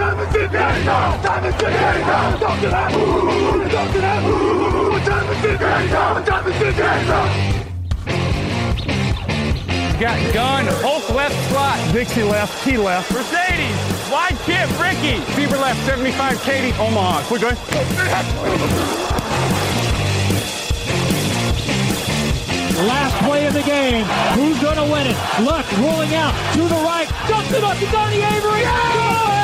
Time 0.00 0.18
is 0.20 0.34
it 0.34 0.52
now? 0.52 1.22
Time 1.22 1.44
is 1.44 1.54
it 1.54 1.60
now? 1.60 2.36
Talk 2.38 2.60
to 2.60 2.68
that. 2.68 2.90
Talk? 7.10 7.30
Got 10.00 10.32
gun, 10.32 10.64
Hulk 10.80 11.10
left 11.10 11.36
slot. 11.50 11.78
Dixie 11.92 12.22
left, 12.22 12.64
T 12.64 12.78
left. 12.78 13.12
Mercedes, 13.12 13.76
wide 14.10 14.38
chip, 14.46 14.70
Ricky. 14.80 15.20
Fever 15.36 15.58
left, 15.58 15.84
75, 15.84 16.40
Katie, 16.42 16.72
Omaha. 16.80 17.22
We're 17.30 17.38
good. 17.38 17.58
Last 22.88 23.14
play 23.26 23.46
of 23.46 23.52
the 23.52 23.62
game. 23.62 24.06
Who's 24.32 24.58
going 24.62 24.76
to 24.76 24.84
win 24.90 25.06
it? 25.06 25.16
Luck 25.44 25.70
rolling 25.76 26.14
out 26.14 26.32
to 26.54 26.62
the 26.62 26.80
right. 26.88 27.06
Dumps 27.28 27.52
it 27.52 27.62
up 27.62 27.76
to 27.76 27.86
Donnie 27.92 28.22
Avery. 28.22 28.62
Goal 28.62 29.39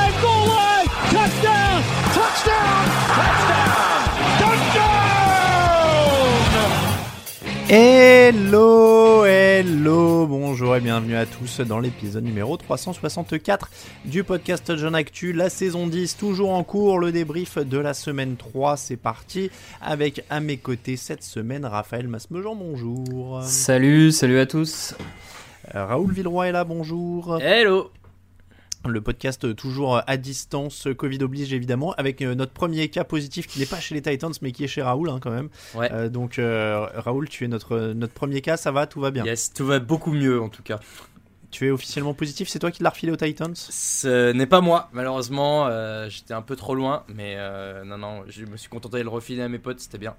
Hello, 7.69 9.25
hello, 9.25 10.27
bonjour 10.29 10.77
et 10.77 10.81
bienvenue 10.81 11.17
à 11.17 11.27
tous 11.27 11.61
dans 11.61 11.81
l'épisode 11.81 12.23
numéro 12.23 12.57
364 12.57 13.71
du 14.05 14.23
podcast 14.23 14.77
John 14.77 14.95
Actu, 14.95 15.33
la 15.33 15.51
saison 15.51 15.89
10 15.89 16.17
toujours 16.17 16.51
en 16.51 16.63
cours, 16.63 17.01
le 17.01 17.11
débrief 17.11 17.59
de 17.59 17.79
la 17.79 17.93
semaine 17.93 18.37
3, 18.37 18.77
c'est 18.77 18.97
parti 18.97 19.51
avec 19.83 20.25
à 20.31 20.39
mes 20.39 20.59
côtés 20.59 20.97
cette 20.97 21.25
semaine 21.25 21.65
Raphaël 21.65 22.07
Masmejean, 22.07 22.55
bonjour. 22.55 23.43
Salut, 23.43 24.13
salut 24.13 24.39
à 24.39 24.47
tous. 24.47 24.95
Euh, 25.75 25.85
Raoul 25.85 26.13
Villeroy 26.13 26.47
est 26.47 26.53
là, 26.53 26.63
bonjour. 26.63 27.41
Hello. 27.43 27.91
Le 28.89 29.01
podcast 29.01 29.55
toujours 29.57 30.01
à 30.07 30.17
distance, 30.17 30.89
Covid 30.97 31.23
oblige 31.23 31.53
évidemment, 31.53 31.93
avec 31.95 32.23
euh, 32.23 32.35
notre 32.35 32.53
premier 32.53 32.89
cas 32.89 33.05
positif 33.05 33.47
qui 33.47 33.59
n'est 33.59 33.67
pas 33.67 33.81
chez 33.81 33.95
les 33.95 34.03
Titans 34.03 34.33
mais 34.43 34.53
qui 34.53 34.65
est 34.65 34.69
chez 34.69 34.83
Raoul 34.83 35.09
hein, 35.11 35.19
quand 35.21 35.31
même. 35.31 35.49
Ouais. 35.75 35.91
Euh, 35.93 36.09
donc 36.09 36.39
euh, 36.39 36.87
Raoul, 36.95 37.29
tu 37.29 37.45
es 37.45 37.49
notre, 37.49 37.93
notre 37.95 38.13
premier 38.13 38.41
cas, 38.41 38.57
ça 38.57 38.71
va, 38.73 38.87
tout 38.87 39.01
va 39.01 39.11
bien? 39.11 39.25
Yes, 39.25 39.53
tout 39.53 39.67
va 39.67 39.79
beaucoup 39.79 40.13
mieux 40.13 40.41
en 40.41 40.49
tout 40.49 40.63
cas. 40.63 40.81
Tu 41.51 41.69
es 41.69 41.71
officiellement 41.71 42.13
positif, 42.13 42.49
c'est 42.49 42.59
toi 42.59 42.71
qui 42.71 42.83
l'as 42.83 42.91
refilé 42.91 43.13
aux 43.13 43.17
Titans? 43.17 43.55
Ce 43.55 44.33
n'est 44.33 44.47
pas 44.47 44.61
moi, 44.61 44.89
malheureusement. 44.93 45.67
euh, 45.69 46.09
J'étais 46.11 46.35
un 46.35 46.43
peu 46.43 46.57
trop 46.57 46.75
loin, 46.75 47.05
mais 47.09 47.35
euh, 47.39 47.85
non, 47.85 47.97
non, 47.99 48.25
je 48.29 48.45
me 48.45 48.57
suis 48.57 48.69
contenté 48.69 48.99
de 48.99 49.03
le 49.05 49.09
refiler 49.09 49.43
à 49.43 49.49
mes 49.49 49.59
potes, 49.59 49.81
c'était 49.81 49.97
bien. 49.99 50.17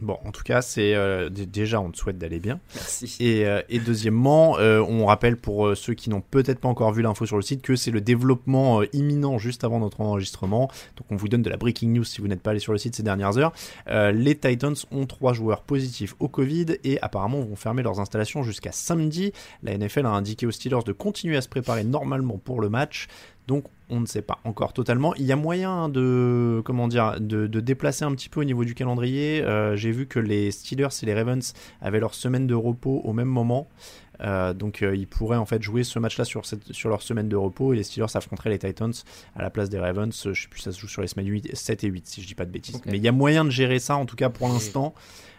Bon, 0.00 0.16
en 0.24 0.30
tout 0.30 0.42
cas, 0.42 0.62
c'est 0.62 0.94
euh, 0.94 1.28
déjà 1.28 1.80
on 1.80 1.90
te 1.90 1.98
souhaite 1.98 2.16
d'aller 2.16 2.38
bien. 2.38 2.58
Merci. 2.74 3.16
Et, 3.20 3.44
euh, 3.44 3.60
et 3.68 3.80
deuxièmement, 3.80 4.58
euh, 4.58 4.80
on 4.80 5.06
rappelle 5.06 5.36
pour 5.36 5.76
ceux 5.76 5.94
qui 5.94 6.08
n'ont 6.08 6.22
peut-être 6.22 6.58
pas 6.58 6.68
encore 6.68 6.92
vu 6.92 7.02
l'info 7.02 7.26
sur 7.26 7.36
le 7.36 7.42
site 7.42 7.60
que 7.60 7.76
c'est 7.76 7.90
le 7.90 8.00
développement 8.00 8.82
imminent 8.92 9.36
juste 9.38 9.62
avant 9.62 9.78
notre 9.78 10.00
enregistrement. 10.00 10.70
Donc 10.96 11.06
on 11.10 11.16
vous 11.16 11.28
donne 11.28 11.42
de 11.42 11.50
la 11.50 11.56
breaking 11.56 11.92
news 11.92 12.04
si 12.04 12.20
vous 12.20 12.28
n'êtes 12.28 12.40
pas 12.40 12.52
allé 12.52 12.60
sur 12.60 12.72
le 12.72 12.78
site 12.78 12.96
ces 12.96 13.02
dernières 13.02 13.36
heures. 13.36 13.52
Les 13.86 14.36
Titans 14.36 14.76
ont 14.90 15.06
trois 15.06 15.32
joueurs 15.32 15.62
positifs 15.62 16.14
au 16.18 16.28
Covid 16.28 16.66
et 16.84 17.00
apparemment 17.02 17.40
vont 17.40 17.56
fermer 17.56 17.82
leurs 17.82 18.00
installations 18.00 18.42
jusqu'à 18.42 18.72
samedi. 18.72 19.32
La 19.62 19.76
NFL 19.76 20.06
a 20.06 20.10
indiqué 20.10 20.46
aux 20.46 20.50
Steelers 20.50 20.84
de 20.86 20.92
continuer 20.92 21.36
à 21.36 21.42
se 21.42 21.48
préparer 21.48 21.84
normalement 21.84 22.38
pour 22.38 22.60
le 22.60 22.70
match. 22.70 23.08
Donc 23.50 23.64
on 23.88 23.98
ne 23.98 24.06
sait 24.06 24.22
pas 24.22 24.38
encore 24.44 24.72
totalement. 24.72 25.12
Il 25.16 25.24
y 25.24 25.32
a 25.32 25.36
moyen 25.36 25.88
de 25.88 26.62
déplacer 27.60 28.04
un 28.04 28.12
petit 28.12 28.28
peu 28.28 28.42
au 28.42 28.44
niveau 28.44 28.64
du 28.64 28.76
calendrier. 28.76 29.42
Euh, 29.42 29.74
J'ai 29.74 29.90
vu 29.90 30.06
que 30.06 30.20
les 30.20 30.52
Steelers 30.52 31.02
et 31.02 31.06
les 31.06 31.14
Ravens 31.14 31.52
avaient 31.80 31.98
leur 31.98 32.14
semaine 32.14 32.46
de 32.46 32.54
repos 32.54 33.00
au 33.02 33.12
même 33.12 33.26
moment. 33.26 33.66
Euh, 34.22 34.52
donc 34.52 34.82
euh, 34.82 34.94
ils 34.94 35.06
pourraient 35.06 35.36
en 35.38 35.46
fait 35.46 35.62
jouer 35.62 35.82
ce 35.82 35.98
match-là 35.98 36.24
sur, 36.24 36.44
cette- 36.44 36.72
sur 36.72 36.88
leur 36.90 37.00
semaine 37.02 37.28
de 37.28 37.36
repos 37.36 37.72
et 37.72 37.76
les 37.76 37.82
Steelers 37.84 38.14
affronteraient 38.14 38.50
les 38.50 38.58
Titans 38.58 38.92
à 39.34 39.42
la 39.42 39.50
place 39.50 39.70
des 39.70 39.78
Ravens. 39.78 40.12
Euh, 40.26 40.34
Je 40.34 40.42
sais 40.42 40.48
plus, 40.48 40.60
ça 40.60 40.72
se 40.72 40.78
joue 40.80 40.88
sur 40.88 41.00
les 41.02 41.08
semaines 41.08 41.28
8, 41.28 41.56
7 41.56 41.84
et 41.84 41.86
8 41.88 42.06
si 42.06 42.22
je 42.22 42.26
dis 42.26 42.34
pas 42.34 42.44
de 42.44 42.50
bêtises. 42.50 42.80
Mais 42.86 42.98
il 42.98 43.02
y 43.04 43.08
a 43.08 43.12
moyen 43.12 43.44
de 43.44 43.50
gérer 43.50 43.78
ça 43.78 43.96
en 43.96 44.04
tout 44.06 44.16
cas 44.16 44.28
pour 44.28 44.48
l'instant. 44.48 44.94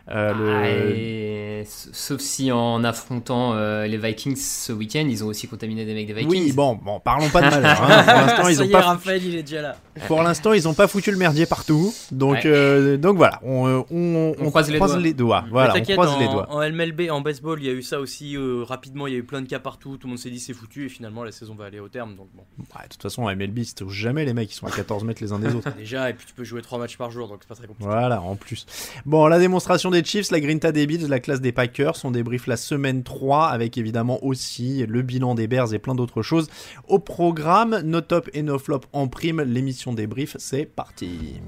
Euh, 0.09 0.34
le- 0.34 0.52
Ah, 0.52 0.68
et 0.68 1.59
s- 1.62 1.90
Sauf 1.94 2.20
si 2.22 2.52
en 2.52 2.84
affrontant 2.84 3.53
euh, 3.53 3.86
les 3.86 3.97
Vikings 3.97 4.36
ce 4.36 4.74
week-end, 4.74 5.06
ils 5.08 5.24
ont 5.24 5.28
aussi 5.28 5.47
contaminé 5.47 5.86
des 5.86 5.94
mecs 5.94 6.08
des 6.08 6.14
Vikings. 6.14 6.30
Oui, 6.31 6.52
bon, 6.53 6.74
bon, 6.84 7.00
parlons 7.00 7.30
pas 7.30 7.40
de 7.41 7.50
malheur. 7.56 7.81
hein. 7.84 8.03
Pour 8.08 8.16
l'instant, 8.16 8.47
ils 8.50 8.64
ont 8.64 8.68
pas 8.70 8.81
Raphaël, 8.81 9.24
il 9.24 9.36
est 9.36 9.44
déjà 9.44 9.62
là. 9.62 9.75
Pour 10.08 10.24
l'instant, 10.24 10.53
ils 10.53 10.64
n'ont 10.64 10.74
pas 10.74 10.88
foutu 10.88 11.12
le 11.12 11.18
merdier 11.18 11.46
partout. 11.46 11.94
Donc, 12.12 12.34
Ouais. 12.34 12.41
euh, 12.47 12.97
donc 12.97 13.16
voilà, 13.18 13.40
on, 13.44 13.86
on, 13.91 14.34
On 14.40 14.50
croise 14.50 14.72
les 14.97 15.14
doigts. 15.14 15.46
Voilà, 15.52 15.75
Mais 15.75 15.81
on 15.88 15.94
croise 15.94 16.09
en, 16.14 16.20
les 16.20 16.28
doigts. 16.28 16.47
en 16.52 16.62
MLB, 16.68 17.12
en 17.12 17.22
baseball, 17.22 17.59
il 17.62 17.68
y 17.68 17.70
a 17.70 17.74
eu 17.74 17.84
ça 17.84 18.00
aussi 18.00 18.36
euh, 18.36 18.64
rapidement. 18.72 19.06
Il 19.08 19.14
y 19.14 19.16
a 19.16 19.20
eu 19.20 19.24
plein 19.24 19.42
de 19.42 19.48
cas 19.48 19.59
partout. 19.59 19.98
Tout 19.98 20.08
le 20.08 20.12
monde 20.12 20.18
s'est 20.20 20.30
dit 20.32 20.40
c'est 20.40 20.54
foutu 20.54 20.86
et 20.86 20.90
finalement 20.90 21.24
la 21.24 21.32
saison 21.32 21.54
va 21.56 21.66
aller 21.66 21.80
au 21.80 21.90
terme. 21.90 22.16
Donc 22.16 22.30
bon, 22.34 22.44
Ouais, 22.76 22.84
de 22.84 22.90
toute 22.90 23.02
façon, 23.02 23.24
en 23.24 23.36
MLB, 23.36 23.59
c'est 23.64 23.88
jamais 23.90 24.26
les 24.26 24.34
mecs 24.34 24.50
qui 24.50 24.56
sont 24.56 24.66
à 24.68 24.72
14 24.72 25.04
mètres 25.04 25.22
les 25.22 25.32
uns 25.32 25.40
des 25.40 25.48
autres. 25.56 25.74
déjà 25.76 26.09
et 26.09 26.14
puis 26.14 26.26
tu 26.26 26.34
peux 26.34 26.44
jouer 26.44 26.62
3 26.62 26.80
matchs 26.80 26.98
par 26.98 27.12
jour, 27.12 27.28
donc 27.28 27.40
c'est 27.42 27.48
pas 27.48 27.56
très 27.56 27.68
compliqué. 27.68 27.88
Voilà, 27.90 28.22
en 28.22 28.36
plus. 28.36 28.66
Bon, 29.06 29.28
la 29.28 29.40
démonstration 29.40 29.92
des 29.92 30.04
Chiefs, 30.04 30.32
la 30.32 30.40
Grinta 30.40 30.72
des 30.72 30.88
Bills, 30.88 31.08
la 31.08 31.20
classe 31.20 31.42
des 31.42 31.52
Packers, 31.52 31.94
on 32.04 32.12
débrief 32.12 32.48
la 32.48 32.58
semaine 32.58 33.04
3 33.04 33.48
avec 33.48 33.78
évidemment 33.78 34.24
aussi 34.24 34.86
le 34.88 35.02
bilan 35.02 35.36
des 35.36 35.48
Bears 35.48 35.74
et 35.74 35.80
plein 35.80 35.96
d'autres 35.96 36.22
choses. 36.22 36.48
Au 36.88 37.00
programme, 37.00 37.82
no 37.82 38.02
top 38.02 38.30
et 38.34 38.42
no 38.44 38.58
flop 38.58 38.82
en 38.94 39.08
prime, 39.08 39.42
l'émission 39.42 39.94
débrief, 39.94 40.36
c'est 40.40 40.66
parti. 40.66 41.42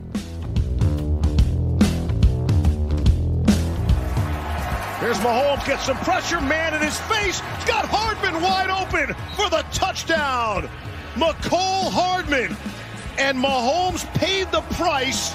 Here's 5.04 5.18
Mahomes 5.18 5.66
gets 5.66 5.84
some 5.86 5.98
pressure, 5.98 6.40
man 6.40 6.74
in 6.74 6.82
his 6.82 6.98
face. 6.98 7.42
He's 7.42 7.66
got 7.66 7.84
Hardman 7.86 8.42
wide 8.42 8.70
open 8.70 9.14
for 9.36 9.50
the 9.50 9.66
touchdown. 9.74 10.70
McCole 11.16 11.92
Hardman. 11.92 12.56
And 13.18 13.38
Mahomes 13.38 14.06
paid 14.14 14.50
the 14.54 14.62
price. 14.62 15.34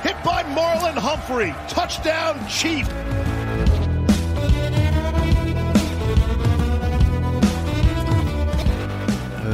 Hit 0.00 0.16
by 0.24 0.44
Marlon 0.44 0.94
Humphrey. 0.94 1.54
Touchdown, 1.68 2.40
Chief. 2.48 2.88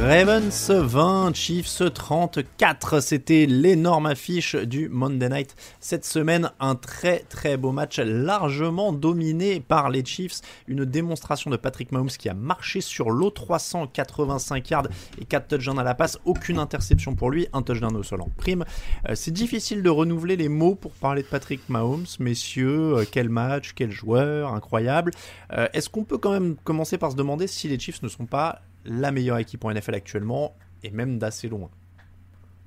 Ravens 0.05 0.69
20, 0.69 1.33
Chiefs 1.33 1.81
34, 1.93 2.99
c'était 2.99 3.45
l'énorme 3.45 4.05
affiche 4.05 4.53
du 4.53 4.89
Monday 4.89 5.29
Night. 5.29 5.55
Cette 5.79 6.03
semaine, 6.03 6.51
un 6.59 6.75
très 6.75 7.19
très 7.19 7.55
beau 7.55 7.71
match 7.71 7.99
largement 7.99 8.91
dominé 8.91 9.61
par 9.61 9.89
les 9.89 10.03
Chiefs. 10.03 10.41
Une 10.67 10.83
démonstration 10.83 11.49
de 11.49 11.55
Patrick 11.55 11.93
Mahomes 11.93 12.09
qui 12.09 12.27
a 12.27 12.33
marché 12.33 12.81
sur 12.81 13.11
l'eau, 13.11 13.29
385 13.29 14.69
yards 14.69 14.87
et 15.21 15.23
4 15.23 15.47
touchdowns 15.47 15.79
à 15.79 15.83
la 15.83 15.95
passe, 15.95 16.19
aucune 16.25 16.59
interception 16.59 17.15
pour 17.15 17.31
lui, 17.31 17.47
un 17.53 17.61
touchdown 17.61 17.95
au 17.95 18.03
sol 18.03 18.23
en 18.23 18.29
prime. 18.35 18.65
Euh, 19.07 19.15
C'est 19.15 19.31
difficile 19.31 19.83
de 19.83 19.89
renouveler 19.89 20.35
les 20.35 20.49
mots 20.49 20.75
pour 20.75 20.91
parler 20.91 21.21
de 21.21 21.27
Patrick 21.27 21.61
Mahomes, 21.69 22.07
messieurs, 22.19 22.97
euh, 22.97 23.05
quel 23.09 23.29
match, 23.29 23.71
quel 23.73 23.91
joueur, 23.91 24.53
incroyable. 24.53 25.11
Euh, 25.53 25.69
Est-ce 25.71 25.89
qu'on 25.89 26.03
peut 26.03 26.17
quand 26.17 26.33
même 26.33 26.57
commencer 26.65 26.97
par 26.97 27.13
se 27.13 27.15
demander 27.15 27.47
si 27.47 27.69
les 27.69 27.79
Chiefs 27.79 28.03
ne 28.03 28.09
sont 28.09 28.25
pas 28.25 28.59
la 28.85 29.11
meilleure 29.11 29.37
équipe 29.37 29.63
en 29.65 29.71
NFL 29.73 29.95
actuellement 29.95 30.55
et 30.83 30.89
même 30.91 31.19
d'assez 31.19 31.47
loin 31.49 31.69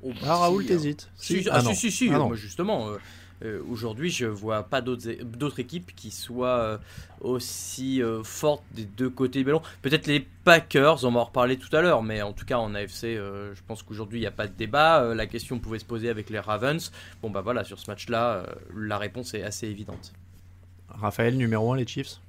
Oh, 0.02 0.12
Ah 0.24 0.36
Raoul 0.36 0.62
si, 0.62 0.68
t'hésites 0.68 1.10
Si, 1.16 1.42
Si 1.42 1.48
ah, 1.48 1.56
Ah 1.58 1.62
non. 1.62 1.70
si, 1.74 1.90
si, 1.90 1.90
si, 1.90 2.08
Ah 2.12 2.18
non. 2.18 2.26
moi, 2.28 2.36
justement. 2.36 2.88
euh, 2.88 2.96
euh, 3.44 3.60
aujourd'hui, 3.68 4.08
je 4.08 4.24
vois 4.24 4.62
pas 4.62 4.80
d'autres 4.80 5.60
équipes 5.60 5.94
qui 5.94 6.10
soient 6.10 6.58
euh, 6.58 6.78
aussi 7.20 8.02
euh, 8.02 8.22
fortes 8.22 8.62
des 8.72 8.84
deux 8.86 9.10
côtés 9.10 9.40
du 9.40 9.44
ballon. 9.44 9.60
Peut-être 9.82 10.06
les 10.06 10.20
Packers, 10.44 11.04
on 11.04 11.10
va 11.12 11.20
en 11.20 11.24
reparler 11.24 11.58
tout 11.58 11.74
à 11.76 11.82
l'heure, 11.82 12.02
mais 12.02 12.22
en 12.22 12.32
tout 12.32 12.46
cas 12.46 12.56
en 12.56 12.74
AFC, 12.74 13.02
je 13.16 13.60
pense 13.66 13.82
qu'aujourd'hui 13.82 14.18
il 14.20 14.22
n'y 14.22 14.26
a 14.26 14.30
pas 14.30 14.46
de 14.46 14.54
débat. 14.54 15.12
la 15.14 15.26
question 15.26 15.58
pouvait 15.58 15.78
se 15.78 15.84
poser 15.84 16.08
avec 16.08 16.30
les 16.30 16.38
Ravens. 16.38 16.90
Bon 17.20 17.28
bah 17.28 17.42
voilà, 17.42 17.62
sur 17.64 17.78
ce 17.78 17.90
match-là, 17.90 18.46
la 18.74 18.96
réponse 18.96 19.34
est 19.34 19.42
assez 19.42 19.66
évidente. 19.66 20.14
Raphaël, 20.88 21.36
numéro 21.36 21.72
1, 21.74 21.76
les 21.76 21.86
Chiefs? 21.86 22.20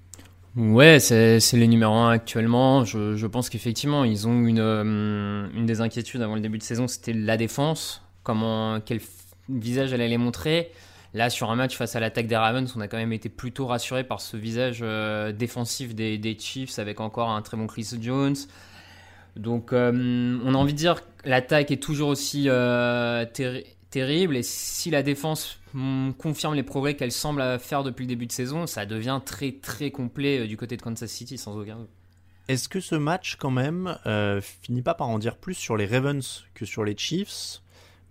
Ouais, 0.55 0.99
c'est 0.99 1.39
les 1.53 1.67
numéros 1.67 1.93
1 1.93 2.11
actuellement. 2.11 2.83
Je, 2.83 3.15
je 3.15 3.27
pense 3.27 3.49
qu'effectivement, 3.49 4.03
ils 4.03 4.27
ont 4.27 4.45
une, 4.45 4.59
une 4.59 5.65
des 5.65 5.81
inquiétudes 5.81 6.21
avant 6.21 6.35
le 6.35 6.41
début 6.41 6.57
de 6.57 6.63
saison, 6.63 6.87
c'était 6.87 7.13
la 7.13 7.37
défense. 7.37 8.01
Comment, 8.23 8.79
quel 8.81 8.99
visage 9.49 9.93
elle 9.93 10.01
allait 10.01 10.17
montrer. 10.17 10.71
Là, 11.13 11.29
sur 11.29 11.49
un 11.49 11.55
match 11.55 11.75
face 11.75 11.95
à 11.95 11.99
l'attaque 11.99 12.27
des 12.27 12.35
Ravens, 12.35 12.71
on 12.75 12.81
a 12.81 12.87
quand 12.87 12.97
même 12.97 13.13
été 13.13 13.29
plutôt 13.29 13.65
rassuré 13.65 14.03
par 14.03 14.21
ce 14.21 14.37
visage 14.37 14.79
euh, 14.81 15.31
défensif 15.31 15.95
des, 15.95 16.37
Chiefs 16.39 16.79
avec 16.79 16.99
encore 16.99 17.29
un 17.29 17.41
très 17.41 17.57
bon 17.57 17.67
Chris 17.67 17.89
Jones. 17.99 18.35
Donc, 19.35 19.71
euh, 19.71 20.39
on 20.43 20.53
a 20.53 20.57
envie 20.57 20.73
de 20.73 20.77
dire 20.77 20.95
que 20.95 21.29
l'attaque 21.29 21.71
est 21.71 21.81
toujours 21.81 22.09
aussi 22.09 22.45
euh, 22.47 23.25
terrible. 23.89 24.35
Et 24.35 24.43
si 24.43 24.89
la 24.89 25.03
défense 25.03 25.59
mm, 25.73 26.11
confirme 26.13 26.55
les 26.55 26.63
progrès 26.63 26.95
qu'elle 26.95 27.11
semble 27.11 27.59
faire 27.59 27.83
depuis 27.83 28.03
le 28.03 28.09
début 28.09 28.27
de 28.27 28.31
saison, 28.31 28.67
ça 28.67 28.85
devient 28.85 29.21
très 29.23 29.53
très 29.53 29.91
complet 29.91 30.47
du 30.47 30.57
côté 30.57 30.77
de 30.77 30.81
Kansas 30.81 31.11
City, 31.11 31.37
sans 31.37 31.57
aucun 31.57 31.77
doute. 31.77 31.89
Est-ce 32.47 32.69
que 32.69 32.79
ce 32.79 32.95
match, 32.95 33.35
quand 33.35 33.51
même, 33.51 33.97
finit 34.41 34.81
pas 34.81 34.93
par 34.93 35.09
en 35.09 35.19
dire 35.19 35.35
plus 35.35 35.53
sur 35.53 35.75
les 35.75 35.85
Ravens 35.85 36.45
que 36.53 36.65
sur 36.65 36.85
les 36.85 36.95
Chiefs? 36.97 37.61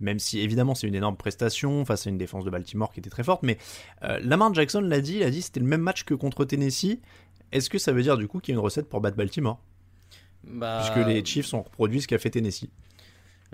Même 0.01 0.19
si 0.19 0.41
évidemment 0.41 0.75
c'est 0.75 0.87
une 0.87 0.95
énorme 0.95 1.17
prestation 1.17 1.85
face 1.85 2.07
à 2.07 2.11
une 2.11 2.19
défense 2.19 2.45
de 2.45 2.51
Baltimore 2.51 2.93
qui 2.93 3.01
était 3.01 3.11
très 3.11 3.25
forte, 3.25 3.43
mais 3.43 3.59
euh, 4.03 4.19
Lamar 4.23 4.53
Jackson 4.53 4.81
l'a 4.81 5.01
dit, 5.01 5.17
il 5.17 5.23
a 5.23 5.31
dit 5.31 5.43
c'était 5.43 5.61
le 5.61 5.67
même 5.67 5.81
match 5.81 6.05
que 6.05 6.15
contre 6.15 6.45
Tennessee. 6.45 6.99
Est-ce 7.53 7.71
que 7.71 7.79
ça 7.79 7.93
veut 7.93 8.03
dire 8.03 8.17
du 8.17 8.29
coup 8.29 8.41
qu'il 8.41 8.53
y 8.53 8.57
a 8.57 8.59
une 8.59 8.65
recette 8.65 8.89
pour 8.89 9.01
battre 9.01 9.17
Baltimore? 9.17 9.59
Bah... 10.45 10.83
Puisque 10.83 11.07
les 11.07 11.25
Chiefs 11.25 11.55
ont 11.55 11.63
reproduit 11.63 12.03
ce 12.03 12.09
qu'a 12.09 12.19
fait 12.19 12.31
Tennessee. 12.31 12.69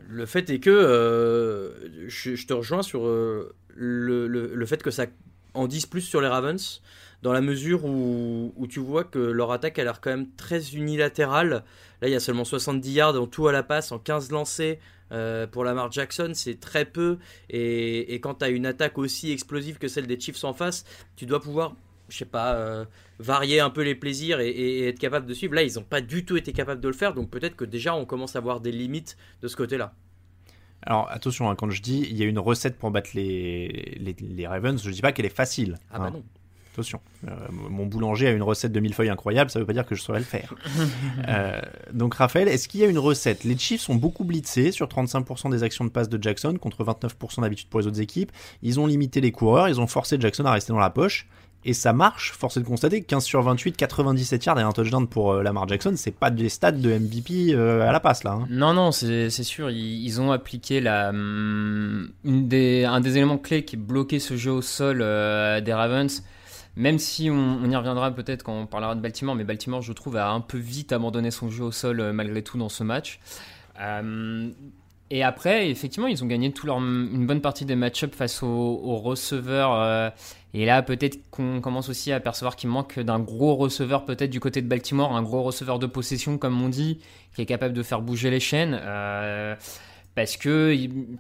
Le 0.08 0.26
fait 0.26 0.48
est 0.50 0.58
que 0.58 0.70
euh, 0.70 2.08
je, 2.08 2.46
te 2.46 2.52
rejoins 2.52 2.82
sur 2.82 3.06
euh, 3.06 3.54
le, 3.74 4.26
le, 4.26 4.66
fait 4.66 4.82
que 4.82 4.90
ça 4.90 5.06
en 5.54 5.66
dise 5.66 5.86
plus 5.86 6.00
sur 6.00 6.20
les 6.20 6.28
Ravens, 6.28 6.80
dans 7.22 7.32
la 7.32 7.40
mesure 7.40 7.84
où, 7.84 8.52
où 8.56 8.66
tu 8.66 8.80
vois 8.80 9.04
que 9.04 9.18
leur 9.18 9.52
attaque 9.52 9.78
a 9.78 9.84
l'air 9.84 10.00
quand 10.00 10.10
même 10.10 10.28
très 10.36 10.74
unilatérale. 10.74 11.64
Là, 12.00 12.08
il 12.08 12.10
y 12.10 12.16
a 12.16 12.20
seulement 12.20 12.44
70 12.44 12.92
yards 12.92 13.20
en 13.20 13.26
tout 13.26 13.48
à 13.48 13.52
la 13.52 13.62
passe, 13.62 13.92
en 13.92 13.98
15 13.98 14.30
lancés. 14.30 14.80
Euh, 15.12 15.46
pour 15.46 15.62
Lamar 15.64 15.92
Jackson, 15.92 16.32
c'est 16.34 16.58
très 16.58 16.84
peu. 16.84 17.18
Et, 17.50 18.14
quand 18.22 18.36
tu 18.36 18.44
as 18.44 18.48
une 18.48 18.66
attaque 18.66 18.98
aussi 18.98 19.30
explosive 19.30 19.78
que 19.78 19.88
celle 19.88 20.06
des 20.06 20.18
Chiefs 20.18 20.42
en 20.44 20.54
face, 20.54 20.84
tu 21.16 21.26
dois 21.26 21.40
pouvoir, 21.40 21.76
je 22.12 22.18
sais 22.18 22.24
pas, 22.24 22.54
euh, 22.54 22.84
varier 23.18 23.60
un 23.60 23.70
peu 23.70 23.82
les 23.82 23.94
plaisirs 23.94 24.40
et, 24.40 24.88
être 24.88 24.98
capable 24.98 25.26
de 25.26 25.34
suivre. 25.34 25.54
Là, 25.54 25.62
ils 25.62 25.74
n'ont 25.74 25.82
pas 25.82 26.00
du 26.00 26.24
tout 26.24 26.36
été 26.36 26.52
capables 26.52 26.80
de 26.80 26.88
le 26.88 26.94
faire. 26.94 27.14
Donc 27.14 27.30
peut-être 27.30 27.56
que 27.56 27.64
déjà, 27.64 27.94
on 27.94 28.04
commence 28.04 28.36
à 28.36 28.40
voir 28.40 28.60
des 28.60 28.72
limites 28.72 29.16
de 29.40 29.48
ce 29.48 29.56
côté-là. 29.56 29.94
Alors 30.84 31.08
attention, 31.10 31.48
hein, 31.48 31.54
quand 31.54 31.70
je 31.70 31.80
dis 31.80 32.06
il 32.10 32.16
y 32.16 32.22
a 32.22 32.26
une 32.26 32.40
recette 32.40 32.76
pour 32.76 32.90
battre 32.90 33.10
les, 33.14 33.96
les, 34.00 34.46
Ravens, 34.46 34.82
je 34.82 34.88
ne 34.88 34.94
dis 34.94 35.00
pas 35.00 35.12
qu'elle 35.12 35.26
est 35.26 35.28
facile. 35.28 35.78
Ah 35.92 35.98
bah 35.98 36.06
hein. 36.06 36.10
non. 36.10 36.24
Attention, 36.72 37.00
euh, 37.28 37.30
mon 37.50 37.84
boulanger 37.84 38.28
a 38.28 38.30
une 38.30 38.42
recette 38.42 38.72
de 38.72 38.80
millefeuille 38.80 39.10
incroyable, 39.10 39.50
ça 39.50 39.58
ne 39.58 39.62
veut 39.62 39.66
pas 39.66 39.74
dire 39.74 39.84
que 39.84 39.94
je 39.94 40.00
saurais 40.00 40.20
le 40.20 40.24
faire. 40.24 40.54
Euh, 41.28 41.60
donc 41.92 42.14
Raphaël, 42.14 42.48
est-ce 42.48 42.68
qu'il 42.68 42.80
y 42.80 42.84
a 42.84 42.86
une 42.86 42.98
recette? 42.98 43.44
Les 43.44 43.56
Chiefs 43.56 43.82
sont 43.82 43.94
beaucoup 43.94 44.24
blitzés 44.24 44.72
sur 44.72 44.86
35% 44.88 45.50
des 45.50 45.62
actions 45.62 45.84
de 45.84 45.90
passe 45.90 46.08
de 46.08 46.20
Jackson 46.20 46.56
contre 46.60 46.84
29% 46.84 47.42
d'habitude 47.42 47.68
pour 47.68 47.80
les 47.80 47.86
autres 47.86 48.00
équipes. 48.00 48.32
Ils 48.62 48.80
ont 48.80 48.86
limité 48.86 49.20
les 49.20 49.30
coureurs, 49.30 49.68
ils 49.68 49.80
ont 49.80 49.86
forcé 49.86 50.16
Jackson 50.18 50.44
à 50.46 50.52
rester 50.52 50.72
dans 50.72 50.78
la 50.78 50.90
poche. 50.90 51.28
Et 51.64 51.74
ça 51.74 51.92
marche, 51.92 52.32
force 52.32 52.56
est 52.56 52.60
de 52.60 52.66
constater, 52.66 53.02
15 53.02 53.24
sur 53.24 53.40
28, 53.42 53.76
97 53.76 54.44
yards 54.44 54.58
et 54.58 54.62
un 54.62 54.72
touchdown 54.72 55.06
pour 55.06 55.32
euh, 55.32 55.42
Lamar 55.42 55.68
Jackson, 55.68 55.94
c'est 55.96 56.10
pas 56.10 56.30
des 56.30 56.48
stats 56.48 56.72
de 56.72 56.98
MVP 56.98 57.54
à 57.54 57.92
la 57.92 58.00
passe 58.00 58.24
là. 58.24 58.32
Hein. 58.32 58.46
Non, 58.50 58.74
non, 58.74 58.90
c'est 58.90 59.30
sûr, 59.30 59.70
ils, 59.70 60.20
ont 60.20 60.32
appliqué 60.32 60.80
des, 60.80 60.88
un 62.84 63.00
des 63.00 63.16
éléments 63.16 63.38
clés 63.38 63.64
qui 63.64 63.76
bloquait 63.76 64.18
ce 64.18 64.36
jeu 64.36 64.50
au 64.50 64.62
sol 64.62 64.98
des 64.98 65.72
Ravens, 65.72 66.22
même 66.76 66.98
si 66.98 67.28
on, 67.30 67.64
y 67.64 67.76
reviendra 67.76 68.10
peut-être 68.12 68.42
quand 68.42 68.58
on 68.58 68.66
parlera 68.66 68.94
de 68.94 69.00
Baltimore, 69.00 69.34
mais 69.34 69.44
Baltimore, 69.44 69.82
je 69.82 69.92
trouve, 69.92 70.16
a 70.16 70.30
un 70.30 70.40
peu 70.40 70.58
vite 70.58 70.92
abandonné 70.92 71.30
son 71.30 71.50
jeu 71.50 71.64
au 71.64 71.72
sol 71.72 72.00
euh, 72.00 72.12
malgré 72.12 72.42
tout 72.42 72.56
dans 72.56 72.70
ce 72.70 72.82
match. 72.82 73.20
Euh, 73.80 74.50
et 75.10 75.22
après, 75.22 75.68
effectivement, 75.68 76.06
ils 76.06 76.24
ont 76.24 76.26
gagné 76.26 76.52
une 76.64 77.26
bonne 77.26 77.42
partie 77.42 77.66
des 77.66 77.76
match-ups 77.76 78.16
face 78.16 78.42
aux, 78.42 78.96
receveurs. 78.96 80.12
Euh, 80.54 80.58
et 80.58 80.64
là, 80.64 80.82
peut-être 80.82 81.18
qu'on 81.30 81.60
commence 81.60 81.88
aussi 81.88 82.12
à 82.12 82.20
percevoir 82.20 82.56
qu'il 82.56 82.70
manque 82.70 82.98
d'un 82.98 83.18
gros 83.18 83.56
receveur, 83.56 84.04
peut-être 84.04 84.30
du 84.30 84.40
côté 84.40 84.62
de 84.62 84.68
Baltimore, 84.68 85.14
un 85.14 85.22
gros 85.22 85.42
receveur 85.42 85.78
de 85.78 85.86
possession, 85.86 86.38
comme 86.38 86.60
on 86.62 86.68
dit, 86.68 87.00
qui 87.34 87.42
est 87.42 87.46
capable 87.46 87.74
de 87.74 87.82
faire 87.82 88.02
bouger 88.02 88.30
les 88.30 88.40
chaînes. 88.40 88.78
parce 90.14 90.36
que 90.36 90.74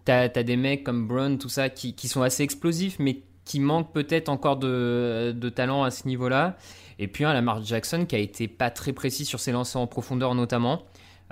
tu 0.04 0.12
as, 0.12 0.28
des 0.28 0.56
mecs 0.56 0.84
comme 0.84 1.06
Brown, 1.06 1.38
tout 1.38 1.48
ça, 1.48 1.68
qui, 1.68 1.94
qui 1.94 2.08
sont 2.08 2.22
assez 2.22 2.42
explosifs, 2.42 2.98
mais 2.98 3.22
qui 3.44 3.60
manque 3.60 3.92
peut-être 3.92 4.28
encore 4.28 4.56
de, 4.56 5.52
talent 5.54 5.82
à 5.82 5.90
ce 5.90 6.06
niveau-là. 6.06 6.56
Et 6.98 7.08
puis 7.08 7.24
un 7.24 7.32
Lamar 7.32 7.64
Jackson 7.64 8.04
qui 8.06 8.14
a 8.14 8.18
été 8.18 8.48
pas 8.48 8.70
très 8.70 8.92
précis 8.92 9.24
sur 9.24 9.40
ses 9.40 9.52
lancers 9.52 9.80
en 9.80 9.86
profondeur 9.86 10.34
notamment. 10.34 10.82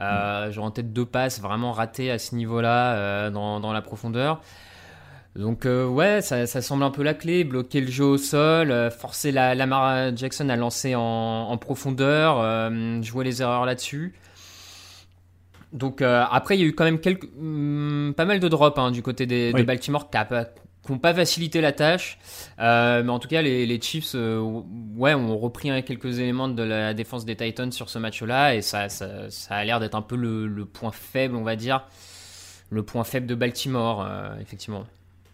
Euh, 0.00 0.48
mm. 0.48 0.52
Genre 0.52 0.64
en 0.64 0.70
tête 0.70 0.92
deux 0.92 1.06
passes 1.06 1.40
vraiment 1.40 1.72
ratées 1.72 2.10
à 2.10 2.18
ce 2.18 2.34
niveau-là 2.34 2.94
euh, 2.94 3.30
dans, 3.30 3.72
la 3.72 3.82
profondeur. 3.82 4.40
Donc 5.36 5.64
euh, 5.64 5.86
ouais, 5.86 6.22
ça, 6.22 6.46
semble 6.46 6.82
un 6.82 6.90
peu 6.90 7.02
la 7.02 7.14
clé, 7.14 7.44
bloquer 7.44 7.80
le 7.80 7.90
jeu 7.90 8.04
au 8.04 8.18
sol, 8.18 8.70
euh, 8.70 8.90
forcer 8.90 9.30
la, 9.30 9.54
Lamar 9.54 10.16
Jackson 10.16 10.48
à 10.48 10.56
lancer 10.56 10.94
en, 10.96 11.56
profondeur, 11.58 12.72
jouer 13.02 13.24
les 13.24 13.42
erreurs 13.42 13.66
là-dessus. 13.66 14.14
Donc 15.72 16.02
après, 16.02 16.56
il 16.56 16.60
y 16.60 16.64
a 16.64 16.66
eu 16.66 16.74
quand 16.74 16.84
même 16.84 17.00
quelques, 17.00 17.28
hmm, 17.36 18.12
pas 18.12 18.24
mal 18.24 18.40
de 18.40 18.48
drops 18.48 18.78
hein, 18.78 18.90
du 18.90 19.02
côté 19.02 19.26
des, 19.26 19.52
de 19.52 19.62
Baltimore 19.62 20.10
qui 20.10 20.92
n'ont 20.92 20.98
pas 20.98 21.14
facilité 21.14 21.60
la 21.60 21.72
tâche. 21.72 22.18
Euh, 22.58 23.02
mais 23.02 23.10
en 23.10 23.18
tout 23.18 23.28
cas, 23.28 23.42
les, 23.42 23.80
Chiefs 23.80 24.12
euh, 24.14 24.40
ouais, 24.96 25.14
ont 25.14 25.38
repris 25.38 25.70
quelques 25.84 26.18
éléments 26.18 26.48
de 26.48 26.62
la 26.62 26.94
défense 26.94 27.24
des 27.24 27.36
Titans 27.36 27.72
sur 27.72 27.90
ce 27.90 27.98
match-là. 27.98 28.54
Et 28.54 28.62
ça, 28.62 28.88
ça, 28.88 29.28
a 29.50 29.64
l'air 29.64 29.80
d'être 29.80 29.94
un 29.94 30.02
peu 30.02 30.16
le, 30.16 30.64
point 30.64 30.92
faible, 30.92 31.36
on 31.36 31.42
va 31.42 31.56
dire. 31.56 31.86
Le 32.70 32.82
point 32.84 33.04
faible 33.04 33.26
de 33.26 33.34
Baltimore, 33.34 34.06
euh, 34.06 34.38
effectivement. 34.40 34.84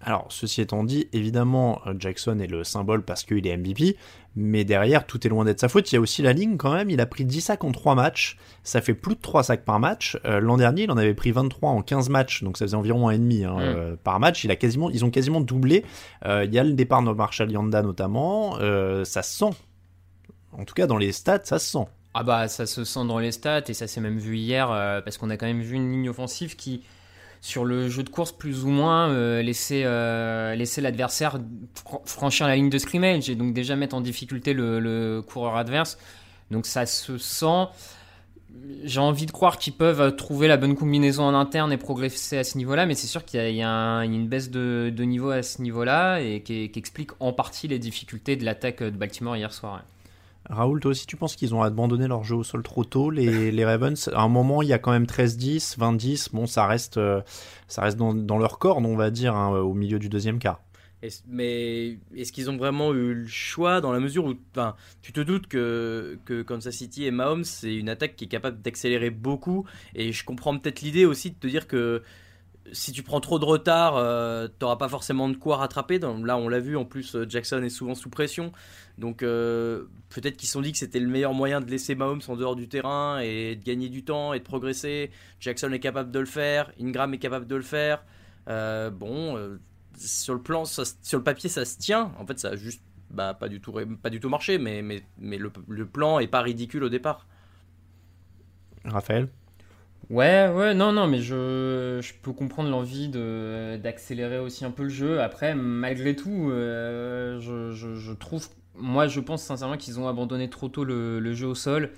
Alors, 0.03 0.27
ceci 0.29 0.61
étant 0.61 0.85
dit, 0.85 1.09
évidemment, 1.13 1.81
Jackson 1.99 2.39
est 2.39 2.47
le 2.47 2.65
symbole 2.65 3.03
parce 3.03 3.25
qu'il 3.25 3.47
est 3.47 3.57
MVP, 3.57 3.97
mais 4.37 4.65
derrière, 4.65 5.07
tout 5.07 5.26
est 5.26 5.31
loin 5.31 5.47
d'être 5.47 5.61
sa 5.61 5.71
faute. 5.71 5.91
Il 5.91 5.95
y 5.95 5.99
a 5.99 6.00
aussi 6.00 6.21
la 6.21 6.35
ligne 6.35 6.59
quand 6.59 6.73
même. 6.73 6.91
Il 6.91 7.00
a 7.00 7.07
pris 7.07 7.25
10 7.25 7.41
sacs 7.41 7.65
en 7.65 7.73
3 7.73 7.95
matchs. 7.95 8.37
Ça 8.62 8.83
fait 8.83 8.93
plus 8.93 9.15
de 9.15 9.21
3 9.21 9.45
sacs 9.45 9.65
par 9.65 9.81
match. 9.81 10.19
Euh, 10.26 10.41
l'an 10.41 10.59
dernier, 10.59 10.83
il 10.83 10.91
en 10.91 10.99
avait 10.99 11.15
pris 11.15 11.33
23 11.33 11.71
en 11.71 11.81
15 11.81 12.11
matchs, 12.11 12.43
donc 12.43 12.59
ça 12.59 12.67
faisait 12.67 12.76
environ 12.76 13.11
1,5 13.11 13.47
hein, 13.47 13.55
mm. 13.55 13.59
euh, 13.61 13.97
par 13.97 14.21
match. 14.21 14.45
Il 14.45 14.50
a 14.50 14.57
quasiment, 14.57 14.91
ils 14.91 15.07
ont 15.07 15.11
quasiment 15.11 15.41
doublé. 15.41 15.85
Euh, 16.26 16.45
il 16.45 16.53
y 16.53 16.59
a 16.59 16.65
le 16.65 16.75
départ 16.75 17.03
de 17.03 17.11
Marshall 17.11 17.50
Yanda 17.50 17.83
notamment. 17.83 18.59
ça 19.05 19.23
se 19.23 19.38
sent. 19.38 19.57
En 20.53 20.65
tout 20.65 20.75
cas, 20.75 20.87
dans 20.87 20.99
les 20.99 21.12
stats, 21.12 21.41
ça 21.45 21.59
se 21.59 21.71
sent. 21.71 21.87
Ah 22.12 22.23
bah, 22.23 22.49
ça 22.49 22.67
se 22.67 22.85
sent 22.85 23.07
dans 23.07 23.19
les 23.19 23.33
stats 23.33 23.65
et 23.69 23.75
ça 23.75 23.87
s'est 23.87 24.00
même 24.00 24.19
vu 24.19 24.37
hier 24.37 24.69
parce 25.05 25.17
qu'on 25.17 25.31
a 25.31 25.38
quand 25.38 25.47
même 25.47 25.62
vu 25.62 25.76
une 25.76 25.91
ligne 25.91 26.09
offensive 26.11 26.57
qui 26.57 26.83
sur 27.47 27.65
le 27.65 27.88
jeu 27.88 28.03
de 28.03 28.09
course 28.09 28.33
plus 28.33 28.65
ou 28.65 28.71
moins 28.71 29.09
euh, 29.09 29.41
laisser, 29.41 29.83
euh, 29.85 30.57
laisser 30.57 30.81
l'adversaire 30.81 31.38
franchir 32.05 32.49
la 32.49 32.57
ligne 32.57 32.71
de 32.71 32.79
scrimmage 32.79 33.31
et 33.31 33.37
donc 33.37 33.55
déjà 33.55 33.76
mettre 33.76 33.95
en 33.95 34.00
difficulté 34.00 34.53
le, 34.53 35.23
coureur 35.25 35.55
adverse. 35.55 35.97
Donc 36.50 36.67
ça 36.67 36.87
se 36.87 37.19
sent. 37.19 37.67
J'ai 38.83 38.99
envie 38.99 39.26
de 39.26 39.31
croire 39.31 39.59
qu'ils 39.59 39.75
peuvent 39.75 40.17
trouver 40.17 40.49
la 40.49 40.57
bonne 40.57 40.75
combinaison 40.75 41.23
en 41.23 41.35
interne 41.35 41.73
et 41.73 41.76
progresser 41.76 42.37
à 42.37 42.43
ce 42.43 42.59
niveau-là, 42.59 42.85
mais 42.85 42.97
c'est 42.97 43.07
sûr 43.07 43.25
qu'il 43.25 43.41
y, 43.55 43.62
a 43.62 44.00
une 44.00 44.26
baisse 44.26 44.50
de, 44.50 44.91
niveau 44.99 45.31
à 45.31 45.45
ce 45.45 45.62
niveau-là 45.62 46.19
et 46.19 46.43
qui, 46.43 46.73
explique 46.75 47.11
en 47.21 47.33
partie 47.33 47.69
les 47.69 47.79
difficultés 47.79 48.35
de 48.35 48.45
l'attaque 48.45 48.83
de 48.83 48.91
Baltimore 48.91 49.37
hier 49.37 49.53
soir. 49.53 49.85
Raoul, 50.49 50.81
toi 50.81 50.93
aussi, 50.93 51.07
tu 51.07 51.17
penses 51.17 51.37
qu'ils 51.37 51.55
ont 51.55 51.62
abandonné 51.62 52.07
leur 52.07 52.23
jeu 52.25 52.37
au 52.37 52.45
sol 52.45 52.62
trop 52.62 52.85
tôt, 52.85 53.11
les, 53.11 53.50
les 53.53 53.65
Ravens? 53.65 54.09
À 54.15 54.23
un 54.23 54.29
moment, 54.29 54.62
il 54.62 54.69
y 54.69 54.73
a 54.73 54.79
quand 54.79 54.93
même 54.93 55.05
13-10, 55.05 55.79
20-10. 55.79 56.29
Bon, 56.33 56.47
ça 56.47 56.67
reste, 56.67 56.99
euh, 56.99 57.21
ça 57.69 57.83
reste 57.83 57.97
dans, 57.97 58.15
dans 58.15 58.38
leur 58.38 58.59
corne, 58.59 58.87
on 58.87 58.97
va 58.97 59.11
dire, 59.11 59.35
hein, 59.35 59.50
au 59.59 59.75
milieu 59.75 59.99
du 59.99 60.09
deuxième 60.09 60.38
quart. 60.38 60.61
mais 61.29 61.99
est-ce 62.15 62.33
qu'ils 62.33 62.50
ont 62.50 62.57
vraiment 62.57 62.93
eu 62.95 63.15
le 63.15 63.26
choix 63.26 63.81
dans 63.81 63.93
la 63.93 64.00
mesure 64.00 64.25
où 64.25 64.35
tu 65.03 65.12
te 65.12 65.21
doutes 65.21 65.47
que, 65.49 66.19
que 66.25 66.43
Kansas 66.43 66.75
City 66.75 67.07
et 67.07 67.11
Mahomes, 67.11 67.45
c'est 67.45 67.75
une 67.75 67.88
attaque 67.88 68.17
qui 68.17 68.25
est 68.25 68.29
capable 68.29 68.62
d'accélérer 68.62 69.11
beaucoup 69.11 69.67
Et 69.95 70.12
je 70.12 70.25
comprends 70.25 70.57
peut-être 70.59 70.81
l'idée 70.81 71.05
aussi 71.05 71.31
de 71.31 71.37
te 71.37 71.47
dire 71.47 71.67
que 71.67 72.03
si 72.73 72.92
tu 72.92 73.02
prends 73.02 73.20
trop 73.20 73.38
de 73.38 73.44
retard, 73.44 73.96
euh, 73.96 74.49
tu 74.49 74.54
n'auras 74.62 74.76
pas 74.76 74.88
forcément 74.88 75.28
de 75.28 75.37
quoi 75.37 75.56
rattraper. 75.56 75.99
là, 75.99 76.37
on 76.37 76.49
l'a 76.49 76.61
vu, 76.61 76.76
en 76.76 76.85
plus, 76.85 77.14
euh, 77.14 77.26
Jackson 77.28 77.62
est 77.62 77.68
souvent 77.68 77.94
sous 77.94 78.11
pression. 78.11 78.52
Donc, 78.99 79.23
euh, 79.23 79.85
peut-être 80.11 80.37
qu'ils 80.37 80.49
se 80.49 80.54
sont 80.54 80.61
dit 80.61 80.73
que 80.73 80.78
c'était 80.78 81.00
le 81.00 81.08
meilleur 81.08 81.35
moyen 81.35 81.61
de 81.61 81.70
laisser 81.70 81.94
Mahomes 81.94 82.23
en 82.28 82.37
dehors 82.37 82.56
du 82.56 82.68
terrain 82.68 83.18
et 83.18 83.56
de 83.56 83.64
gagner 83.64 83.88
du 83.88 84.04
temps 84.04 84.32
et 84.32 84.38
de 84.38 84.44
progresser. 84.44 85.11
Jackson 85.40 85.73
est 85.73 85.80
capable 85.80 86.11
de 86.11 86.18
le 86.18 86.26
faire, 86.26 86.73
Ingram 86.80 87.12
est 87.14 87.18
capable 87.18 87.46
de 87.46 87.56
le 87.56 87.62
faire. 87.62 88.04
bon, 88.46 89.58
sur 89.96 90.35
le 90.35 90.42
plan, 90.42 90.64
sur 90.64 90.85
le 91.18 91.23
papier, 91.23 91.49
ça 91.49 91.64
se 91.64 91.78
tient. 91.78 92.12
En 92.18 92.26
fait, 92.26 92.38
ça 92.38 92.50
a 92.50 92.56
juste 92.56 92.82
bah, 93.11 93.35
pas, 93.35 93.49
du 93.49 93.61
tout, 93.61 93.73
pas 94.02 94.11
du 94.11 94.20
tout 94.20 94.28
marché, 94.28 94.58
mais 94.58 94.82
le, 95.20 95.52
le 95.68 95.87
plan 95.87 96.18
est 96.18 96.26
pas 96.26 96.42
ridicule 96.42 96.85
au 96.85 96.88
départ. 96.88 97.26
Raphaël? 98.85 99.28
Ouais, 100.09 100.49
ouais, 100.55 100.73
non, 100.75 100.93
non, 100.93 101.09
mais 101.09 101.19
je, 101.21 101.99
je 102.01 102.13
peux 102.23 102.33
comprendre 102.33 102.71
l'envie 102.71 103.09
d'accélérer 103.09 104.39
aussi 104.39 104.65
un 104.65 104.71
peu 104.71 104.85
le 104.85 104.89
jeu. 104.89 105.21
Après, 105.21 105.55
malgré 105.55 106.15
tout, 106.15 106.49
euh, 106.51 107.41
je, 107.41 107.73
je, 107.73 108.13
trouve, 108.13 108.49
moi, 108.77 109.09
je 109.09 109.19
pense 109.19 109.43
sincèrement 109.43 109.77
qu'ils 109.77 109.99
ont 109.99 110.07
abandonné 110.07 110.49
trop 110.49 110.69
tôt 110.69 110.85
le, 110.85 111.19
le 111.19 111.33
jeu 111.35 111.49
au 111.49 111.57
sol. 111.57 111.91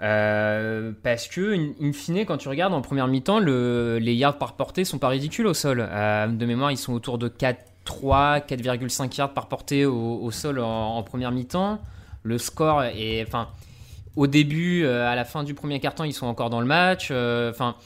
Euh, 0.00 0.92
parce 1.02 1.28
que, 1.28 1.54
in, 1.82 1.92
fine, 1.92 2.24
quand 2.24 2.38
tu 2.38 2.48
regardes 2.48 2.72
en 2.72 2.80
première 2.80 3.08
mi-temps, 3.08 3.40
les 3.40 4.14
yards 4.14 4.38
par 4.38 4.54
portée 4.56 4.84
sont 4.84 4.98
pas 4.98 5.08
ridicules 5.08 5.46
au 5.46 5.54
sol. 5.54 5.86
Euh, 5.86 6.26
de 6.28 6.46
mémoire, 6.46 6.70
ils 6.70 6.78
sont 6.78 6.94
autour 6.94 7.18
de 7.18 7.28
4, 7.28 7.62
3, 7.84 8.38
4,5 8.40 9.18
yards 9.18 9.34
par 9.34 9.48
portée 9.48 9.84
au, 9.84 10.18
au 10.22 10.30
sol 10.30 10.58
en, 10.60 10.96
en 10.96 11.02
première 11.02 11.30
mi-temps. 11.30 11.78
Le 12.22 12.38
score 12.38 12.84
est, 12.84 13.22
enfin, 13.26 13.48
au 14.16 14.26
début, 14.26 14.84
euh, 14.84 15.10
à 15.10 15.14
la 15.14 15.24
fin 15.24 15.42
du 15.42 15.54
premier 15.54 15.80
quart-temps, 15.80 16.04
ils 16.04 16.12
sont 16.12 16.26
encore 16.26 16.50
dans 16.50 16.60
le 16.60 16.66
match. 16.66 17.08
Euh, 17.10 17.50
enfin, 17.50 17.76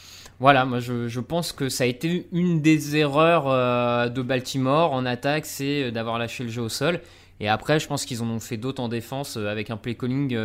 voilà, 0.40 0.64
moi 0.64 0.80
je, 0.80 1.21
pense 1.21 1.52
que 1.52 1.68
ça 1.68 1.85
a 1.85 1.87
été 1.87 2.28
une 2.33 2.61
des 2.61 2.97
erreurs 2.97 3.49
euh, 3.49 4.09
de 4.09 4.23
Baltimore 4.23 4.92
en 4.92 5.06
attaque, 5.06 5.47
c'est 5.47 5.90
d'avoir 5.92 6.18
lâché 6.18 6.45
le 6.45 6.50
jeu 6.50 6.62
au 6.62 6.68
sol. 6.68 7.00
Et 7.38 7.49
après, 7.49 7.78
je 7.78 7.87
pense 7.87 8.04
qu'ils 8.04 8.23
en 8.23 8.28
ont 8.28 8.40
fait 8.40 8.56
d'autres 8.56 8.83
en 8.83 8.88
défense 8.88 9.37
avec 9.37 9.71
un 9.71 9.76
play 9.76 9.95
calling. 9.95 10.37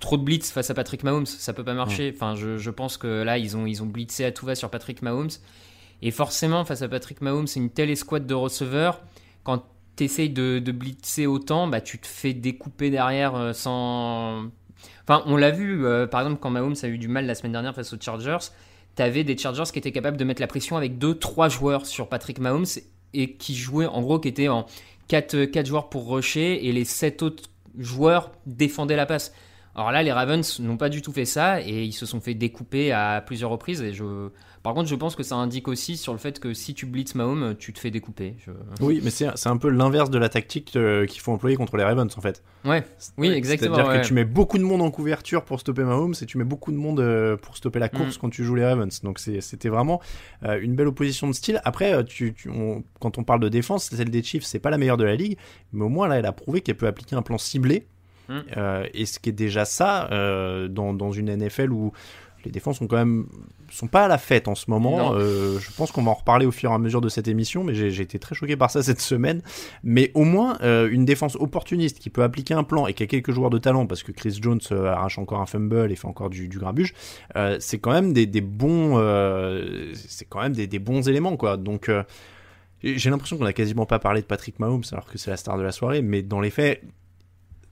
trop 0.00 0.16
de 0.16 0.22
blitz 0.22 0.50
face 0.50 0.70
à 0.70 0.74
Patrick 0.74 1.02
Mahomes, 1.02 1.26
ça 1.26 1.52
peut 1.52 1.64
pas 1.64 1.74
marcher. 1.74 2.12
Enfin, 2.14 2.34
je, 2.36 2.70
pense 2.70 2.96
que 2.96 3.22
là, 3.22 3.38
ils 3.38 3.56
ont, 3.56 3.66
ils 3.66 3.82
ont 3.82 3.86
blitzé 3.86 4.24
à 4.24 4.32
tout 4.32 4.46
va 4.46 4.54
sur 4.54 4.70
Patrick 4.70 5.02
Mahomes. 5.02 5.30
Et 6.00 6.10
forcément, 6.10 6.64
face 6.64 6.82
à 6.82 6.88
Patrick 6.88 7.20
Mahomes, 7.20 7.48
c'est 7.48 7.60
une 7.60 7.70
telle 7.70 7.90
escouade 7.90 8.26
de 8.26 8.34
receveurs. 8.34 9.00
Quand 9.42 9.64
tu 9.96 10.04
essayes 10.04 10.30
de, 10.30 10.60
de, 10.60 10.72
blitzer 10.72 11.26
autant, 11.26 11.66
bah, 11.66 11.80
tu 11.80 11.98
te 11.98 12.06
fais 12.06 12.34
découper 12.34 12.90
derrière 12.90 13.52
sans, 13.52 14.44
Enfin, 15.04 15.22
on 15.26 15.36
l'a 15.36 15.50
vu, 15.50 15.84
euh, 15.84 16.06
par 16.06 16.20
exemple, 16.20 16.40
quand 16.40 16.50
Mahomes 16.50 16.76
a 16.82 16.86
eu 16.86 16.98
du 16.98 17.08
mal 17.08 17.26
la 17.26 17.34
semaine 17.34 17.52
dernière 17.52 17.74
face 17.74 17.92
aux 17.92 18.00
Chargers, 18.00 18.50
tu 18.96 19.02
avais 19.02 19.24
des 19.24 19.36
Chargers 19.36 19.70
qui 19.72 19.78
étaient 19.78 19.92
capables 19.92 20.16
de 20.16 20.24
mettre 20.24 20.40
la 20.40 20.46
pression 20.46 20.76
avec 20.76 20.98
2-3 20.98 21.50
joueurs 21.50 21.86
sur 21.86 22.08
Patrick 22.08 22.38
Mahomes 22.38 22.66
et 23.14 23.34
qui 23.34 23.54
jouaient, 23.54 23.86
en 23.86 24.02
gros, 24.02 24.18
qui 24.18 24.28
étaient 24.28 24.48
en 24.48 24.66
4, 25.08 25.46
4 25.46 25.66
joueurs 25.66 25.88
pour 25.88 26.08
rusher 26.10 26.66
et 26.66 26.72
les 26.72 26.84
7 26.84 27.22
autres 27.22 27.44
joueurs 27.78 28.30
défendaient 28.46 28.96
la 28.96 29.06
passe. 29.06 29.32
Alors 29.74 29.90
là, 29.90 30.02
les 30.02 30.12
Ravens 30.12 30.60
n'ont 30.60 30.76
pas 30.76 30.90
du 30.90 31.00
tout 31.00 31.12
fait 31.12 31.24
ça 31.24 31.62
et 31.62 31.84
ils 31.84 31.92
se 31.92 32.04
sont 32.04 32.20
fait 32.20 32.34
découper 32.34 32.92
à 32.92 33.22
plusieurs 33.24 33.50
reprises. 33.50 33.80
Et 33.80 33.94
je, 33.94 34.28
par 34.62 34.74
contre, 34.74 34.88
je 34.88 34.94
pense 34.94 35.16
que 35.16 35.24
ça 35.24 35.34
indique 35.34 35.66
aussi 35.66 35.96
sur 35.96 36.12
le 36.12 36.18
fait 36.18 36.38
que 36.38 36.54
si 36.54 36.72
tu 36.72 36.86
blitz 36.86 37.16
Mahomes, 37.16 37.56
tu 37.58 37.72
te 37.72 37.80
fais 37.80 37.90
découper. 37.90 38.36
Oui, 38.80 39.00
mais 39.02 39.10
c'est 39.10 39.46
un 39.46 39.56
peu 39.56 39.68
l'inverse 39.68 40.08
de 40.08 40.18
la 40.18 40.28
tactique 40.28 40.72
euh, 40.76 41.04
qu'il 41.04 41.20
faut 41.20 41.32
employer 41.32 41.56
contre 41.56 41.76
les 41.76 41.82
Ravens 41.82 42.16
en 42.16 42.20
fait. 42.20 42.44
Ouais, 42.64 42.84
oui, 43.18 43.30
exactement. 43.30 43.74
C'est-à-dire 43.74 44.02
que 44.02 44.06
tu 44.06 44.14
mets 44.14 44.24
beaucoup 44.24 44.58
de 44.58 44.62
monde 44.62 44.80
en 44.80 44.90
couverture 44.92 45.44
pour 45.44 45.58
stopper 45.58 45.82
Mahomes 45.82 46.14
et 46.20 46.26
tu 46.26 46.38
mets 46.38 46.44
beaucoup 46.44 46.70
de 46.70 46.76
monde 46.76 47.00
euh, 47.00 47.36
pour 47.36 47.56
stopper 47.56 47.80
la 47.80 47.88
course 47.88 48.16
mm. 48.16 48.20
quand 48.20 48.30
tu 48.30 48.44
joues 48.44 48.54
les 48.54 48.64
Ravens. 48.64 49.02
Donc 49.02 49.18
c'était 49.18 49.68
vraiment 49.68 50.00
euh, 50.44 50.60
une 50.60 50.76
belle 50.76 50.88
opposition 50.88 51.26
de 51.26 51.32
style. 51.32 51.60
Après, 51.64 52.04
tu, 52.04 52.34
quand 53.00 53.18
on 53.18 53.24
parle 53.24 53.40
de 53.40 53.48
défense, 53.48 53.90
celle 53.90 54.10
des 54.10 54.22
Chiefs, 54.22 54.44
c'est 54.44 54.60
pas 54.60 54.70
la 54.70 54.78
meilleure 54.78 54.96
de 54.96 55.04
la 55.04 55.16
ligue, 55.16 55.38
mais 55.72 55.84
au 55.84 55.88
moins 55.88 56.06
là, 56.06 56.18
elle 56.18 56.26
a 56.26 56.32
prouvé 56.32 56.60
qu'elle 56.60 56.76
peut 56.76 56.86
appliquer 56.86 57.16
un 57.16 57.22
plan 57.22 57.38
ciblé 57.38 57.88
Mm. 58.28 58.40
Euh, 58.56 58.86
et 58.94 59.06
ce 59.06 59.18
qui 59.18 59.30
est 59.30 59.32
déjà 59.32 59.64
ça 59.64 60.08
euh, 60.12 60.68
dans, 60.68 60.94
dans, 60.94 61.12
une 61.12 61.34
NFL 61.34 61.72
où 61.72 61.92
les 62.44 62.50
défenses 62.50 62.78
sont 62.78 62.86
quand 62.86 62.96
même 62.96 63.26
sont 63.70 63.86
pas 63.86 64.04
à 64.04 64.08
la 64.08 64.18
fête 64.18 64.48
en 64.48 64.54
ce 64.54 64.70
moment. 64.70 65.14
Euh, 65.14 65.58
je 65.58 65.70
pense 65.72 65.92
qu'on 65.92 66.02
va 66.02 66.10
en 66.10 66.14
reparler 66.14 66.46
au 66.46 66.50
fur 66.50 66.70
et 66.70 66.74
à 66.74 66.78
mesure 66.78 67.00
de 67.00 67.08
cette 67.08 67.28
émission, 67.28 67.64
mais 67.64 67.74
j'ai 67.74 68.02
été 68.02 68.18
très 68.18 68.34
choqué 68.34 68.56
par 68.56 68.70
ça 68.70 68.82
cette 68.82 69.00
semaine. 69.00 69.42
Mais 69.82 70.10
au 70.14 70.24
moins 70.24 70.58
une 70.62 71.04
défense 71.04 71.36
opportuniste 71.36 71.98
qui 71.98 72.10
peut 72.10 72.22
appliquer 72.22 72.54
un 72.54 72.64
plan 72.64 72.86
et 72.86 72.94
qui 72.94 73.02
a 73.02 73.06
quelques 73.06 73.32
joueurs 73.32 73.50
de 73.50 73.58
talent, 73.58 73.86
parce 73.86 74.02
que 74.02 74.12
Chris 74.12 74.38
Jones 74.40 74.60
arrache 74.70 75.18
encore 75.18 75.40
un 75.40 75.46
fumble 75.46 75.90
et 75.90 75.96
fait 75.96 76.08
encore 76.08 76.30
du, 76.30 76.48
du 76.48 76.58
grabuge, 76.58 76.94
c'est 77.58 77.78
quand 77.78 77.92
même 77.92 78.12
des, 78.12 78.26
des 78.26 78.40
bons, 78.40 78.96
c'est 79.94 80.26
quand 80.28 80.42
même 80.42 80.54
des, 80.54 80.66
des, 80.66 80.78
bons 80.78 81.08
éléments 81.08 81.36
quoi. 81.36 81.56
Donc 81.56 81.90
j'ai 82.82 83.10
l'impression 83.10 83.38
qu'on 83.38 83.46
a 83.46 83.52
quasiment 83.52 83.86
pas 83.86 83.98
parlé 83.98 84.20
de 84.20 84.26
Patrick 84.26 84.58
Mahomes 84.58 84.82
alors 84.92 85.06
que 85.06 85.18
c'est 85.18 85.30
la 85.30 85.36
star 85.36 85.56
de 85.56 85.62
la 85.62 85.72
soirée, 85.72 86.02
mais 86.02 86.22
dans 86.22 86.40
les 86.40 86.50
faits, 86.50 86.82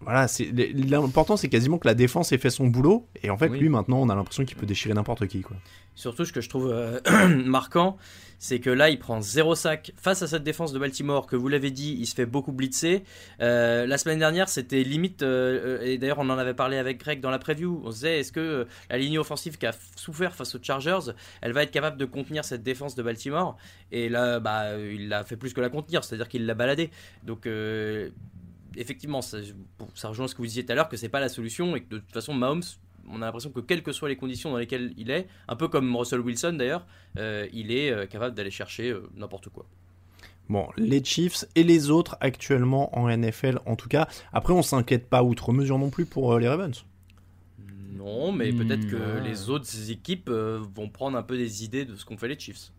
voilà, 0.03 0.27
l'important 0.75 1.37
c'est 1.37 1.51
quasiment 1.51 1.77
que 1.77 1.87
la 1.87 1.95
défense 1.95 2.33
ait 2.33 2.39
fait 2.39 2.49
son 2.49 2.67
boulot 2.67 3.07
et 3.23 3.29
en 3.29 3.37
fait 3.37 3.49
lui 3.49 3.69
maintenant 3.69 4.01
on 4.01 4.09
a 4.09 4.15
l'impression 4.15 4.47
qu'il 4.47 4.57
peut 4.57 4.65
déchirer 4.65 4.95
n'importe 4.95 5.27
qui 5.27 5.43
quoi. 5.43 5.57
Surtout 5.95 6.25
ce 6.25 6.33
que 6.33 6.41
je 6.41 6.49
trouve 6.49 6.71
euh, 6.73 7.01
marquant, 7.45 7.99
c'est 8.39 8.61
que 8.61 8.71
là 8.71 8.89
il 8.89 8.99
prend 8.99 9.21
zéro 9.21 9.55
sac 9.55 9.93
face 9.99 10.23
à 10.23 10.27
cette 10.27 10.43
défense 10.43 10.73
de 10.73 10.79
Baltimore 10.79 11.27
que 11.27 11.37
vous 11.37 11.49
l'avez 11.49 11.71
dit, 11.71 11.99
il 12.01 12.07
se 12.07 12.15
fait 12.15 12.25
beaucoup 12.25 12.53
blitzer. 12.53 13.05
Euh, 13.43 13.87
la 13.87 13.99
semaine 13.99 14.19
dernière 14.19 14.49
c'était 14.49 14.83
limite 14.83 15.23
euh, 15.23 15.83
et 15.83 15.99
d'ailleurs 15.99 16.21
on 16.21 16.31
en 16.31 16.39
avait 16.39 16.55
parlé 16.55 16.79
avec 16.79 16.99
Greg 17.01 17.21
dans 17.21 17.31
la 17.31 17.39
preview. 17.39 17.83
On 17.85 17.91
se 17.91 17.97
disait 17.97 18.21
est-ce 18.21 18.33
que 18.33 18.67
la 18.89 18.97
ligne 18.97 19.19
offensive 19.19 19.59
qui 19.59 19.67
a 19.67 19.73
souffert 19.97 20.35
face 20.35 20.55
aux 20.55 20.63
Chargers, 20.63 21.13
elle 21.43 21.53
va 21.53 21.63
être 21.63 21.73
capable 21.73 21.99
de 21.99 22.07
contenir 22.07 22.47
cette 22.47 22.63
défense 22.63 22.95
de 22.95 23.03
Baltimore? 23.03 23.59
Et 23.93 24.09
là 24.09 24.41
bah 24.41 24.79
il 24.79 25.11
l'a 25.11 25.25
fait 25.25 25.37
plus 25.37 25.53
que 25.53 25.61
la 25.61 25.69
contenir, 25.69 26.05
c'est-à-dire 26.05 26.29
qu'il 26.29 26.47
l'a 26.47 26.55
baladé. 26.55 26.91
Donc 27.25 27.47
effectivement, 28.77 29.23
ça, 29.23 29.39
rejoint 30.05 30.29
ce 30.29 30.35
que 30.35 30.39
vous 30.39 30.47
disiez 30.47 30.65
tout 30.65 30.73
à 30.73 30.75
l'heure, 30.75 30.89
que 30.89 30.97
c'est 30.97 31.09
pas 31.09 31.21
la 31.21 31.29
solution 31.29 31.77
et 31.77 31.83
que 31.83 31.89
de 31.89 31.99
toute 31.99 32.13
façon, 32.13 32.35
Mahomes, 32.35 32.63
on 33.09 33.23
a 33.23 33.27
l'impression 33.27 33.51
que 33.51 33.61
quelles 33.61 33.83
que 33.83 33.93
soient 33.93 34.09
les 34.09 34.17
conditions 34.17 34.51
dans 34.51 34.59
lesquelles 34.59 34.93
il 34.97 35.11
est, 35.11 35.27
un 35.49 35.57
peu 35.57 35.69
comme 35.69 35.95
Russell 35.97 36.21
Wilson 36.21 36.55
d'ailleurs, 36.55 36.87
euh, 37.19 37.49
il 37.53 37.73
est 37.73 37.91
euh, 37.91 38.07
capable 38.07 38.35
d'aller 38.35 38.51
chercher 38.51 38.91
euh, 38.91 39.09
n'importe 39.17 39.49
quoi. 39.49 39.67
Bon, 40.49 40.69
les 40.77 41.05
Chiefs 41.05 41.45
et 41.55 41.63
les 41.63 41.91
autres 41.91 42.17
actuellement 42.21 42.97
en 42.99 43.09
NFL 43.09 43.61
en 43.67 43.77
tout 43.77 43.89
cas. 43.89 44.09
Après, 44.33 44.53
on 44.53 44.63
s'inquiète 44.63 45.09
pas 45.09 45.23
outre 45.23 45.53
mesure 45.53 45.79
non 45.79 45.91
plus 45.91 46.07
pour 46.07 46.37
les 46.39 46.49
Ravens. 46.49 46.85
Non, 47.93 48.33
mais 48.33 48.53
peut-être 48.53 48.87
que 48.89 49.21
hmm. 49.21 49.25
les 49.25 49.51
autres 49.51 49.91
équipes 49.91 50.29
vont 50.29 50.89
prendre 50.89 51.17
un 51.17 51.23
peu 51.23 51.37
des 51.37 51.65
idées 51.65 51.85
de 51.85 51.95
ce 51.95 52.05
qu'ont 52.05 52.17
fait 52.17 52.29
les 52.29 52.39
Chiefs. 52.39 52.73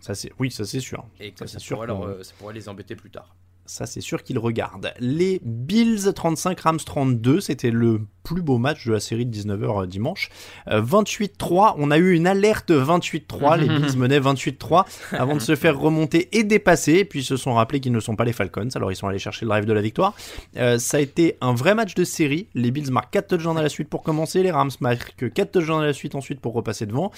Ça 0.00 0.14
c'est, 0.14 0.32
oui, 0.38 0.50
ça 0.50 0.64
c'est 0.64 0.80
sûr. 0.80 1.06
Et 1.20 1.32
ça, 1.36 1.46
ça, 1.46 1.58
ça 1.60 2.34
pourrait 2.38 2.54
les 2.54 2.68
embêter 2.68 2.96
plus 2.96 3.10
tard. 3.10 3.36
Ça, 3.66 3.86
c'est 3.86 4.00
sûr 4.00 4.22
qu'ils 4.22 4.38
regardent. 4.38 4.92
Les 5.00 5.40
Bills 5.42 6.12
35, 6.14 6.60
Rams 6.60 6.78
32, 6.78 7.40
c'était 7.40 7.70
le 7.70 8.02
plus 8.24 8.42
beau 8.42 8.58
match 8.58 8.86
de 8.86 8.92
la 8.92 9.00
série 9.00 9.26
de 9.26 9.36
19h 9.36 9.82
euh, 9.82 9.86
dimanche. 9.86 10.30
28-3, 10.66 10.72
euh, 10.72 11.72
on 11.76 11.90
a 11.90 11.98
eu 11.98 12.14
une 12.14 12.26
alerte 12.26 12.70
28-3, 12.70 13.58
les 13.58 13.68
Bills 13.80 13.96
menaient 13.96 14.18
28-3 14.18 14.84
avant 15.12 15.34
de 15.34 15.40
se 15.40 15.54
faire 15.54 15.78
remonter 15.78 16.36
et 16.36 16.42
dépasser, 16.42 17.04
puis 17.04 17.20
ils 17.20 17.24
se 17.24 17.36
sont 17.36 17.54
rappelés 17.54 17.80
qu'ils 17.80 17.92
ne 17.92 18.00
sont 18.00 18.16
pas 18.16 18.24
les 18.24 18.32
Falcons, 18.32 18.70
alors 18.74 18.90
ils 18.90 18.96
sont 18.96 19.06
allés 19.06 19.18
chercher 19.18 19.44
le 19.44 19.50
drive 19.50 19.66
de 19.66 19.72
la 19.72 19.82
victoire. 19.82 20.14
Euh, 20.56 20.78
ça 20.78 20.96
a 20.96 21.00
été 21.00 21.36
un 21.42 21.54
vrai 21.54 21.74
match 21.74 21.94
de 21.94 22.02
série, 22.02 22.48
les 22.54 22.70
Bills 22.70 22.90
marquent 22.90 23.12
4 23.12 23.28
touchdowns 23.28 23.58
à 23.58 23.62
la 23.62 23.68
suite 23.68 23.90
pour 23.90 24.02
commencer, 24.02 24.42
les 24.42 24.50
Rams 24.50 24.70
marquent 24.80 25.30
4 25.30 25.52
touchdowns 25.52 25.82
à 25.82 25.86
la 25.86 25.92
suite 25.92 26.14
ensuite 26.14 26.40
pour 26.40 26.54
repasser 26.54 26.86
devant. 26.86 27.12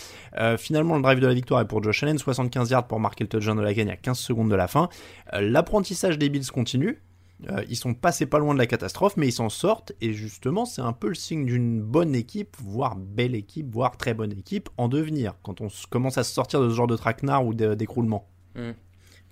finalement, 0.58 0.96
le 0.96 1.02
drive 1.02 1.20
de 1.20 1.26
la 1.26 1.34
victoire 1.34 1.60
est 1.60 1.68
pour 1.68 1.82
Josh 1.82 2.02
Allen, 2.02 2.18
75 2.18 2.70
yards 2.70 2.88
pour 2.88 2.98
marquer 2.98 3.22
le 3.22 3.28
touchdown 3.28 3.56
de 3.56 3.62
la 3.62 3.74
gagne 3.74 3.90
à 3.90 3.96
15 3.96 4.18
secondes 4.18 4.50
de 4.50 4.56
la 4.56 4.66
fin. 4.66 4.88
L'apprentissage 5.32 6.18
des 6.18 6.28
Bills 6.28 6.50
continue, 6.52 7.02
euh, 7.50 7.64
ils 7.68 7.76
sont 7.76 7.94
passés 7.94 8.26
pas 8.26 8.38
loin 8.38 8.54
de 8.54 8.58
la 8.58 8.66
catastrophe, 8.66 9.16
mais 9.16 9.28
ils 9.28 9.32
s'en 9.32 9.48
sortent. 9.48 9.92
Et 10.00 10.12
justement, 10.12 10.64
c'est 10.64 10.82
un 10.82 10.92
peu 10.92 11.08
le 11.08 11.14
signe 11.14 11.44
d'une 11.44 11.82
bonne 11.82 12.14
équipe, 12.14 12.56
voire 12.58 12.96
belle 12.96 13.34
équipe, 13.34 13.70
voire 13.70 13.96
très 13.96 14.14
bonne 14.14 14.32
équipe 14.32 14.68
en 14.76 14.88
devenir, 14.88 15.34
quand 15.42 15.60
on 15.60 15.68
commence 15.90 16.18
à 16.18 16.24
se 16.24 16.32
sortir 16.32 16.60
de 16.60 16.70
ce 16.70 16.74
genre 16.74 16.86
de 16.86 16.96
traquenard 16.96 17.44
ou 17.44 17.54
d'écroulement. 17.54 18.28
Mmh. 18.54 18.70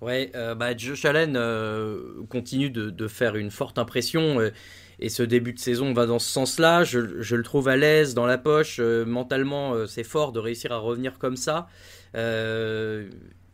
Ouais, 0.02 0.30
euh, 0.34 0.54
bah, 0.54 0.76
Josh 0.76 1.06
Allen 1.06 1.34
euh, 1.36 2.24
continue 2.28 2.68
de, 2.68 3.08
faire 3.08 3.36
une 3.36 3.50
forte 3.50 3.78
impression. 3.78 4.38
et 4.98 5.08
ce 5.08 5.22
début 5.22 5.54
de 5.54 5.58
saison 5.58 5.94
va 5.94 6.04
dans 6.04 6.18
ce 6.18 6.28
sens-là. 6.28 6.84
Je, 6.84 6.98
le 6.98 7.42
trouve 7.42 7.68
à 7.68 7.76
l'aise 7.76 8.12
dans 8.12 8.26
la 8.26 8.36
poche. 8.36 8.80
mentalement, 8.80 9.86
c'est 9.86 10.04
fort 10.04 10.32
de 10.32 10.40
réussir 10.40 10.72
à 10.72 10.78
revenir 10.78 11.18
comme 11.18 11.36
ça 11.36 11.68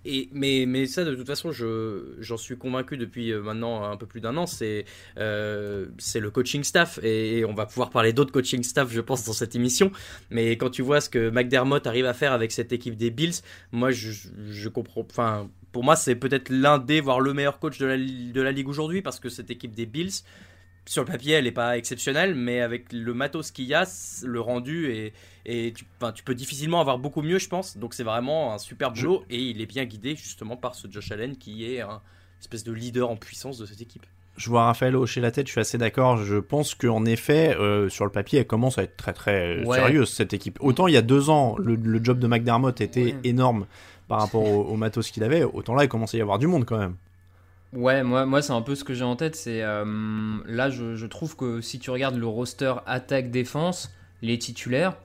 mais, 0.05 0.87
ça, 0.87 1.05
de 1.05 1.15
toute 1.15 1.27
façon, 1.27 1.51
j'en 1.53 2.37
suis 2.37 2.57
convaincu 2.57 2.97
depuis 2.97 3.33
euh, 3.33 3.43
maintenant 3.43 3.85
un 3.85 3.97
peu 3.97 4.07
plus 4.07 4.21
d'un 4.21 4.37
an, 4.37 4.47
c'est 4.47 4.85
euh, 5.19 5.87
le 6.15 6.31
coaching 6.31 6.65
staff. 6.65 6.99
Et, 7.03 7.45
on 7.45 7.55
va 7.55 7.67
pouvoir 7.67 7.91
parler 7.91 8.13
d'autres 8.13 8.33
coaching 8.33 8.63
staff, 8.63 8.91
je 8.91 9.01
pense, 9.01 9.25
dans 9.25 9.33
cette 9.33 9.55
émission. 9.55 9.91
Mais 10.31 10.57
quand 10.57 10.71
tu 10.71 10.83
vois 10.83 11.01
ce 11.01 11.11
que 11.11 11.31
McDermott 11.31 11.87
arrive 11.87 12.07
à 12.07 12.15
faire 12.15 12.33
avec 12.33 12.53
cette 12.53 12.73
équipe 12.73 12.97
des 12.97 13.11
Bills, 13.11 13.43
moi, 13.73 13.91
je, 13.91 14.69
comprends. 14.69 15.07
Enfin, 15.09 15.51
pour 15.73 15.85
moi, 15.85 15.97
c'est 15.97 16.17
peut-être 16.17 16.49
l'un 16.49 16.79
des, 16.79 17.01
voire 17.01 17.21
le 17.21 17.35
meilleur 17.35 17.59
coach 17.59 17.79
de 17.79 17.87
la, 17.87 17.97
de 17.97 18.41
la 18.41 18.53
ligue 18.53 18.69
aujourd'hui, 18.69 19.03
parce 19.03 19.21
que 19.21 19.29
cette 19.29 19.51
équipe 19.51 19.75
des 19.75 19.87
Bills, 19.87 20.23
sur 20.87 21.05
le 21.05 21.11
papier, 21.11 21.35
elle 21.35 21.45
n'est 21.45 21.53
pas 21.53 21.77
exceptionnelle, 21.77 22.35
mais 22.35 22.61
avec 22.61 22.93
le 22.93 23.15
matos 23.15 23.51
qu'il 23.51 23.67
y 23.67 23.75
a, 23.75 23.87
le 24.25 24.41
rendu 24.41 24.91
et, 24.91 25.13
et 25.47 25.73
tu, 25.75 25.85
tu, 26.15 26.23
peux 26.25 26.35
difficilement 26.35 26.81
avoir 26.81 26.99
beaucoup 26.99 27.23
mieux, 27.23 27.39
je 27.39 27.49
pense. 27.49 27.77
Donc 27.77 27.95
c'est 27.95 28.03
vraiment 28.05 28.53
un 28.55 28.59
super 28.59 28.93
boulot 28.93 29.25
et 29.31 29.39
il 29.39 29.61
est 29.61 29.67
bien 29.67 29.85
guidé 29.85 30.15
justement 30.17 30.57
par 30.57 30.75
ce 30.75 30.87
Josh 30.91 31.11
Allen 31.13 31.37
qui 31.37 31.65
est 31.73 31.81
un 31.81 32.01
espèce 32.41 32.65
de 32.65 32.73
leader 32.73 33.11
en 33.11 33.17
puissance 33.17 33.59
de 33.59 33.67
cette 33.67 33.81
équipe. 33.81 34.07
Je 34.37 34.49
vois 34.49 34.65
Raphaël 34.65 34.97
hocher 34.97 35.21
la 35.21 35.31
tête, 35.33 35.47
je 35.49 35.53
suis 35.53 35.61
assez 35.61 35.77
d'accord. 35.77 36.17
Je 36.19 36.37
pense 36.37 36.75
qu'en 36.75 37.05
effet, 37.05 37.55
euh, 37.59 37.89
sur 37.91 38.05
le 38.07 38.11
papier, 38.11 38.39
elle 38.39 38.47
commence 38.47 38.79
à 38.79 38.85
être 38.85 38.97
très 38.97 39.13
très 39.13 39.65
Ouais. 39.65 39.77
sérieuse 39.77 40.11
cette 40.11 40.33
équipe. 40.33 40.59
Autant 40.63 40.87
il 40.87 40.95
y 40.95 40.97
a 40.97 41.03
deux 41.03 41.29
ans, 41.31 41.57
le, 41.59 41.75
le 41.75 42.03
job 42.03 42.19
de 42.19 42.27
McDermott 42.27 42.81
était 42.81 43.05
Ouais. 43.13 43.17
énorme 43.25 43.67
par 44.09 44.21
rapport 44.21 44.43
au, 44.45 44.63
au 44.65 44.77
matos 44.77 45.11
qu'il 45.11 45.25
avait. 45.25 45.43
Autant 45.45 45.75
là, 45.75 45.85
il 45.85 45.89
commençait 45.89 46.17
à 46.17 46.21
y 46.21 46.23
avoir 46.23 46.39
du 46.39 46.47
monde 46.47 46.65
quand 46.65 46.79
même. 46.79 46.97
Ouais, 47.73 48.03
moi, 48.03 48.27
moi 48.27 48.43
c'est 48.43 48.53
un 48.53 48.63
peu 48.63 48.75
ce 48.75 48.83
que 48.83 48.95
j'ai 48.95 49.05
en 49.05 49.15
tête. 49.17 49.37
C'est 49.37 49.63
euh, 49.63 49.85
là, 50.47 50.71
je, 50.71 50.97
je 50.97 51.07
trouve 51.07 51.37
que 51.37 51.61
si 51.61 51.79
tu 51.79 51.91
regardes 51.91 52.17
le 52.17 52.27
roster 52.27 52.75
attaque-défense, 52.87 53.93
les 54.23 54.39
titulaires, 54.39 54.97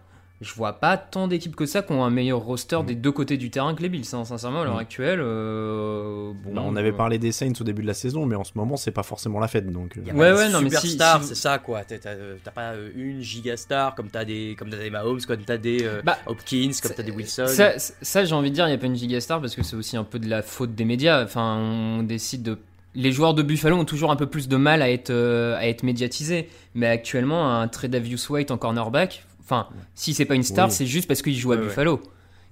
je 0.42 0.54
vois 0.54 0.74
pas 0.74 0.98
tant 0.98 1.28
d'équipes 1.28 1.56
que 1.56 1.66
ça 1.66 1.82
qui 1.82 1.94
ont 1.94 2.04
un 2.04 2.10
meilleur 2.10 2.40
roster 2.40 2.80
des 2.86 2.96
deux 2.96 3.12
côtés 3.12 3.38
du 3.38 3.50
terrain 3.50 3.74
que 3.74 3.82
les 3.82 3.90
Bills. 3.90 4.06
hein. 4.14 4.26
Sincèrement, 4.26 4.62
à 4.62 4.66
l'heure 4.66 4.76
Mm. 4.76 4.80
actuelle, 4.80 5.20
euh, 5.22 6.32
bon, 6.44 6.54
Bah, 6.54 6.62
on 6.66 6.76
avait 6.76 6.90
euh, 6.92 6.94
parlé 6.96 7.18
des 7.18 7.32
Saints 7.32 7.54
au 7.60 7.64
début 7.64 7.82
de 7.82 7.88
la 7.88 7.94
saison, 7.94 8.26
mais 8.26 8.36
en 8.36 8.44
ce 8.44 8.52
moment, 8.56 8.78
c'est 8.78 8.92
pas 8.92 9.04
forcément 9.04 9.40
la 9.40 9.48
fête. 9.48 9.72
Donc, 9.72 9.98
euh, 9.98 10.02
Y 10.06 10.12
a 10.12 10.14
Ouais, 10.14 10.32
pas 10.32 10.36
ouais, 10.38 10.48
de 10.48 10.54
non, 10.54 10.62
mais 10.62 10.70
si- 10.70 10.76
superstar, 10.90 11.22
si- 11.22 11.30
c'est 11.30 11.36
ça 11.36 11.58
quoi. 11.60 11.82
T'as 11.86 12.52
pas 12.52 12.74
une 12.96 13.22
gigastar 13.22 13.96
comme 13.96 14.10
t'as 14.10 14.26
des, 14.26 14.56
comme 14.58 14.70
t'as 14.70 14.78
des 14.78 14.90
Mahomes, 14.90 15.22
comme 15.22 15.42
t'as 15.42 15.58
des 15.58 15.84
euh, 15.84 16.02
Bah, 16.04 16.18
Hopkins, 16.26 16.72
comme 16.82 16.92
t'as 16.96 17.04
des 17.04 17.12
Wilson. 17.12 17.48
Ça, 17.48 17.74
ça, 17.80 18.26
j'ai 18.26 18.36
envie 18.36 18.50
de 18.50 18.56
dire, 18.56 18.66
il 18.68 18.72
n'y 18.72 18.76
a 18.76 18.78
pas 18.78 18.88
une 18.88 18.96
gigastar 18.96 19.40
parce 19.42 19.56
que 19.56 19.64
c'est 19.64 19.76
aussi 19.76 19.98
un 19.98 20.04
peu 20.04 20.20
de 20.20 20.30
la 20.30 20.42
faute 20.42 20.76
des 20.76 20.86
médias. 20.86 21.24
Enfin, 21.24 21.58
on 21.58 22.04
décide 22.04 22.44
de. 22.44 22.58
Les 22.98 23.12
joueurs 23.12 23.34
de 23.34 23.44
Buffalo 23.44 23.76
ont 23.76 23.84
toujours 23.86 24.10
un 24.12 24.16
peu 24.16 24.26
plus 24.26 24.48
de 24.48 24.56
mal 24.56 24.82
à 24.82 24.90
être, 24.90 25.10
euh, 25.10 25.58
à 25.58 25.68
être 25.68 25.84
médiatisés. 25.84 26.48
Mais 26.76 26.88
actuellement, 26.88 27.54
un 27.60 27.68
Tredavious 27.68 28.20
White 28.30 28.52
en 28.52 28.58
cornerback, 28.58 29.26
enfin, 29.46 29.68
si 29.94 30.14
c'est 30.14 30.26
pas 30.26 30.36
une 30.36 30.44
star, 30.44 30.68
Oui. 30.68 30.74
c'est 30.74 30.86
juste 30.86 31.08
parce 31.08 31.22
qu'il 31.22 31.36
joue 31.38 31.54
à 31.54 31.56
Ouais, 31.56 31.62
ouais. 31.62 31.68
Buffalo. 31.70 32.02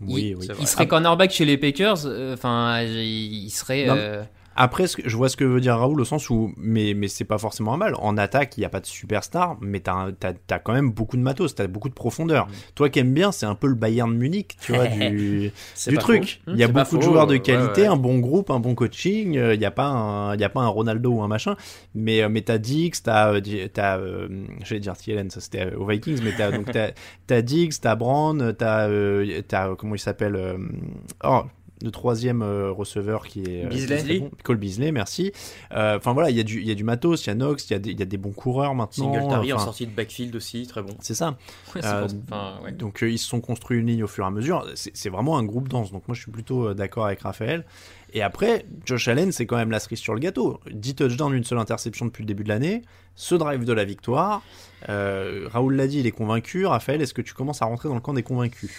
oui, 0.01 0.27
il, 0.29 0.35
oui. 0.37 0.45
c'est 0.47 0.53
il 0.61 0.67
serait 0.67 0.87
cornerback 0.87 1.31
chez 1.31 1.45
les 1.45 1.57
Packers, 1.57 2.05
euh, 2.05 2.33
enfin, 2.35 2.81
il 2.83 3.49
serait. 3.49 3.87
Euh, 4.55 4.63
Après, 4.63 4.85
je 5.03 5.15
vois 5.17 5.29
ce 5.29 5.37
que 5.37 5.43
veut 5.43 5.59
dire 5.61 5.77
Raoul 5.77 5.99
au 6.01 6.05
sens 6.05 6.29
où, 6.29 6.53
mais, 6.57 6.93
mais 6.93 7.07
c'est 7.07 7.25
pas 7.25 7.37
forcément 7.37 7.73
un 7.73 7.77
mal. 7.77 7.95
En 7.99 8.17
attaque, 8.17 8.57
il 8.57 8.61
n'y 8.61 8.65
a 8.65 8.69
pas 8.69 8.79
de 8.79 8.85
superstar, 8.85 9.57
mais 9.61 9.79
t'as 9.79 10.11
t'as 10.19 10.33
as 10.51 10.59
quand 10.59 10.73
même 10.73 10.91
beaucoup 10.91 11.17
de 11.17 11.21
matos, 11.21 11.55
t'as 11.55 11.67
beaucoup 11.67 11.89
de 11.89 11.93
profondeur. 11.93 12.47
Toi 12.75 12.89
qui 12.89 12.99
aimes 12.99 13.13
bien, 13.13 13.31
c'est 13.31 13.45
un 13.45 13.55
peu 13.55 13.67
le 13.67 13.75
Bayern 13.75 14.11
de 14.13 14.17
Munich, 14.17 14.57
tu 14.61 14.73
vois, 14.73 14.87
du, 14.87 15.51
du 15.87 15.97
truc. 15.97 16.41
Il 16.47 16.57
y 16.57 16.63
a 16.63 16.67
beaucoup 16.67 16.97
de 16.97 17.01
joueurs 17.03 17.27
de 17.27 17.37
qualité, 17.37 17.81
ouais. 17.81 17.87
un 17.87 17.95
bon 17.97 18.19
groupe, 18.19 18.49
un 18.51 18.59
bon 18.59 18.75
coaching. 18.75 19.37
euh, 19.37 19.53
Il 19.55 19.59
n'y 19.59 19.65
a 19.65 19.71
pas 19.71 19.87
un, 19.87 20.35
y 20.37 20.43
a 20.43 20.49
pas 20.49 20.61
un 20.61 20.67
Ronaldo 20.67 21.11
ou 21.11 21.21
un 21.23 21.27
machin, 21.27 21.55
mais 21.95 22.21
euh, 22.21 22.29
mais 22.29 22.41
t'as 22.41 22.57
Diggs, 22.57 22.95
t'as, 23.03 23.33
euh, 23.33 23.41
t'as, 23.73 23.97
euh, 23.97 24.27
j'allais 24.63 24.81
dire 24.81 24.95
Thielen, 24.97 25.29
ça 25.29 25.41
c'était 25.41 25.65
euh, 25.73 25.77
aux 25.77 25.85
Vikings, 25.87 26.19
mais 26.23 26.33
t'as 26.37 26.51
donc 26.51 26.69
t'as, 27.27 27.41
Diggs, 27.41 27.73
t'as 27.81 27.97
euh, 27.99 28.53
t'as 28.53 29.69
euh, 29.69 29.75
comment 29.75 29.95
il 29.95 29.99
s'appelle, 29.99 30.35
euh, 30.35 30.57
oh. 31.23 31.43
Le 31.83 31.91
troisième 31.91 32.41
euh, 32.41 32.71
receveur 32.71 33.27
qui 33.27 33.41
est 33.43 33.65
euh, 33.65 33.67
Beasley. 33.67 34.03
qui 34.03 34.11
est 34.13 34.19
bon. 34.21 34.31
Cole 34.43 34.57
Beasley, 34.57 34.91
merci. 34.91 35.31
Euh, 35.73 35.97
Enfin 35.97 36.13
voilà, 36.13 36.29
il 36.29 36.37
y 36.37 36.39
a 36.39 36.43
du, 36.43 36.61
il 36.61 36.67
y 36.67 36.71
a 36.71 36.75
du 36.75 36.83
matos, 36.85 37.25
il 37.25 37.27
y 37.27 37.29
a 37.31 37.35
Knox, 37.35 37.69
il 37.69 37.73
y 37.73 37.75
a 37.75 37.79
des, 37.79 37.91
il 37.91 37.99
y 37.99 38.01
a 38.01 38.05
des 38.05 38.17
bons 38.17 38.31
coureurs 38.31 38.73
maintenant. 38.73 39.13
Singletary 39.13 39.51
en 39.53 39.59
sortie 39.59 39.85
de 39.85 39.91
backfield 39.91 40.35
aussi, 40.35 40.65
très 40.65 40.81
bon. 40.81 40.95
C'est 41.01 41.13
ça. 41.13 41.31
ouais, 41.75 41.81
c'est 41.81 41.89
pour- 41.99 42.07
enfin, 42.31 42.53
ouais. 42.63 42.71
Donc 42.71 42.99
ils 43.07 43.19
se 43.19 43.27
sont 43.27 43.41
construits 43.41 43.79
une 43.79 43.87
ligne 43.87 44.03
au 44.03 44.07
fur 44.07 44.23
et 44.23 44.27
à 44.27 44.31
mesure. 44.31 44.65
C'est 44.75 45.09
vraiment 45.09 45.37
un 45.37 45.43
groupe 45.43 45.67
dense. 45.67 45.91
Donc 45.91 46.07
moi 46.07 46.15
je 46.15 46.21
suis 46.21 46.31
plutôt 46.31 46.73
d'accord 46.73 47.05
avec 47.05 47.19
Raphaël. 47.21 47.65
Et 48.15 48.21
après, 48.21 48.65
Josh 48.85 49.07
Allen, 49.07 49.31
c'est 49.31 49.47
quand 49.47 49.57
même 49.57 49.71
la 49.71 49.79
cerise 49.79 49.97
sur 49.99 50.13
le 50.13 50.19
gâteau. 50.19 50.59
10 50.71 50.95
touchdowns, 50.95 51.33
une 51.33 51.43
seule 51.43 51.57
interception 51.57 52.05
depuis 52.05 52.21
le 52.21 52.27
début 52.27 52.43
de 52.43 52.49
l'année. 52.49 52.83
Ce 53.15 53.33
drive 53.33 53.65
de 53.65 53.73
la 53.73 53.85
victoire. 53.85 54.43
Euh, 54.89 55.47
Raoul 55.51 55.75
l'a 55.75 55.87
dit, 55.87 55.99
il 55.99 56.05
est 56.07 56.11
convaincu. 56.11 56.65
Raphaël, 56.67 57.01
est-ce 57.01 57.13
que 57.15 57.21
tu 57.23 57.33
commences 57.33 57.61
à 57.63 57.65
rentrer 57.65 57.89
dans 57.89 57.95
le 57.95 58.01
camp 58.01 58.13
des 58.13 58.21
convaincus? 58.23 58.71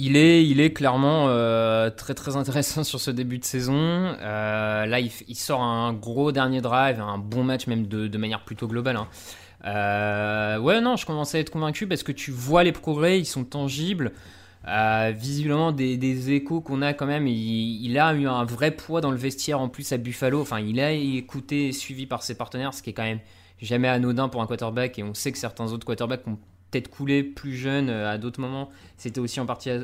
Il 0.00 0.16
est, 0.16 0.46
il 0.46 0.60
est 0.60 0.72
clairement 0.72 1.26
euh, 1.26 1.90
très 1.90 2.14
très 2.14 2.36
intéressant 2.36 2.84
sur 2.84 3.00
ce 3.00 3.10
début 3.10 3.38
de 3.38 3.44
saison. 3.44 3.74
Euh, 3.74 4.86
là, 4.86 5.00
il, 5.00 5.34
sort 5.34 5.60
un 5.60 5.92
gros 5.92 6.30
dernier 6.30 6.60
drive, 6.60 7.00
un 7.00 7.18
bon 7.18 7.42
match 7.42 7.66
même 7.66 7.88
de, 7.88 8.16
manière 8.16 8.44
plutôt 8.44 8.68
globale. 8.68 8.94
hein. 8.94 9.08
Euh, 9.64 10.56
ouais, 10.60 10.80
non, 10.80 10.94
je 10.94 11.04
commence 11.04 11.34
à 11.34 11.40
être 11.40 11.50
convaincu 11.50 11.88
parce 11.88 12.04
que 12.04 12.12
tu 12.12 12.30
vois 12.30 12.62
les 12.62 12.70
progrès, 12.70 13.18
ils 13.18 13.26
sont 13.26 13.42
tangibles. 13.42 14.12
Visiblement, 14.64 15.72
des, 15.72 16.30
échos 16.30 16.60
qu'on 16.60 16.80
a 16.80 16.92
quand 16.92 17.06
même, 17.06 17.26
il, 17.26 17.84
il 17.84 17.98
a 17.98 18.14
eu 18.14 18.28
un 18.28 18.44
vrai 18.44 18.70
poids 18.70 19.00
dans 19.00 19.10
le 19.10 19.16
vestiaire 19.16 19.58
en 19.60 19.68
plus 19.68 19.90
à 19.90 19.96
Buffalo. 19.96 20.40
Enfin, 20.40 20.60
il 20.60 20.78
a 20.78 20.92
écouté 20.92 21.68
et 21.68 21.72
suivi 21.72 22.06
par 22.06 22.22
ses 22.22 22.36
partenaires, 22.36 22.72
ce 22.72 22.84
qui 22.84 22.90
est 22.90 22.92
quand 22.92 23.02
même 23.02 23.20
jamais 23.60 23.88
anodin 23.88 24.28
pour 24.28 24.42
un 24.42 24.46
quarterback. 24.46 24.96
Et 25.00 25.02
on 25.02 25.14
sait 25.14 25.32
que 25.32 25.38
certains 25.38 25.72
autres 25.72 25.84
quarterbacks 25.84 26.24
ont 26.28 26.38
peut-être 26.70 26.88
coulé 26.88 27.22
plus 27.22 27.54
jeunes 27.56 27.88
euh, 27.90 28.10
à 28.10 28.18
d'autres 28.18 28.40
moments. 28.40 28.68
C'était 28.96 29.20
aussi 29.20 29.40
en 29.40 29.46
partie 29.46 29.70
à 29.70 29.80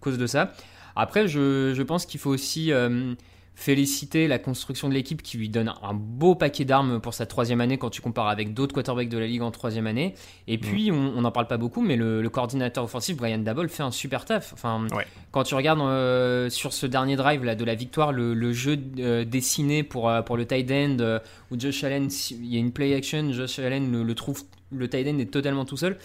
cause 0.00 0.18
de 0.18 0.26
ça. 0.26 0.52
Après, 0.96 1.26
je, 1.26 1.72
je 1.74 1.82
pense 1.82 2.06
qu'il 2.06 2.20
faut 2.20 2.30
aussi 2.30 2.70
euh, 2.72 3.14
féliciter 3.56 4.26
la 4.26 4.38
construction 4.38 4.88
de 4.88 4.94
l'équipe 4.94 5.22
qui 5.22 5.38
lui 5.38 5.48
donne 5.48 5.72
un 5.82 5.94
beau 5.94 6.34
paquet 6.34 6.64
d'armes 6.64 7.00
pour 7.00 7.14
sa 7.14 7.24
troisième 7.24 7.60
année 7.60 7.78
quand 7.78 7.90
tu 7.90 8.00
compares 8.00 8.28
avec 8.28 8.52
d'autres 8.52 8.74
quarterbacks 8.74 9.08
de 9.08 9.18
la 9.18 9.26
ligue 9.26 9.42
en 9.42 9.50
troisième 9.52 9.86
année. 9.86 10.14
Et 10.48 10.58
puis, 10.58 10.90
on 10.90 11.20
n'en 11.20 11.30
parle 11.30 11.46
pas 11.46 11.56
beaucoup, 11.56 11.80
mais 11.80 11.94
le, 11.96 12.20
le 12.20 12.30
coordinateur 12.30 12.82
offensif, 12.84 13.16
Brian 13.16 13.38
Dabol, 13.38 13.68
fait 13.68 13.84
un 13.84 13.92
super 13.92 14.24
taf. 14.24 14.52
Enfin, 14.52 14.86
Ouais. 14.92 15.06
quand 15.30 15.44
tu 15.44 15.54
regardes 15.54 15.80
euh, 15.80 16.50
sur 16.50 16.72
ce 16.72 16.86
dernier 16.86 17.14
drive 17.16 17.44
là, 17.44 17.54
de 17.54 17.64
la 17.64 17.74
victoire, 17.76 18.12
le, 18.12 18.34
le 18.34 18.52
jeu 18.52 18.76
euh, 18.98 19.24
dessiné 19.24 19.82
pour, 19.84 20.12
pour 20.26 20.36
le 20.36 20.46
tight 20.46 20.70
end, 20.70 21.18
où 21.52 21.58
Josh 21.58 21.84
Allen, 21.84 22.08
il 22.32 22.46
y 22.46 22.56
a 22.56 22.60
une 22.60 22.72
play 22.72 22.92
action, 22.94 23.32
Josh 23.32 23.58
Allen 23.60 23.90
le, 23.90 24.02
le 24.02 24.14
trouve, 24.14 24.42
le 24.72 24.88
tight 24.88 25.06
end 25.06 25.18
est 25.18 25.30
totalement 25.30 25.64
tout 25.64 25.76
seul. 25.76 25.96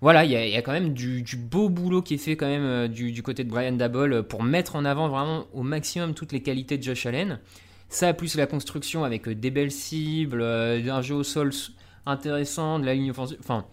Voilà, 0.00 0.24
il 0.24 0.30
y, 0.30 0.36
a, 0.36 0.46
il 0.46 0.52
y 0.52 0.56
a 0.56 0.62
quand 0.62 0.72
même 0.72 0.94
du, 0.94 1.22
du 1.22 1.36
beau 1.36 1.68
boulot 1.68 2.00
qui 2.00 2.14
est 2.14 2.18
fait 2.18 2.34
quand 2.36 2.46
même 2.46 2.64
euh, 2.64 2.88
du, 2.88 3.12
du 3.12 3.22
côté 3.22 3.44
de 3.44 3.50
Brian 3.50 3.72
Dabol 3.72 4.12
euh, 4.14 4.22
pour 4.22 4.42
mettre 4.42 4.76
en 4.76 4.84
avant 4.86 5.08
vraiment 5.08 5.44
au 5.52 5.62
maximum 5.62 6.14
toutes 6.14 6.32
les 6.32 6.42
qualités 6.42 6.78
de 6.78 6.82
Josh 6.82 7.04
Allen. 7.06 7.38
Ça, 7.90 8.14
plus 8.14 8.34
la 8.36 8.46
construction 8.46 9.04
avec 9.04 9.28
euh, 9.28 9.34
des 9.34 9.50
belles 9.50 9.70
cibles, 9.72 10.42
un 10.42 11.02
jeu 11.02 11.16
au 11.16 11.22
sol 11.22 11.50
intéressant, 12.06 12.78
de 12.78 12.86
la 12.86 12.94
ligne 12.94 13.10
offensive. 13.10 13.36
Enfin, 13.40 13.66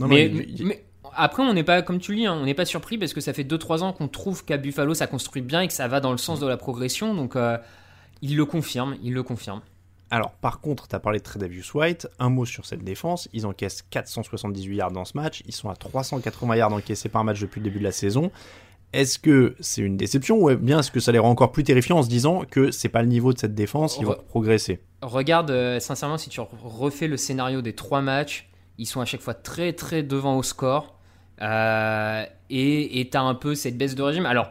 Non, 0.00 0.08
mais, 0.08 0.26
il- 0.48 0.74
après, 1.16 1.42
on 1.44 1.52
n'est 1.52 1.62
pas, 1.64 1.82
comme 1.82 2.00
tu 2.00 2.10
le 2.12 2.18
dis, 2.18 2.26
hein, 2.26 2.36
on 2.40 2.44
n'est 2.44 2.54
pas 2.54 2.64
surpris 2.64 2.98
parce 2.98 3.12
que 3.12 3.20
ça 3.20 3.32
fait 3.32 3.44
2-3 3.44 3.82
ans 3.84 3.92
qu'on 3.92 4.08
trouve 4.08 4.44
qu'à 4.44 4.56
Buffalo 4.56 4.94
ça 4.94 5.06
construit 5.06 5.42
bien 5.42 5.60
et 5.60 5.68
que 5.68 5.74
ça 5.74 5.86
va 5.86 6.00
dans 6.00 6.10
le 6.10 6.18
sens 6.18 6.40
de 6.40 6.46
la 6.46 6.56
progression. 6.56 7.14
Donc, 7.14 7.36
euh, 7.36 7.56
il 8.22 8.36
le 8.36 8.44
confirme, 8.46 8.96
il 9.02 9.12
le 9.12 9.22
confirme. 9.22 9.60
Alors, 10.14 10.30
par 10.30 10.60
contre, 10.60 10.86
tu 10.86 10.94
as 10.94 11.00
parlé 11.00 11.18
de 11.18 11.24
Tredavious 11.24 11.64
White. 11.74 12.06
Un 12.20 12.28
mot 12.30 12.44
sur 12.44 12.66
cette 12.66 12.84
défense. 12.84 13.28
Ils 13.32 13.46
encaissent 13.46 13.82
478 13.90 14.76
yards 14.76 14.92
dans 14.92 15.04
ce 15.04 15.16
match. 15.16 15.42
Ils 15.46 15.52
sont 15.54 15.68
à 15.70 15.74
380 15.74 16.54
yards 16.56 16.72
encaissés 16.72 17.08
par 17.08 17.24
match 17.24 17.40
depuis 17.40 17.58
le 17.60 17.64
début 17.64 17.80
de 17.80 17.84
la 17.84 17.90
saison. 17.90 18.30
Est-ce 18.92 19.18
que 19.18 19.56
c'est 19.58 19.82
une 19.82 19.96
déception 19.96 20.36
ou 20.40 20.54
bien 20.56 20.78
est-ce 20.78 20.92
que 20.92 21.00
ça 21.00 21.10
les 21.10 21.18
rend 21.18 21.30
encore 21.30 21.50
plus 21.50 21.64
terrifiants 21.64 21.98
en 21.98 22.02
se 22.04 22.08
disant 22.08 22.42
que 22.48 22.70
c'est 22.70 22.88
pas 22.88 23.02
le 23.02 23.08
niveau 23.08 23.32
de 23.32 23.38
cette 23.40 23.56
défense, 23.56 23.96
ils 23.98 24.06
vont 24.06 24.12
Re- 24.12 24.22
progresser? 24.24 24.78
Regarde, 25.02 25.50
euh, 25.50 25.80
sincèrement, 25.80 26.16
si 26.16 26.28
tu 26.30 26.38
re- 26.40 26.46
refais 26.62 27.08
le 27.08 27.16
scénario 27.16 27.60
des 27.60 27.72
trois 27.74 28.00
matchs, 28.00 28.48
ils 28.78 28.86
sont 28.86 29.00
à 29.00 29.04
chaque 29.04 29.20
fois 29.20 29.34
très 29.34 29.72
très 29.72 30.04
devant 30.04 30.36
au 30.36 30.44
score. 30.44 30.96
Euh, 31.42 32.24
et 32.50 33.08
tu 33.10 33.16
as 33.16 33.22
un 33.22 33.34
peu 33.34 33.56
cette 33.56 33.76
baisse 33.76 33.96
de 33.96 34.02
régime. 34.02 34.26
Alors, 34.26 34.50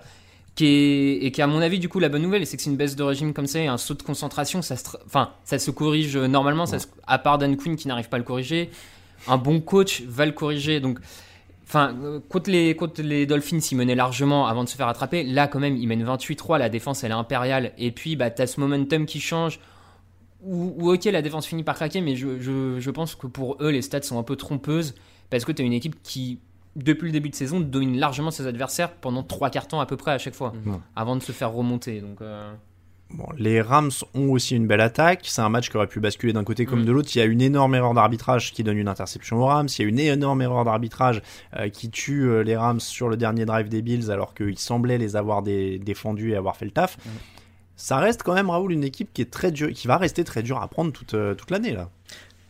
qui 0.55 0.65
est, 0.67 1.25
et 1.25 1.31
qui, 1.31 1.41
à 1.41 1.47
mon 1.47 1.61
avis, 1.61 1.79
du 1.79 1.89
coup, 1.89 1.99
la 1.99 2.09
bonne 2.09 2.21
nouvelle, 2.21 2.45
c'est 2.45 2.57
que 2.57 2.63
c'est 2.63 2.69
une 2.69 2.77
baisse 2.77 2.95
de 2.95 3.03
régime 3.03 3.33
comme 3.33 3.47
ça 3.47 3.59
et 3.59 3.67
un 3.67 3.77
saut 3.77 3.95
de 3.95 4.03
concentration, 4.03 4.61
ça 4.61 4.75
se, 4.75 4.85
enfin, 5.05 5.31
ça 5.45 5.57
se 5.57 5.71
corrige 5.71 6.15
euh, 6.15 6.27
normalement, 6.27 6.65
ça 6.67 6.77
se- 6.79 6.87
à 7.07 7.17
part 7.17 7.37
Dan 7.39 7.57
Quinn 7.57 7.75
qui 7.75 7.87
n'arrive 7.87 8.09
pas 8.09 8.17
à 8.17 8.19
le 8.19 8.23
corriger. 8.25 8.69
Un 9.27 9.37
bon 9.37 9.61
coach 9.61 10.01
va 10.03 10.25
le 10.25 10.31
corriger. 10.31 10.79
Donc, 10.79 10.99
Enfin, 11.65 11.95
euh, 12.03 12.19
contre 12.29 12.51
les, 12.51 12.75
contre 12.75 13.01
les 13.01 13.25
Dolphins, 13.25 13.57
ils 13.71 13.75
menaient 13.77 13.95
largement 13.95 14.45
avant 14.47 14.63
de 14.65 14.69
se 14.69 14.75
faire 14.75 14.87
attraper. 14.89 15.23
Là, 15.23 15.47
quand 15.47 15.59
même, 15.59 15.75
ils 15.77 15.87
mènent 15.87 16.03
28-3. 16.03 16.59
La 16.59 16.69
défense, 16.69 17.03
elle 17.03 17.11
est 17.11 17.15
impériale. 17.15 17.71
Et 17.79 17.91
puis, 17.91 18.15
bah, 18.15 18.29
tu 18.29 18.41
as 18.43 18.47
ce 18.47 18.59
momentum 18.59 19.05
qui 19.07 19.19
change. 19.21 19.59
Où, 20.45 20.91
ok, 20.91 21.05
la 21.05 21.21
défense 21.21 21.47
finit 21.47 21.63
par 21.63 21.75
craquer, 21.75 22.01
mais 22.01 22.15
je, 22.17 22.39
je, 22.41 22.79
je 22.79 22.91
pense 22.91 23.15
que 23.15 23.27
pour 23.27 23.57
eux, 23.61 23.69
les 23.69 23.81
stats 23.81 24.01
sont 24.01 24.19
un 24.19 24.23
peu 24.23 24.35
trompeuses. 24.35 24.93
Parce 25.29 25.45
que 25.45 25.53
tu 25.53 25.61
as 25.61 25.65
une 25.65 25.73
équipe 25.73 25.95
qui, 26.03 26.39
depuis 26.75 27.05
le 27.07 27.11
début 27.11 27.29
de 27.29 27.35
saison, 27.35 27.59
domine 27.59 27.97
largement 27.99 28.31
ses 28.31 28.47
adversaires 28.47 28.91
pendant 28.93 29.23
trois 29.23 29.49
quarts 29.49 29.67
temps 29.67 29.79
à 29.79 29.85
peu 29.85 29.97
près 29.97 30.11
à 30.11 30.17
chaque 30.17 30.35
fois. 30.35 30.53
Mhm. 30.65 30.79
Avant 30.95 31.15
de 31.15 31.21
se 31.23 31.31
faire 31.31 31.51
remonter. 31.51 32.01
Donc. 32.01 32.21
euh, 32.21 32.51
Bon, 33.15 33.27
les 33.37 33.61
Rams 33.61 33.91
ont 34.15 34.31
aussi 34.31 34.55
une 34.55 34.65
belle 34.65 34.81
attaque. 34.81 35.19
C'est 35.25 35.41
un 35.41 35.49
match 35.49 35.69
qui 35.69 35.77
aurait 35.77 35.85
pu 35.85 35.99
basculer 35.99 36.33
d'un 36.33 36.43
côté 36.43 36.65
comme 36.65 36.81
Mm. 36.81 36.85
de 36.85 36.91
l'autre. 36.93 37.09
Il 37.13 37.19
y 37.19 37.21
a 37.21 37.25
une 37.25 37.41
énorme 37.41 37.75
erreur 37.75 37.93
d'arbitrage 37.93 38.51
qui 38.53 38.63
donne 38.63 38.77
une 38.77 38.87
interception 38.87 39.37
aux 39.37 39.45
Rams. 39.45 39.67
Il 39.77 39.81
y 39.83 39.85
a 39.85 39.87
une 39.87 39.99
énorme 39.99 40.41
erreur 40.41 40.65
d'arbitrage 40.65 41.21
euh, 41.57 41.69
qui 41.69 41.91
tue 41.91 42.23
euh, 42.23 42.41
les 42.41 42.55
Rams 42.57 42.79
sur 42.79 43.09
le 43.09 43.17
dernier 43.17 43.45
drive 43.45 43.69
des 43.69 43.83
Bills 43.83 44.09
alors 44.09 44.33
qu'ils 44.33 44.57
semblaient 44.57 44.97
les 44.97 45.15
avoir 45.15 45.43
dé- 45.43 45.77
défendus 45.77 46.31
et 46.31 46.35
avoir 46.35 46.57
fait 46.57 46.65
le 46.65 46.71
taf. 46.71 46.97
Ça 47.75 47.97
reste 47.97 48.23
quand 48.23 48.33
même, 48.33 48.49
Raoul, 48.49 48.71
une 48.71 48.83
équipe 48.83 49.13
qui 49.13 49.21
est 49.21 49.29
très 49.31 49.51
dure, 49.51 49.71
qui 49.73 49.85
va 49.87 49.97
rester 49.97 50.23
très 50.23 50.41
dure 50.41 50.59
à 50.59 50.67
prendre 50.67 50.91
toute, 50.91 51.13
euh, 51.13 51.35
toute 51.35 51.51
l'année 51.51 51.73
là. 51.73 51.89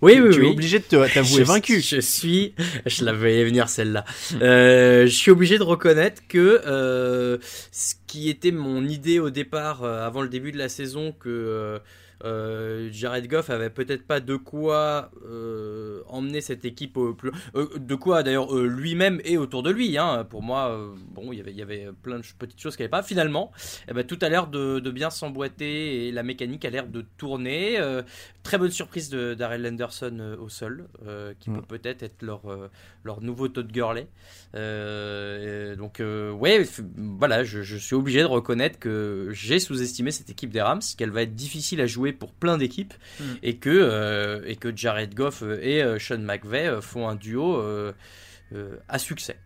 Oui, 0.03 0.13
tu, 0.15 0.21
oui, 0.21 0.29
tu 0.33 0.39
oui. 0.41 0.47
es 0.47 0.49
obligé 0.51 0.79
de 0.79 0.83
te- 0.83 1.07
t'avouer 1.13 1.43
vaincu. 1.43 1.81
Je 1.81 1.99
suis, 1.99 2.53
je 2.85 3.03
la 3.05 3.13
voyais 3.13 3.43
venir 3.45 3.69
celle-là. 3.69 4.05
Euh, 4.41 5.05
je 5.05 5.15
suis 5.15 5.31
obligé 5.31 5.57
de 5.57 5.63
reconnaître 5.63 6.21
que 6.27 6.61
euh, 6.65 7.37
ce 7.71 7.95
qui 8.07 8.29
était 8.29 8.51
mon 8.51 8.85
idée 8.85 9.19
au 9.19 9.29
départ, 9.29 9.83
euh, 9.83 10.05
avant 10.05 10.21
le 10.21 10.29
début 10.29 10.51
de 10.51 10.57
la 10.57 10.69
saison, 10.69 11.13
que 11.19 11.79
euh, 12.23 12.43
euh, 12.43 12.89
Jared 12.91 13.27
Goff 13.27 13.49
avait 13.49 13.69
peut-être 13.69 14.05
pas 14.05 14.19
de 14.19 14.36
quoi 14.36 15.12
euh, 15.25 16.01
emmener 16.07 16.41
cette 16.41 16.65
équipe 16.65 16.97
au 16.97 17.13
plus. 17.13 17.31
de 17.53 17.95
quoi 17.95 18.23
d'ailleurs 18.23 18.55
lui-même 18.55 19.21
et 19.23 19.38
autour 19.38 19.63
de 19.63 19.69
lui. 19.69 19.97
Hein. 19.97 20.25
Pour 20.29 20.41
moi, 20.41 20.93
bon, 21.12 21.31
il 21.31 21.38
y 21.38 21.41
avait, 21.41 21.51
il 21.51 21.57
y 21.57 21.62
avait 21.62 21.89
plein 22.01 22.19
de 22.19 22.25
petites 22.38 22.59
choses 22.59 22.75
qu'il 22.75 22.83
n'y 22.83 22.86
avait 22.86 23.01
pas. 23.01 23.03
Finalement, 23.03 23.51
eh 23.88 23.93
ben, 23.93 24.03
tout 24.03 24.17
a 24.21 24.29
l'air 24.29 24.47
de, 24.47 24.79
bien 24.91 25.09
s'emboîter 25.09 26.07
et 26.07 26.12
la 26.12 26.23
mécanique 26.23 26.65
a 26.65 26.69
l'air 26.69 26.88
de 26.88 27.05
tourner. 27.17 27.79
très 28.43 28.57
bonne 28.57 28.71
surprise 28.71 29.09
de 29.09 29.33
Darrell 29.33 29.65
Anderson 29.65 30.38
au 30.39 30.49
sol, 30.49 30.88
qui 31.39 31.49
mm. 31.49 31.55
peut 31.55 31.77
peut-être 31.77 32.03
être 32.03 32.21
leur, 32.21 32.41
leur 33.03 33.21
nouveau 33.21 33.47
Todd 33.47 33.71
Gurley. 33.71 34.07
donc, 34.53 35.99
ouais, 35.99 36.65
voilà, 36.97 37.43
je, 37.43 37.61
je 37.61 37.77
suis 37.77 37.95
obligé 37.95 38.21
de 38.21 38.27
reconnaître 38.27 38.79
que 38.79 39.29
j'ai 39.31 39.59
sous-estimé 39.59 40.11
cette 40.11 40.29
équipe 40.29 40.51
des 40.51 40.61
Rams, 40.61 40.81
qu'elle 40.97 41.11
va 41.11 41.23
être 41.23 41.35
difficile 41.35 41.81
à 41.81 41.87
jouer 41.87 42.13
pour 42.13 42.31
plein 42.31 42.57
d'équipes 42.57 42.93
mm. 43.19 43.23
et, 43.43 43.57
que, 43.57 43.69
euh, 43.69 44.41
et 44.45 44.55
que 44.55 44.75
Jared 44.75 45.13
Goff 45.13 45.43
et 45.61 45.83
euh, 45.83 45.99
Sean 45.99 46.19
McVay 46.19 46.67
euh, 46.67 46.81
font 46.81 47.07
un 47.07 47.15
duo 47.15 47.61
à 48.87 48.99
succès. 48.99 49.37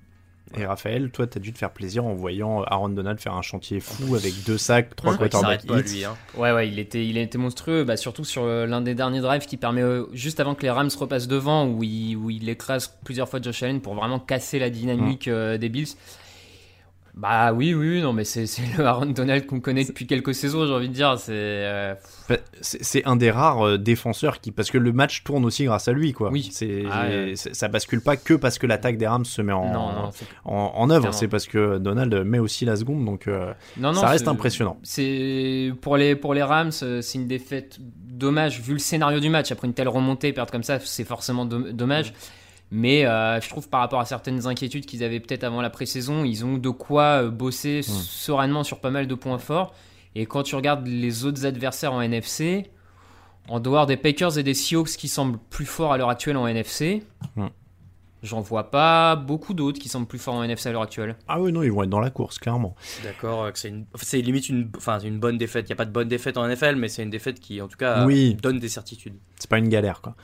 Et 0.56 0.66
Raphaël, 0.66 1.12
toi, 1.12 1.28
tu 1.28 1.38
as 1.38 1.42
dû 1.42 1.52
te 1.52 1.58
faire 1.58 1.72
plaisir 1.72 2.06
en 2.06 2.14
voyant 2.14 2.64
Aaron 2.64 2.90
Donald 2.90 3.20
faire 3.20 3.34
un 3.34 3.42
chantier 3.42 3.80
fou 3.80 4.16
avec 4.16 4.34
deux 4.46 4.58
sacs, 4.58 4.96
trois 4.96 5.14
hein 5.14 5.18
quarterbacks 5.18 5.64
hits. 5.66 6.06
Hein. 6.06 6.16
Ouais, 6.36 6.52
ouais, 6.52 6.70
il 6.70 6.80
était, 6.80 7.06
il 7.06 7.18
était 7.18 7.38
monstrueux, 7.38 7.84
bah, 7.84 7.98
surtout 7.98 8.24
sur 8.24 8.46
l'un 8.46 8.82
des 8.82 8.96
derniers 8.96 9.20
drives 9.20 9.46
qui 9.46 9.58
permet, 9.58 9.84
juste 10.14 10.40
avant 10.40 10.56
que 10.56 10.64
les 10.64 10.70
Rams 10.70 10.90
repassent 10.98 11.28
devant, 11.28 11.68
où 11.68 11.84
il, 11.84 12.16
où 12.16 12.30
il 12.30 12.48
écrase 12.48 12.98
plusieurs 13.04 13.28
fois 13.28 13.42
Josh 13.42 13.64
Allen 13.64 13.82
pour 13.82 13.96
vraiment 13.96 14.20
casser 14.20 14.60
la 14.60 14.70
dynamique 14.70 15.28
mm. 15.28 15.58
des 15.58 15.70
Bills. 15.70 15.96
Bah 17.18 17.52
oui, 17.52 17.74
oui, 17.74 18.00
non, 18.00 18.14
mais 18.14 18.24
c'est 18.24 18.46
le 18.78 18.86
Aaron 18.86 19.08
Donald 19.08 19.48
qu'on 19.48 19.60
connaît 19.60 19.84
depuis 19.84 20.06
quelques 20.06 20.36
saisons, 20.36 20.68
j'ai 20.68 20.74
envie 20.74 20.88
de 20.88 20.94
dire. 20.94 21.18
C'est 21.18 21.32
euh, 21.34 21.96
bah, 22.30 22.38
c'est 22.62 23.04
un 23.06 23.16
des 23.16 23.32
rares 23.32 23.66
euh, 23.66 23.78
défenseurs 23.80 24.40
qui, 24.40 24.52
parce 24.52 24.70
que 24.70 24.78
le 24.78 24.92
match 24.92 25.24
tourne 25.24 25.44
aussi 25.44 25.66
grâce 25.66 25.88
à 25.88 25.94
lui, 25.94 26.14
quoi. 26.14 26.30
Oui. 26.30 26.50
C'est 26.52 26.84
ah, 26.92 27.08
ça 27.34 27.70
bascule 27.70 28.02
pas 28.02 28.18
que 28.18 28.36
parce 28.36 28.60
que 28.60 28.68
l'attaque 28.68 28.98
des 28.98 29.08
Rams 29.08 29.26
se 29.26 29.42
met 29.42 29.52
en 29.52 30.12
en, 30.46 30.90
œuvre, 30.92 31.12
c'est 31.12 31.28
parce 31.28 31.48
que 31.48 31.80
Donald 31.80 32.14
met 32.24 32.40
aussi 32.40 32.66
la 32.66 32.76
seconde, 32.76 33.04
donc 33.04 33.28
euh, 33.28 33.52
ça 33.82 34.08
reste 34.08 34.28
impressionnant. 34.28 34.78
C'est 34.84 35.74
pour 35.82 35.98
les 35.98 36.16
pour 36.16 36.36
les 36.36 36.44
Rams, 36.44 36.72
c'est 36.72 37.16
une 37.16 37.28
défaite 37.28 37.80
dommage 37.80 38.62
vu 38.62 38.74
le 38.74 38.80
scénario 38.80 39.20
du 39.20 39.30
match. 39.30 39.52
Après 39.52 39.68
une 39.68 39.74
telle 39.74 39.90
remontée, 39.90 40.34
perdre 40.34 40.52
comme 40.52 40.64
ça, 40.64 40.80
c'est 40.80 41.04
forcément 41.04 41.46
dommage. 41.46 42.14
Mais 42.70 43.06
euh, 43.06 43.40
je 43.40 43.48
trouve 43.50 43.70
par 43.70 43.80
rapport 43.80 44.00
à 44.00 44.06
certaines 44.06 44.46
inquiétudes 44.46 44.86
qu'ils 44.86 45.04
avaient 45.04 45.20
peut-être 45.20 45.44
avant 45.44 45.62
la 45.62 45.70
pré-saison, 45.70 46.26
ils 46.26 46.44
ont 46.44 46.58
de 46.58 46.70
quoi 46.70 47.24
euh, 47.24 47.30
bosser 47.30 47.80
hmm. 47.80 47.84
sereinement 47.84 48.64
sur 48.64 48.80
pas 48.80 48.90
mal 48.90 49.08
de 49.08 49.16
points 49.16 49.38
forts. 49.38 49.74
Et 50.16 50.26
quand 50.26 50.44
tu 50.44 50.56
regardes 50.56 50.86
les 50.86 51.26
autres 51.26 51.46
adversaires 51.46 51.94
en 51.94 52.02
NFC, 52.02 52.70
en 53.48 53.60
dehors 53.60 53.86
des 53.86 53.96
Packers 53.96 54.38
et 54.38 54.44
des 54.44 54.54
Seahawks 54.54 54.98
qui 54.98 55.08
semblent 55.08 55.40
plus 55.50 55.66
forts 55.66 55.94
à 55.94 55.98
l'heure 55.98 56.10
actuelle 56.10 56.36
en 56.36 56.48
NFC, 56.48 57.04
hmm. 57.36 57.48
J'en 58.24 58.42
vois 58.42 58.72
pas 58.72 59.16
beaucoup 59.16 59.54
d'autres 59.54 59.80
qui 59.80 59.90
semblent 59.90 60.08
plus 60.08 60.18
forts 60.18 60.34
en 60.34 60.44
NFC 60.44 60.70
à 60.70 60.72
l'heure 60.72 60.82
actuelle. 60.82 61.16
Ah 61.28 61.40
oui, 61.40 61.52
non, 61.52 61.62
ils 61.62 61.72
vont 61.72 61.84
être 61.84 61.90
dans 61.90 62.00
la 62.00 62.10
course, 62.10 62.40
clairement. 62.40 62.76
D'accord, 63.04 63.44
euh, 63.44 63.52
c'est, 63.54 63.72
c'est 64.02 64.22
limite 64.22 64.50
une, 64.50 64.72
enfin, 64.76 65.00
une 65.00 65.20
bonne 65.20 65.38
défaite. 65.38 65.66
Il 65.68 65.70
n'y 65.70 65.74
a 65.74 65.76
pas 65.76 65.86
de 65.86 65.92
bonne 65.92 66.08
défaite 66.08 66.36
en 66.38 66.48
NFL, 66.48 66.78
mais 66.78 66.88
c'est 66.88 67.04
une 67.04 67.12
défaite 67.12 67.40
qui, 67.40 67.62
en 67.62 67.68
tout 67.68 67.78
cas, 67.78 68.08
donne 68.42 68.58
des 68.58 68.70
certitudes. 68.70 69.14
C'est 69.38 69.50
pas 69.50 69.60
une 69.60 69.70
galère, 69.70 70.02
quoi. 70.02 70.16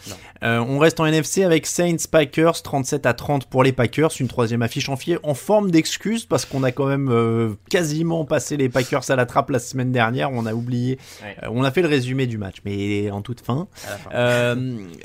Euh, 0.43 0.57
on 0.57 0.79
reste 0.79 0.99
en 0.99 1.05
NFC 1.05 1.43
avec 1.43 1.67
Saints 1.67 2.07
Packers, 2.09 2.63
37 2.63 3.05
à 3.05 3.13
30 3.13 3.45
pour 3.45 3.63
les 3.63 3.71
Packers. 3.71 4.09
Une 4.19 4.27
troisième 4.27 4.63
affiche 4.63 4.89
en, 4.89 4.97
en 5.21 5.33
forme 5.35 5.69
d'excuse 5.69 6.25
parce 6.25 6.45
qu'on 6.45 6.63
a 6.63 6.71
quand 6.71 6.87
même 6.87 7.09
euh, 7.11 7.53
quasiment 7.69 8.25
passé 8.25 8.57
les 8.57 8.69
Packers 8.69 9.11
à 9.11 9.15
la 9.15 9.27
trappe 9.27 9.51
la 9.51 9.59
semaine 9.59 9.91
dernière. 9.91 10.31
On 10.31 10.47
a 10.47 10.53
oublié. 10.55 10.97
on 11.43 11.63
a 11.63 11.69
fait 11.69 11.83
le 11.83 11.89
résumé 11.89 12.25
du 12.25 12.39
match, 12.39 12.57
mais 12.65 13.11
en 13.11 13.21
toute 13.21 13.41
fin. 13.41 13.67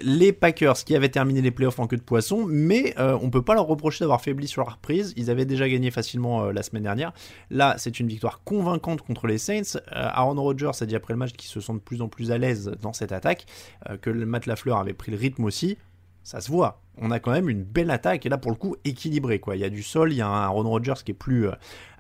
les 0.02 0.32
Packers 0.32 0.76
qui 0.84 0.96
avaient 0.96 1.10
terminé 1.10 1.42
les 1.42 1.50
playoffs 1.50 1.78
en 1.78 1.86
queue 1.86 1.98
de 1.98 2.02
poisson, 2.02 2.46
mais 2.48 2.77
on 2.96 3.00
euh, 3.00 3.18
on 3.20 3.30
peut 3.30 3.42
pas 3.42 3.54
leur 3.54 3.66
reprocher 3.66 4.00
d'avoir 4.00 4.20
faibli 4.20 4.48
sur 4.48 4.62
la 4.64 4.72
reprise. 4.72 5.12
Ils 5.16 5.30
avaient 5.30 5.44
déjà 5.44 5.68
gagné 5.68 5.90
facilement 5.90 6.44
euh, 6.44 6.52
la 6.52 6.62
semaine 6.62 6.82
dernière. 6.82 7.12
Là, 7.50 7.74
c'est 7.78 8.00
une 8.00 8.08
victoire 8.08 8.42
convaincante 8.44 9.02
contre 9.02 9.26
les 9.26 9.38
Saints. 9.38 9.76
Euh, 9.76 9.80
Aaron 9.92 10.40
Rodgers 10.40 10.70
a 10.80 10.86
dit 10.86 10.96
après 10.96 11.14
le 11.14 11.18
match 11.18 11.32
qu'ils 11.32 11.50
se 11.50 11.60
sentent 11.60 11.78
de 11.78 11.82
plus 11.82 12.02
en 12.02 12.08
plus 12.08 12.30
à 12.30 12.38
l'aise 12.38 12.72
dans 12.80 12.92
cette 12.92 13.12
attaque, 13.12 13.46
que 14.02 14.10
le 14.10 14.26
Matt 14.26 14.46
Lafleur 14.46 14.78
avait 14.78 14.92
pris 14.92 15.12
le 15.12 15.18
rythme 15.18 15.44
aussi. 15.44 15.78
Ça 16.22 16.40
se 16.40 16.50
voit. 16.50 16.82
On 17.00 17.10
a 17.10 17.20
quand 17.20 17.30
même 17.30 17.48
une 17.48 17.62
belle 17.62 17.90
attaque 17.90 18.26
et 18.26 18.28
là 18.28 18.36
pour 18.36 18.50
le 18.50 18.56
coup 18.56 18.76
équilibrée 18.84 19.38
quoi. 19.38 19.56
Il 19.56 19.60
y 19.60 19.64
a 19.64 19.70
du 19.70 19.82
sol, 19.82 20.12
il 20.12 20.16
y 20.16 20.20
a 20.20 20.26
un 20.26 20.42
Aaron 20.42 20.68
Rodgers 20.68 21.00
qui 21.04 21.12
est 21.12 21.14
plus 21.14 21.46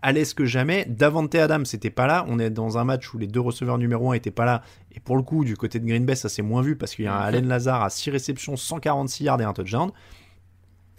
à 0.02 0.12
l'aise 0.12 0.34
que 0.34 0.44
jamais. 0.44 0.84
Davante 0.86 1.34
Adams 1.34 1.64
c'était 1.64 1.90
pas 1.90 2.06
là. 2.06 2.26
On 2.28 2.38
est 2.38 2.50
dans 2.50 2.78
un 2.78 2.84
match 2.84 3.14
où 3.14 3.18
les 3.18 3.26
deux 3.26 3.40
receveurs 3.40 3.78
numéro 3.78 4.10
1 4.10 4.14
étaient 4.14 4.30
pas 4.30 4.44
là. 4.44 4.62
Et 4.92 5.00
pour 5.00 5.16
le 5.16 5.22
coup, 5.22 5.44
du 5.44 5.56
côté 5.56 5.78
de 5.78 5.86
Green 5.86 6.04
Bay, 6.04 6.16
ça 6.16 6.28
s'est 6.28 6.42
moins 6.42 6.62
vu 6.62 6.76
parce 6.76 6.94
qu'il 6.94 7.04
y 7.04 7.08
a 7.08 7.14
un 7.14 7.20
Allen 7.20 7.46
Lazare 7.46 7.82
à 7.82 7.90
6 7.90 8.10
réceptions, 8.10 8.56
146 8.56 9.24
yards 9.24 9.40
et 9.40 9.44
un 9.44 9.52
touchdown. 9.52 9.92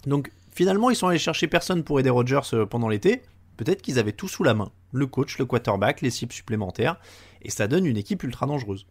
Donc 0.06 0.30
finalement, 0.52 0.90
ils 0.90 0.96
sont 0.96 1.08
allés 1.08 1.18
chercher 1.18 1.46
personne 1.46 1.84
pour 1.84 2.00
aider 2.00 2.10
Rodgers 2.10 2.40
euh, 2.54 2.66
pendant 2.66 2.88
l'été. 2.88 3.22
Peut-être 3.56 3.82
qu'ils 3.82 3.98
avaient 3.98 4.12
tout 4.12 4.28
sous 4.28 4.42
la 4.42 4.54
main. 4.54 4.70
Le 4.92 5.06
coach, 5.06 5.38
le 5.38 5.44
quarterback, 5.44 6.00
les 6.00 6.10
cibles 6.10 6.32
supplémentaires. 6.32 6.96
Et 7.42 7.50
ça 7.50 7.68
donne 7.68 7.86
une 7.86 7.96
équipe 7.96 8.22
ultra 8.22 8.46
dangereuse. 8.46 8.86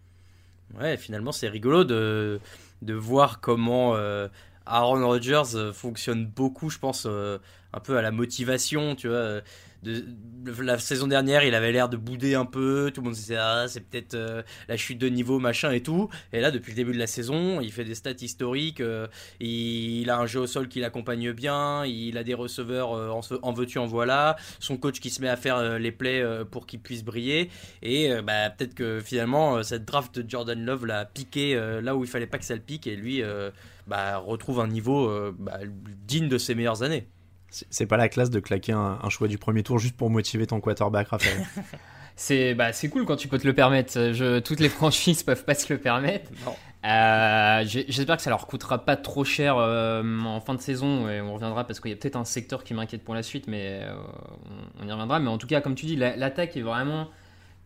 Ouais, 0.80 0.98
finalement, 0.98 1.32
c'est 1.32 1.50
rigolo 1.50 1.84
de, 1.84 2.39
de 2.82 2.93
voir 2.93 3.39
comment 3.41 3.95
euh, 3.95 4.28
Aaron 4.65 5.06
Rodgers 5.06 5.56
euh, 5.56 5.74
fonctionne 5.74 6.28
beaucoup, 6.28 6.69
je 6.69 6.78
pense, 6.78 7.06
un 7.08 7.80
peu 7.80 7.98
à 7.98 8.02
la 8.02 8.12
motivation, 8.12 8.95
tu 8.95 9.08
vois 9.08 9.41
la 9.84 10.78
saison 10.78 11.08
dernière, 11.08 11.44
il 11.44 11.56
avait 11.56 11.72
l'air 11.72 11.89
de 11.89 11.98
bouder 11.98 12.36
un 12.36 12.46
peu. 12.46 12.92
Tout 12.94 13.02
le 13.02 13.06
monde 13.06 13.15
se 13.15 13.22
disait, 13.22 13.38
ah, 13.38 13.65
c'est 13.68 13.82
peut-être 13.82 14.13
euh, 14.13 14.42
la 14.68 14.78
chute 14.78 14.98
de 14.98 15.08
niveau, 15.08 15.39
machin 15.39 15.72
et 15.72 15.82
tout. 15.82 16.10
Et 16.34 16.42
là, 16.42 16.52
depuis 16.52 16.72
le 16.72 16.76
début 16.76 16.94
de 16.94 17.00
la 17.00 17.08
saison, 17.08 17.62
il 17.62 17.72
fait 17.72 17.84
des 17.84 17.96
stats 17.96 18.12
historiques. 18.20 18.82
Euh, 18.82 19.08
il 19.39 20.10
a 20.10 20.18
un 20.18 20.26
jeu 20.26 20.42
au 20.42 20.48
sol 20.48 20.68
qui 20.68 20.80
l'accompagne 20.80 21.32
bien. 21.32 21.86
Il 21.86 22.18
a 22.18 22.24
des 22.24 22.34
receveurs 22.34 22.94
euh, 22.94 23.10
en, 23.10 23.22
en 23.42 23.54
veux-tu, 23.54 23.80
en 23.80 23.86
voilà. 23.86 24.36
Son 24.60 24.78
coach 24.78 25.00
qui 25.00 25.10
se 25.10 25.22
met 25.22 25.30
à 25.30 25.38
faire 25.38 25.80
les 25.80 25.92
plays 25.92 26.24
pour 26.52 26.65
qu'il 26.65 26.80
puisse 26.80 27.04
briller. 27.04 27.50
Et 27.82 28.10
bah, 28.22 28.50
peut-être 28.50 28.74
que 28.74 29.00
finalement, 29.00 29.63
cette 29.63 29.86
draft 29.86 30.20
de 30.20 30.30
Jordan 30.30 30.63
Love 30.63 30.86
l'a 30.86 31.06
piqué 31.06 31.56
là 31.82 31.96
où 31.96 32.04
il 32.04 32.10
fallait 32.10 32.28
pas 32.28 32.38
que 32.38 32.46
ça 32.46 32.56
le 32.56 32.62
pique. 32.62 32.88
Et 32.88 32.96
lui 32.96 33.22
bah, 33.88 34.18
retrouve 34.18 34.60
un 34.60 34.68
niveau 34.68 35.32
bah, 35.38 35.60
digne 36.08 36.28
de 36.28 36.38
ses 36.38 36.56
meilleures 36.56 36.84
années. 36.84 37.08
C'est 37.50 37.86
pas 37.86 37.98
la 37.98 38.10
classe 38.10 38.30
de 38.30 38.40
claquer 38.40 38.74
un, 38.74 39.10
choix 39.10 39.28
du 39.28 39.38
premier 39.38 39.64
tour 39.64 39.80
juste 39.80 39.98
pour 39.98 40.10
motiver 40.10 40.48
ton 40.48 40.60
quarterback, 40.60 41.08
Raphaël. 41.10 41.46
c'est 42.16 42.54
bah, 42.54 42.72
cool 42.92 43.06
quand 43.06 43.16
tu 43.16 43.28
peux 43.28 43.40
te 43.40 43.48
le 43.48 43.54
permettre. 43.54 44.12
Je, 44.14 44.40
toutes 44.40 44.60
les 44.60 44.70
franchises 44.80 45.24
peuvent 45.24 45.46
pas 45.46 45.56
se 45.56 45.72
le 45.72 45.80
permettre. 45.80 46.32
Euh, 46.86 47.64
j'espère 47.66 48.18
que 48.18 48.22
ça 48.22 48.30
leur 48.30 48.48
coûtera 48.48 48.86
pas 48.86 48.96
trop 48.96 49.24
cher 49.24 49.58
euh, 49.58 50.02
en 50.22 50.40
fin 50.40 50.54
de 50.54 50.62
saison 50.62 51.10
et 51.10 51.20
on 51.20 51.34
reviendra 51.34 51.66
parce 51.66 51.82
qu'il 51.82 51.92
y 51.92 51.94
a 51.94 51.98
peut-être 51.98 52.16
un 52.16 52.24
secteur 52.24 52.64
qui 52.64 52.74
m'inquiète 52.74 53.04
pour 53.04 53.16
la 53.16 53.24
suite, 53.24 53.48
mais 53.48 53.82
euh, 53.84 53.94
on, 54.82 54.88
y 54.88 54.92
reviendra. 54.92 55.20
Mais 55.20 55.30
en 55.30 55.38
tout 55.38 55.48
cas, 55.48 55.62
comme 55.62 55.76
tu 55.76 55.86
dis, 55.86 55.96
l'attaque 55.96 56.56
est 56.56 56.62
vraiment 56.62 57.08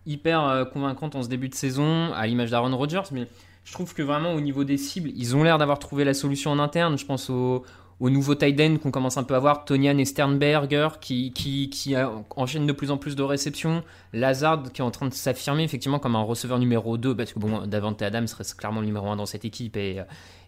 hyper 0.06 0.68
convaincante 0.74 1.16
en 1.16 1.24
ce 1.24 1.30
début 1.30 1.50
de 1.50 1.56
saison, 1.56 2.14
à 2.14 2.28
l'image 2.28 2.52
d'Aaron 2.52 2.76
Rodgers. 2.76 3.04
Mais 3.12 3.28
je 3.64 3.72
trouve 3.72 3.94
que 3.94 4.02
vraiment 4.02 4.34
au 4.34 4.42
niveau 4.42 4.64
des 4.64 4.78
cibles, 4.78 5.10
ils 5.16 5.36
ont 5.36 5.44
l'air 5.44 5.58
d'avoir 5.58 5.80
trouvé 5.80 6.04
la 6.04 6.14
solution 6.14 6.52
en 6.52 6.60
interne. 6.60 6.98
Je 6.98 7.06
pense 7.06 7.30
au, 7.30 7.64
au 8.00 8.10
nouveau 8.10 8.36
tight 8.36 8.80
qu'on 8.82 8.92
commence 8.92 9.18
un 9.18 9.24
peu 9.24 9.36
à 9.36 9.40
voir, 9.40 9.66
Tonian 9.66 9.98
et 9.98 10.06
Sternberger 10.06 10.90
qui, 11.00 11.32
qui, 11.32 11.96
enchaînent 12.36 12.68
de 12.68 12.74
plus 12.74 12.92
en 12.92 12.98
plus 12.98 13.16
de 13.16 13.24
réceptions, 13.24 13.84
Lazard 14.14 14.64
qui 14.74 14.82
est 14.82 14.86
en 14.86 14.92
train 14.92 15.08
de 15.08 15.14
s'affirmer 15.14 15.64
effectivement 15.64 16.00
comme 16.00 16.16
un 16.16 16.22
receveur 16.22 16.60
numéro 16.60 16.98
2, 16.98 17.16
parce 17.16 17.34
que 17.34 17.40
bon, 17.40 17.66
Davante 17.66 18.02
Adams 18.02 18.28
reste 18.38 18.56
clairement 18.56 18.82
le 18.82 18.88
numéro 18.88 19.08
1 19.08 19.16
dans 19.16 19.26
cette 19.26 19.46
équipe 19.46 19.78
et 19.78 20.02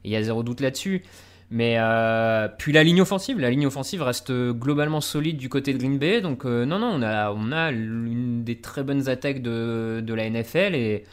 il 0.04 0.12
y 0.12 0.16
a 0.16 0.24
zéro 0.24 0.44
doute 0.44 0.62
là-dessus. 0.62 1.04
Mais 1.52 1.76
euh, 1.78 2.48
puis 2.58 2.74
la 2.74 2.84
ligne 2.84 3.02
offensive, 3.02 3.40
la 3.40 3.52
ligne 3.52 3.68
offensive 3.68 4.02
reste 4.02 4.32
globalement 4.32 5.00
solide 5.00 5.38
du 5.38 5.48
côté 5.48 5.74
de 5.74 5.78
Green 5.78 6.00
Bay, 6.00 6.20
donc 6.20 6.44
euh, 6.46 6.66
non 6.66 6.80
non 6.80 6.92
on 6.96 7.04
a 7.04 7.32
on 7.32 7.52
a 7.52 7.72
une 7.72 8.44
des 8.44 8.60
très 8.60 8.84
bonnes 8.84 9.08
attaques 9.10 9.44
de, 9.44 10.02
de 10.04 10.14
la 10.16 10.28
NFL 10.28 10.74
et 10.74 11.04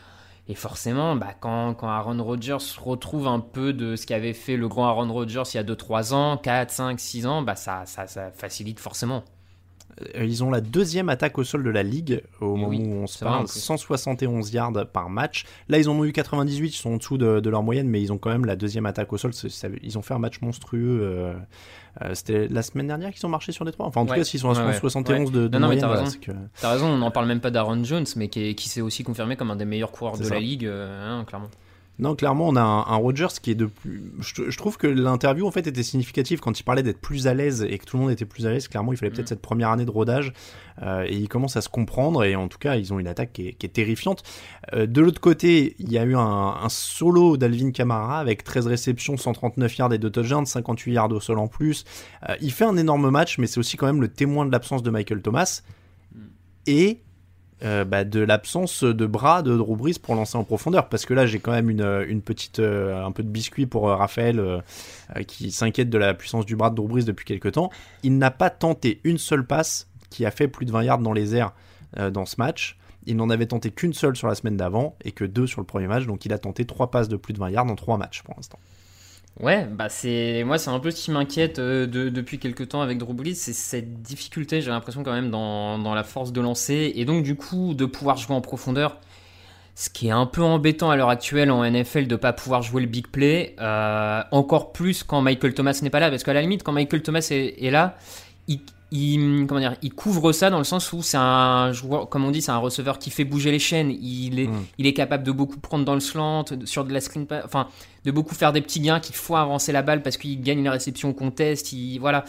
et 0.48 0.54
forcément, 0.54 1.14
bah, 1.16 1.34
quand, 1.38 1.74
quand, 1.74 1.88
Aaron 1.88 2.22
Rodgers 2.22 2.58
retrouve 2.80 3.28
un 3.28 3.40
peu 3.40 3.72
de 3.72 3.96
ce 3.96 4.06
qu'avait 4.06 4.32
fait 4.32 4.56
le 4.56 4.68
grand 4.68 4.86
Aaron 4.88 5.12
Rodgers 5.12 5.42
il 5.54 5.56
y 5.56 5.60
a 5.60 5.64
2-3 5.64 6.14
ans, 6.14 6.36
4, 6.36 6.70
5, 6.70 7.00
6 7.00 7.26
ans, 7.26 7.42
bah, 7.42 7.54
ça, 7.54 7.86
ça, 7.86 8.06
ça 8.06 8.30
facilite 8.32 8.80
forcément. 8.80 9.24
Euh, 10.00 10.24
ils 10.24 10.42
ont 10.42 10.50
la 10.50 10.60
deuxième 10.60 11.08
attaque 11.08 11.38
au 11.38 11.44
sol 11.44 11.62
de 11.62 11.70
la 11.70 11.82
ligue 11.82 12.22
au 12.40 12.56
moment 12.56 12.76
où 12.76 13.02
on 13.02 13.06
se 13.06 13.22
parle, 13.22 13.46
171 13.46 14.52
yards 14.52 14.86
par 14.92 15.10
match. 15.10 15.44
Là, 15.68 15.78
ils 15.78 15.88
en 15.88 15.98
ont 15.98 16.04
eu 16.04 16.12
98, 16.12 16.68
ils 16.68 16.72
sont 16.72 16.90
en 16.90 16.96
dessous 16.96 17.18
de, 17.18 17.48
leur 17.48 17.62
moyenne, 17.62 17.88
mais 17.88 18.00
ils 18.00 18.12
ont 18.12 18.18
quand 18.18 18.30
même 18.30 18.44
la 18.44 18.56
deuxième 18.56 18.86
attaque 18.86 19.12
au 19.12 19.18
sol. 19.18 19.32
ils 19.82 19.98
ont 19.98 20.02
fait 20.02 20.14
un 20.14 20.18
match 20.18 20.40
monstrueux. 20.40 21.00
Euh, 21.02 21.34
euh, 22.00 22.14
c'était 22.14 22.48
la 22.48 22.62
semaine 22.62 22.86
dernière 22.86 23.12
qu'ils 23.12 23.26
ont 23.26 23.30
marché 23.30 23.52
sur 23.52 23.64
des 23.64 23.72
trois. 23.72 23.86
Enfin, 23.86 24.00
en 24.00 24.06
tout 24.06 24.14
cas, 24.14 24.24
s'ils 24.24 24.40
sont 24.40 24.50
à 24.50 24.54
171 24.54 25.30
de, 25.30 25.48
de 25.48 25.58
moyenne, 25.58 25.84
t'as 26.60 26.70
raison. 26.70 26.86
On 26.86 26.98
n'en 26.98 27.10
parle 27.10 27.26
même 27.26 27.40
pas 27.40 27.50
d'Aaron 27.50 27.84
Jones, 27.84 28.06
mais 28.16 28.28
qui, 28.28 28.54
qui 28.54 28.68
s'est 28.68 28.80
aussi 28.80 29.04
confirmé 29.04 29.36
comme 29.36 29.50
un 29.50 29.56
des 29.56 29.64
meilleurs 29.64 29.92
coureurs 29.92 30.16
de 30.16 30.28
la 30.28 30.40
ligue, 30.40 30.66
hein, 30.66 31.24
clairement. 31.26 31.48
Non, 31.98 32.16
clairement, 32.16 32.48
on 32.48 32.56
a 32.56 32.62
un, 32.62 32.80
un 32.86 32.96
Rogers 32.96 33.28
qui 33.42 33.50
est 33.50 33.54
de 33.54 33.66
plus. 33.66 34.02
Je, 34.20 34.50
je 34.50 34.56
trouve 34.56 34.78
que 34.78 34.86
l'interview 34.86 35.46
en 35.46 35.50
fait 35.50 35.66
était 35.66 35.82
significative 35.82 36.40
quand 36.40 36.58
il 36.58 36.62
parlait 36.62 36.82
d'être 36.82 37.00
plus 37.00 37.26
à 37.26 37.34
l'aise 37.34 37.66
et 37.68 37.76
que 37.78 37.84
tout 37.84 37.96
le 37.96 38.02
monde 38.02 38.10
était 38.10 38.24
plus 38.24 38.46
à 38.46 38.50
l'aise. 38.50 38.66
Clairement, 38.66 38.92
il 38.92 38.96
fallait 38.96 39.10
peut-être 39.10 39.26
Mm. 39.26 39.28
cette 39.28 39.42
première 39.42 39.68
année 39.70 39.84
de 39.84 39.90
rodage 39.90 40.32
euh, 40.82 41.04
et 41.06 41.14
il 41.16 41.28
commence 41.28 41.56
à 41.56 41.60
se 41.60 41.68
comprendre 41.68 42.24
et 42.24 42.34
en 42.34 42.48
tout 42.48 42.58
cas, 42.58 42.76
ils 42.76 42.92
ont 42.94 42.98
une 42.98 43.06
attaque 43.06 43.34
qui 43.34 43.48
est, 43.48 43.52
qui 43.52 43.66
est 43.66 43.70
terrifiante. 43.70 44.22
Euh, 44.72 44.86
de 44.86 45.00
l'autre 45.02 45.20
côté, 45.20 45.76
il 45.78 45.92
y 45.92 45.98
a 45.98 46.04
eu 46.04 46.16
un, 46.16 46.20
un 46.20 46.68
solo 46.70 47.36
d'Alvin 47.36 47.72
Kamara 47.72 48.18
avec 48.18 48.42
13 48.42 48.66
réceptions, 48.66 49.16
139 49.18 49.76
yards 49.76 49.92
et 49.92 49.98
2 49.98 50.10
touchdowns, 50.10 50.46
58 50.46 50.92
yards 50.94 51.12
au 51.12 51.20
sol 51.20 51.38
en 51.38 51.46
plus. 51.46 51.84
Euh, 52.28 52.34
il 52.40 52.52
fait 52.52 52.64
un 52.64 52.78
énorme 52.78 53.10
match, 53.10 53.38
mais 53.38 53.46
c'est 53.46 53.60
aussi 53.60 53.76
quand 53.76 53.86
même 53.86 54.00
le 54.00 54.08
témoin 54.08 54.46
de 54.46 54.50
l'absence 54.50 54.82
de 54.82 54.90
Michael 54.90 55.20
Thomas 55.20 55.62
et 56.66 57.00
euh, 57.64 57.84
bah, 57.84 58.02
de 58.04 58.20
l'absence 58.20 58.82
de 58.82 59.06
bras 59.06 59.42
de 59.42 59.56
Drew 59.56 59.76
Brees 59.76 59.98
pour 60.02 60.14
lancer 60.14 60.36
en 60.36 60.44
profondeur. 60.44 60.88
Parce 60.88 61.06
que 61.06 61.14
là, 61.14 61.26
j'ai 61.26 61.38
quand 61.38 61.52
même 61.52 61.70
une, 61.70 62.22
petite, 62.22 62.58
euh, 62.58 63.04
un 63.04 63.12
peu 63.12 63.22
de 63.22 63.28
biscuit 63.28 63.66
pour 63.66 63.88
euh, 63.88 63.94
Raphaël 63.94 64.62
qui 65.26 65.52
s'inquiète 65.52 65.90
de 65.90 65.98
la 65.98 66.14
puissance 66.14 66.46
du 66.46 66.56
bras 66.56 66.70
de 66.70 66.74
Drew 66.74 66.88
Brees 66.88 67.04
depuis 67.04 67.24
quelques 67.24 67.52
temps. 67.52 67.70
Il 68.02 68.18
n'a 68.18 68.30
pas 68.30 68.50
tenté 68.50 69.00
une 69.04 69.18
seule 69.18 69.46
passe 69.46 69.88
qui 70.10 70.26
a 70.26 70.30
fait 70.30 70.48
plus 70.48 70.66
de 70.66 70.72
20 70.72 70.82
yards 70.84 70.98
dans 70.98 71.12
les 71.12 71.36
airs 71.36 71.52
dans 72.12 72.26
ce 72.26 72.36
match. 72.38 72.78
Il 73.06 73.16
n'en 73.16 73.30
avait 73.30 73.46
tenté 73.46 73.70
qu'une 73.70 73.92
seule 73.92 74.16
sur 74.16 74.28
la 74.28 74.34
semaine 74.34 74.56
d'avant 74.56 74.96
et 75.04 75.12
que 75.12 75.24
deux 75.24 75.46
sur 75.46 75.60
le 75.60 75.66
premier 75.66 75.86
match. 75.86 76.06
Donc 76.06 76.24
il 76.24 76.32
a 76.32 76.38
tenté 76.38 76.64
trois 76.64 76.90
passes 76.90 77.08
de 77.08 77.16
plus 77.16 77.34
de 77.34 77.38
20 77.38 77.50
yards 77.50 77.66
en 77.66 77.74
trois 77.74 77.98
matchs 77.98 78.22
pour 78.22 78.34
l'instant. 78.36 78.58
Ouais, 79.40 79.64
bah 79.66 79.88
c'est 79.88 80.44
moi 80.44 80.58
c'est 80.58 80.68
un 80.70 80.78
peu 80.78 80.90
ce 80.90 81.04
qui 81.04 81.10
m'inquiète 81.10 81.58
euh, 81.58 81.86
de- 81.86 82.10
depuis 82.10 82.38
quelques 82.38 82.68
temps 82.68 82.82
avec 82.82 82.98
Drew 82.98 83.14
c'est 83.34 83.54
cette 83.54 84.02
difficulté, 84.02 84.60
j'ai 84.60 84.70
l'impression 84.70 85.02
quand 85.02 85.12
même 85.12 85.30
dans, 85.30 85.78
dans 85.78 85.94
la 85.94 86.04
force 86.04 86.32
de 86.32 86.40
lancer 86.42 86.92
et 86.94 87.04
donc 87.06 87.22
du 87.24 87.34
coup 87.34 87.72
de 87.74 87.86
pouvoir 87.86 88.18
jouer 88.18 88.36
en 88.36 88.40
profondeur. 88.42 88.98
Ce 89.76 89.90
qui 89.90 90.08
est 90.08 90.12
un 90.12 90.26
peu 90.26 90.42
embêtant 90.42 90.90
à 90.90 90.96
l'heure 90.96 91.10
actuelle 91.10 91.50
en 91.50 91.64
NFL 91.64 92.06
de 92.08 92.16
pas 92.16 92.32
pouvoir 92.34 92.62
jouer 92.62 92.82
le 92.82 92.88
big 92.88 93.08
play, 93.08 93.56
euh, 93.60 94.22
encore 94.32 94.72
plus 94.72 95.02
quand 95.04 95.22
Michael 95.22 95.54
Thomas 95.54 95.78
n'est 95.82 95.90
pas 95.90 96.00
là, 96.00 96.10
parce 96.10 96.24
qu'à 96.24 96.34
la 96.34 96.42
limite 96.42 96.62
quand 96.64 96.72
Michael 96.72 97.02
Thomas 97.02 97.26
est, 97.30 97.62
est 97.64 97.70
là, 97.70 97.96
il, 98.48 98.60
il- 98.92 99.46
comment 99.48 99.60
dire, 99.60 99.74
il 99.82 99.92
couvre 99.92 100.30
ça 100.32 100.50
dans 100.50 100.58
le 100.58 100.64
sens 100.64 100.92
où 100.92 101.02
c'est 101.02 101.16
un 101.16 101.72
joueur, 101.72 102.08
comme 102.08 102.24
on 102.24 102.30
dit, 102.30 102.42
c'est 102.42 102.52
un 102.52 102.58
receveur 102.58 102.98
qui 102.98 103.10
fait 103.10 103.24
bouger 103.24 103.50
les 103.50 103.58
chaînes. 103.58 103.90
Il 103.90 104.38
est, 104.38 104.46
Mm. 104.46 104.64
il 104.78 104.86
est 104.86 104.92
capable 104.92 105.24
de 105.24 105.32
beaucoup 105.32 105.58
prendre 105.58 105.84
dans 105.84 105.94
le 105.94 106.00
slant, 106.00 106.44
sur 106.64 106.84
de 106.84 106.92
la 106.92 107.00
screen, 107.00 107.26
enfin, 107.44 107.68
de 108.04 108.10
beaucoup 108.10 108.34
faire 108.34 108.52
des 108.52 108.60
petits 108.60 108.80
gains 108.80 109.00
qu'il 109.00 109.14
faut 109.16 109.34
avancer 109.36 109.72
la 109.72 109.82
balle 109.82 110.02
parce 110.02 110.16
qu'il 110.16 110.40
gagne 110.42 110.62
la 110.62 110.70
réception 110.72 111.08
au 111.10 111.14
contest. 111.14 111.72
Il, 111.72 111.98
voilà. 111.98 112.24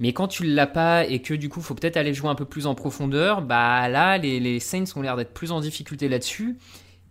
Mais 0.00 0.12
quand 0.12 0.28
tu 0.28 0.44
l'as 0.44 0.66
pas 0.66 1.04
et 1.06 1.20
que 1.20 1.34
du 1.34 1.48
coup, 1.48 1.60
faut 1.60 1.74
peut-être 1.74 1.96
aller 1.98 2.14
jouer 2.14 2.28
un 2.30 2.34
peu 2.34 2.46
plus 2.46 2.66
en 2.66 2.74
profondeur, 2.74 3.42
bah 3.42 3.88
là, 3.88 4.16
les, 4.18 4.40
les 4.40 4.58
Saints 4.58 4.84
ont 4.96 5.02
l'air 5.02 5.16
d'être 5.16 5.32
plus 5.34 5.52
en 5.52 5.60
difficulté 5.60 6.08
là-dessus. 6.08 6.56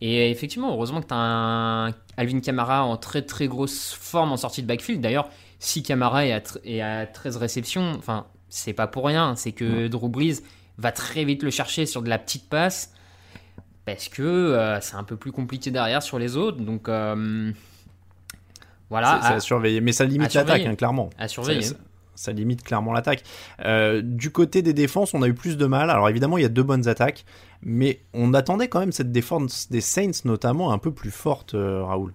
Et 0.02 0.32
effectivement, 0.32 0.72
heureusement 0.74 1.02
que 1.02 1.08
tu 1.08 1.14
as 1.14 1.18
un 1.18 1.88
Alvin 2.18 2.40
Kamara 2.40 2.84
en 2.86 2.98
très 2.98 3.22
très 3.22 3.48
grosse 3.48 3.94
forme 4.00 4.32
en 4.32 4.38
sortie 4.38 4.62
de 4.64 4.68
backfield. 4.68 5.02
D'ailleurs, 5.02 5.30
si 5.60 5.84
Kamara 5.84 6.26
est 6.26 6.32
à, 6.32 6.42
est 6.64 6.82
à 6.82 7.06
13 7.06 7.38
réceptions, 7.38 7.92
enfin, 7.98 8.26
c'est 8.50 8.74
pas 8.74 8.88
pour 8.88 9.06
rien. 9.06 9.36
C'est 9.36 9.52
que 9.52 9.88
Drew 9.88 10.10
Brees 10.10 10.42
va 10.78 10.92
très 10.92 11.24
vite 11.26 11.44
le 11.44 11.50
chercher 11.52 11.86
sur 11.86 12.02
de 12.02 12.10
la 12.10 12.18
petite 12.18 12.50
passe 12.50 12.94
parce 13.86 14.08
que 14.10 14.22
euh, 14.24 14.80
c'est 14.82 14.96
un 14.96 15.04
peu 15.04 15.16
plus 15.18 15.32
compliqué 15.32 15.72
derrière 15.72 16.04
sur 16.04 16.20
les 16.20 16.36
autres. 16.38 16.58
Donc 16.60 16.90
euh, 16.90 17.52
voilà, 18.90 19.20
c'est 19.22 19.28
à, 19.34 19.36
à 19.36 19.40
surveiller. 19.40 19.82
Mais 19.82 19.92
ça 19.92 20.06
limite 20.06 20.34
l'attaque, 20.34 20.66
hein, 20.66 20.76
clairement. 20.76 21.10
à 21.18 21.28
surveiller. 21.28 21.62
Ça, 21.62 21.70
ça- 21.70 21.80
ça 22.16 22.34
limite 22.34 22.64
clairement 22.64 22.92
l'attaque. 22.92 23.24
Euh, 23.64 24.02
du 24.04 24.30
côté 24.30 24.62
des 24.62 24.74
défenses, 24.74 25.14
on 25.14 25.22
a 25.22 25.28
eu 25.30 25.34
plus 25.34 25.56
de 25.56 25.66
mal. 25.66 25.90
Alors 25.90 26.10
évidemment, 26.10 26.38
il 26.38 26.42
y 26.42 26.46
a 26.46 26.50
deux 26.50 26.64
bonnes 26.64 26.90
attaques, 26.90 27.24
mais 27.62 28.02
on 28.14 28.34
attendait 28.34 28.68
quand 28.68 28.82
même 28.82 28.92
cette 28.92 29.14
défense 29.14 29.70
des 29.72 29.80
Saints 29.80 30.12
notamment 30.26 30.74
un 30.74 30.80
peu 30.80 30.92
plus 30.92 31.12
forte, 31.12 31.54
euh, 31.54 31.82
Raoul. 31.86 32.14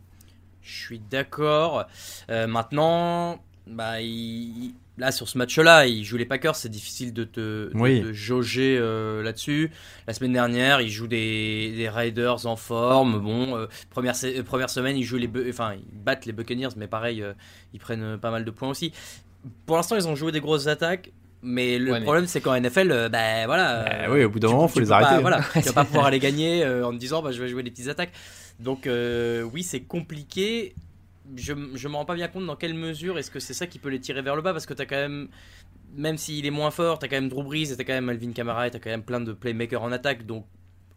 Je 0.61 0.75
suis 0.79 0.99
d'accord. 0.99 1.85
Euh, 2.31 2.47
maintenant, 2.47 3.38
bah, 3.66 4.03
il- 4.03 4.75
là 4.98 5.11
sur 5.12 5.28
ce 5.28 5.37
match-là, 5.38 5.87
il 5.87 6.04
joue 6.04 6.16
les 6.16 6.24
Packers, 6.24 6.54
c'est 6.57 6.68
difficile 6.68 7.12
de 7.12 7.24
te 7.24 7.40
de, 7.40 7.70
Oui. 7.74 8.02
jauger 8.12 8.76
euh, 8.80 9.22
là-dessus. 9.22 9.70
La 10.07 10.14
semaine 10.14 10.33
dernière, 10.33 10.80
il 10.80 10.90
joue 10.90 11.07
des, 11.09 11.72
des 11.76 11.88
Raiders 11.88 12.46
en 12.46 12.57
forme. 12.57 13.18
Bon, 13.20 13.57
euh, 13.57 13.66
première, 13.90 14.14
euh, 14.24 14.42
première 14.42 14.70
semaine, 14.70 14.96
ils 14.96 15.02
jouent 15.04 15.16
les, 15.18 15.30
enfin, 15.50 15.74
ils 15.74 15.98
battent 15.98 16.26
les 16.26 16.33
Buccaneers, 16.33 16.68
mais 16.76 16.87
pareil, 16.87 17.22
euh, 17.22 17.33
ils 17.72 17.80
prennent 17.80 18.18
pas 18.18 18.30
mal 18.30 18.44
de 18.44 18.50
points 18.50 18.68
aussi. 18.68 18.92
Pour 19.66 19.76
l'instant, 19.76 19.96
ils 19.96 20.09
ont 20.09 20.14
joué 20.16 20.33
des 20.33 20.40
grosses 20.40 20.66
attaques. 20.68 21.11
Mais 21.46 21.78
le 21.78 21.92
Ouais, 21.92 21.98
mais- 21.98 22.04
problème, 22.04 22.26
c'est 22.26 22.40
qu'en 22.40 22.54
NFL, 22.54 22.90
euh, 22.90 23.09
bah 23.11 23.44
voilà. 23.44 23.80
Euh, 23.83 24.09
euh, 24.09 24.14
oui, 24.14 24.24
au 24.24 24.30
bout 24.30 24.38
d'un 24.40 24.48
moment, 24.48 24.66
tu 24.66 24.72
faut 24.74 24.80
les 24.80 24.87
peux 24.87 24.90
pas- 24.90 24.96
arrêter. 25.00 25.20
voilà, 25.20 25.42
tu 25.52 25.59
vas 25.61 25.72
pas 25.74 25.85
pouvoir 25.85 26.07
aller 26.07 26.18
gagner 26.18 26.64
euh, 26.64 26.87
en 26.87 26.92
te 26.92 26.96
disant, 26.96 27.20
bah, 27.20 27.33
je 27.33 27.42
vais 27.42 27.48
jouer 27.48 27.62
des 27.62 27.70
petites 27.70 27.88
attaques. 27.88 28.12
Donc 28.61 28.87
euh, 28.87 29.42
oui, 29.42 29.62
c'est 29.62 29.80
compliqué. 29.83 30.74
Je, 31.37 31.52
me 31.54 31.96
rends 31.96 32.04
pas 32.04 32.14
bien 32.14 32.28
compte 32.28 32.46
dans 32.46 32.56
quelle 32.56 32.74
mesure 32.74 33.18
est-ce 33.18 33.30
que 33.30 33.40
c'est 33.40 33.54
ça 33.54 33.66
qui 33.66 33.78
peut 33.78 33.88
les 33.88 34.00
tirer 34.00 34.22
vers 34.22 34.37
le 34.37 34.42
bas 34.42 34.52
parce 34.52 34.66
que 34.66 34.74
t'as 34.74 34.84
quand 34.84 34.96
même, 34.96 35.28
même 35.94 36.18
s'il 36.18 36.44
est 36.44 36.50
moins 36.50 36.70
fort, 36.70 36.98
t'as 36.98 37.08
quand 37.08 37.16
même 37.16 37.30
Drew 37.30 37.42
Brees 37.42 37.72
et 37.72 37.76
t'as 37.76 37.84
quand 37.84 37.94
même 37.94 38.08
Alvin 38.08 38.32
Kamara 38.32 38.66
et 38.66 38.70
t'as 38.70 38.78
quand 38.78 38.90
même 38.90 39.04
plein 39.04 39.20
de 39.20 39.32
playmakers 39.32 39.82
en 39.82 39.92
attaque. 39.92 40.26
Donc 40.26 40.46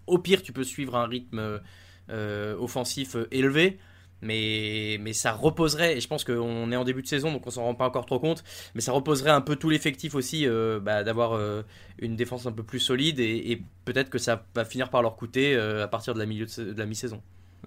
au 0.06 0.18
pire, 0.18 0.42
tu 0.42 0.54
peux 0.54 0.64
suivre 0.64 0.96
un 0.96 1.08
rythme 1.08 1.62
euh, 2.10 2.56
offensif 2.58 3.16
euh, 3.16 3.28
élevé. 3.32 3.78
Mais, 4.22 4.98
ça 5.14 5.32
reposerait, 5.32 5.98
et 5.98 6.00
je 6.00 6.08
pense 6.08 6.24
qu'on 6.24 6.72
est 6.72 6.76
en 6.76 6.84
début 6.84 7.04
de 7.04 7.08
saison 7.08 7.32
donc 7.32 7.46
on 7.46 7.52
s'en 7.52 7.64
rend 7.66 7.76
pas 7.76 7.86
encore 7.86 8.08
trop 8.08 8.20
compte, 8.20 8.44
mais 8.74 8.82
ça 8.82 8.92
reposerait 8.92 9.30
un 9.30 9.42
peu 9.42 9.56
tout 9.58 9.70
l'effectif 9.70 10.16
aussi 10.16 10.48
euh, 10.48 10.80
bah, 10.80 11.04
d'avoir 11.04 11.40
une 12.00 12.16
défense 12.16 12.48
un 12.48 12.52
peu 12.52 12.64
plus 12.64 12.80
solide 12.80 13.20
et, 13.20 13.62
peut-être 13.86 14.10
que 14.10 14.18
ça 14.18 14.44
va 14.56 14.66
finir 14.66 14.90
par 14.90 15.04
leur 15.04 15.18
coûter 15.18 15.56
à 15.56 15.88
partir 15.88 16.16
de 16.16 16.20
la 16.20 16.86
mi-saison. 16.86 17.22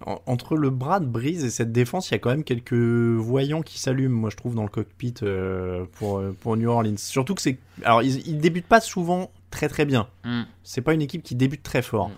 En- 0.07 0.21
Entre 0.27 0.57
le 0.57 0.71
bras 0.71 0.99
de 1.01 1.07
Brise 1.07 1.45
et 1.45 1.51
cette 1.51 1.73
défense, 1.73 2.09
il 2.11 2.13
y 2.13 2.15
a 2.15 2.19
quand 2.19 2.31
même 2.31 2.45
quelques 2.45 2.73
voyants 2.73 3.63
qui 3.63 3.79
s'allument, 3.79 4.19
moi 4.19 4.31
je 4.31 4.37
trouve, 4.37 4.55
dans 4.55 4.63
le 4.63 4.69
cockpit 4.69 5.15
euh, 5.23 5.85
pour, 5.93 6.19
euh, 6.19 6.35
pour 6.41 6.57
New 6.57 6.69
Orleans. 6.71 6.97
Surtout 6.97 7.35
que 7.35 7.43
c'est. 7.43 7.59
Alors, 7.85 8.03
ils, 8.03 8.27
ils 8.27 8.39
débutent 8.39 8.67
pas 8.67 8.81
souvent 8.81 9.31
très 9.51 9.69
très 9.69 9.85
bien. 9.85 10.09
Mm. 10.25 10.43
C'est 10.63 10.81
pas 10.81 10.95
une 10.95 11.03
équipe 11.03 11.23
qui 11.23 11.35
débute 11.35 11.63
très 11.63 11.83
fort. 11.83 12.09
Mm. 12.09 12.13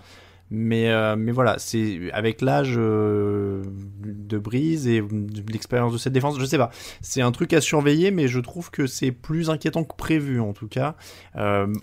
Mais, 0.55 0.89
euh, 0.91 1.15
mais 1.17 1.31
voilà, 1.31 1.57
c'est 1.57 2.11
avec 2.13 2.39
l'âge 2.41 2.75
euh, 2.77 3.63
de 4.05 4.37
Brise 4.37 4.87
et 4.87 5.03
l'expérience 5.51 5.91
de 5.93 5.97
cette 5.97 6.13
défense, 6.13 6.39
je 6.39 6.45
sais 6.45 6.59
pas. 6.59 6.69
C'est 7.01 7.21
un 7.21 7.31
truc 7.31 7.53
à 7.53 7.59
surveiller, 7.61 8.11
mais 8.11 8.27
je 8.27 8.39
trouve 8.39 8.69
que 8.69 8.85
c'est 8.85 9.11
plus 9.11 9.49
inquiétant 9.49 9.83
que 9.83 9.95
prévu 9.95 10.39
en 10.39 10.53
tout 10.53 10.67
cas. 10.67 10.95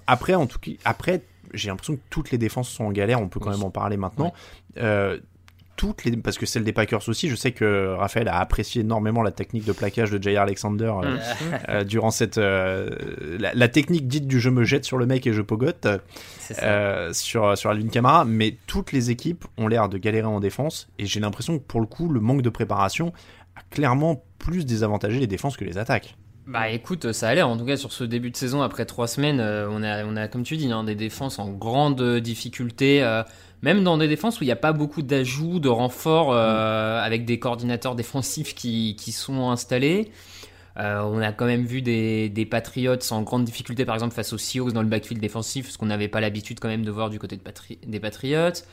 Après, 0.06 0.34
en 0.34 0.46
tout 0.46 0.58
cas, 0.60 0.70
après, 0.84 1.22
j'ai 1.52 1.68
l'impression 1.68 1.96
que 1.96 2.02
toutes 2.10 2.30
les 2.30 2.38
défenses 2.38 2.68
sont 2.68 2.84
en 2.84 2.92
galère. 2.92 3.20
On 3.20 3.28
peut 3.28 3.40
quand 3.40 3.50
Oui. 3.50 3.56
même 3.56 3.64
en 3.66 3.70
parler 3.70 3.96
maintenant. 3.96 4.32
Euh, 4.76 5.18
toutes 5.80 6.04
les, 6.04 6.14
parce 6.18 6.36
que 6.36 6.44
celle 6.44 6.62
des 6.62 6.74
Packers 6.74 7.08
aussi, 7.08 7.30
je 7.30 7.34
sais 7.34 7.52
que 7.52 7.94
Raphaël 7.96 8.28
a 8.28 8.38
apprécié 8.38 8.82
énormément 8.82 9.22
la 9.22 9.30
technique 9.30 9.64
de 9.64 9.72
plaquage 9.72 10.10
de 10.10 10.22
Jair 10.22 10.42
Alexander 10.42 10.92
euh, 11.02 11.16
Mm. 11.16 11.18
euh, 11.70 11.84
durant 11.84 12.10
cette 12.10 12.36
euh, 12.36 12.90
la, 13.38 13.54
la 13.54 13.68
technique 13.68 14.06
dite 14.06 14.26
du 14.26 14.40
je 14.40 14.50
me 14.50 14.62
jette 14.64 14.84
sur 14.84 14.98
le 14.98 15.06
mec 15.06 15.26
et 15.26 15.32
je 15.32 15.40
pogote 15.40 15.88
euh, 16.62 17.12
sur 17.14 17.56
sur 17.56 17.70
Alvin 17.70 17.88
Kamara, 17.88 18.26
mais 18.26 18.58
toutes 18.66 18.92
les 18.92 19.10
équipes 19.10 19.46
ont 19.56 19.68
l'air 19.68 19.88
de 19.88 19.96
galérer 19.96 20.26
en 20.26 20.38
défense 20.40 20.90
et 20.98 21.06
j'ai 21.06 21.18
l'impression 21.18 21.58
que 21.58 21.64
pour 21.64 21.80
le 21.80 21.86
coup 21.86 22.10
le 22.10 22.20
manque 22.20 22.42
de 22.42 22.50
préparation 22.50 23.14
a 23.56 23.62
clairement 23.70 24.22
plus 24.38 24.66
désavantagé 24.66 25.18
les 25.18 25.26
défenses 25.26 25.56
que 25.56 25.64
les 25.64 25.78
attaques. 25.78 26.14
Bah 26.50 26.68
écoute, 26.68 27.12
ça 27.12 27.28
a 27.28 27.34
l'air 27.36 27.48
en 27.48 27.56
tout 27.56 27.64
cas 27.64 27.76
sur 27.76 27.92
ce 27.92 28.02
début 28.02 28.32
de 28.32 28.36
saison 28.36 28.60
après 28.60 28.84
trois 28.84 29.06
semaines, 29.06 29.38
euh, 29.38 29.68
on 29.70 29.84
a, 29.84 30.04
on 30.04 30.16
a 30.16 30.26
comme 30.26 30.42
tu 30.42 30.56
dis 30.56 30.72
hein, 30.72 30.82
des 30.82 30.96
défenses 30.96 31.38
en 31.38 31.48
grande 31.48 32.02
difficulté, 32.18 33.04
euh, 33.04 33.22
même 33.62 33.84
dans 33.84 33.96
des 33.96 34.08
défenses 34.08 34.40
où 34.40 34.42
il 34.42 34.48
n'y 34.48 34.52
a 34.52 34.56
pas 34.56 34.72
beaucoup 34.72 35.02
d'ajouts, 35.02 35.60
de 35.60 35.68
renforts 35.68 36.32
euh, 36.32 37.00
avec 37.00 37.24
des 37.24 37.38
coordinateurs 37.38 37.94
défensifs 37.94 38.56
qui, 38.56 38.96
qui 38.98 39.12
sont 39.12 39.48
installés. 39.48 40.10
Euh, 40.76 41.02
on 41.02 41.20
a 41.20 41.30
quand 41.30 41.46
même 41.46 41.64
vu 41.66 41.82
des, 41.82 42.28
des 42.28 42.46
Patriots 42.46 42.96
en 43.12 43.22
grande 43.22 43.44
difficulté 43.44 43.84
par 43.84 43.94
exemple 43.94 44.14
face 44.14 44.32
aux 44.32 44.38
Seahawks 44.38 44.72
dans 44.72 44.82
le 44.82 44.88
backfield 44.88 45.20
défensif, 45.22 45.70
ce 45.70 45.78
qu'on 45.78 45.86
n'avait 45.86 46.08
pas 46.08 46.20
l'habitude 46.20 46.58
quand 46.58 46.68
même 46.68 46.84
de 46.84 46.90
voir 46.90 47.10
du 47.10 47.20
côté 47.20 47.36
de 47.36 47.42
Patri- 47.42 47.78
des 47.86 48.00
Patriots. 48.00 48.64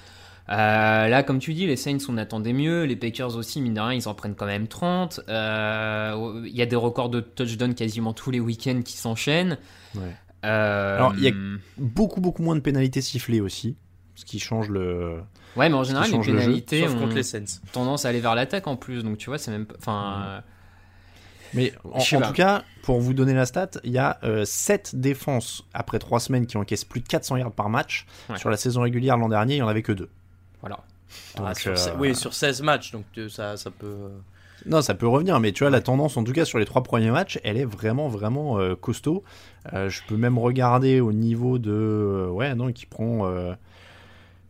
Euh, 0.49 1.07
là, 1.07 1.23
comme 1.23 1.39
tu 1.39 1.53
dis, 1.53 1.65
les 1.67 1.75
Saints, 1.75 1.97
on 2.09 2.17
attendait 2.17 2.53
mieux. 2.53 2.83
Les 2.85 2.95
Packers 2.95 3.35
aussi, 3.35 3.61
mine 3.61 3.73
de 3.73 3.81
rien, 3.81 3.93
ils 3.93 4.07
en 4.07 4.13
prennent 4.13 4.35
quand 4.35 4.45
même 4.45 4.67
30. 4.67 5.19
Euh, 5.29 6.41
Il 6.45 6.55
y 6.55 6.61
a 6.61 6.65
des 6.65 6.75
records 6.75 7.09
de 7.09 7.19
touchdown 7.19 7.73
quasiment 7.75 8.13
tous 8.13 8.31
les 8.31 8.39
week-ends 8.39 8.81
qui 8.83 8.93
s'enchaînent. 8.97 9.57
Ouais. 9.95 10.15
Euh, 10.45 10.97
Alors, 10.97 11.13
il 11.17 11.23
y 11.23 11.27
a- 11.27 11.33
Beaucoup 11.77 12.21
beaucoup 12.21 12.43
moins 12.43 12.55
de 12.55 12.61
pénalités 12.61 13.01
sifflées 13.01 13.41
aussi, 13.41 13.75
ce 14.15 14.23
qui 14.23 14.39
change 14.39 14.69
le. 14.69 15.19
Ouais, 15.57 15.67
mais 15.69 15.75
en 15.75 15.83
général, 15.83 16.09
les 16.11 16.17
le 16.17 16.23
pénalités 16.23 16.81
Sauf 16.83 16.95
ont 16.95 16.99
contre 16.99 17.15
les 17.15 17.23
Saints. 17.23 17.59
tendance 17.73 18.05
à 18.05 18.09
aller 18.09 18.19
vers 18.21 18.35
l'attaque 18.35 18.67
en 18.67 18.75
plus. 18.77 19.03
Donc, 19.03 19.17
tu 19.17 19.29
vois, 19.29 19.37
c'est 19.39 19.51
même 19.51 19.65
pas. 19.65 19.75
Enfin. 19.79 20.23
euh, 20.27 20.39
Mais 21.53 21.73
en, 21.83 21.99
tout 21.99 22.33
cas, 22.33 22.63
pour 22.83 22.99
vous 22.99 23.13
donner 23.13 23.33
la 23.33 23.45
stat, 23.45 23.71
il 23.83 23.91
y 23.91 23.97
a 23.97 24.19
7 24.45 24.95
défenses 24.95 25.65
après 25.73 25.97
3 25.97 26.19
semaines 26.19 26.45
qui 26.45 26.57
encaissent 26.57 26.85
plus 26.85 27.01
de 27.01 27.07
400 27.07 27.37
yards 27.37 27.51
par 27.53 27.69
match. 27.69 28.05
Ouais. 28.29 28.37
Sur 28.37 28.49
la 28.49 28.57
saison 28.57 28.81
régulière 28.81 29.17
l'an 29.17 29.29
dernier, 29.29 29.55
il 29.55 29.57
n'y 29.57 29.63
en 29.63 29.67
avait 29.67 29.81
que 29.81 29.91
2. 29.93 30.09
Voilà. 30.61 30.79
Ah, 31.39 31.53
sur, 31.55 31.71
euh, 31.71 31.75
se- 31.75 31.89
Oui, 31.97 32.15
sur 32.15 32.33
16 32.33 32.61
matchs, 32.61 32.91
donc 32.91 33.05
ça, 33.29 33.55
ça 33.57 33.71
peut. 33.71 33.85
euh, 33.87 34.09
Non, 34.65 34.81
ça 34.81 34.93
peut 34.95 35.07
revenir, 35.07 35.39
mais 35.39 35.51
tu 35.51 35.63
vois, 35.63 35.69
la 35.69 35.81
tendance, 35.81 36.17
en 36.17 36.23
tout 36.23 36.33
cas 36.33 36.43
sur 36.45 36.59
les 36.59 36.65
trois 36.65 36.83
premiers 36.83 37.11
matchs, 37.11 37.39
elle 37.43 37.57
est 37.57 37.65
vraiment, 37.65 38.07
vraiment 38.09 38.59
euh, 38.59 38.75
costaud. 38.75 39.23
Euh, 39.73 39.89
je 39.89 40.01
peux 40.07 40.17
même 40.17 40.37
regarder 40.37 40.99
au 40.99 41.13
niveau 41.13 41.59
de. 41.59 42.27
ouais, 42.31 42.55
non, 42.55 42.71
qui 42.71 42.85
prend. 42.85 43.25
euh, 43.27 43.53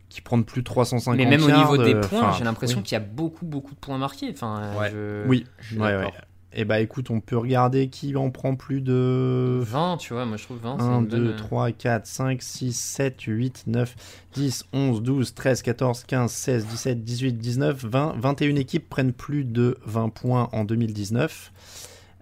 qui 0.08 0.22
prennent 0.22 0.44
plus 0.44 0.62
de 0.62 0.66
350 0.66 1.18
Mais 1.18 1.26
même 1.26 1.44
au 1.44 1.50
niveau 1.50 1.76
des 1.76 1.94
points, 1.94 2.32
j'ai 2.32 2.42
l'impression 2.44 2.78
oui. 2.78 2.82
qu'il 2.82 2.94
y 2.94 2.96
a 2.96 3.04
beaucoup, 3.04 3.44
beaucoup 3.44 3.74
de 3.74 3.78
points 3.78 3.98
marqués. 3.98 4.30
Enfin, 4.32 4.74
Ouais. 4.78 4.90
je- 4.90 5.26
Oui, 5.28 5.44
je 5.58 5.78
ouais, 5.78 5.96
ouais. 5.96 6.10
Et 6.54 6.64
bah 6.64 6.80
écoute, 6.80 7.10
on 7.10 7.20
peut 7.20 7.36
regarder 7.36 7.88
qui 7.90 8.16
en 8.16 8.30
prend 8.30 8.54
plus 8.56 8.80
de 8.80 9.58
20, 9.62 9.98
tu 9.98 10.14
vois, 10.14 10.24
moi 10.24 10.38
je 10.38 10.44
trouve 10.44 10.58
20. 10.58 10.76
c'est 10.78 10.84
1, 10.86 10.98
une 11.00 11.06
2, 11.06 11.16
bonne- 11.18 11.26
euh, 11.28 11.36
3, 11.36 11.72
4, 11.72 12.06
5, 12.06 12.42
6, 12.42 12.72
7, 12.72 13.20
8, 13.22 13.64
9, 13.66 13.94
10, 14.32 14.64
11, 14.72 15.02
12, 15.02 15.34
13, 15.34 15.60
14, 15.62 16.04
15, 16.04 16.32
16, 16.32 16.66
17, 16.66 17.04
18, 17.04 17.32
19, 17.34 17.84
20. 17.84 18.14
21 18.18 18.56
équipes 18.56 18.88
prennent 18.88 19.12
plus 19.12 19.44
de 19.44 19.76
20 19.84 20.08
points 20.08 20.48
en 20.52 20.64
2019. 20.64 21.52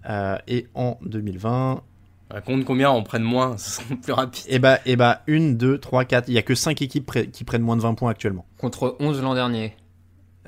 Euh, 0.08 0.36
et 0.48 0.66
en 0.74 0.98
2020, 1.02 1.82
Raconte 2.28 2.64
combien 2.64 2.90
on 2.90 3.04
prenne 3.04 3.22
moins, 3.22 3.56
ce 3.58 3.80
sera 3.80 3.94
plus 4.02 4.12
rapide. 4.12 4.44
et 4.48 4.58
bah, 4.58 4.80
et 4.86 4.96
bah 4.96 5.22
1, 5.28 5.52
2, 5.52 5.78
3, 5.78 6.04
4. 6.04 6.28
Il 6.28 6.34
y 6.34 6.38
a 6.38 6.42
que 6.42 6.56
5 6.56 6.82
équipes 6.82 7.30
qui 7.30 7.44
prennent 7.44 7.62
moins 7.62 7.76
de 7.76 7.82
20 7.82 7.94
points 7.94 8.10
actuellement. 8.10 8.44
Contre 8.58 8.96
11 8.98 9.22
l'an 9.22 9.34
dernier. 9.34 9.76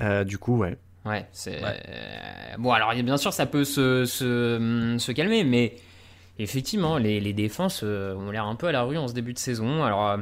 Euh, 0.00 0.24
du 0.24 0.36
coup, 0.38 0.56
ouais. 0.56 0.76
Ouais, 1.08 1.26
c'est. 1.32 1.62
Ouais. 1.62 1.80
euh, 1.88 2.56
Bon, 2.58 2.72
alors 2.72 2.92
bien 2.94 3.16
sûr, 3.16 3.32
ça 3.32 3.46
peut 3.46 3.64
se, 3.64 4.04
se, 4.04 4.96
se 4.98 5.12
calmer, 5.12 5.44
mais 5.44 5.76
effectivement, 6.38 6.98
les, 6.98 7.20
les 7.20 7.32
défenses 7.32 7.80
euh, 7.84 8.14
ont 8.16 8.30
l'air 8.30 8.46
un 8.46 8.54
peu 8.56 8.66
à 8.66 8.72
la 8.72 8.82
rue 8.82 8.96
en 8.98 9.08
ce 9.08 9.14
début 9.14 9.32
de 9.32 9.38
saison. 9.38 9.84
Alors, 9.84 10.08
euh, 10.08 10.18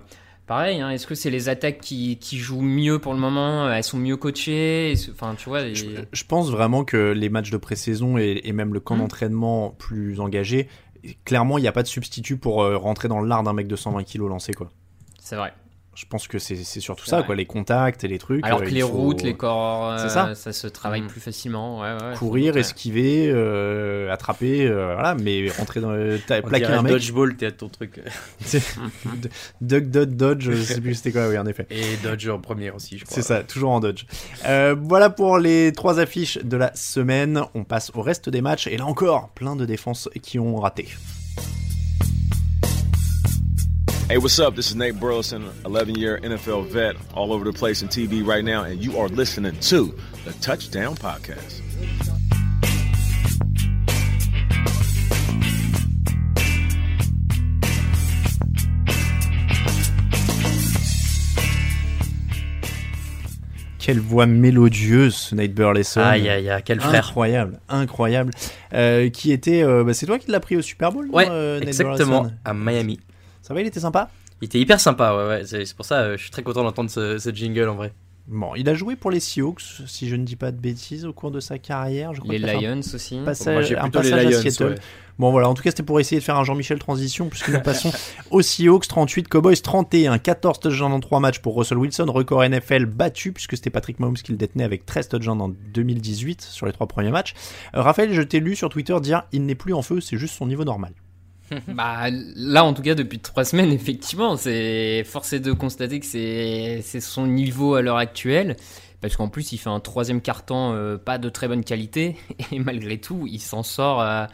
pareil, 0.46 0.80
hein, 0.80 0.90
est-ce 0.90 1.06
que 1.06 1.14
c'est 1.14 1.30
les 1.30 1.48
attaques 1.48 1.80
qui, 1.80 2.18
qui 2.18 2.38
jouent 2.38 2.60
mieux 2.62 2.98
pour 2.98 3.14
le 3.14 3.18
moment? 3.20 3.70
Elles 3.70 3.82
sont 3.84 3.98
mieux 3.98 4.16
coachées? 4.16 4.94
Enfin, 5.12 5.34
tu 5.34 5.48
vois. 5.48 5.62
Je, 5.72 6.24
pense 6.24 6.50
vraiment 6.50 6.84
que 6.84 7.12
les 7.12 7.28
matchs 7.28 7.50
de 7.50 7.56
pré-saison 7.56 8.18
et, 8.18 8.40
et 8.44 8.52
même 8.52 8.72
le 8.74 8.80
camp 8.80 8.96
Mm. 8.96 9.00
d'entraînement 9.00 9.70
plus 9.70 10.20
engagé, 10.20 10.68
clairement, 11.24 11.58
il 11.58 11.62
n'y 11.62 11.68
a 11.68 11.72
pas 11.72 11.82
de 11.82 11.88
substitut 11.88 12.36
pour 12.36 12.56
rentrer 12.56 13.08
dans 13.08 13.20
l'art 13.20 13.42
d'un 13.42 13.52
mec 13.52 13.66
de 13.66 13.76
120 13.76 14.04
kilos 14.04 14.28
lancé, 14.28 14.52
quoi. 14.52 14.70
C'est 15.20 15.36
vrai. 15.36 15.52
Je 15.96 16.04
pense 16.08 16.28
que 16.28 16.38
c'est 16.38 16.56
c'est 16.56 16.80
surtout 16.80 17.06
ça, 17.06 17.16
vrai. 17.18 17.26
quoi, 17.26 17.34
les 17.34 17.46
contacts 17.46 18.04
et 18.04 18.08
les 18.08 18.18
trucs. 18.18 18.44
Alors 18.44 18.60
euh, 18.60 18.64
que 18.64 18.70
les 18.70 18.82
faut 18.82 18.88
routes, 18.88 19.22
les 19.22 19.34
corps, 19.34 19.90
euh, 19.92 20.08
ça. 20.08 20.52
se 20.52 20.66
travaille 20.66 21.00
Mm. 21.00 21.06
plus 21.08 21.20
facilement. 21.20 21.80
Ouais, 21.80 21.92
ouais, 21.94 22.14
courir, 22.16 22.56
esquiver, 22.56 23.30
euh, 23.30 24.12
attraper, 24.12 24.66
euh, 24.66 24.92
voilà, 24.94 25.14
mais 25.14 25.48
rentrer 25.50 25.80
dans 25.80 25.90
le, 25.92 26.18
plaquer 26.18 26.66
un 26.66 26.82
mec. 26.82 26.92
Dodgeball, 26.92 27.36
t'es 27.36 27.46
à 27.46 27.52
ton 27.52 27.68
truc. 27.70 28.00
Duck, 29.60 29.84
dodge, 29.90 30.10
dodge, 30.10 30.50
je 30.50 30.62
sais 30.62 30.80
plus 30.80 30.94
c'était 30.94 31.12
quoi, 31.12 31.28
oui, 31.28 31.38
en 31.38 31.46
effet. 31.46 31.66
Et 31.70 31.96
Dodge 32.02 32.28
en 32.28 32.40
premier 32.40 32.70
aussi, 32.70 32.98
je 32.98 33.04
crois. 33.04 33.14
C'est 33.14 33.22
ça, 33.22 33.42
toujours 33.42 33.70
en 33.70 33.80
dodge. 33.80 34.04
Euh, 34.44 34.74
voilà 34.78 35.08
pour 35.10 35.38
les 35.38 35.72
trois 35.72 35.98
affiches 35.98 36.38
de 36.38 36.56
la 36.56 36.74
semaine. 36.76 37.42
On 37.54 37.64
passe 37.64 37.90
au 37.94 38.02
reste 38.02 38.28
des 38.28 38.42
matchs. 38.42 38.66
Et 38.66 38.76
là 38.76 38.86
encore, 38.86 39.30
plein 39.30 39.56
de 39.56 39.64
défenses 39.64 40.08
qui 40.22 40.38
ont 40.38 40.56
raté. 40.56 40.88
Hey, 44.08 44.18
what's 44.18 44.38
up? 44.38 44.54
This 44.54 44.68
is 44.70 44.76
Nate 44.76 45.00
Burleson, 45.00 45.50
11 45.64 45.96
year 45.96 46.20
NFL 46.22 46.68
vet, 46.68 46.94
all 47.14 47.32
over 47.32 47.44
the 47.44 47.52
place 47.52 47.82
in 47.82 47.88
TV 47.88 48.24
right 48.24 48.44
now, 48.44 48.62
and 48.62 48.80
you 48.82 48.98
are 49.00 49.08
listening 49.08 49.58
to 49.62 49.92
the 50.24 50.32
Touchdown 50.34 50.94
Podcast. 50.94 51.60
Quelle 63.78 64.00
voix 64.00 64.26
mélodieuse, 64.26 65.14
ce 65.14 65.34
Nate 65.36 65.52
Burleson. 65.52 66.00
Aïe, 66.00 66.28
aïe, 66.28 66.50
aïe, 66.50 66.62
quel 66.64 66.80
frère. 66.80 67.06
Incroyable, 67.06 67.60
incroyable. 67.68 68.32
Euh, 68.72 69.10
qui 69.10 69.30
était. 69.30 69.62
euh, 69.62 69.84
bah, 69.84 69.94
c'est 69.94 70.06
toi 70.06 70.18
qui 70.18 70.30
l'as 70.30 70.40
pris 70.40 70.56
au 70.56 70.62
Super 70.62 70.90
Bowl, 70.90 71.06
non, 71.06 71.12
Ouais, 71.14 71.28
euh, 71.30 71.60
Nate 71.60 71.68
exactement, 71.68 72.22
Burleson 72.22 72.36
à 72.44 72.52
Miami. 72.52 72.98
Ça 73.46 73.54
va, 73.54 73.60
il 73.60 73.66
était 73.66 73.80
sympa? 73.80 74.10
Il 74.42 74.46
était 74.46 74.58
hyper 74.58 74.80
sympa, 74.80 75.14
ouais, 75.16 75.26
ouais. 75.28 75.42
C'est 75.46 75.74
pour 75.76 75.84
ça, 75.86 76.00
euh, 76.00 76.16
je 76.16 76.22
suis 76.22 76.30
très 76.30 76.42
content 76.42 76.62
d'entendre 76.64 76.90
ce, 76.90 77.18
ce 77.18 77.30
jingle 77.30 77.68
en 77.68 77.76
vrai. 77.76 77.92
Bon, 78.28 78.56
il 78.56 78.68
a 78.68 78.74
joué 78.74 78.96
pour 78.96 79.12
les 79.12 79.20
Seahawks, 79.20 79.62
si 79.86 80.08
je 80.08 80.16
ne 80.16 80.24
dis 80.24 80.34
pas 80.34 80.50
de 80.50 80.56
bêtises, 80.58 81.04
au 81.06 81.12
cours 81.12 81.30
de 81.30 81.38
sa 81.38 81.58
carrière. 81.58 82.12
Je 82.12 82.20
crois 82.20 82.34
Les 82.34 82.44
un 82.44 82.60
Lions 82.60 82.80
aussi. 82.92 83.20
passage- 83.24 83.52
Moi, 83.54 83.62
j'ai 83.62 83.78
un 83.78 83.82
plutôt 83.82 84.00
les 84.02 84.10
passage 84.10 84.26
à 84.26 84.30
Lions, 84.30 84.40
Seattle. 84.42 84.64
ouais. 84.70 84.74
Bon 85.20 85.30
voilà, 85.30 85.48
en 85.48 85.54
tout 85.54 85.62
cas 85.62 85.70
c'était 85.70 85.84
pour 85.84 85.98
essayer 86.00 86.18
de 86.20 86.24
faire 86.24 86.36
un 86.36 86.42
Jean-Michel 86.44 86.78
transition 86.80 87.28
puisque 87.30 87.48
nous 87.50 87.60
passons 87.62 87.90
aux 88.30 88.42
Seahawks 88.42 88.86
38, 88.88 89.28
Cowboys 89.28 89.56
31, 89.62 90.18
14 90.18 90.58
touchdowns 90.60 90.92
en 90.92 91.00
3 91.00 91.20
matchs 91.20 91.38
pour 91.38 91.56
Russell 91.56 91.78
Wilson, 91.78 92.04
record 92.08 92.42
NFL 92.46 92.84
battu 92.84 93.32
puisque 93.32 93.56
c'était 93.56 93.70
Patrick 93.70 93.98
Mahomes 94.00 94.16
qui 94.18 94.32
le 94.32 94.36
détenait 94.38 94.64
avec 94.64 94.84
13 94.84 95.08
touchdowns 95.08 95.40
en 95.40 95.48
2018 95.48 96.42
sur 96.42 96.66
les 96.66 96.72
trois 96.72 96.86
premiers 96.86 97.12
matchs. 97.12 97.32
Euh, 97.74 97.80
Raphaël, 97.80 98.12
je 98.12 98.20
t'ai 98.20 98.40
lu 98.40 98.56
sur 98.56 98.68
Twitter 98.68 98.98
dire 99.00 99.22
il 99.32 99.46
n'est 99.46 99.54
plus 99.54 99.72
en 99.72 99.80
feu, 99.80 100.00
c'est 100.02 100.18
juste 100.18 100.34
son 100.34 100.46
niveau 100.48 100.64
normal. 100.64 100.92
Bah, 101.68 102.08
là, 102.34 102.64
en 102.64 102.72
tout 102.74 102.82
cas, 102.82 102.94
depuis 102.94 103.18
trois 103.18 103.44
semaines, 103.44 103.70
effectivement, 103.72 104.36
c'est 104.36 105.04
forcé 105.04 105.38
de 105.40 105.52
constater 105.52 106.00
que 106.00 106.06
c'est 106.06 106.82
son 107.00 107.26
niveau 107.26 107.74
à 107.74 107.82
l'heure 107.82 107.96
actuelle. 107.98 108.56
Parce 109.00 109.16
qu'en 109.16 109.28
plus, 109.28 109.52
il 109.52 109.58
fait 109.58 109.68
un 109.70 109.78
troisième 109.80 110.20
carton 110.20 110.72
euh, 110.72 110.96
pas 110.96 111.18
de 111.18 111.28
très 111.28 111.48
bonne 111.48 111.62
qualité. 111.64 112.16
Et 112.52 112.58
malgré 112.58 112.98
tout, 112.98 113.26
il 113.30 113.40
s'en 113.40 113.62
sort. 113.62 114.00
euh, 114.00 114.24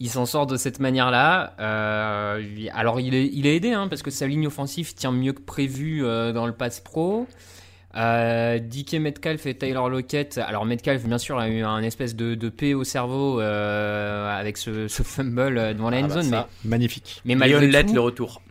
il 0.00 0.10
s'en 0.10 0.26
sort 0.26 0.46
de 0.46 0.56
cette 0.56 0.80
manière-là. 0.80 1.54
Euh, 1.60 2.42
il- 2.56 2.70
alors, 2.74 2.98
il 2.98 3.14
est, 3.14 3.54
aidé, 3.54 3.72
hein, 3.72 3.86
parce 3.88 4.02
que 4.02 4.10
sa 4.10 4.26
ligne 4.26 4.46
offensive 4.48 4.94
tient 4.94 5.12
mieux 5.12 5.32
que 5.32 5.42
prévu 5.42 6.04
euh, 6.04 6.32
dans 6.32 6.46
le 6.46 6.52
pass 6.52 6.80
pro. 6.80 7.28
Euh, 7.94 8.58
DK 8.58 8.94
Metcalf 8.94 9.44
et 9.46 9.54
Tyler 9.56 9.74
Lockett. 9.90 10.38
Alors 10.38 10.64
Metcalf, 10.64 11.04
bien 11.04 11.18
sûr, 11.18 11.38
a 11.38 11.48
eu 11.48 11.62
un 11.62 11.82
espèce 11.82 12.16
de, 12.16 12.34
de 12.34 12.48
paix 12.48 12.74
au 12.74 12.84
cerveau 12.84 13.40
euh, 13.40 14.28
avec 14.38 14.56
ce, 14.56 14.88
ce 14.88 15.02
fumble 15.02 15.58
euh, 15.58 15.74
devant 15.74 15.90
la 15.90 15.98
Ah 15.98 16.00
end 16.00 16.08
bah 16.08 16.14
zone, 16.14 16.22
ça. 16.30 16.48
Magnifique. 16.64 17.20
mais, 17.24 17.34
mais 17.34 17.48
Leon 17.48 17.60
malgré 17.60 17.70
Lett, 17.72 17.86
tout, 17.88 17.94
le 17.94 18.00
retour. 18.00 18.42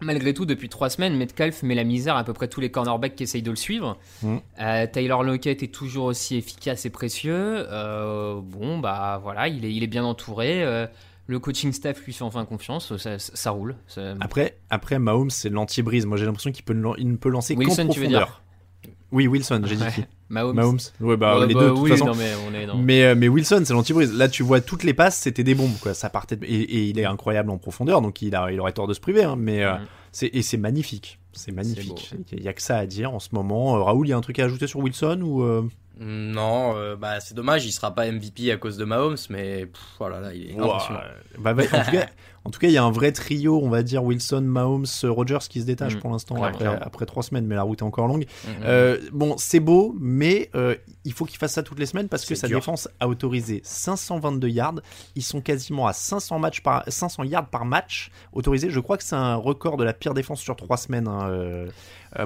malgré 0.00 0.34
tout, 0.34 0.46
depuis 0.46 0.68
trois 0.68 0.90
semaines, 0.90 1.16
Metcalf 1.16 1.62
met 1.62 1.74
la 1.76 1.84
misère 1.84 2.16
à, 2.16 2.20
à 2.20 2.24
peu 2.24 2.32
près 2.32 2.48
tous 2.48 2.60
les 2.60 2.70
cornerbacks 2.72 3.14
qui 3.14 3.22
essayent 3.22 3.42
de 3.42 3.50
le 3.50 3.56
suivre. 3.56 3.98
Mhm. 4.22 4.40
Euh, 4.60 4.86
Tyler 4.92 5.16
Lockett 5.22 5.62
est 5.62 5.72
toujours 5.72 6.06
aussi 6.06 6.36
efficace 6.36 6.84
et 6.84 6.90
précieux. 6.90 7.34
Euh, 7.70 8.40
bon, 8.42 8.78
bah 8.80 9.20
voilà, 9.22 9.46
il 9.48 9.64
est, 9.64 9.72
il 9.72 9.82
est 9.84 9.86
bien 9.88 10.02
entouré. 10.04 10.64
Euh, 10.64 10.86
le 11.28 11.38
coaching 11.38 11.72
staff 11.72 12.04
lui 12.04 12.12
fait 12.12 12.24
enfin 12.24 12.44
confiance. 12.44 12.96
Ça, 12.96 13.16
ça- 13.18 13.32
ça 13.32 13.50
roule. 13.52 13.76
Ça- 13.86 14.14
Après, 14.20 14.56
après 14.70 14.98
Mahomes 14.98 15.30
c'est 15.30 15.50
l'anti-brise. 15.50 16.04
Moi 16.04 16.16
j'ai 16.16 16.26
l'impression 16.26 16.50
qu'il 16.50 16.64
peut, 16.64 16.76
il 16.98 17.08
ne 17.08 17.16
peut 17.16 17.28
lancer 17.28 17.54
qu'en 17.54 17.60
Wilson, 17.60 17.82
tu 17.88 18.00
veux 18.00 18.06
profondeur. 18.06 18.26
dire 18.26 18.42
Oui, 19.12 19.26
Wilson, 19.26 19.60
j'ai 19.66 19.76
dit 19.76 19.84
qui 19.94 20.04
Mahomes. 20.30 20.56
Mahomes. 20.56 20.78
Ouais, 21.00 21.16
bah 21.18 21.38
Ouais, 21.38 21.46
les 21.46 21.52
bah 21.54 21.60
deux 21.60 21.66
de 21.66 21.70
toute 21.74 21.80
oui, 21.82 21.90
façon. 21.90 22.06
non, 22.06 22.14
mais 22.14 22.32
on 22.50 22.54
est 22.54 22.64
dans- 22.66 22.76
Mais, 22.78 23.04
euh, 23.04 23.14
mais 23.14 23.28
Wilson, 23.28 23.62
c'est 23.66 23.74
l'antibrise. 23.74 24.12
Là, 24.14 24.28
tu 24.30 24.42
vois, 24.42 24.60
toutes 24.62 24.82
les 24.84 24.94
passes, 24.94 25.18
c'était 25.18 25.44
des 25.44 25.54
bombes, 25.54 25.76
quoi. 25.80 25.92
Ça 25.92 26.08
partait 26.08 26.36
de- 26.36 26.46
et, 26.46 26.48
et 26.62 26.84
il 26.84 26.98
est 26.98 27.04
incroyable 27.04 27.50
en 27.50 27.58
profondeur, 27.58 28.00
donc 28.00 28.22
il, 28.22 28.34
a, 28.34 28.50
il 28.50 28.58
aurait 28.58 28.72
tort 28.72 28.86
de 28.88 28.94
se 28.94 29.00
priver. 29.00 29.22
hein, 29.24 29.36
mais 29.38 29.62
euh, 29.62 29.74
Mhm. 29.74 29.80
c'est 30.12 30.30
et 30.32 30.40
c'est 30.42 30.56
magnifique. 30.56 31.18
C'est 31.34 31.52
magnifique. 31.52 32.12
Il 32.32 32.42
y 32.42 32.48
a 32.48 32.52
que 32.54 32.62
ça 32.62 32.78
à 32.78 32.86
dire 32.86 33.12
en 33.14 33.18
ce 33.18 33.28
moment. 33.32 33.76
Euh, 33.76 33.82
Raoul, 33.82 34.06
il 34.06 34.10
y 34.10 34.12
a 34.14 34.16
un 34.16 34.20
truc 34.22 34.38
à 34.38 34.44
ajouter 34.44 34.66
sur 34.66 34.80
Wilson 34.80 35.20
ou 35.22 35.42
euh, 35.42 35.62
Non, 36.00 36.74
euh, 36.76 36.96
bah 36.96 37.20
c'est 37.20 37.34
dommage, 37.34 37.64
il 37.66 37.72
sera 37.72 37.94
pas 37.94 38.06
MVP 38.10 38.50
à 38.50 38.56
cause 38.56 38.76
de 38.78 38.84
Mahomes, 38.84 39.16
mais 39.30 39.66
pff, 39.66 39.80
voilà, 39.98 40.20
là, 40.20 40.34
il 40.34 40.50
est 40.50 40.58
impressionnant. 40.58 41.00
bah, 41.38 41.52
bah, 41.54 41.62
en, 41.72 41.84
tout 41.84 41.90
cas, 41.90 42.06
en 42.44 42.50
tout 42.50 42.58
cas, 42.58 42.66
il 42.68 42.72
y 42.72 42.76
a 42.76 42.82
un 42.84 42.90
vrai 42.90 43.12
trio, 43.12 43.60
on 43.62 43.68
va 43.68 43.82
dire 43.82 44.02
Wilson, 44.02 44.40
Mahomes, 44.42 44.86
Rogers 45.04 45.38
qui 45.48 45.60
se 45.60 45.66
détache 45.66 45.94
Mhm. 45.94 46.00
pour 46.00 46.10
l'instant 46.10 46.42
après, 46.42 46.66
après 46.66 47.06
trois 47.06 47.22
semaines, 47.22 47.46
mais 47.46 47.54
la 47.54 47.62
route 47.62 47.80
est 47.80 47.84
encore 47.84 48.08
longue. 48.08 48.26
Mhm. 48.46 48.54
Euh, 48.64 48.98
bon, 49.12 49.36
c'est 49.38 49.60
beau, 49.60 49.94
mais 50.00 50.50
euh, 50.54 50.74
il 51.04 51.12
faut 51.12 51.24
qu'il 51.24 51.38
fasse 51.38 51.52
ça 51.52 51.62
toutes 51.62 51.78
les 51.78 51.86
semaines 51.86 52.08
parce 52.08 52.24
que 52.24 52.34
sa 52.34 52.48
dur. 52.48 52.58
défense 52.58 52.88
a 53.00 53.06
autorisé 53.08 53.60
522 53.64 54.48
yards. 54.48 54.74
Ils 55.14 55.22
sont 55.22 55.40
quasiment 55.40 55.86
à 55.86 55.92
500, 55.92 56.38
matchs 56.38 56.62
par, 56.62 56.84
500 56.88 57.24
yards 57.24 57.48
par 57.48 57.64
match 57.64 58.10
autorisé. 58.32 58.70
Je 58.70 58.80
crois 58.80 58.96
que 58.96 59.04
c'est 59.04 59.14
un 59.16 59.36
record 59.36 59.76
de 59.76 59.84
la 59.84 59.92
pire 59.92 60.14
défense 60.14 60.40
sur 60.40 60.56
trois 60.56 60.76
semaines. 60.76 61.06
hein, 61.08 61.28
euh, 61.28 61.68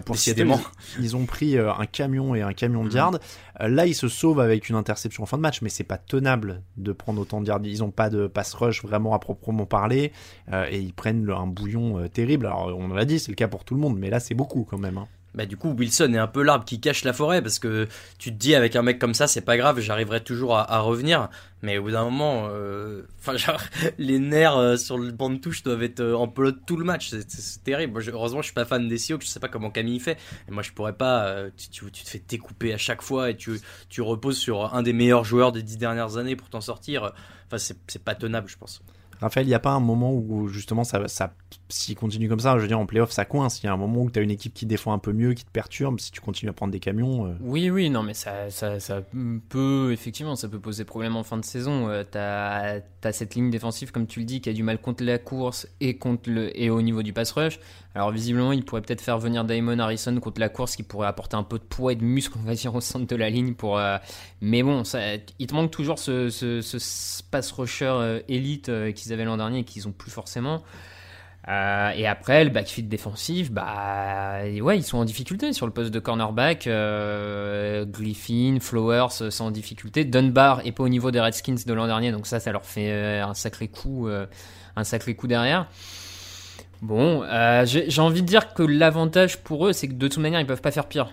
pour 0.01 0.15
Décidément. 0.15 0.61
ils, 0.99 1.05
ils 1.05 1.17
ont 1.17 1.27
pris 1.27 1.57
euh, 1.57 1.73
un 1.73 1.87
camion 1.87 2.35
et 2.35 2.43
un 2.43 2.53
camion 2.53 2.85
de 2.85 2.93
yards. 2.93 3.19
Euh, 3.61 3.69
là, 3.69 3.87
ils 3.87 3.95
se 3.95 4.09
sauvent 4.09 4.41
avec 4.41 4.69
une 4.69 4.77
interception 4.77 5.23
en 5.23 5.27
fin 5.27 5.37
de 5.37 5.43
match, 5.43 5.63
mais 5.63 5.69
c'est 5.69 5.85
pas 5.85 5.99
tenable 5.99 6.63
de 6.77 6.93
prendre 6.93 7.21
autant 7.21 7.41
de 7.41 7.47
yards. 7.47 7.61
Ils 7.65 7.85
ont 7.85 7.91
pas 7.91 8.11
de 8.11 8.27
pass 8.27 8.53
rush 8.55 8.83
vraiment 8.83 9.15
à 9.15 9.19
proprement 9.19 9.67
parler 9.67 10.13
euh, 10.53 10.67
et 10.71 10.79
ils 10.81 10.93
prennent 10.93 11.29
un 11.31 11.47
bouillon 11.47 11.99
euh, 11.99 12.09
terrible. 12.09 12.47
Alors, 12.47 12.77
on 12.77 12.89
l'a 12.89 13.05
dit, 13.05 13.19
c'est 13.19 13.31
le 13.31 13.37
cas 13.37 13.49
pour 13.49 13.65
tout 13.65 13.75
le 13.75 13.81
monde, 13.81 13.97
mais 13.99 14.11
là, 14.11 14.21
c'est 14.21 14.35
beaucoup 14.35 14.65
quand 14.65 14.79
même. 14.79 14.99
hein. 14.99 15.07
Bah 15.37 15.45
du 15.45 15.59
coup 15.59 15.75
Wilson 15.79 16.15
est 16.15 16.19
un 16.19 16.27
peu 16.27 16.43
l'arbre 16.43 16.65
qui 16.65 16.81
cache 16.81 17.05
la 17.05 17.13
forêt 17.13 17.43
parce 17.43 17.59
que 17.59 17.87
tu 18.19 18.33
te 18.33 18.37
dis 18.37 18.55
avec 18.55 18.75
un 18.75 18.83
mec 18.83 18.99
comme 18.99 19.13
ça 19.13 19.27
c'est 19.27 19.43
pas 19.43 19.59
grave 19.59 19.81
j'arriverai 19.81 20.25
toujours 20.25 20.57
à, 20.57 20.79
revenir. 20.81 21.29
Mais 21.63 21.77
au 21.77 21.83
bout 21.83 21.91
d'un 21.91 22.05
moment 22.05 22.49
euh, 22.51 23.03
les 23.99 24.19
nerfs 24.19 24.57
euh, 24.57 24.77
sur 24.77 24.97
le 24.97 25.13
banc 25.13 25.29
de 25.29 25.37
touche 25.37 25.63
doivent 25.63 25.83
être 25.83 26.01
euh, 26.01 26.15
en 26.15 26.27
pelote 26.27 26.61
tout 26.67 26.77
le 26.79 26.85
match. 26.85 27.11
C'est- 27.11 27.63
terrible. 27.65 28.01
Heureusement 28.09 28.41
je 28.41 28.47
suis 28.47 28.55
pas 28.55 28.65
fan 28.65 28.89
des 28.89 28.97
Seahawks 28.97 29.23
je 29.23 29.29
sais 29.29 29.41
pas 29.41 29.49
comment 29.49 29.71
Camille 29.71 30.01
fait. 30.01 30.19
Et 30.49 30.53
moi 30.53 30.63
je 30.63 30.73
pourrais 30.73 30.95
pas 30.95 31.37
tu, 31.71 31.85
te 31.91 32.09
fais 32.09 32.23
découper 32.27 32.73
à 32.73 32.79
chaque 32.79 33.03
fois 33.03 33.31
et 33.31 33.37
tu, 33.37 33.61
tu 33.91 34.01
reposes 34.01 34.39
sur 34.39 34.75
un 34.75 34.83
des 34.83 34.95
meilleurs 34.95 35.25
joueurs 35.25 35.53
des 35.53 35.63
dix 35.63 35.77
dernières 35.77 36.17
années 36.17 36.37
pour 36.37 36.49
t'en 36.49 36.63
sortir. 36.63 37.13
Enfin 37.47 37.59
c'est 37.59 38.03
pas 38.03 38.15
tenable 38.15 38.49
je 38.49 38.57
pense 38.57 38.81
Raphaël, 39.21 39.47
il 39.47 39.51
n'y 39.51 39.55
a 39.55 39.61
pas 39.61 39.73
un 39.73 39.81
moment 39.81 40.13
où 40.13 40.49
justement 40.49 40.85
ça, 40.85 41.09
ça 41.09 41.33
s'il 41.69 41.97
continue 41.97 42.29
comme 42.29 42.41
ça, 42.41 42.57
je 42.57 42.63
veux 42.63 42.69
dire 42.69 42.79
en 42.79 42.87
playoff 42.87 43.11
ça 43.11 43.25
coince. 43.25 43.63
Il 43.63 43.67
y 43.67 43.69
a 43.69 43.73
un 43.73 43.77
moment 43.77 44.03
où 44.03 44.11
tu 44.11 44.19
as 44.19 44.23
une 44.23 44.31
équipe 44.31 44.55
qui 44.55 44.67
défend 44.67 44.93
un 44.93 44.99
peu 44.99 45.13
mieux, 45.13 45.35
qui 45.35 45.45
te 45.45 45.51
perturbe. 45.51 46.01
Si 46.01 46.11
tu 46.11 46.21
continues 46.21 46.51
à 46.51 46.53
prendre 46.53 46.73
des 46.73 46.81
camions, 46.81 47.27
euh, 47.27 47.35
Oui, 47.41 47.71
oui, 47.71 47.91
non, 47.91 48.03
mais 48.03 48.15
ça, 48.15 48.51
ça, 48.51 48.79
ça 48.81 49.03
peut, 49.49 49.91
effectivement, 49.93 50.37
ça 50.37 50.49
peut 50.49 50.61
poser 50.61 50.85
problème 50.85 51.17
en 51.17 51.23
fin 51.23 51.39
de 51.39 51.45
saison. 51.45 51.89
Euh, 51.89 52.05
t'as, 52.09 52.81
t'as 53.01 53.13
cette 53.13 53.35
ligne 53.35 53.51
défensive, 53.51 53.91
comme 53.93 54.07
tu 54.07 54.21
le 54.21 54.27
dis, 54.27 54.41
qui 54.41 54.49
a 54.49 54.53
du 54.53 54.63
mal 54.63 54.81
contre 54.81 55.05
la 55.05 55.19
course 55.19 55.69
et, 55.81 55.97
contre 55.97 56.31
le, 56.31 56.59
et 56.61 56.71
au 56.71 56.83
niveau 56.83 57.03
du 57.03 57.13
pass 57.13 57.33
rush. 57.33 57.59
Alors 57.97 58.11
visiblement, 58.11 58.53
il 58.53 58.63
pourrait 58.63 58.83
peut-être 58.83 59.01
faire 59.01 59.19
venir 59.19 59.43
Damon 59.47 59.79
Harrison 59.79 60.21
contre 60.21 60.39
la 60.39 60.51
course, 60.51 60.77
qui 60.77 60.83
pourrait 60.83 61.07
apporter 61.07 61.35
un 61.35 61.43
peu 61.43 61.59
de 61.59 61.65
poids 61.65 61.93
et 61.93 61.95
de 61.95 62.05
muscle, 62.05 62.37
on 62.39 62.47
va 62.47 62.55
dire, 62.55 62.75
au 62.75 62.83
centre 62.83 63.07
de 63.07 63.17
la 63.17 63.31
ligne. 63.31 63.55
Pour, 63.55 63.79
euh, 63.79 63.97
Mais 64.43 64.63
bon, 64.63 64.85
ça, 64.85 65.01
il 65.39 65.47
te 65.47 65.55
manque 65.55 65.71
toujours 65.71 65.99
ce, 65.99 66.29
ce, 66.29 67.23
pass 67.31 67.51
rusher 67.53 67.87
euh, 67.87 68.21
élite 68.29 68.69
euh, 68.69 68.93
qu'ils 68.93 69.15
avaient 69.15 69.25
l'an 69.25 69.39
dernier 69.39 69.61
et 69.61 69.65
qu'ils 69.65 69.89
ont 69.89 69.93
plus 69.93 70.11
forcément. 70.11 70.63
Et 71.49 72.07
après, 72.07 72.45
le 72.45 72.51
backfield 72.51 72.91
défensif, 72.91 73.51
bah 73.53 74.41
ouais, 74.61 74.77
ils 74.77 74.83
sont 74.83 74.99
en 74.99 75.05
difficulté 75.05 75.53
sur 75.53 75.65
le 75.65 75.73
poste 75.73 75.93
de 75.93 76.01
cornerback. 76.01 76.69
Griffin, 77.89 78.59
Flowers 78.61 79.31
sont 79.31 79.45
en 79.45 79.51
difficulté. 79.53 80.05
Dunbar 80.05 80.67
est 80.67 80.73
pas 80.73 80.83
au 80.83 80.89
niveau 80.89 81.13
des 81.13 81.21
Redskins 81.21 81.55
de 81.65 81.73
l'an 81.73 81.87
dernier, 81.87 82.11
donc 82.11 82.27
ça, 82.27 82.41
ça 82.41 82.51
leur 82.51 82.67
fait 82.67 83.21
un 83.21 83.33
sacré 83.33 83.69
coup, 83.69 84.09
un 84.75 84.85
sacré 84.85 85.15
coup 85.15 85.29
derrière. 85.29 85.69
Bon, 86.83 87.23
euh, 87.25 87.65
j'ai 87.67 88.01
envie 88.01 88.23
de 88.23 88.27
dire 88.27 88.53
que 88.55 88.63
l'avantage 88.63 89.39
pour 89.39 89.67
eux, 89.67 89.73
c'est 89.73 89.89
que 89.89 89.95
de 89.95 90.09
toute 90.09 90.19
manière, 90.23 90.41
ils 90.41 90.47
peuvent 90.47 90.61
pas 90.61 90.71
faire 90.71 90.87
pire. 90.87 91.09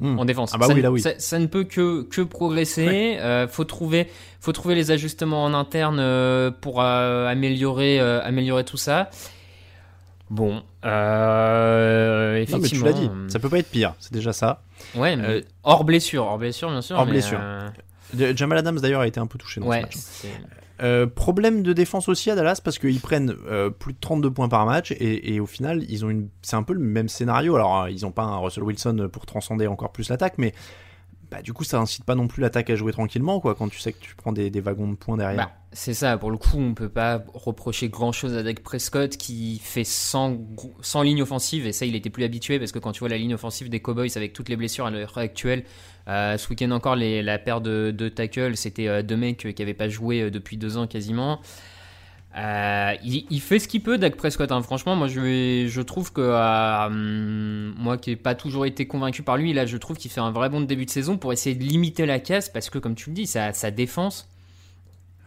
Hmm. 0.00 0.18
En 0.18 0.24
défense, 0.24 0.50
Ah 0.54 0.58
bah 0.58 0.66
ça, 0.66 0.72
oui, 0.72 0.78
ne- 0.78 0.82
là, 0.82 0.90
oui. 0.90 1.00
ça, 1.00 1.10
ça 1.18 1.38
ne 1.38 1.46
peut 1.46 1.64
que, 1.64 2.02
que 2.02 2.22
progresser. 2.22 3.18
Euh, 3.20 3.46
faut 3.46 3.64
trouver, 3.64 4.08
faut 4.40 4.50
trouver 4.52 4.74
les 4.74 4.90
ajustements 4.90 5.44
en 5.44 5.54
interne 5.54 5.98
euh, 6.00 6.50
pour 6.50 6.82
euh, 6.82 7.28
améliorer, 7.28 8.00
améliorer 8.00 8.64
tout 8.64 8.76
ça. 8.78 9.10
Bon, 10.30 10.62
euh, 10.84 12.32
Non, 12.32 12.40
mais 12.40 12.46
tu 12.46 12.52
effectivement. 12.54 12.86
l'as 12.86 12.92
dit, 12.94 13.10
ça 13.28 13.38
peut 13.38 13.50
pas 13.50 13.58
être 13.58 13.70
pire, 13.70 13.94
c'est 14.00 14.12
déjà 14.14 14.32
ça. 14.32 14.62
Ouais, 14.94 15.14
mais 15.14 15.44
hors 15.62 15.84
blessure, 15.84 16.24
hors 16.24 16.38
blessure, 16.38 16.70
bien 16.70 16.80
sûr. 16.80 16.96
hors 16.96 17.04
mais, 17.04 17.12
blessure. 17.12 17.38
Jamal 18.34 18.58
Adams 18.58 18.80
d'ailleurs 18.80 19.02
a 19.02 19.06
été 19.06 19.20
un 19.20 19.26
peu 19.26 19.38
touché 19.38 19.60
dans 19.60 19.66
ce 19.66 19.70
ouais, 19.70 19.82
match. 19.82 19.94
Euh, 20.80 21.06
problème 21.06 21.62
de 21.62 21.72
défense 21.72 22.08
aussi 22.08 22.30
à 22.30 22.34
Dallas 22.34 22.60
parce 22.62 22.78
qu'ils 22.78 23.00
prennent 23.00 23.36
euh, 23.46 23.70
plus 23.70 23.92
de 23.92 23.98
32 24.00 24.30
points 24.30 24.48
par 24.48 24.66
match 24.66 24.92
et, 24.98 25.38
au 25.38 25.46
final 25.46 25.84
ils 25.88 26.04
ont 26.04 26.10
une 26.10 26.28
c'est 26.40 26.56
un 26.56 26.62
peu 26.62 26.72
le 26.72 26.80
même 26.80 27.08
scénario. 27.08 27.54
Alors 27.54 27.82
euh, 27.82 27.90
ils 27.90 28.06
ont 28.06 28.10
pas 28.10 28.22
un 28.22 28.38
Russell 28.38 28.64
Wilson 28.64 29.08
pour 29.12 29.26
transcender 29.26 29.66
encore 29.66 29.92
plus 29.92 30.08
l'attaque 30.08 30.34
mais 30.38 30.52
bah, 31.32 31.42
du 31.42 31.52
coup 31.52 31.64
ça 31.64 31.80
incite 31.80 32.04
pas 32.04 32.14
non 32.14 32.28
plus 32.28 32.42
l'attaque 32.42 32.70
à 32.70 32.76
jouer 32.76 32.92
tranquillement 32.92 33.40
quoi 33.40 33.54
quand 33.54 33.68
tu 33.68 33.78
sais 33.80 33.92
que 33.92 34.00
tu 34.00 34.14
prends 34.14 34.32
des, 34.32 34.50
wagons 34.60 34.88
de 34.88 34.94
points 34.96 35.16
derrière 35.16 35.36
Bah, 35.46 35.52
c'est 35.74 35.94
ça, 35.94 36.18
pour 36.18 36.30
le 36.30 36.36
coup, 36.36 36.58
on 36.58 36.74
peut 36.74 36.90
pas 36.90 37.24
reprocher 37.32 37.88
grand 37.88 38.12
chose 38.12 38.36
à 38.36 38.42
Dak 38.42 38.60
Prescott 38.60 39.16
qui 39.16 39.58
fait 39.58 39.84
100, 39.84 40.32
gros- 40.32 40.74
100 40.82 41.00
lignes 41.00 41.22
offensives, 41.22 41.66
et 41.66 41.72
ça, 41.72 41.86
il 41.86 41.96
était 41.96 42.10
plus 42.10 42.24
habitué 42.24 42.58
parce 42.58 42.72
que 42.72 42.78
quand 42.78 42.92
tu 42.92 42.98
vois 43.00 43.08
la 43.08 43.16
ligne 43.16 43.32
offensive 43.32 43.70
des 43.70 43.80
Cowboys 43.80 44.10
avec 44.16 44.34
toutes 44.34 44.50
les 44.50 44.56
blessures 44.56 44.84
à 44.84 44.90
l'heure 44.90 45.16
actuelle, 45.16 45.64
euh, 46.08 46.36
ce 46.36 46.46
week-end 46.50 46.70
encore, 46.72 46.94
les, 46.94 47.22
la 47.22 47.38
paire 47.38 47.62
de, 47.62 47.90
de 47.90 48.08
tackles, 48.10 48.54
c'était 48.58 48.86
euh, 48.86 49.02
deux 49.02 49.16
mecs 49.16 49.38
qui 49.54 49.62
n'avaient 49.62 49.72
pas 49.72 49.88
joué 49.88 50.20
euh, 50.20 50.30
depuis 50.30 50.58
deux 50.58 50.76
ans 50.76 50.86
quasiment. 50.86 51.40
Euh, 52.36 52.94
il, 53.04 53.26
il 53.28 53.40
fait 53.42 53.58
ce 53.58 53.68
qu'il 53.68 53.82
peut, 53.82 53.98
Dak 53.98 54.16
Prescott. 54.16 54.50
hein. 54.52 54.62
Franchement, 54.62 54.96
moi, 54.96 55.06
je, 55.06 55.80
trouve 55.82 56.12
que 56.12 56.22
euh, 56.22 56.86
hum, 56.86 57.74
moi, 57.78 57.98
qui 57.98 58.10
n'ai 58.10 58.16
pas 58.16 58.34
toujours 58.34 58.64
été 58.66 58.86
convaincu 58.86 59.22
par 59.22 59.36
lui, 59.36 59.52
là, 59.52 59.66
je 59.66 59.76
trouve 59.76 59.96
qu'il 59.98 60.10
fait 60.10 60.20
un 60.20 60.30
vrai 60.30 60.48
bon 60.48 60.62
début 60.62 60.86
de 60.86 60.90
saison 60.90 61.18
pour 61.18 61.32
essayer 61.32 61.54
de 61.54 61.62
limiter 61.62 62.06
la 62.06 62.18
casse 62.20 62.48
parce 62.48 62.70
que, 62.70 62.78
comme 62.78 62.94
tu 62.94 63.10
le 63.10 63.14
dis, 63.14 63.26
sa, 63.26 63.52
sa 63.52 63.70
défense. 63.70 64.28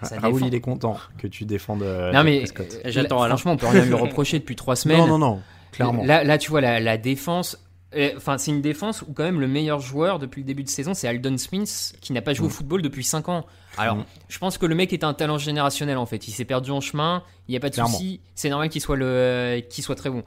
sa 0.02 0.20
Raoul 0.20 0.46
il 0.48 0.56
est 0.56 0.62
content 0.62 0.98
que 1.18 1.28
tu 1.28 1.46
défendes 1.46 1.84
euh, 1.84 2.12
non 2.12 2.24
mais 2.24 2.40
Prescott. 2.40 2.68
euh, 2.86 2.90
J'attends, 2.92 3.20
là, 3.20 3.26
Alain. 3.26 3.36
franchement 3.38 3.52
on 3.54 3.58
peut 3.58 3.68
rien 3.72 3.86
lui 3.86 3.94
reprocher 3.94 4.40
depuis 4.40 4.56
trois 4.56 4.76
semaines. 4.76 4.98
non 4.98 5.08
non 5.08 5.18
non 5.20 5.42
clairement 5.72 6.04
Là, 6.04 6.24
là 6.24 6.38
tu 6.38 6.50
vois 6.50 6.60
la, 6.62 6.80
la 6.80 6.98
défense. 6.98 7.58
euh, 7.96 8.12
Enfin, 8.18 8.38
c'est 8.38 8.52
une 8.52 8.62
défense 8.62 9.04
où 9.08 9.14
quand 9.14 9.24
même 9.24 9.40
le 9.40 9.48
meilleur 9.48 9.80
joueur 9.80 10.20
depuis 10.20 10.42
le 10.42 10.48
début 10.48 10.64
de 10.64 10.70
saison, 10.70 10.94
c'est 10.94 11.08
Aldon 11.08 11.38
Smith, 11.38 11.96
qui 12.02 12.12
n'a 12.14 12.22
pas 12.22 12.34
joué 12.34 12.48
au 12.48 12.50
football 12.50 12.82
depuis 12.82 13.04
5 13.06 13.30
ans. 13.30 13.46
Alors, 13.78 13.98
Mm. 13.98 14.06
je 14.30 14.38
pense 14.40 14.58
que 14.58 14.66
le 14.66 14.76
mec 14.76 14.94
est 14.94 15.04
un 15.04 15.14
talent 15.14 15.38
générationnel 15.38 15.98
en 15.98 16.06
fait. 16.06 16.28
Il 16.28 16.32
s'est 16.32 16.46
perdu 16.46 16.72
en 16.72 16.82
chemin. 16.82 17.24
Il 17.48 17.52
n'y 17.52 17.58
a 17.58 17.60
pas 17.60 17.70
de 17.70 17.76
souci. 17.76 18.22
C'est 18.36 18.50
normal 18.50 18.70
qu'il 18.70 18.82
soit 18.82 18.96
le, 18.98 19.62
qu'il 19.70 19.84
soit 19.84 19.96
très 19.96 20.10
bon. 20.10 20.24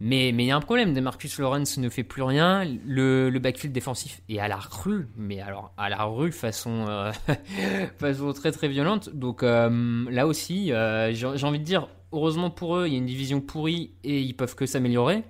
Mais 0.00 0.30
mais 0.32 0.44
il 0.44 0.46
y 0.46 0.50
a 0.52 0.56
un 0.56 0.60
problème. 0.60 0.94
Demarcus 0.94 1.38
Lawrence 1.40 1.76
ne 1.78 1.88
fait 1.88 2.04
plus 2.04 2.22
rien. 2.22 2.64
Le, 2.86 3.30
le 3.30 3.38
backfield 3.40 3.72
défensif 3.74 4.20
est 4.28 4.38
à 4.38 4.46
la 4.46 4.56
rue. 4.56 5.08
Mais 5.16 5.40
alors 5.40 5.72
à 5.76 5.88
la 5.88 6.04
rue 6.04 6.30
façon 6.30 6.86
euh, 6.88 7.10
façon 7.98 8.32
très 8.32 8.52
très 8.52 8.68
violente. 8.68 9.10
Donc 9.12 9.42
euh, 9.42 10.04
là 10.10 10.26
aussi, 10.28 10.72
euh, 10.72 11.12
j'ai 11.12 11.44
envie 11.46 11.58
de 11.58 11.64
dire, 11.64 11.88
heureusement 12.12 12.48
pour 12.50 12.76
eux, 12.76 12.86
il 12.86 12.92
y 12.92 12.96
a 12.96 12.98
une 12.98 13.06
division 13.06 13.40
pourrie 13.40 13.90
et 14.04 14.20
ils 14.20 14.34
peuvent 14.34 14.54
que 14.54 14.66
s'améliorer. 14.66 15.24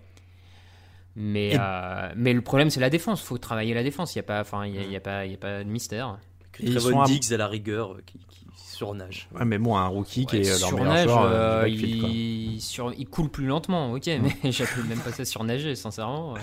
Mais, 1.17 1.49
Et- 1.55 1.57
euh, 1.59 2.13
mais 2.17 2.33
le 2.33 2.43
problème, 2.43 2.71
c'est 2.71 2.81
la 2.81 2.91
défense. 2.91 3.23
faut 3.23 3.39
travailler 3.39 3.75
la 3.75 3.83
défense. 3.83 4.15
Il 4.15 4.19
n'y 4.19 4.21
a, 4.21 4.43
pas- 4.45 4.67
il 4.67 4.75
y 4.75 4.79
a, 4.79 4.83
il 4.83 4.93
y 4.93 4.97
a, 4.97 5.01
pas- 5.01 5.25
il 5.27 5.33
y 5.33 5.35
a 5.35 5.39
pas 5.39 5.65
de 5.65 5.69
mystère. 5.69 6.19
Et 6.61 6.67
ils 6.67 6.75
Trevon 6.77 7.05
Diggs 7.05 7.33
à 7.33 7.37
la 7.37 7.47
rigueur 7.49 7.93
euh, 7.93 8.03
qui, 8.07 8.19
qui 8.31 8.47
surnage. 8.57 9.29
Ouais, 9.35 9.45
mais 9.45 9.59
bon 9.59 9.77
un 9.77 9.87
rookie 9.87 10.25
qui 10.27 10.37
est 10.37 10.43
leur 10.61 10.73
meilleur 10.73 10.79
surnage, 10.79 11.09
joueur 11.09 11.23
euh, 11.25 11.63
euh, 11.65 11.69
il, 11.69 12.61
sur- 12.61 12.93
il 12.97 13.07
coule 13.07 13.29
plus 13.29 13.47
lentement, 13.47 13.93
ok, 13.93 14.07
mais 14.43 14.51
j'appelle 14.53 14.85
même 14.85 15.01
pas 15.01 15.13
ça 15.13 15.25
surnager, 15.25 15.75
sincèrement. 15.75 16.35
euh. 16.37 16.41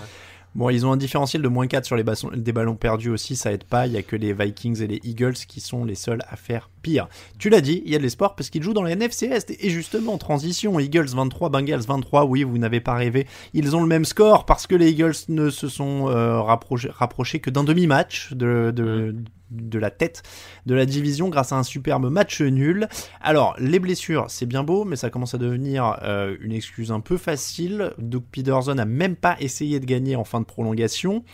Bon, 0.54 0.70
ils 0.70 0.86
ont 0.86 0.92
un 0.92 0.96
différentiel 0.96 1.42
de 1.42 1.48
moins 1.48 1.66
4 1.66 1.84
sur 1.84 1.96
les 1.96 2.02
ballons, 2.02 2.30
des 2.34 2.52
ballons 2.52 2.76
perdus 2.76 3.10
aussi, 3.10 3.36
ça 3.36 3.52
aide 3.52 3.64
pas. 3.64 3.86
Il 3.86 3.92
y 3.92 3.98
a 3.98 4.02
que 4.02 4.16
les 4.16 4.32
Vikings 4.32 4.80
et 4.80 4.86
les 4.86 5.00
Eagles 5.04 5.34
qui 5.34 5.60
sont 5.60 5.84
les 5.84 5.94
seuls 5.94 6.22
à 6.30 6.36
faire 6.36 6.70
pire. 6.80 7.08
Tu 7.38 7.50
l'as 7.50 7.60
dit, 7.60 7.82
il 7.84 7.92
y 7.92 7.94
a 7.94 7.98
de 7.98 8.02
l'espoir 8.02 8.34
parce 8.36 8.48
qu'ils 8.48 8.62
jouent 8.62 8.72
dans 8.72 8.80
la 8.82 8.92
NFC 8.92 9.26
Est. 9.26 9.50
Et 9.62 9.68
justement, 9.68 10.16
transition, 10.16 10.80
Eagles 10.80 11.08
23, 11.08 11.50
Bengals 11.50 11.82
23, 11.82 12.24
oui, 12.24 12.42
vous 12.42 12.56
n'avez 12.56 12.80
pas 12.80 12.94
rêvé. 12.94 13.26
Ils 13.52 13.76
ont 13.76 13.82
le 13.82 13.86
même 13.86 14.06
score 14.06 14.46
parce 14.46 14.66
que 14.66 14.74
les 14.74 14.92
Eagles 14.92 15.12
ne 15.28 15.50
se 15.50 15.68
sont 15.68 16.08
euh, 16.08 16.40
rapprochés, 16.40 16.88
rapprochés 16.90 17.38
que 17.40 17.50
d'un 17.50 17.64
demi-match 17.64 18.32
de, 18.32 18.72
de, 18.74 19.14
de 19.50 19.78
la 19.78 19.90
tête 19.90 20.22
de 20.66 20.74
la 20.74 20.86
division 20.86 21.28
grâce 21.28 21.52
à 21.52 21.56
un 21.56 21.62
superbe 21.62 22.10
match 22.10 22.40
nul. 22.40 22.88
Alors, 23.20 23.54
les 23.58 23.78
blessures, 23.78 24.26
c'est 24.28 24.46
bien 24.46 24.64
beau, 24.64 24.84
mais 24.84 24.96
ça 24.96 25.10
commence 25.10 25.34
à 25.34 25.38
devenir 25.38 25.98
euh, 26.02 26.36
une 26.40 26.52
excuse 26.52 26.92
un 26.92 27.00
peu 27.00 27.16
facile. 27.16 27.92
Doug 27.98 28.24
Peterson 28.30 28.78
a 28.78 28.84
même 28.84 29.16
pas 29.16 29.36
essayé 29.40 29.80
de 29.80 29.86
gagner 29.86 30.16
en 30.16 30.24
fin 30.24 30.40
de 30.40 30.46
prolongation. 30.46 31.24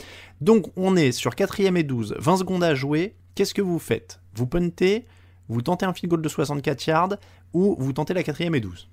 Donc, 0.40 0.66
on 0.76 0.96
est 0.96 1.12
sur 1.12 1.32
4ème 1.32 1.76
et 1.76 1.82
12, 1.82 2.16
20 2.18 2.36
secondes 2.38 2.64
à 2.64 2.74
jouer. 2.74 3.14
Qu'est-ce 3.34 3.54
que 3.54 3.62
vous 3.62 3.78
faites? 3.78 4.20
Vous 4.34 4.46
puntez, 4.46 5.06
vous 5.48 5.62
tentez 5.62 5.86
un 5.86 5.92
field 5.92 6.10
goal 6.10 6.22
de 6.22 6.28
64 6.28 6.86
yards, 6.86 7.16
ou 7.52 7.76
vous 7.78 7.92
tentez 7.92 8.14
la 8.14 8.22
4ème 8.22 8.54
et 8.54 8.60
12 8.60 8.88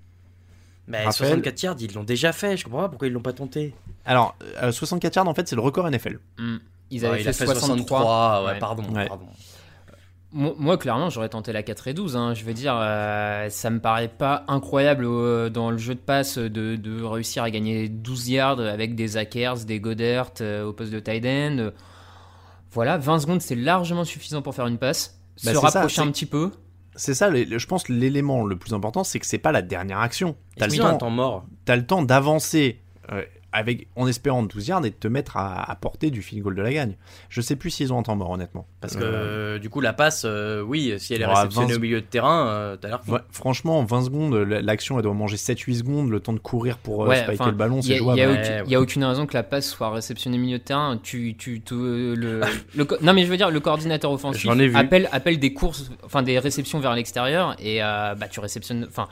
Mais 0.88 1.04
Raphaël 1.04 1.30
64 1.30 1.64
yards, 1.64 1.76
ils 1.80 1.94
l'ont 1.94 2.04
déjà 2.04 2.32
fait. 2.32 2.58
Je 2.58 2.64
comprends 2.64 2.82
pas 2.82 2.90
pourquoi 2.90 3.08
ils 3.08 3.14
l'ont 3.14 3.22
pas 3.22 3.34
tenté. 3.34 3.74
Alors, 4.06 4.36
euh, 4.62 4.72
64 4.72 5.16
yards, 5.16 5.28
en 5.28 5.34
fait, 5.34 5.48
c'est 5.48 5.56
le 5.56 5.62
record 5.62 5.90
NFL. 5.90 6.20
Hmm. 6.38 6.58
Ils 6.92 7.02
Ouais, 7.02 7.08
avaient 7.08 7.18
il 7.20 7.24
fait, 7.24 7.30
a 7.30 7.34
fait 7.34 7.46
63. 7.46 8.00
63. 8.00 8.42
Ouais, 8.44 8.52
Ouais. 8.54 8.60
pardon. 8.60 8.84
Ouais. 8.94 9.08
pardon. 9.08 9.26
Moi, 10.32 10.78
clairement, 10.78 11.10
j'aurais 11.10 11.30
tenté 11.30 11.52
la 11.52 11.64
4 11.64 11.88
et 11.88 11.94
12. 11.96 12.16
hein. 12.16 12.36
Je 12.36 12.44
veux 12.46 12.54
dire, 12.54 12.78
euh, 12.80 13.50
ça 13.50 13.72
me 13.72 13.80
paraît 13.80 14.08
pas 14.10 14.44
incroyable 14.48 15.06
euh, 15.08 15.50
dans 15.50 15.72
le 15.72 15.80
jeu 15.80 15.96
de 15.96 16.00
passe 16.00 16.38
de, 16.38 16.76
de 16.76 17.04
réussir 17.04 17.42
à 17.42 17.50
gagner 17.50 17.90
12 17.90 18.30
yards 18.30 18.60
avec 18.60 18.94
des 18.94 19.18
Akers, 19.18 19.66
des 19.66 19.80
Goddard 19.80 20.30
euh, 20.42 20.66
au 20.66 20.74
poste 20.74 20.92
de 20.92 21.00
tight 21.00 21.26
end. 21.26 21.58
Euh, 21.58 21.72
Voilà, 22.72 23.00
20 23.00 23.20
secondes, 23.22 23.42
c'est 23.42 23.56
largement 23.56 24.04
suffisant 24.04 24.44
pour 24.44 24.54
faire 24.54 24.68
une 24.68 24.78
passe. 24.78 25.20
Bah, 25.44 25.52
Se 25.54 25.60
ça, 25.60 25.62
rapprocher 25.62 26.02
un 26.02 26.12
petit 26.12 26.28
peu. 26.28 26.52
C'est 26.96 27.16
ça, 27.16 27.30
le- 27.32 27.46
le- 27.46 27.58
je 27.58 27.66
pense, 27.66 27.90
l'élément 27.90 28.46
le 28.46 28.56
plus 28.56 28.74
important, 28.76 29.04
c'est 29.04 29.18
que 29.20 29.26
c'est 29.26 29.40
pas 29.40 29.52
la 29.52 29.64
dernière 29.64 30.00
action. 30.00 30.36
T'as 30.58 30.68
Est-ce 30.68 30.78
le 30.78 30.84
un 30.86 30.90
temps, 30.92 30.98
temps 31.00 31.10
mort 31.10 31.46
t'as 31.66 31.76
le 31.76 31.86
temps 31.88 32.04
d'avancer 32.04 32.82
euh, 33.12 33.24
avec, 33.52 33.88
en 33.96 34.08
espérant 34.08 34.44
12 34.44 34.68
yards 34.68 34.86
et 34.86 34.90
de 34.92 34.96
te 34.96 35.08
mettre 35.08 35.38
à, 35.38 35.70
à 35.70 35.76
portée 35.76 36.12
du 36.12 36.22
field 36.22 36.44
goal 36.44 36.56
de 36.56 36.62
la 36.62 36.72
gagne. 36.74 36.96
Je 37.30 37.42
sais 37.42 37.56
plus 37.56 37.70
s'ils 37.72 37.92
ont 37.92 38.00
un 38.00 38.04
temps 38.04 38.16
mort, 38.16 38.30
honnêtement. 38.30 38.68
Parce 38.82 38.96
que 38.96 39.04
Euh, 39.04 39.60
du 39.60 39.70
coup, 39.70 39.82
la 39.82 39.94
passe, 39.94 40.24
euh, 40.26 40.62
oui, 40.62 40.94
si 41.00 41.14
elle 41.14 41.22
est 41.22 41.26
réceptionnée 41.26 41.72
20 41.74 41.76
au 41.78 41.80
milieu 41.80 42.02
de 42.02 42.06
terrain, 42.06 42.48
euh, 42.48 42.78
t'as 42.78 42.88
l'air 42.90 43.02
ouais, 43.08 43.20
franchement, 43.32 43.84
20 43.84 44.04
secondes, 44.04 44.36
l'action, 44.36 44.98
elle 44.98 45.04
doit 45.04 45.14
manger 45.14 45.38
7-8 45.38 45.80
secondes, 45.80 46.10
le 46.10 46.20
temps 46.20 46.34
de 46.34 46.40
courir 46.40 46.78
pour 46.78 47.04
euh, 47.04 47.08
Ouais, 47.10 47.24
spiker 47.24 47.48
le 47.48 47.52
ballon, 47.54 47.78
Il 47.80 47.84
c'est 47.84 47.94
n'y 47.94 47.98
jouable. 47.98 48.20
y 48.20 48.24
a 48.24 48.28
Ouais, 48.30 48.34
aucune- 48.40 48.54
ouais. 48.54 48.64
y 48.68 48.76
a 48.76 48.82
aucune 48.82 49.04
raison 49.04 49.26
que 49.26 49.34
la 49.34 49.44
passe 49.44 49.68
soit 49.70 49.90
réceptionnée 49.92 50.38
milieu 50.38 50.60
de 50.60 50.64
terrain. 50.64 51.00
Tu, 51.02 51.36
tu, 51.38 51.62
tu- 51.62 51.74
le, 51.76 52.42
non, 53.02 53.14
mais 53.14 53.24
je 53.26 53.30
veux 53.32 53.38
dire, 53.38 53.50
le 53.52 53.60
coordinateur 53.60 54.12
offensif 54.12 54.50
appelle, 54.76 55.10
appelle 55.12 55.40
des 55.40 55.54
courses, 55.54 55.90
enfin 56.04 56.24
des 56.24 56.38
réceptions 56.40 56.80
vers 56.80 56.94
l'extérieur 56.94 57.56
et 57.60 57.84
euh, 57.84 58.16
bah, 58.16 58.28
tu 58.28 58.40
réceptionnes. 58.40 58.86
Enfin, 58.88 59.08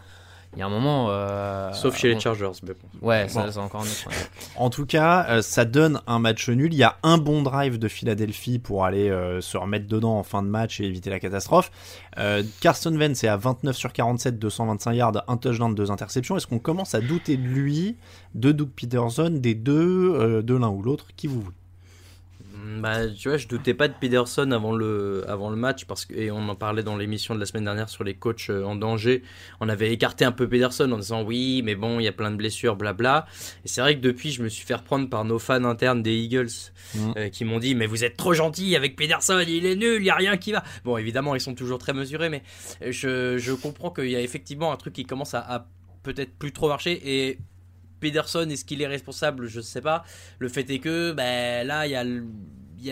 il 0.54 0.60
y 0.60 0.62
a 0.62 0.66
un 0.66 0.70
moment. 0.70 1.08
euh, 1.10 1.72
Sauf 1.74 1.96
chez 1.98 2.10
bon. 2.10 2.16
les 2.16 2.20
Chargers. 2.22 2.52
mais 2.64 2.74
bon. 2.74 3.08
Ouais, 3.08 3.28
ça, 3.30 3.44
Bon. 3.46 3.52
c'est 3.52 3.60
encore 3.60 3.82
un 3.82 3.84
autre. 3.84 4.08
ouais. 4.08 4.16
En 4.56 4.70
tout 4.70 4.86
cas, 4.86 5.26
euh, 5.30 5.42
ça 5.42 5.66
donne 5.66 6.02
un 6.08 6.20
match 6.20 6.50
nul. 6.50 6.74
Il 6.74 6.78
y 6.78 6.84
a 6.84 6.98
un 7.04 7.18
bon 7.18 7.42
drive 7.44 7.78
de 7.78 7.88
Philadelphie 7.88 8.58
pour 8.60 8.86
aller 8.86 9.10
euh, 9.10 9.40
se 9.42 9.58
remettre 9.58 9.88
dedans 9.88 10.18
en 10.18 10.24
fin 10.24 10.42
de 10.42 10.48
match 10.48 10.80
et 10.82 10.86
éviter 10.86 11.10
la 11.10 11.20
catastrophe. 11.20 11.72
Euh, 12.18 12.42
Carson 12.62 12.96
Wentz 12.96 13.24
est 13.24 13.28
à 13.28 13.38
29 13.38 13.76
sur 13.76 13.94
47, 13.94 14.40
225 14.40 14.94
yards, 14.94 15.24
un 15.28 15.38
touchdown, 15.38 15.76
deux 15.76 15.92
interceptions. 15.92 16.38
Est-ce 16.38 16.48
qu'on 16.48 16.60
commence 16.60 16.96
à 16.96 17.02
douter 17.02 17.38
de 17.38 17.44
lui, 17.48 17.98
de 18.34 18.52
Doug 18.52 18.70
Peterson, 18.76 19.30
des 19.32 19.54
deux, 19.54 20.14
euh, 20.16 20.42
de 20.42 20.56
l'un 20.56 20.70
ou 20.70 20.82
l'autre, 20.82 21.08
qui 21.16 21.28
vous 21.28 21.42
voulez? 21.42 21.56
Bah, 22.80 23.08
tu 23.08 23.30
vois, 23.30 23.38
je 23.38 23.48
doutais 23.48 23.74
pas 23.74 23.88
de 23.88 23.94
Peterson 23.94 24.52
avant 24.52 24.76
le, 24.76 25.24
avant 25.28 25.50
le 25.50 25.56
match 25.56 25.86
parce 25.86 26.06
que 26.06 26.14
et 26.14 26.32
on 26.32 26.50
en 26.50 26.56
parlait 26.56 26.84
dans 26.84 26.98
l'émission 26.98 27.34
de 27.34 27.40
la 27.40 27.46
semaine 27.46 27.64
dernière 27.64 27.90
sur 27.90 28.04
les 28.04 28.16
coachs 28.16 28.50
euh, 28.50 28.64
en 28.64 28.76
danger. 28.76 29.24
On 29.60 29.70
avait 29.70 29.92
écarté 29.92 30.26
un 30.26 30.32
peu 30.32 30.48
Peterson 30.50 30.92
en 30.92 30.98
disant 30.98 31.24
oui, 31.24 31.62
mais 31.64 31.76
bon, 31.76 32.00
il 32.00 32.04
y 32.04 32.08
a 32.08 32.12
plein 32.12 32.32
de 32.32 32.36
blessures, 32.36 32.76
blabla. 32.76 33.26
Et 33.64 33.68
c'est 33.68 33.82
vrai 33.82 33.96
que 33.96 34.02
depuis, 34.02 34.32
je 34.32 34.44
me 34.44 34.50
suis 34.50 34.66
fait 34.66 34.76
reprendre 34.76 35.10
par 35.10 35.24
nos 35.24 35.40
fans 35.40 35.64
internes 35.64 36.04
des 36.04 36.16
Eagles 36.16 36.50
euh, 37.16 37.30
qui 37.30 37.46
m'ont 37.46 37.60
dit 37.60 37.74
mais 37.74 37.86
vous 37.86 38.04
êtes 38.04 38.18
trop 38.18 38.34
gentil 38.34 38.76
avec 38.76 38.96
Peterson, 38.96 39.44
il 39.48 39.66
est 39.66 39.76
nul, 39.76 40.02
il 40.02 40.06
y 40.06 40.10
a 40.10 40.16
rien 40.16 40.38
qui 40.38 40.52
va. 40.52 40.64
Bon, 40.84 40.98
évidemment, 40.98 41.36
ils 41.36 41.42
sont 41.42 41.56
toujours 41.56 41.78
très 41.78 41.94
mesurés, 41.94 42.30
mais 42.30 42.44
je, 42.82 43.38
je 43.38 43.54
comprends 43.54 43.92
qu'il 43.92 44.10
y 44.10 44.16
a 44.16 44.22
effectivement 44.22 44.72
un 44.72 44.78
truc 44.78 44.94
qui 44.94 45.06
commence 45.06 45.34
à, 45.34 45.40
à 45.40 45.68
peut-être 46.04 46.38
plus 46.38 46.52
trop 46.52 46.68
marcher 46.68 47.02
et 47.04 47.38
Pederson, 48.00 48.48
est-ce 48.50 48.66
qu'il 48.66 48.82
est 48.82 48.88
responsable? 48.88 49.48
Je 49.48 49.58
ne 49.58 49.64
sais 49.64 49.82
pas. 49.82 50.04
Le 50.40 50.50
fait 50.50 50.70
est 50.70 50.80
que 50.80 51.12
ben, 51.12 51.66
là, 51.66 51.88
il 51.88 51.92
y 51.92 51.96
a 51.96 52.06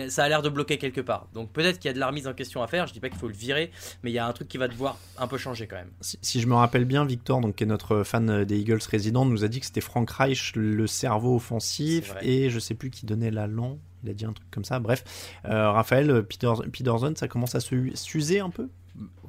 ça 0.08 0.24
a 0.24 0.28
l'air 0.28 0.42
de 0.42 0.48
bloquer 0.48 0.78
quelque 0.78 1.00
part. 1.00 1.28
Donc 1.34 1.52
peut-être 1.52 1.78
qu'il 1.78 1.88
y 1.88 1.90
a 1.90 1.94
de 1.94 1.98
la 1.98 2.08
remise 2.08 2.26
en 2.26 2.34
question 2.34 2.62
à 2.62 2.66
faire. 2.66 2.86
Je 2.86 2.92
dis 2.92 3.00
pas 3.00 3.08
qu'il 3.08 3.18
faut 3.18 3.28
le 3.28 3.34
virer, 3.34 3.70
mais 4.02 4.10
il 4.10 4.14
y 4.14 4.18
a 4.18 4.26
un 4.26 4.32
truc 4.32 4.48
qui 4.48 4.58
va 4.58 4.68
devoir 4.68 4.98
un 5.18 5.26
peu 5.26 5.38
changer 5.38 5.66
quand 5.66 5.76
même. 5.76 5.90
Si, 6.00 6.40
je 6.40 6.46
me 6.46 6.54
rappelle 6.54 6.84
bien, 6.84 7.04
Victor, 7.04 7.40
donc 7.40 7.56
qui 7.56 7.64
est 7.64 7.66
notre 7.66 8.02
fan 8.02 8.44
des 8.44 8.58
Eagles 8.58 8.80
résident, 8.90 9.24
nous 9.24 9.44
a 9.44 9.48
dit 9.48 9.60
que 9.60 9.66
c'était 9.66 9.80
Frank 9.80 10.10
Reich 10.10 10.52
le 10.56 10.86
cerveau 10.86 11.36
offensif 11.36 12.14
et 12.22 12.50
je 12.50 12.58
sais 12.58 12.74
plus 12.74 12.90
qui 12.90 13.06
donnait 13.06 13.30
l'allant. 13.30 13.78
Il 14.04 14.10
a 14.10 14.14
dit 14.14 14.24
un 14.24 14.32
truc 14.32 14.48
comme 14.50 14.64
ça. 14.64 14.78
Bref, 14.78 15.04
euh, 15.46 15.70
Raphaël 15.70 16.22
Peter, 16.22 16.52
Peterson, 16.72 17.12
ça 17.16 17.28
commence 17.28 17.54
à 17.54 17.60
s'user 17.60 18.40
un 18.40 18.50
peu? 18.50 18.68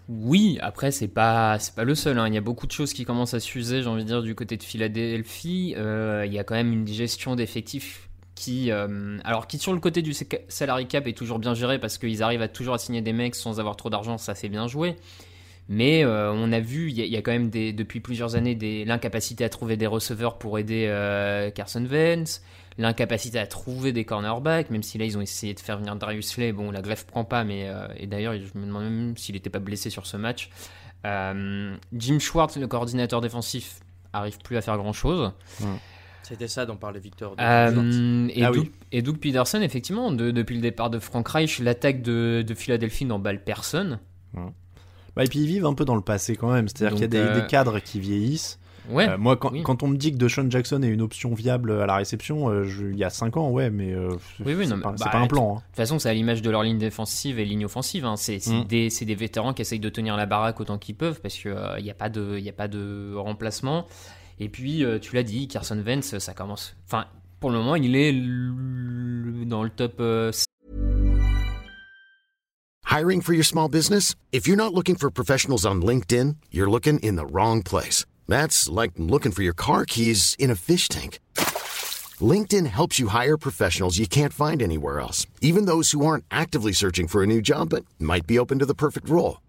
Oui, 0.10 0.58
après 0.62 0.92
c'est 0.92 1.10
pas 1.10 1.60
c'est 1.60 1.76
pas 1.76 1.84
le 1.84 1.94
seul. 1.94 2.18
Hein. 2.18 2.28
Il 2.28 2.34
y 2.34 2.38
a 2.38 2.42
beaucoup 2.42 2.66
de 2.66 2.72
choses 2.72 2.94
qui 2.94 3.04
commencent 3.04 3.34
à 3.34 3.42
s'user, 3.42 3.82
j'ai 3.82 3.90
envie 3.90 4.04
de 4.04 4.08
dire, 4.08 4.22
du 4.22 4.36
côté 4.36 4.56
de 4.56 4.64
Philadelphie. 4.64 5.74
Euh, 5.78 6.24
il 6.26 6.34
y 6.34 6.40
a 6.40 6.44
quand 6.44 6.56
même 6.56 6.72
une 6.72 6.88
gestion 6.88 7.36
d'effectifs 7.36 8.07
qui, 8.38 8.72
euh, 8.72 9.18
alors 9.24 9.48
qui 9.48 9.58
sur 9.58 9.74
le 9.74 9.80
côté 9.80 10.04
du 10.04 10.14
salary 10.48 10.88
cap 10.88 11.08
est 11.08 11.18
toujours 11.18 11.40
bien 11.40 11.56
géré 11.56 11.80
parce 11.80 11.98
qu'ils 11.98 12.22
arrivent 12.22 12.44
à 12.44 12.48
toujours 12.48 12.76
à 12.76 12.78
signer 12.78 13.02
des 13.02 13.12
mecs 13.12 13.34
sans 13.34 13.60
avoir 13.60 13.76
trop 13.76 13.90
d'argent, 13.90 14.20
ça 14.20 14.36
fait 14.36 14.48
bien 14.48 14.68
jouer. 14.68 14.96
Mais 15.70 16.06
euh, 16.06 16.32
on 16.32 16.52
a 16.52 16.60
vu, 16.60 16.92
il 16.92 16.98
y, 16.98 17.18
a 17.18 17.22
quand 17.22 17.32
même 17.32 17.50
depuis 17.50 18.00
plusieurs 18.00 18.36
années 18.36 18.86
l'incapacité 18.86 19.44
à 19.44 19.50
trouver 19.50 19.76
des 19.76 19.88
receveurs 19.88 20.38
pour 20.38 20.60
aider 20.60 20.86
euh, 20.88 21.50
Carson 21.50 21.84
Vance, 21.84 22.42
l'incapacité 22.78 23.40
à 23.40 23.48
trouver 23.48 23.92
des 23.92 24.06
cornerbacks, 24.06 24.70
même 24.70 24.84
si 24.84 25.00
là 25.00 25.06
ils 25.06 25.18
ont 25.18 25.22
essayé 25.22 25.56
de 25.56 25.60
faire 25.60 25.80
venir 25.80 25.96
Darius 25.96 26.30
Slay, 26.30 26.54
bon 26.54 26.70
la 26.70 26.82
greffe 26.82 27.06
prend 27.06 27.26
pas, 27.26 27.44
mais 27.44 27.70
et 27.98 28.06
d'ailleurs 28.06 28.36
je 28.36 28.58
me 28.58 28.66
demande 28.66 28.84
même 28.84 29.18
s'il 29.18 29.34
n'était 29.34 29.50
pas 29.50 29.60
blessé 29.60 29.90
sur 29.90 30.06
ce 30.06 30.16
match. 30.16 30.52
Jim 31.04 32.20
Schwartz, 32.20 32.56
le 32.56 32.68
coordinateur 32.68 33.20
défensif, 33.20 33.80
arrive 34.14 34.38
plus 34.38 34.58
à 34.58 34.62
faire 34.62 34.78
grand 34.78 34.94
chose. 34.94 35.32
C'était 36.28 36.50
ça 36.50 36.66
dont 36.66 36.76
parlait 36.76 37.00
Victor. 37.00 37.36
Euh, 37.40 38.28
et, 38.36 38.44
ah 38.44 38.52
Doug, 38.52 38.70
et, 38.92 39.02
Doug, 39.02 39.18
Peterson, 39.18 39.62
effectivement, 39.62 40.12
depuis 40.12 40.56
le 40.56 40.62
départ 40.62 40.90
de 40.90 41.00
Frank 41.00 41.26
Reich, 41.26 41.60
l'attaque 41.60 42.02
de, 42.02 42.44
de 42.46 42.54
Philadelphie 42.54 43.06
n'emballe 43.06 43.44
personne. 43.46 44.00
Bah, 45.16 45.24
et 45.24 45.28
puis 45.28 45.40
ils 45.40 45.48
vivent 45.48 45.66
un 45.66 45.74
peu 45.74 45.86
dans 45.86 45.96
le 45.96 46.02
passé 46.02 46.36
quand 46.36 46.52
même. 46.52 46.68
C'est-à-dire 46.68 46.96
qu'il 46.96 47.02
y 47.02 47.06
a 47.06 47.08
des, 47.08 47.40
euh, 47.40 47.42
cadres 47.48 47.80
qui 47.80 48.02
vieillissent. 48.02 48.60
Ouais, 48.90 49.08
euh, 49.08 49.18
moi, 49.18 49.38
quand, 49.38 49.52
quand, 49.64 49.84
on 49.84 49.88
me 49.88 49.98
dit 49.98 50.12
que 50.12 50.18
Deshaun 50.18 50.50
Jackson 50.52 50.82
est 50.84 50.88
une 50.88 51.02
option 51.02 51.34
viable 51.34 51.72
à 51.72 51.86
la 51.86 51.96
réception, 51.96 52.64
il 52.64 52.98
y 52.98 53.04
a 53.04 53.10
5 53.10 53.38
ans, 53.38 53.50
ouais, 53.50 53.70
mais 53.70 53.96
oui, 53.96 54.54
oui, 54.54 54.68
c'est 54.68 54.80
pas, 54.82 54.94
bah, 54.98 55.10
pas, 55.12 55.18
un 55.18 55.28
plan. 55.28 55.52
Hein. 55.52 55.56
De 55.56 55.62
toute 55.62 55.76
façon, 55.76 55.98
c'est 55.98 56.10
à 56.10 56.14
l'image 56.14 56.42
de 56.42 56.50
leur 56.50 56.64
ligne 56.64 56.78
défensive 56.78 57.40
et 57.40 57.46
ligne 57.46 57.66
offensive. 57.66 58.06
Hein. 58.06 58.16
C'est 58.18 58.46
mm. 58.46 58.66
des, 58.66 58.90
des, 58.90 59.16
vétérans 59.16 59.54
qui 59.54 59.62
essayent 59.62 59.80
de 59.80 59.90
tenir 59.90 60.18
la 60.18 60.26
baraque 60.26 60.60
autant 60.60 60.78
qu'ils 60.78 60.96
peuvent 60.96 61.22
parce 61.22 61.36
qu'il 61.36 61.56
n'y 61.82 61.90
a, 61.90 61.96
pas 61.96 62.10
de, 62.10 62.38
y 62.38 62.50
a 62.50 62.54
pas 62.54 62.68
de 62.68 63.14
remplacement. 63.16 63.88
Et 64.40 64.50
puis, 64.50 64.84
euh, 64.84 65.00
tu 65.00 65.16
l'as 65.16 65.24
dit, 65.24 65.48
Carson 65.48 65.82
Vance, 65.82 66.18
ça 66.20 66.34
commence. 66.34 66.76
Enfin, 66.86 67.06
pour 67.40 67.50
le 67.50 67.58
moment, 67.58 67.76
il 67.76 67.96
est 67.96 68.14
dans 69.46 69.64
le 69.64 69.70
top. 69.70 69.96
Euh... 70.00 70.32
Hiring 72.86 73.22
for 73.22 73.34
your 73.34 73.46
small 73.46 73.68
business? 73.68 74.16
If 74.32 74.48
you're 74.48 74.58
not 74.58 74.74
looking 74.74 74.96
for 74.96 75.10
professionals 75.12 75.66
on 75.66 75.82
LinkedIn, 75.82 76.38
you're 76.52 76.70
looking 76.70 77.00
in 77.00 77.16
the 77.16 77.26
wrong 77.26 77.62
place. 77.64 78.06
That's 78.28 78.70
like 78.70 78.92
looking 78.98 79.32
for 79.32 79.44
your 79.44 79.54
car 79.54 79.86
keys 79.86 80.36
in 80.40 80.50
a 80.50 80.56
fish 80.56 80.88
tank. 80.88 81.20
LinkedIn 82.20 82.66
helps 82.66 82.98
you 83.00 83.10
hire 83.10 83.38
professionals 83.38 83.98
you 84.00 84.08
can't 84.08 84.34
find 84.34 84.62
anywhere 84.62 85.00
else, 85.00 85.28
even 85.42 85.66
those 85.66 85.92
who 85.92 86.06
aren't 86.06 86.26
actively 86.32 86.74
searching 86.74 87.08
for 87.08 87.22
a 87.22 87.28
new 87.28 87.42
job 87.42 87.70
but 87.70 87.86
might 88.00 88.26
be 88.26 88.40
open 88.40 88.60
to 88.60 88.66
the 88.66 88.74
perfect 88.74 89.10
role. 89.10 89.38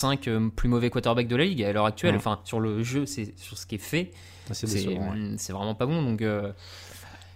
5 0.00 0.28
euh, 0.28 0.48
plus 0.48 0.68
mauvais 0.68 0.90
quarterback 0.90 1.26
de 1.26 1.36
la 1.36 1.44
ligue 1.44 1.62
à 1.64 1.72
l'heure 1.72 1.86
actuelle, 1.86 2.14
enfin 2.14 2.40
sur 2.44 2.60
le 2.60 2.82
jeu, 2.82 3.04
c'est 3.06 3.36
sur 3.36 3.58
ce 3.58 3.66
qui 3.66 3.76
est 3.76 3.78
fait. 3.78 4.12
C'est 4.52 5.52
vraiment 5.52 5.74
pas 5.74 5.86
bon 5.86 6.02
donc 6.02 6.22
euh, 6.22 6.52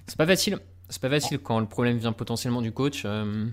c'est 0.06 0.16
pas 0.16 0.26
facile. 0.26 0.58
C'est 0.88 1.00
pas 1.00 1.10
facile 1.10 1.38
quand 1.38 1.58
le 1.58 1.66
problème 1.66 1.96
vient 1.96 2.12
potentiellement 2.12 2.62
du 2.62 2.72
coach. 2.72 3.02
Euh. 3.04 3.46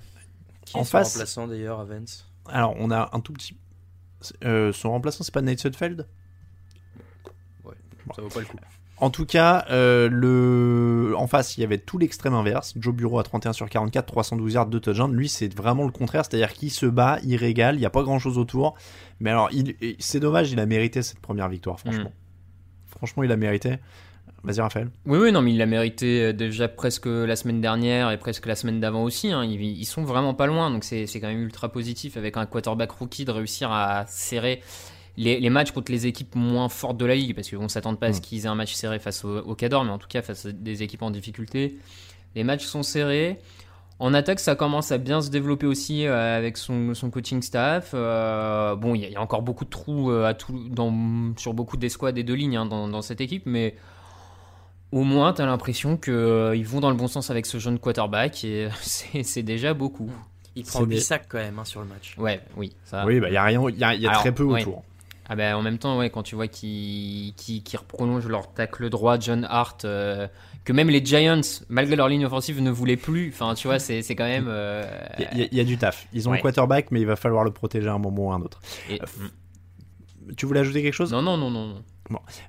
Qui 0.66 0.78
en 0.78 0.84
face, 0.84 1.14
remplaçant 1.14 1.48
d'ailleurs 1.48 1.80
à 1.80 1.86
Vance 1.86 2.30
Alors 2.46 2.76
on 2.78 2.92
a 2.92 3.10
un 3.14 3.20
tout 3.22 3.34
petit. 3.34 3.58
Euh, 4.44 4.72
son 4.74 4.92
remplaçant 4.92 5.24
c'est 5.24 5.34
pas 5.34 5.42
Nate 5.42 5.60
Sudfeld? 5.60 6.06
Ouais, 7.64 7.76
ça 8.16 8.22
vaut 8.22 8.30
pas 8.30 8.42
le 8.42 8.46
coup. 8.46 8.58
En 9.02 9.10
tout 9.10 9.26
cas, 9.26 9.66
euh, 9.70 10.10
le... 10.12 11.14
en 11.16 11.28
face, 11.28 11.58
il 11.58 11.62
y 11.62 11.64
avait 11.64 11.78
tout 11.78 11.98
l'extrême 11.98 12.34
inverse. 12.34 12.74
Joe 12.78 12.94
Bureau 12.94 13.20
à 13.20 13.24
31 13.24 13.54
sur 13.54 13.70
44, 13.70 14.06
312 14.06 14.54
yards, 14.54 14.66
de 14.68 14.80
touchdowns. 14.80 15.14
Lui, 15.14 15.30
c'est 15.30 15.54
vraiment 15.56 15.86
le 15.86 15.92
contraire, 15.92 16.26
c'est-à-dire 16.26 16.52
qu'il 16.52 16.72
se 16.72 16.86
bat, 16.86 17.20
il 17.24 17.36
régale, 17.38 17.76
il 17.76 17.80
n'y 17.80 17.86
a 17.86 17.90
pas 17.90 18.04
grand-chose 18.04 18.38
autour. 18.38 18.76
Mais 19.20 19.30
alors, 19.30 19.50
il... 19.52 19.76
c'est 20.00 20.20
dommage, 20.20 20.52
il 20.52 20.60
a 20.60 20.66
mérité 20.66 21.02
cette 21.02 21.20
première 21.20 21.48
victoire, 21.48 21.80
franchement. 21.80 22.10
Mm. 22.10 22.88
Franchement, 22.98 23.24
il 23.24 23.32
a 23.32 23.38
mérité. 23.38 23.78
Vas-y 24.44 24.62
Raphaël. 24.62 24.90
Oui, 25.06 25.18
oui, 25.20 25.32
non, 25.32 25.42
mais 25.42 25.52
il 25.52 25.58
l'a 25.58 25.66
mérité 25.66 26.22
euh, 26.22 26.34
déjà 26.34 26.68
presque 26.68 27.08
la 27.08 27.36
semaine 27.36 27.62
dernière 27.62 28.12
et 28.12 28.18
presque 28.18 28.46
la 28.46 28.56
semaine 28.56 28.80
d'avant 28.80 29.04
aussi. 29.04 29.32
Hein. 29.32 29.44
Ils, 29.44 29.86
sont 29.86 30.04
vraiment 30.04 30.34
pas 30.34 30.48
loin, 30.48 30.72
donc 30.72 30.84
c'est 30.84 31.08
quand 31.20 31.28
même 31.28 31.42
ultra 31.42 31.70
positif 31.70 32.18
avec 32.18 32.38
un 32.38 32.46
quarterback 32.46 32.92
rookie 32.92 33.26
de 33.26 33.32
réussir 33.32 33.72
à 33.72 34.06
serrer 34.08 34.62
les, 35.20 35.50
matchs 35.50 35.72
contre 35.72 35.92
les 35.92 36.08
équipes 36.08 36.36
moins 36.36 36.70
fortes 36.70 36.98
de 36.98 37.06
la 37.06 37.16
ligue, 37.16 37.36
parce 37.36 37.50
qu'on 37.50 37.64
ne 37.64 37.68
s'attend 37.68 37.96
pas 37.96 38.08
à 38.08 38.14
ce 38.14 38.20
mm. 38.20 38.22
qu'ils 38.22 38.46
aient 38.46 38.50
un 38.50 38.56
match 38.56 38.74
serré 38.74 39.00
face 39.00 39.26
au, 39.26 39.40
au 39.40 39.56
Cador, 39.56 39.84
mais 39.84 39.92
en 39.92 39.98
tout 39.98 40.08
cas 40.08 40.22
face 40.22 40.46
à 40.46 40.52
des 40.52 40.84
équipes 40.84 41.02
en 41.02 41.12
difficulté. 41.12 41.78
Les 42.36 42.44
matchs 42.44 42.66
sont 42.66 42.84
serrés. 42.84 43.40
En 44.00 44.14
attaque, 44.14 44.40
ça 44.40 44.56
commence 44.56 44.94
à 44.94 44.98
bien 44.98 45.22
se 45.22 45.30
développer 45.30 45.66
aussi 45.66 46.06
euh, 46.06 46.38
avec 46.38 46.56
son, 46.56 46.94
coaching 47.12 47.42
staff. 47.42 47.92
Euh, 47.94 48.76
bon, 48.76 48.96
il 48.96 49.10
y, 49.10 49.16
a 49.16 49.22
encore 49.22 49.42
beaucoup 49.42 49.66
de 49.66 49.70
trous 49.70 50.10
à 50.12 50.34
tout, 50.34 50.70
dans, 50.70 51.34
sur 51.36 51.54
beaucoup 51.54 51.76
d'escouades 51.76 52.18
et 52.18 52.24
de 52.24 52.34
lignes 52.34 52.56
hein, 52.56 52.66
dans, 52.66 52.88
dans, 52.88 53.02
cette 53.02 53.20
équipe, 53.20 53.44
mais 53.46 53.76
au 54.92 55.04
moins, 55.04 55.34
tu 55.34 55.42
as 55.42 55.46
l'impression 55.46 55.98
qu'ils 55.98 56.14
euh, 56.14 56.64
vont 56.66 56.80
dans 56.80 56.90
le 56.90 56.96
bon 56.96 57.08
sens 57.08 57.30
avec 57.30 57.46
ce 57.46 57.60
jeune 57.60 57.78
quarterback 57.78 58.44
et 58.44 58.70
c'est 58.82 59.44
déjà 59.44 59.74
beaucoup. 59.74 60.12
Il 60.56 60.64
prend 60.64 60.84
8 60.84 61.00
sacs 61.00 61.26
quand 61.30 61.38
même 61.38 61.60
hein, 61.60 61.66
sur 61.66 61.82
le 61.82 61.88
match. 61.88 62.16
Ouais, 62.18 62.42
oui. 62.58 62.74
Ça... 62.86 63.06
Oui, 63.06 63.16
il 63.16 63.22
bah, 63.22 63.30
y 63.30 63.38
a, 63.38 63.44
rien, 63.44 63.62
y 63.70 63.84
a, 63.84 63.96
y 63.96 64.08
a 64.08 64.12
très 64.12 64.34
peu 64.34 64.44
autour. 64.44 64.84
Ah 65.30 65.36
bah, 65.36 65.58
en 65.58 65.62
même 65.62 65.78
temps, 65.78 65.98
ouais, 65.98 66.10
quand 66.10 66.24
tu 66.24 66.36
vois 66.36 66.48
qu'ils 66.48 67.34
qui, 67.36 67.64
prolongent 67.88 68.28
leur 68.28 68.52
tacle 68.52 68.90
droit, 68.90 69.20
John 69.20 69.46
Hart, 69.50 69.86
euh, 69.86 70.28
que 70.66 70.74
même 70.74 70.90
les 70.90 71.06
Giants, 71.06 71.42
malgré 71.70 71.96
leur 71.96 72.10
ligne 72.10 72.26
offensive, 72.26 72.62
ne 72.62 72.72
voulaient 72.72 72.98
plus. 72.98 73.30
Enfin, 73.34 73.54
tu 73.54 73.68
vois, 73.68 73.80
c'est 73.80 74.04
quand 74.16 74.26
même. 74.26 74.48
Euh, 74.48 74.84
il 75.36 75.50
y, 75.52 75.60
a 75.60 75.64
du 75.64 75.78
taf. 75.78 76.08
Ils 76.14 76.28
ont 76.28 76.34
un 76.34 76.38
quarterback, 76.38 76.92
mais 76.92 77.00
il 77.00 77.06
va 77.06 77.16
falloir 77.16 77.44
le 77.44 77.52
protéger 77.52 77.88
à 77.88 77.94
un 77.94 78.00
moment 78.00 78.28
ou 78.28 78.32
à 78.32 78.36
un 78.36 78.42
autre. 78.42 78.60
Tu 80.36 80.46
voulais 80.46 80.60
ajouter 80.60 80.82
quelque 80.82 80.94
chose? 80.94 81.12
Non, 81.12 81.22
non, 81.22 81.38
non, 81.38 81.50
non. 81.50 81.76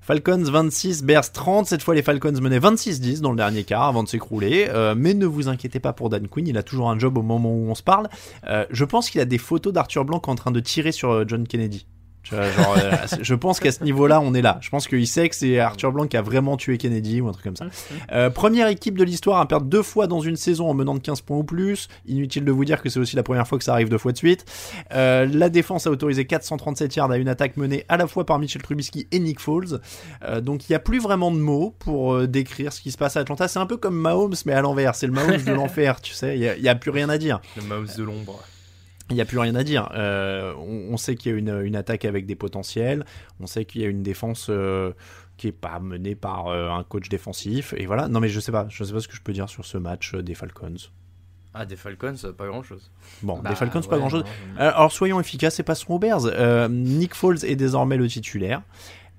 Falcons 0.01 0.43
26, 0.43 1.05
Bears 1.05 1.33
30. 1.33 1.66
Cette 1.66 1.83
fois, 1.83 1.95
les 1.95 2.03
Falcons 2.03 2.33
menaient 2.41 2.59
26-10 2.59 3.20
dans 3.20 3.31
le 3.31 3.37
dernier 3.37 3.64
quart 3.64 3.85
avant 3.85 4.03
de 4.03 4.09
s'écrouler. 4.09 4.68
Euh, 4.70 4.95
mais 4.97 5.14
ne 5.14 5.26
vous 5.26 5.49
inquiétez 5.49 5.81
pas 5.81 5.93
pour 5.93 6.09
Dan 6.09 6.28
Quinn, 6.28 6.47
il 6.47 6.57
a 6.59 6.62
toujours 6.62 6.91
un 6.91 6.99
job 6.99 7.18
au 7.18 7.22
moment 7.22 7.53
où 7.53 7.70
on 7.70 7.74
se 7.74 7.83
parle. 7.83 8.09
Euh, 8.47 8.64
je 8.70 8.85
pense 8.85 9.11
qu'il 9.11 9.20
a 9.20 9.24
des 9.24 9.39
photos 9.39 9.72
d'Arthur 9.72 10.05
Blanc 10.05 10.22
en 10.26 10.35
train 10.35 10.51
de 10.51 10.61
tirer 10.61 10.93
sur 10.93 11.11
euh, 11.11 11.24
John 11.26 11.47
Kennedy. 11.47 11.87
Euh, 12.32 12.96
je 13.20 13.34
pense 13.34 13.60
qu'à 13.60 13.72
ce 13.72 13.82
niveau-là, 13.82 14.20
on 14.20 14.34
est 14.34 14.42
là. 14.42 14.58
Je 14.60 14.70
pense 14.70 14.86
qu'il 14.86 15.06
sait 15.06 15.28
que 15.28 15.36
c'est 15.36 15.58
Arthur 15.58 15.92
Blanc 15.92 16.06
qui 16.06 16.16
a 16.16 16.22
vraiment 16.22 16.56
tué 16.56 16.78
Kennedy 16.78 17.20
ou 17.20 17.28
un 17.28 17.32
truc 17.32 17.44
comme 17.44 17.56
ça. 17.56 17.66
Euh, 18.12 18.30
première 18.30 18.68
équipe 18.68 18.96
de 18.96 19.04
l'histoire 19.04 19.40
à 19.40 19.48
perdre 19.48 19.66
deux 19.66 19.82
fois 19.82 20.06
dans 20.06 20.20
une 20.20 20.36
saison 20.36 20.68
en 20.68 20.74
menant 20.74 20.94
de 20.94 21.00
15 21.00 21.22
points 21.22 21.38
ou 21.38 21.44
plus. 21.44 21.88
Inutile 22.06 22.44
de 22.44 22.52
vous 22.52 22.64
dire 22.64 22.82
que 22.82 22.88
c'est 22.88 23.00
aussi 23.00 23.16
la 23.16 23.22
première 23.22 23.46
fois 23.46 23.58
que 23.58 23.64
ça 23.64 23.72
arrive 23.72 23.88
deux 23.88 23.98
fois 23.98 24.12
de 24.12 24.18
suite. 24.18 24.44
Euh, 24.92 25.26
la 25.26 25.48
défense 25.48 25.86
a 25.86 25.90
autorisé 25.90 26.26
437 26.26 26.96
yards 26.96 27.10
à 27.10 27.16
une 27.16 27.28
attaque 27.28 27.56
menée 27.56 27.84
à 27.88 27.96
la 27.96 28.06
fois 28.06 28.26
par 28.26 28.38
Mitchell 28.38 28.62
Trubisky 28.62 29.06
et 29.10 29.18
Nick 29.18 29.40
Foles. 29.40 29.80
donc 30.42 30.68
il 30.68 30.72
n'y 30.72 30.76
a 30.76 30.80
plus 30.80 30.98
vraiment 30.98 31.30
de 31.30 31.38
mots 31.38 31.74
pour 31.78 32.26
décrire 32.26 32.72
ce 32.72 32.80
qui 32.80 32.90
se 32.90 32.98
passe 32.98 33.16
à 33.16 33.20
Atlanta. 33.20 33.48
C'est 33.48 33.58
un 33.58 33.66
peu 33.66 33.76
comme 33.76 33.96
Mahomes 33.96 34.34
mais 34.46 34.52
à 34.52 34.60
l'envers. 34.60 34.94
C'est 34.94 35.06
le 35.06 35.12
Mahomes 35.12 35.42
de 35.42 35.52
l'enfer, 35.54 36.00
tu 36.00 36.12
sais. 36.12 36.36
Il 36.36 36.62
n'y 36.62 36.68
a, 36.68 36.72
a, 36.72 36.74
plus 36.74 36.90
rien 36.90 37.08
à 37.08 37.18
dire. 37.18 37.40
Le 37.56 37.62
Mahomes 37.62 37.88
de 37.96 38.02
l'ombre. 38.02 38.40
Il 39.11 39.14
n'y 39.14 39.20
a 39.20 39.24
plus 39.24 39.38
rien 39.38 39.54
à 39.54 39.64
dire. 39.64 39.90
Euh, 39.94 40.54
on, 40.56 40.94
on, 40.94 40.96
sait 40.96 41.16
qu'il 41.16 41.32
y 41.32 41.34
a 41.34 41.38
une, 41.38 41.61
une, 41.64 41.76
attaque 41.76 42.04
avec 42.04 42.26
des 42.26 42.36
potentiels. 42.36 43.04
On 43.40 43.46
sait 43.46 43.64
qu'il 43.64 43.82
y 43.82 43.84
a 43.84 43.88
une 43.88 44.02
défense 44.02 44.46
euh, 44.50 44.92
qui 45.36 45.48
est 45.48 45.52
pas 45.52 45.80
menée 45.80 46.14
par 46.14 46.48
euh, 46.48 46.70
un 46.70 46.84
coach 46.84 47.08
défensif. 47.08 47.74
Et 47.76 47.86
voilà. 47.86 48.08
Non, 48.08 48.20
mais 48.20 48.28
je 48.28 48.40
sais 48.40 48.52
pas. 48.52 48.66
Je 48.68 48.84
sais 48.84 48.92
pas 48.92 49.00
ce 49.00 49.08
que 49.08 49.16
je 49.16 49.22
peux 49.22 49.32
dire 49.32 49.48
sur 49.48 49.64
ce 49.64 49.78
match 49.78 50.14
des 50.14 50.34
Falcons. 50.34 50.76
Ah, 51.52 51.66
des 51.66 51.76
Falcons, 51.76 52.14
pas 52.36 52.46
grand 52.46 52.62
chose. 52.62 52.92
Bon, 53.22 53.40
bah, 53.40 53.50
des 53.50 53.56
Falcons, 53.56 53.80
ouais, 53.80 53.88
pas 53.88 53.98
grand 53.98 54.08
chose. 54.08 54.24
Alors, 54.56 54.92
soyons 54.92 55.18
efficaces 55.18 55.58
et 55.58 55.64
passons 55.64 55.94
aux 55.94 55.98
Bears. 55.98 56.68
Nick 56.70 57.14
Foles 57.14 57.44
est 57.44 57.56
désormais 57.56 57.96
le 57.96 58.06
titulaire. 58.06 58.62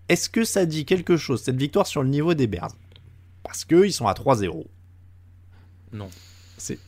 Est-ce 0.07 0.29
que 0.29 0.45
ça 0.45 0.65
dit 0.65 0.85
quelque 0.85 1.17
chose, 1.17 1.41
cette 1.41 1.57
victoire, 1.57 1.87
sur 1.87 2.03
le 2.03 2.09
niveau 2.09 2.33
des 2.33 2.47
Bears? 2.47 2.71
Parce 3.43 3.65
qu'ils 3.65 3.91
sont 3.91 4.07
à 4.07 4.13
3-0. 4.13 4.65
Non. 5.91 6.07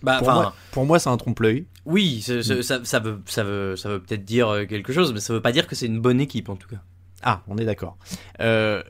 Bah, 0.02 0.18
pour, 0.20 0.32
moi, 0.32 0.56
pour, 0.72 0.86
moi, 0.86 1.00
c'est 1.00 1.10
un 1.10 1.18
trompe-l'œil. 1.18 1.66
Oui, 1.86 2.22
ça, 2.22 2.42
ça, 2.64 2.84
ça, 2.84 3.00
veut, 3.00 3.22
ça 3.26 3.44
veut, 3.44 3.76
ça 3.76 3.90
veut 3.90 4.00
peut-être 4.00 4.26
dire 4.26 4.48
euh, 4.48 4.66
quelque 4.66 4.94
chose, 4.94 5.14
mais 5.14 5.20
ça 5.20 5.34
veut 5.34 5.42
pas 5.42 5.52
dire 5.52 5.68
que 5.68 5.76
c'est 5.76 5.86
une 5.86 6.00
bonne 6.00 6.22
équipe 6.22 6.50
en 6.50 6.56
tout 6.56 6.68
cas. 6.68 6.82
Ah, 7.22 7.42
on 7.48 7.58
est 7.58 7.66
d'accord. 7.66 7.98
Euh, 8.40 8.82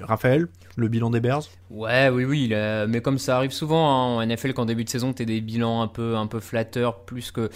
Raphaël, 0.00 0.48
le 0.76 0.88
bilan 0.88 1.10
des 1.10 1.20
Bears? 1.20 1.44
Ouais, 1.70 2.08
oui, 2.08 2.24
oui, 2.24 2.48
mais 2.88 3.00
comme 3.00 3.18
ça 3.18 3.36
arrive 3.36 3.52
souvent 3.52 3.88
hein, 3.88 4.22
en 4.22 4.26
NFL, 4.26 4.54
qu'en 4.54 4.66
début 4.66 4.84
de 4.84 4.88
saison, 4.88 5.12
t'es 5.12 5.26
des 5.26 5.40
bilans 5.40 5.82
un 5.82 5.88
peu, 5.88 6.16
un 6.16 6.26
peu 6.26 6.40
flatteurs, 6.40 7.04
plus 7.04 7.30
que. 7.30 7.50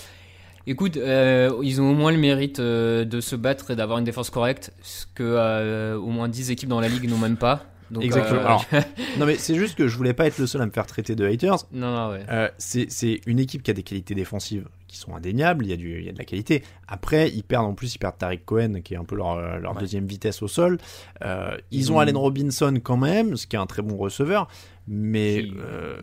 Écoute, 0.67 0.99
euh, 0.99 1.51
ils 1.63 1.81
ont 1.81 1.93
au 1.93 1.95
moins 1.95 2.13
le 2.13 2.19
mérite 2.19 2.61
euh, 2.61 3.07
de 3.07 3.23
se 3.23 3.37
battre 3.37 3.71
et 3.71 3.77
d'avoir 3.77 3.99
une 3.99 4.05
défense 4.05 4.29
correcte, 4.29 4.71
ce 4.83 5.07
que 5.15 5.23
euh, 5.23 5.97
au 5.97 6.09
moins 6.09 6.29
10 6.29 6.51
équipes 6.51 6.69
dans 6.69 6.81
la 6.81 6.89
ligue 6.89 7.09
n'ont 7.09 7.17
même 7.17 7.39
pas. 7.39 7.65
Donc, 7.91 8.05
Exactement. 8.05 8.41
Alors, 8.41 8.65
non 9.19 9.27
mais 9.27 9.37
c'est 9.37 9.55
juste 9.55 9.77
que 9.77 9.89
je 9.89 9.97
voulais 9.97 10.13
pas 10.13 10.27
être 10.27 10.39
le 10.39 10.47
seul 10.47 10.61
à 10.61 10.67
me 10.67 10.71
faire 10.71 10.87
traiter 10.87 11.15
de 11.15 11.27
haters. 11.27 11.67
Non, 11.73 11.95
non, 11.95 12.11
ouais. 12.11 12.25
Euh, 12.31 12.49
c'est 12.59 13.21
une 13.27 13.39
équipe 13.39 13.63
qui 13.63 13.71
a 13.71 13.75
des 13.75 13.83
qualités 13.83 14.15
défensives 14.15 14.69
qui 14.87 14.97
sont 14.97 15.15
indéniables. 15.15 15.65
Il 15.65 15.71
y 15.71 15.73
a 15.73 15.77
du, 15.77 15.99
il 15.99 16.05
y 16.05 16.09
a 16.09 16.13
de 16.13 16.19
la 16.19 16.25
qualité. 16.25 16.63
Après, 16.87 17.31
ils 17.31 17.43
perdent 17.43 17.67
en 17.67 17.75
plus, 17.75 17.95
ils 17.95 17.99
perdent 17.99 18.19
Tariq 18.19 18.45
Cohen 18.45 18.81
qui 18.83 18.95
est 18.95 18.97
un 18.97 19.05
peu 19.05 19.17
leur, 19.17 19.59
leur 19.59 19.75
ouais. 19.75 19.81
deuxième 19.81 20.07
vitesse 20.07 20.43
au 20.43 20.49
sol. 20.49 20.79
Euh, 21.25 21.57
ils, 21.71 21.93
ont, 21.93 21.99
Allen 21.99 22.17
Robinson 22.17 22.75
quand 22.83 22.97
même, 22.97 23.37
ce 23.37 23.47
qui 23.47 23.57
est 23.57 23.59
un 23.59 23.67
très 23.67 23.83
bon 23.83 23.97
receveur, 23.97 24.49
mais 24.87 25.45
qui, 25.45 25.55
euh, 25.59 26.01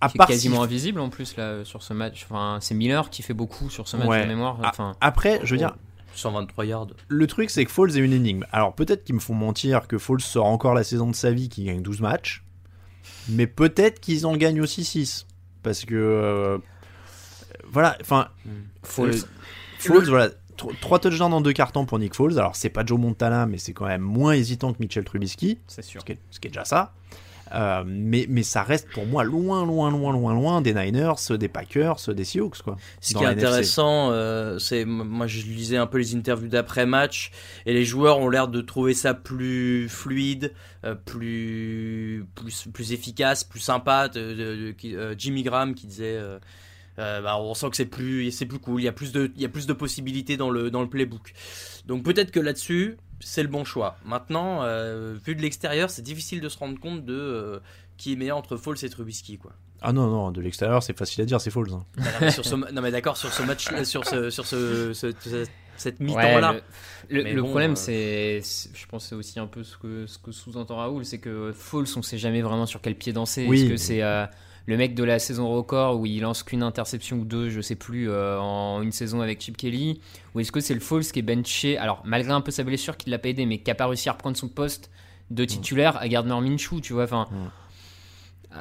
à 0.00 0.08
qui 0.08 0.18
part 0.18 0.28
est 0.28 0.32
quasiment 0.32 0.58
si... 0.58 0.62
invisible 0.62 1.00
en 1.00 1.08
plus 1.08 1.36
là 1.36 1.64
sur 1.64 1.82
ce 1.82 1.92
match. 1.92 2.26
Enfin, 2.28 2.58
c'est 2.60 2.74
Miller 2.74 3.10
qui 3.10 3.22
fait 3.22 3.34
beaucoup 3.34 3.70
sur 3.70 3.88
ce 3.88 3.96
match 3.96 4.08
ouais. 4.08 4.22
de 4.22 4.28
mémoire. 4.28 4.58
Enfin, 4.64 4.96
après, 5.00 5.40
je 5.44 5.52
veux 5.52 5.58
dire. 5.58 5.76
123 6.16 6.64
yards. 6.66 6.88
Le 7.08 7.26
truc, 7.26 7.50
c'est 7.50 7.64
que 7.64 7.70
Foles 7.70 7.96
est 7.96 8.00
une 8.00 8.12
énigme. 8.12 8.44
Alors, 8.52 8.74
peut-être 8.74 9.04
qu'ils 9.04 9.14
me 9.14 9.20
font 9.20 9.34
mentir 9.34 9.86
que 9.86 9.98
Foles 9.98 10.20
sort 10.20 10.46
encore 10.46 10.74
la 10.74 10.84
saison 10.84 11.10
de 11.10 11.14
sa 11.14 11.30
vie, 11.30 11.48
qui 11.48 11.64
gagne 11.64 11.82
12 11.82 12.00
matchs. 12.00 12.44
Mais 13.28 13.46
peut-être 13.46 14.00
qu'ils 14.00 14.26
en 14.26 14.36
gagnent 14.36 14.60
aussi 14.60 14.84
6. 14.84 15.26
Parce 15.62 15.84
que. 15.84 15.94
Euh, 15.94 16.58
voilà, 17.70 17.96
enfin. 18.00 18.28
Hmm. 18.44 18.50
Foles. 18.82 19.14
Euh, 19.90 20.00
le... 20.00 20.08
voilà. 20.08 20.30
3 20.56 20.98
touchdowns 21.00 21.34
en 21.34 21.42
deux 21.42 21.52
cartons 21.52 21.84
pour 21.84 21.98
Nick 21.98 22.14
Foles. 22.14 22.38
Alors, 22.38 22.56
c'est 22.56 22.70
pas 22.70 22.84
Joe 22.84 22.98
Montana, 22.98 23.44
mais 23.46 23.58
c'est 23.58 23.74
quand 23.74 23.86
même 23.86 24.00
moins 24.00 24.32
hésitant 24.32 24.72
que 24.72 24.78
Mitchell 24.80 25.04
Trubisky. 25.04 25.58
C'est 25.66 25.82
sûr. 25.82 26.00
Ce 26.00 26.06
qui 26.06 26.12
est, 26.12 26.18
ce 26.30 26.40
qui 26.40 26.48
est 26.48 26.50
déjà 26.50 26.64
ça. 26.64 26.94
Euh, 27.54 27.84
mais, 27.86 28.26
mais 28.28 28.42
ça 28.42 28.62
reste 28.62 28.88
pour 28.90 29.06
moi 29.06 29.24
loin, 29.24 29.64
loin, 29.64 29.90
loin, 29.90 30.12
loin, 30.12 30.34
loin 30.34 30.60
des 30.60 30.74
Niners, 30.74 31.14
des 31.30 31.48
Packers, 31.48 31.96
des 32.08 32.24
Seahawks. 32.24 32.62
Quoi, 32.62 32.76
Ce 33.00 33.14
qui 33.14 33.22
est 33.22 33.26
intéressant, 33.26 34.10
euh, 34.10 34.58
c'est 34.58 34.84
moi 34.84 35.26
je 35.26 35.42
lisais 35.42 35.76
un 35.76 35.86
peu 35.86 35.98
les 35.98 36.14
interviews 36.14 36.48
d'après-match 36.48 37.30
et 37.64 37.72
les 37.72 37.84
joueurs 37.84 38.18
ont 38.18 38.28
l'air 38.28 38.48
de 38.48 38.60
trouver 38.60 38.94
ça 38.94 39.14
plus 39.14 39.88
fluide, 39.88 40.52
euh, 40.84 40.94
plus, 40.94 42.26
plus, 42.34 42.66
plus 42.72 42.92
efficace, 42.92 43.44
plus 43.44 43.60
sympa. 43.60 44.08
De, 44.08 44.34
de, 44.34 44.74
de, 44.82 45.14
Jimmy 45.18 45.42
Graham 45.42 45.74
qui 45.74 45.86
disait. 45.86 46.18
Euh, 46.98 47.20
bah, 47.20 47.38
on 47.38 47.54
sent 47.54 47.70
que 47.70 47.76
c'est 47.76 47.86
plus, 47.86 48.30
c'est 48.30 48.46
plus 48.46 48.58
cool. 48.58 48.80
Il 48.80 48.84
y 48.84 48.88
a 48.88 48.92
plus 48.92 49.12
de, 49.12 49.30
il 49.36 49.42
y 49.42 49.44
a 49.44 49.48
plus 49.48 49.66
de 49.66 49.72
possibilités 49.72 50.36
dans 50.36 50.50
le, 50.50 50.70
dans 50.70 50.80
le 50.80 50.88
playbook. 50.88 51.34
Donc 51.84 52.02
peut-être 52.02 52.30
que 52.30 52.40
là-dessus, 52.40 52.96
c'est 53.20 53.42
le 53.42 53.48
bon 53.48 53.64
choix. 53.64 53.96
Maintenant, 54.04 54.62
euh, 54.62 55.16
vu 55.24 55.34
de 55.34 55.42
l'extérieur, 55.42 55.90
c'est 55.90 56.02
difficile 56.02 56.40
de 56.40 56.48
se 56.48 56.58
rendre 56.58 56.78
compte 56.78 57.04
de 57.04 57.14
euh, 57.14 57.60
qui 57.96 58.12
est 58.12 58.16
meilleur 58.16 58.36
entre 58.36 58.56
Foles 58.56 58.76
et 58.82 58.88
Trubisky, 58.88 59.38
quoi. 59.38 59.52
Ah 59.82 59.92
non 59.92 60.08
non, 60.08 60.30
de 60.30 60.40
l'extérieur, 60.40 60.82
c'est 60.82 60.96
facile 60.96 61.22
à 61.22 61.26
dire, 61.26 61.40
c'est 61.40 61.50
Foles. 61.50 61.70
Hein. 61.72 61.84
non, 61.98 62.04
mais 62.20 62.30
sur 62.30 62.44
ce, 62.44 62.54
non 62.54 62.82
mais 62.82 62.90
d'accord 62.90 63.16
sur 63.16 63.32
ce 63.32 63.42
match, 63.42 63.68
sur 63.84 64.04
ce, 64.06 64.30
sur 64.30 64.46
ce, 64.46 64.92
ce, 64.94 65.12
ce 65.20 65.44
cette 65.76 66.00
mi-temps 66.00 66.38
là. 66.38 66.52
Ouais, 66.54 66.62
le, 67.10 67.22
le, 67.22 67.32
le 67.34 67.42
bon, 67.42 67.48
problème, 67.48 67.72
euh... 67.72 67.74
c'est, 67.74 68.40
je 68.74 68.86
pense, 68.86 69.06
c'est 69.06 69.14
aussi 69.14 69.38
un 69.38 69.46
peu 69.46 69.62
ce 69.62 69.76
que, 69.76 70.06
ce 70.06 70.18
que 70.18 70.32
sous-entend 70.32 70.76
Raoul, 70.76 71.04
c'est 71.04 71.18
que 71.18 71.52
Foles, 71.52 71.86
on 71.96 72.02
sait 72.02 72.16
jamais 72.16 72.40
vraiment 72.40 72.64
sur 72.64 72.80
quel 72.80 72.96
pied 72.96 73.12
danser. 73.12 73.46
Oui. 73.46 73.60
Est-ce 73.62 73.70
que 73.70 73.76
c'est 73.76 74.02
euh, 74.02 74.26
le 74.66 74.76
mec 74.76 74.94
de 74.94 75.04
la 75.04 75.18
saison 75.18 75.48
record 75.48 75.98
où 75.98 76.06
il 76.06 76.20
lance 76.20 76.42
qu'une 76.42 76.62
interception 76.62 77.18
ou 77.18 77.24
deux, 77.24 77.50
je 77.50 77.60
sais 77.60 77.76
plus, 77.76 78.10
euh, 78.10 78.38
en 78.38 78.82
une 78.82 78.92
saison 78.92 79.20
avec 79.20 79.40
Chip 79.40 79.56
Kelly 79.56 80.00
Ou 80.34 80.40
est-ce 80.40 80.50
que 80.50 80.60
c'est 80.60 80.74
le 80.74 80.80
Foles 80.80 81.04
qui 81.04 81.20
est 81.20 81.22
benché? 81.22 81.78
Alors, 81.78 82.02
malgré 82.04 82.32
un 82.32 82.40
peu 82.40 82.50
sa 82.50 82.64
blessure 82.64 82.96
qui 82.96 83.08
l'a 83.10 83.18
pas 83.18 83.28
aidé, 83.28 83.46
mais 83.46 83.58
qui 83.58 83.70
a 83.70 83.76
pas 83.76 83.86
réussi 83.86 84.08
à 84.08 84.12
reprendre 84.12 84.36
son 84.36 84.48
poste 84.48 84.90
de 85.30 85.44
titulaire 85.44 85.94
mmh. 85.94 86.02
à 86.02 86.08
Gardner 86.08 86.40
Minshew, 86.40 86.80
tu 86.80 86.92
vois 86.92 87.04
Enfin. 87.04 87.26
Mmh. 87.30 87.36
Euh, 88.52 88.60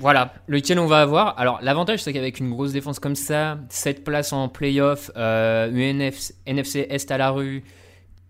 voilà, 0.00 0.34
lequel 0.48 0.78
on 0.78 0.86
va 0.86 1.00
avoir. 1.00 1.38
Alors, 1.38 1.60
l'avantage, 1.62 2.02
c'est 2.02 2.12
qu'avec 2.12 2.40
une 2.40 2.50
grosse 2.50 2.72
défense 2.72 2.98
comme 2.98 3.14
ça, 3.14 3.58
7 3.68 4.04
places 4.04 4.32
en 4.32 4.48
playoff, 4.48 5.10
euh, 5.16 5.70
une 5.70 5.78
NFC, 5.78 6.34
NFC 6.46 6.86
Est 6.90 7.10
à 7.10 7.18
la 7.18 7.30
rue, 7.30 7.62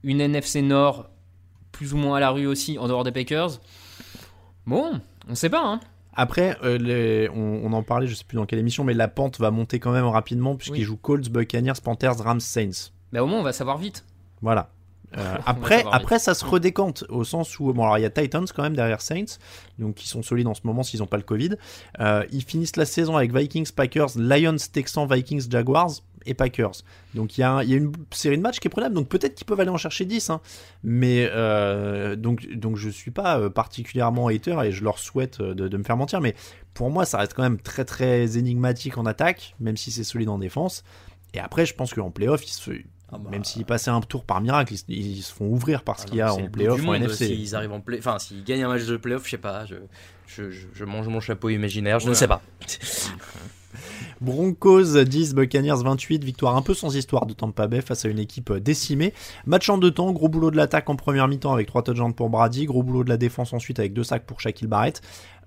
une 0.05 0.21
NFC 0.21 0.63
Nord 0.63 1.09
plus 1.73 1.95
ou 1.95 1.97
moins 1.97 2.17
à 2.17 2.21
la 2.21 2.31
rue 2.31 2.47
aussi, 2.47 2.79
en 2.79 2.89
dehors 2.89 3.05
des 3.05 3.13
Packers. 3.13 3.61
Bon, 4.67 5.01
on 5.29 5.35
sait 5.35 5.51
pas, 5.51 5.65
hein. 5.65 5.81
Après, 6.21 6.57
euh, 6.65 6.79
les, 6.79 7.29
on, 7.31 7.61
on, 7.65 7.73
en 7.73 7.85
parlait, 7.85 8.09
je 8.09 8.15
sais 8.15 8.25
plus 8.25 8.35
dans 8.35 8.45
quelle 8.45 8.59
émission, 8.59 8.83
mais 8.83 8.93
la 8.93 9.07
pente 9.07 9.39
va 9.39 9.53
monter 9.53 9.79
quand 9.79 9.93
même 9.93 10.05
rapidement 10.05 10.57
puisqu'ils 10.57 10.81
oui. 10.81 10.85
jouent 10.85 10.97
Colts, 10.97 11.31
Buccaneers, 11.31 11.75
Panthers, 11.81 12.19
Rams, 12.19 12.41
Saints. 12.41 12.91
Mais 13.13 13.21
au 13.21 13.29
moins, 13.29 13.39
on 13.39 13.45
va 13.45 13.53
savoir 13.53 13.79
vite. 13.79 14.05
Voilà. 14.43 14.69
Euh, 15.17 15.37
après, 15.47 15.85
après, 15.91 16.19
ça 16.19 16.35
se 16.35 16.45
redécante 16.45 17.05
au 17.09 17.25
sens 17.25 17.59
où 17.59 17.73
bon, 17.73 17.83
alors 17.83 17.99
il 17.99 18.03
y 18.03 18.05
a 18.05 18.11
Titans 18.11 18.47
quand 18.55 18.63
même 18.63 18.77
derrière 18.77 19.01
Saints, 19.01 19.39
donc 19.79 19.97
qui 19.97 20.09
sont 20.09 20.23
solides 20.23 20.47
en 20.47 20.55
ce 20.55 20.63
moment 20.65 20.83
s'ils 20.83 21.01
n'ont 21.01 21.07
pas 21.07 21.17
le 21.17 21.23
Covid. 21.23 21.51
Euh, 22.01 22.25
ils 22.33 22.43
finissent 22.43 22.77
la 22.77 22.85
saison 22.85 23.17
avec 23.17 23.35
Vikings, 23.35 23.71
Packers, 23.73 24.11
Lions, 24.17 24.57
Texans, 24.73 25.07
Vikings, 25.11 25.51
Jaguars 25.51 25.93
et 26.27 26.35
Packers. 26.35 26.83
Donc 27.15 27.39
il 27.39 27.41
y, 27.41 27.45
a, 27.45 27.63
il 27.63 27.71
y 27.71 27.75
a 27.75 27.77
une 27.77 27.93
série 28.11 28.37
de 28.37 28.43
matchs 28.43 28.61
qui 28.61 28.69
est 28.69 28.71
prenable. 28.71 28.95
Donc 28.95 29.09
peut-être 29.09 29.35
qu'ils 29.35 29.47
peuvent 29.47 29.61
aller 29.61 29.71
en 29.71 29.79
chercher 29.79 30.05
10. 30.05 30.31
Hein. 30.31 30.41
Mais 30.83 31.29
euh, 31.33 32.17
donc, 32.17 32.47
donc 32.55 32.77
je 32.77 32.91
suis 32.91 33.11
pas 33.11 33.49
particulièrement 33.49 34.29
hater 34.29 34.57
et 34.65 34.73
je 34.73 34.85
leur 34.85 34.99
souhaite 34.99 35.41
de, 35.41 35.69
de, 35.69 35.77
me 35.77 35.85
faire 35.85 35.97
mentir. 35.97 36.21
Mais 36.21 36.35
pour 36.75 36.91
moi, 36.91 37.07
ça 37.07 37.19
reste 37.19 37.33
quand 37.35 37.43
même 37.43 37.59
très 37.59 37.85
très 37.85 38.37
énigmatique 38.37 38.99
en 38.99 39.07
attaque, 39.07 39.55
même 39.59 39.77
si 39.77 39.91
c'est 39.91 40.05
solide 40.05 40.29
en 40.29 40.39
défense. 40.39 40.85
Et 41.35 41.41
après, 41.41 41.67
je 41.67 41.75
pense 41.75 41.93
qu'en 41.93 42.11
playoff, 42.11 42.45
ils 42.47 42.51
se 42.51 42.63
ah 43.11 43.19
bah... 43.19 43.31
Même 43.31 43.45
s'ils 43.45 43.65
passaient 43.65 43.91
un 43.91 44.01
tour 44.01 44.25
par 44.25 44.41
miracle, 44.41 44.75
ils, 44.75 44.97
ils 44.97 45.23
se 45.23 45.33
font 45.33 45.47
ouvrir 45.47 45.83
par 45.83 45.99
ce 45.99 46.05
ah 46.05 46.09
qu'il 46.09 46.19
y 46.19 46.21
a 46.21 46.33
en 46.33 46.49
playoff 46.49 46.85
en 46.87 46.95
NFC. 46.95 47.27
S'ils 47.27 47.55
arrivent 47.55 47.73
en 47.73 47.81
play... 47.81 47.99
enfin, 47.99 48.19
s'ils 48.19 48.45
gagnent 48.45 48.65
un 48.65 48.69
match 48.69 48.85
de 48.85 48.97
playoff, 48.97 49.25
je 49.25 49.31
sais 49.31 49.39
pas, 49.39 49.65
je, 49.67 49.77
je, 50.27 50.51
je, 50.51 50.67
je 50.73 50.85
mange 50.85 51.09
mon 51.09 51.21
chapeau 51.21 51.49
imaginaire, 51.49 52.01
je 52.01 52.05
ouais. 52.05 52.11
ne 52.11 52.15
sais 52.15 52.29
pas. 52.29 52.43
Broncos 54.21 55.05
10, 55.05 55.35
Buccaneers 55.35 55.83
28, 55.83 56.25
victoire 56.25 56.57
un 56.57 56.63
peu 56.63 56.75
sans 56.75 56.97
histoire 56.97 57.27
de 57.27 57.33
Tampa 57.33 57.67
Bay 57.67 57.81
face 57.81 58.05
à 58.05 58.09
une 58.09 58.19
équipe 58.19 58.53
décimée. 58.53 59.15
Match 59.47 59.69
en 59.69 59.79
deux 59.79 59.93
temps, 59.93 60.13
gros 60.13 60.29
boulot 60.29 60.51
de 60.51 60.57
l'attaque 60.57 60.91
en 60.91 60.97
première 60.97 61.29
mi-temps 61.29 61.53
avec 61.53 61.69
3 61.69 61.83
touchdowns 61.83 62.15
pour 62.15 62.29
Brady, 62.29 62.67
gros 62.67 62.83
boulot 62.83 63.05
de 63.05 63.09
la 63.09 63.17
défense 63.17 63.53
ensuite 63.53 63.79
avec 63.79 63.93
deux 63.93 64.05
sacs 64.05 64.25
pour 64.27 64.41
Shaquille 64.41 64.69
Barrett. 64.69 65.01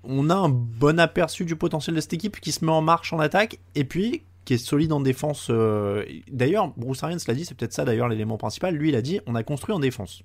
On 0.04 0.30
a 0.30 0.34
un 0.34 0.48
bon 0.48 0.98
aperçu 0.98 1.44
du 1.44 1.54
potentiel 1.54 1.94
de 1.94 2.00
cette 2.00 2.14
équipe 2.14 2.40
qui 2.40 2.50
se 2.50 2.64
met 2.64 2.72
en 2.72 2.82
marche 2.82 3.12
en 3.12 3.20
attaque 3.20 3.58
et 3.74 3.84
puis 3.84 4.22
qui 4.44 4.54
est 4.54 4.58
solide 4.58 4.92
en 4.92 5.00
défense. 5.00 5.48
Euh... 5.50 6.04
D'ailleurs, 6.30 6.72
Bruce 6.76 7.02
Arians 7.02 7.18
l'a 7.26 7.34
dit, 7.34 7.44
c'est 7.44 7.56
peut-être 7.56 7.72
ça 7.72 7.84
d'ailleurs 7.84 8.08
l'élément 8.08 8.38
principal. 8.38 8.74
Lui, 8.74 8.88
il 8.88 8.96
a 8.96 9.02
dit 9.02 9.20
on 9.26 9.34
a 9.34 9.42
construit 9.42 9.74
en 9.74 9.80
défense. 9.80 10.22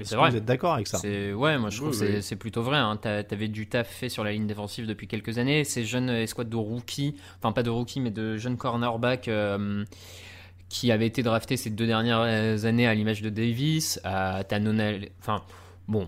C'est 0.00 0.14
vrai. 0.14 0.30
Vous 0.30 0.36
êtes 0.36 0.44
d'accord 0.44 0.74
avec 0.74 0.86
ça? 0.86 1.00
Ouais, 1.00 1.58
moi 1.58 1.70
je 1.70 1.78
trouve 1.78 1.90
oui, 1.90 1.98
que 1.98 2.20
c'est 2.20 2.36
plutôt 2.36 2.62
vrai. 2.62 2.76
Hein. 2.76 2.96
T'avais 2.96 3.48
du 3.48 3.66
taf 3.66 3.88
fait 3.88 4.08
sur 4.08 4.22
la 4.22 4.32
ligne 4.32 4.46
défensive 4.46 4.86
depuis 4.86 5.08
quelques 5.08 5.38
années. 5.38 5.64
Ces 5.64 5.84
jeunes 5.84 6.08
escouades 6.08 6.48
de 6.48 6.56
rookies, 6.56 7.16
enfin 7.38 7.50
pas 7.50 7.64
de 7.64 7.70
rookies, 7.70 8.00
mais 8.00 8.12
de 8.12 8.36
jeunes 8.36 8.56
cornerbacks 8.56 9.26
euh, 9.26 9.84
qui 10.68 10.92
avaient 10.92 11.06
été 11.06 11.24
draftés 11.24 11.56
ces 11.56 11.70
deux 11.70 11.86
dernières 11.86 12.64
années 12.64 12.86
à 12.86 12.94
l'image 12.94 13.22
de 13.22 13.28
Davis, 13.28 13.98
à 14.04 14.44
Tanonel. 14.44 15.08
Enfin, 15.18 15.42
bon, 15.88 16.06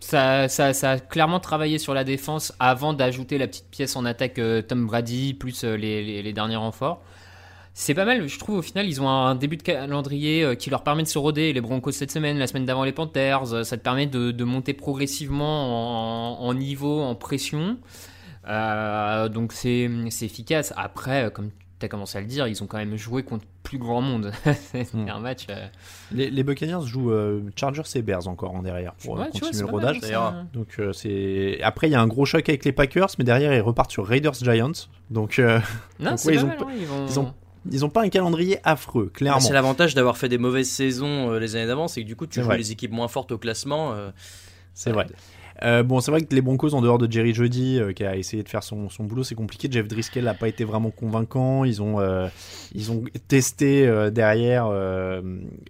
ça, 0.00 0.48
ça, 0.48 0.72
ça, 0.72 0.92
a 0.92 0.98
clairement 0.98 1.40
travaillé 1.40 1.78
sur 1.78 1.94
la 1.94 2.04
défense 2.04 2.54
avant 2.58 2.94
d'ajouter 2.94 3.38
la 3.38 3.46
petite 3.46 3.70
pièce 3.70 3.96
en 3.96 4.04
attaque 4.04 4.38
euh, 4.38 4.62
Tom 4.62 4.86
Brady 4.86 5.34
plus 5.34 5.62
euh, 5.64 5.76
les, 5.76 6.32
derniers 6.32 6.56
renforts. 6.56 7.02
C'est 7.74 7.94
pas 7.94 8.04
mal, 8.04 8.26
je 8.26 8.38
trouve 8.38 8.58
au 8.58 8.62
final 8.62 8.88
ils 8.88 9.00
ont 9.00 9.08
un 9.08 9.34
début 9.36 9.56
de 9.56 9.62
calendrier 9.62 10.42
euh, 10.42 10.54
qui 10.54 10.70
leur 10.70 10.82
permet 10.82 11.02
de 11.02 11.08
se 11.08 11.18
roder. 11.18 11.52
Les 11.52 11.60
Broncos 11.60 11.92
cette 11.92 12.10
semaine, 12.10 12.38
la 12.38 12.46
semaine 12.46 12.64
d'avant 12.64 12.84
les 12.84 12.92
Panthers, 12.92 13.64
ça 13.64 13.76
te 13.76 13.82
permet 13.82 14.06
de, 14.06 14.44
monter 14.44 14.72
progressivement 14.72 16.40
en, 16.40 16.46
en, 16.46 16.54
niveau, 16.54 17.00
en 17.02 17.14
pression. 17.14 17.78
Donc 18.46 19.52
c'est 19.52 19.88
efficace. 20.22 20.72
Après, 20.76 21.30
comme 21.32 21.50
tu 21.80 21.86
as 21.86 21.88
commencé 21.88 22.18
à 22.18 22.20
le 22.20 22.26
dire, 22.26 22.46
ils 22.46 22.62
ont 22.62 22.66
quand 22.66 22.78
même 22.78 22.96
joué 22.96 23.22
contre 23.22 23.44
plus 23.62 23.78
grand 23.78 24.00
monde. 24.00 24.32
c'est 24.72 24.94
mmh. 24.94 25.08
un 25.08 25.18
match. 25.18 25.46
Euh... 25.50 25.66
Les, 26.12 26.30
les, 26.30 26.42
Buccaneers 26.44 26.86
jouent 26.86 27.10
euh, 27.10 27.42
Chargers 27.56 27.82
et 27.94 28.02
Bears 28.02 28.28
encore 28.28 28.54
en 28.54 28.62
derrière 28.62 28.94
pour 28.94 29.18
ouais, 29.18 29.26
continuer 29.30 29.50
vois, 29.52 29.60
le 29.60 29.66
rodage. 29.66 30.00
Donc 30.52 30.76
euh, 30.78 30.92
c'est 30.92 31.60
après 31.62 31.88
il 31.88 31.92
y 31.92 31.94
a 31.96 32.00
un 32.00 32.06
gros 32.06 32.24
choc 32.24 32.48
avec 32.48 32.64
les 32.64 32.72
Packers, 32.72 33.08
mais 33.18 33.24
derrière 33.24 33.52
ils 33.52 33.60
repartent 33.60 33.90
sur 33.90 34.06
Raiders 34.06 34.34
Giants. 34.34 34.72
Donc, 35.10 35.38
euh, 35.38 35.58
non, 35.98 36.10
donc 36.12 36.24
ouais, 36.24 36.34
ils, 36.34 36.44
ont, 36.44 36.48
mal, 36.48 36.58
hein, 36.60 36.66
ils, 36.78 36.86
vont... 36.86 37.06
ils, 37.06 37.18
ont, 37.18 37.34
ils 37.70 37.84
ont 37.84 37.90
pas 37.90 38.02
un 38.02 38.08
calendrier 38.08 38.58
affreux, 38.64 39.06
Bah, 39.06 39.10
clairement. 39.14 39.40
c'est 39.40 39.52
l'avantage 39.52 39.94
d'avoir 39.94 40.16
fait 40.16 40.28
des 40.28 40.38
mauvaises 40.38 40.70
saisons 40.70 41.32
euh, 41.32 41.38
les 41.38 41.56
années 41.56 41.66
d'avant, 41.66 41.88
c'est 41.88 42.02
que 42.02 42.06
du 42.06 42.16
coup 42.16 42.26
tu 42.26 42.40
joues 42.40 42.46
vrai. 42.46 42.58
les 42.58 42.72
équipes 42.72 42.92
moins 42.92 43.08
fortes 43.08 43.32
au 43.32 43.38
classement. 43.38 43.92
euh, 43.92 44.10
C'est 44.74 44.92
vrai. 44.92 45.06
Euh, 45.62 45.82
bon, 45.82 46.00
c'est 46.00 46.10
vrai 46.10 46.22
que 46.22 46.34
les 46.34 46.40
Broncos, 46.40 46.74
en 46.74 46.80
dehors 46.80 46.98
de 46.98 47.10
Jerry 47.10 47.34
Jeudy, 47.34 47.78
euh, 47.78 47.92
qui 47.92 48.04
a 48.04 48.16
essayé 48.16 48.42
de 48.42 48.48
faire 48.48 48.62
son, 48.62 48.88
son 48.88 49.04
boulot, 49.04 49.24
c'est 49.24 49.34
compliqué. 49.34 49.68
Jeff 49.70 49.86
Driscoll 49.88 50.24
n'a 50.24 50.34
pas 50.34 50.48
été 50.48 50.64
vraiment 50.64 50.90
convaincant. 50.90 51.64
Ils 51.64 51.82
ont, 51.82 52.00
euh, 52.00 52.28
ils 52.74 52.90
ont 52.92 53.04
testé 53.28 53.86
euh, 53.86 54.10
derrière. 54.10 54.66
euh, 54.70 55.20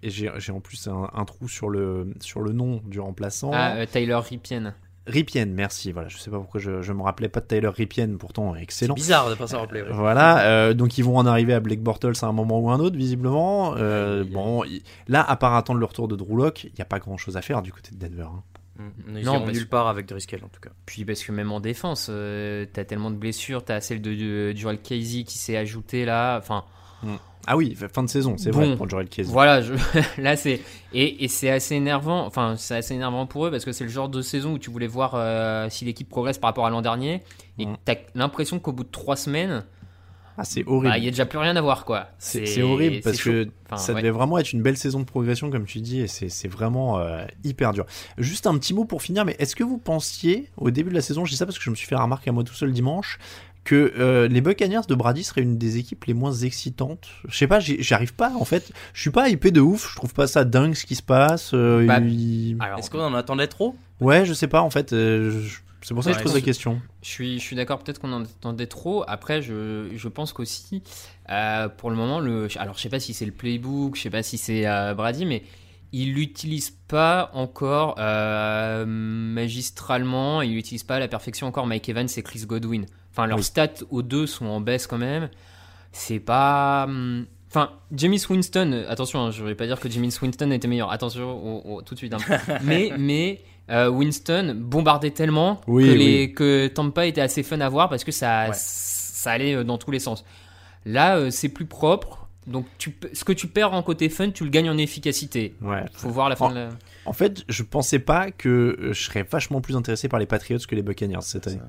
et 0.02 0.10
j'ai 0.10 0.52
en 0.52 0.60
plus 0.60 0.86
un, 0.88 1.08
un 1.12 1.24
trou 1.24 1.48
sur 1.48 1.68
le, 1.68 2.14
sur 2.20 2.40
le 2.40 2.52
nom 2.52 2.80
du 2.86 3.00
remplaçant. 3.00 3.50
Ah, 3.52 3.76
euh, 3.76 3.86
Tyler 3.86 4.14
Ripien. 4.14 4.74
Ripien, 5.06 5.46
merci. 5.46 5.90
Voilà, 5.90 6.08
je 6.08 6.18
sais 6.18 6.30
pas 6.30 6.36
pourquoi 6.38 6.60
je, 6.60 6.82
je 6.82 6.92
me 6.92 7.02
rappelais 7.02 7.28
pas 7.28 7.40
de 7.40 7.46
Tyler 7.46 7.68
Ripien, 7.68 8.08
pourtant 8.18 8.54
excellent. 8.54 8.94
C'est 8.96 9.02
bizarre 9.02 9.28
de 9.30 9.34
pas 9.34 9.46
s'en 9.48 9.60
rappeler. 9.60 9.82
ouais. 9.82 9.88
Voilà, 9.90 10.44
euh, 10.46 10.74
donc 10.74 10.98
ils 10.98 11.02
vont 11.04 11.16
en 11.16 11.26
arriver 11.26 11.52
à 11.54 11.58
Blake 11.58 11.80
Bortles 11.82 12.12
à 12.22 12.26
un 12.26 12.32
moment 12.32 12.60
ou 12.60 12.70
un 12.70 12.78
autre, 12.78 12.96
visiblement. 12.96 13.74
Euh, 13.76 14.22
bon, 14.30 14.62
il- 14.64 14.82
là, 15.08 15.24
à 15.28 15.34
part 15.36 15.54
attendre 15.54 15.80
le 15.80 15.86
retour 15.86 16.06
de 16.06 16.14
Drew 16.14 16.36
Lock, 16.36 16.64
il 16.64 16.72
n'y 16.76 16.82
a 16.82 16.84
pas 16.84 17.00
grand 17.00 17.16
chose 17.16 17.36
à 17.36 17.42
faire 17.42 17.62
du 17.62 17.72
côté 17.72 17.90
de 17.92 17.98
Denver. 18.06 18.28
hein. 18.32 18.42
Mm. 18.80 19.16
Ils 19.18 19.24
Non, 19.24 19.40
parce- 19.40 19.52
nulle 19.52 19.68
part 19.68 19.88
avec 19.88 20.06
Driscoll 20.06 20.40
en 20.44 20.48
tout 20.48 20.60
cas. 20.60 20.70
Puis 20.86 21.04
parce 21.04 21.22
que 21.22 21.32
même 21.32 21.52
en 21.52 21.60
défense, 21.60 22.08
euh, 22.10 22.64
t'as 22.72 22.84
tellement 22.84 23.10
de 23.10 23.16
blessures, 23.16 23.64
t'as 23.64 23.80
celle 23.80 24.00
de, 24.00 24.14
de 24.14 24.52
Joel 24.56 24.80
Casey 24.80 25.24
qui 25.24 25.38
s'est 25.38 25.56
ajoutée 25.56 26.04
là. 26.04 26.38
Enfin, 26.38 26.64
Ah 27.46 27.56
oui, 27.56 27.74
fin 27.92 28.02
de 28.02 28.08
saison, 28.08 28.36
c'est 28.36 28.50
Bon, 28.50 28.58
vrai 28.66 28.76
pour 28.76 28.88
Joel 28.88 29.08
Casey. 29.08 29.32
Voilà, 29.32 29.62
je- 29.62 29.72
là 30.20 30.36
c'est 30.36 30.60
et, 30.92 31.24
et 31.24 31.28
c'est 31.28 31.48
assez 31.50 31.74
énervant. 31.74 32.26
Enfin, 32.26 32.54
c'est 32.58 32.76
assez 32.76 32.94
énervant 32.94 33.26
pour 33.26 33.46
eux 33.46 33.50
parce 33.50 33.64
que 33.64 33.72
c'est 33.72 33.84
le 33.84 33.90
genre 33.90 34.08
de 34.10 34.20
saison 34.22 34.52
où 34.54 34.58
tu 34.58 34.70
voulais 34.70 34.86
voir 34.86 35.12
euh, 35.14 35.66
si 35.70 35.84
l'équipe 35.86 36.08
progresse 36.08 36.36
par 36.38 36.48
rapport 36.50 36.66
à 36.66 36.70
l'an 36.70 36.82
dernier 36.82 37.22
et 37.58 37.64
Mm. 37.66 37.76
t'as 37.84 37.94
l'impression 38.14 38.58
qu'au 38.58 38.72
bout 38.72 38.84
de 38.84 38.90
trois 38.90 39.16
semaines, 39.16 39.64
Ah, 40.40 40.44
c'est 40.44 40.64
horrible. 40.66 40.88
bah, 40.92 40.96
il 40.98 41.04
y 41.04 41.08
a 41.08 41.10
déjà 41.10 41.26
plus 41.26 41.38
rien 41.38 41.54
à 41.54 41.60
voir 41.60 41.84
quoi. 41.84 42.08
C'est 42.18 42.62
horrible 42.62 43.00
parce 43.02 43.20
que 43.20 43.48
Enfin, 43.66 43.76
ça 43.76 43.92
ouais. 43.92 44.00
devait 44.00 44.10
vraiment 44.10 44.38
être 44.38 44.52
une 44.54 44.62
belle 44.62 44.78
saison 44.78 45.00
de 45.00 45.04
progression, 45.04 45.50
comme 45.50 45.66
tu 45.66 45.80
dis, 45.80 46.00
et 46.00 46.06
c'est 46.08 46.48
vraiment 46.48 46.98
euh, 46.98 47.24
hyper 47.44 47.72
dur. 47.72 47.84
Juste 48.18 48.46
un 48.46 48.56
petit 48.56 48.72
mot 48.74 48.84
pour 48.86 49.02
finir, 49.02 49.24
mais 49.26 49.36
est-ce 49.38 49.54
que 49.54 49.62
vous 49.64 49.76
pensiez, 49.78 50.48
au 50.56 50.70
début 50.70 50.88
de 50.90 50.94
la 50.94 51.02
saison, 51.02 51.24
je 51.26 51.30
dis 51.30 51.36
ça 51.36 51.44
parce 51.46 51.58
que 51.58 51.64
je 51.64 51.68
me 51.70 51.74
suis 51.74 51.86
fait 51.86 51.94
la 51.94 52.02
remarque 52.02 52.26
à 52.26 52.32
moi 52.32 52.42
tout 52.42 52.54
seul 52.54 52.72
dimanche, 52.72 53.18
que 53.62 53.92
euh, 53.98 54.26
les 54.26 54.40
Buccaneers 54.40 54.80
de 54.88 54.94
Brady 54.94 55.22
seraient 55.22 55.42
une 55.42 55.58
des 55.58 55.76
équipes 55.76 56.06
les 56.06 56.14
moins 56.14 56.32
excitantes? 56.32 57.08
Je 57.28 57.36
sais 57.36 57.46
pas, 57.46 57.60
j'y 57.60 57.82
j'y 57.82 57.92
arrive 57.92 58.14
pas 58.14 58.32
en 58.40 58.46
fait. 58.46 58.72
Je 58.94 59.00
suis 59.02 59.10
pas 59.10 59.28
hypé 59.28 59.50
de 59.50 59.60
ouf, 59.60 59.90
je 59.90 59.96
trouve 59.96 60.14
pas 60.14 60.26
ça 60.26 60.44
dingue 60.44 60.72
ce 60.74 60.86
qui 60.86 60.94
se 60.96 61.02
passe. 61.02 61.50
euh, 61.52 61.86
Bah, 61.86 61.98
il- 62.00 62.56
Est-ce 62.78 62.88
qu'on 62.90 63.00
en 63.02 63.14
attendait 63.14 63.46
trop? 63.48 63.76
Ouais, 64.00 64.24
je 64.24 64.32
sais 64.32 64.48
pas 64.48 64.62
en 64.62 64.70
fait. 64.70 64.94
euh, 64.94 65.42
je- 65.42 65.58
C'est 65.82 65.94
pour 65.94 66.04
ça 66.04 66.10
que 66.10 66.16
Ouais, 66.16 66.22
je 66.22 66.24
pose 66.24 66.34
la 66.34 66.40
question. 66.42 66.80
Je 67.02 67.08
suis, 67.08 67.38
je 67.38 67.44
suis 67.44 67.56
d'accord, 67.56 67.78
peut-être 67.78 68.00
qu'on 68.00 68.12
en 68.12 68.22
attendait 68.24 68.66
trop. 68.66 69.04
Après, 69.08 69.40
je, 69.40 69.88
je 69.94 70.08
pense 70.08 70.32
qu'aussi, 70.32 70.82
euh, 71.30 71.68
pour 71.68 71.90
le 71.90 71.96
moment, 71.96 72.20
le, 72.20 72.48
alors 72.58 72.76
je 72.76 72.82
sais 72.82 72.88
pas 72.90 73.00
si 73.00 73.14
c'est 73.14 73.24
le 73.26 73.32
playbook, 73.32 73.96
je 73.96 74.02
sais 74.02 74.10
pas 74.10 74.22
si 74.22 74.36
c'est 74.36 74.66
euh, 74.66 74.92
Brady, 74.94 75.24
mais 75.24 75.42
il 75.92 76.12
l'utilise 76.14 76.70
pas 76.86 77.30
encore 77.32 77.96
euh, 77.98 78.84
magistralement, 78.86 80.42
il 80.42 80.50
n'utilise 80.52 80.84
pas 80.84 80.96
à 80.96 80.98
la 81.00 81.08
perfection 81.08 81.46
encore 81.46 81.66
Mike 81.66 81.88
Evans 81.88 82.08
et 82.16 82.22
Chris 82.22 82.44
Godwin. 82.46 82.86
Enfin, 83.10 83.26
leurs 83.26 83.38
Oui. 83.38 83.44
stats 83.44 83.82
aux 83.90 84.02
deux 84.02 84.26
sont 84.26 84.46
en 84.46 84.60
baisse 84.60 84.86
quand 84.86 84.98
même. 84.98 85.30
C'est 85.92 86.20
pas. 86.20 86.84
hum, 86.88 87.26
Enfin, 87.50 87.70
James 87.92 88.16
Winston, 88.28 88.70
euh, 88.72 88.84
attention, 88.88 89.20
hein, 89.26 89.30
je 89.32 89.42
ne 89.42 89.48
vais 89.48 89.54
pas 89.56 89.66
dire 89.66 89.78
que 89.80 89.90
James 89.90 90.08
Winston 90.22 90.50
était 90.52 90.68
meilleur, 90.68 90.90
attention, 90.92 91.40
oh, 91.44 91.62
oh, 91.66 91.82
tout 91.82 91.94
de 91.94 91.98
suite. 91.98 92.14
hein. 92.14 92.18
mais 92.62 92.92
mais 92.96 93.40
euh, 93.70 93.88
Winston 93.88 94.54
bombardait 94.56 95.10
tellement 95.10 95.60
Oui, 95.66 95.84
que, 95.84 95.90
oui. 95.90 95.98
les, 95.98 96.32
que 96.32 96.68
Tampa 96.68 97.06
était 97.06 97.20
assez 97.20 97.42
fun 97.42 97.60
à 97.60 97.68
voir 97.68 97.88
parce 97.88 98.04
que 98.04 98.12
ça, 98.12 98.46
Ouais. 98.48 98.54
ça 98.54 99.32
allait 99.32 99.54
euh, 99.54 99.64
dans 99.64 99.78
tous 99.78 99.90
les 99.90 99.98
sens. 99.98 100.24
Là, 100.86 101.16
euh, 101.16 101.30
c'est 101.30 101.48
plus 101.48 101.66
propre. 101.66 102.28
Donc, 102.46 102.66
tu, 102.78 102.90
peux- 102.90 103.10
ce 103.12 103.22
que 103.24 103.32
tu 103.32 103.46
perds 103.46 103.74
en 103.74 103.82
côté 103.82 104.08
fun, 104.08 104.30
tu 104.30 104.44
le 104.44 104.50
gagnes 104.50 104.70
en 104.70 104.78
efficacité. 104.78 105.54
Ouais. 105.60 105.84
Faut 105.92 106.08
voir 106.08 106.28
la 106.28 106.36
fin 106.36 106.46
En- 106.46 106.50
de 106.50 106.54
la... 106.54 106.68
En 107.06 107.12
fait, 107.14 107.44
je 107.48 107.62
pensais 107.62 107.98
pas 107.98 108.30
que 108.30 108.48
euh, 108.78 108.92
je 108.92 109.02
serais 109.04 109.22
vachement 109.22 109.60
plus 109.62 109.74
intéressé 109.74 110.08
par 110.08 110.20
les 110.20 110.26
Patriots 110.26 110.58
que 110.68 110.74
les 110.74 110.82
Buccaneers 110.82 111.22
cette 111.22 111.46
année. 111.48 111.60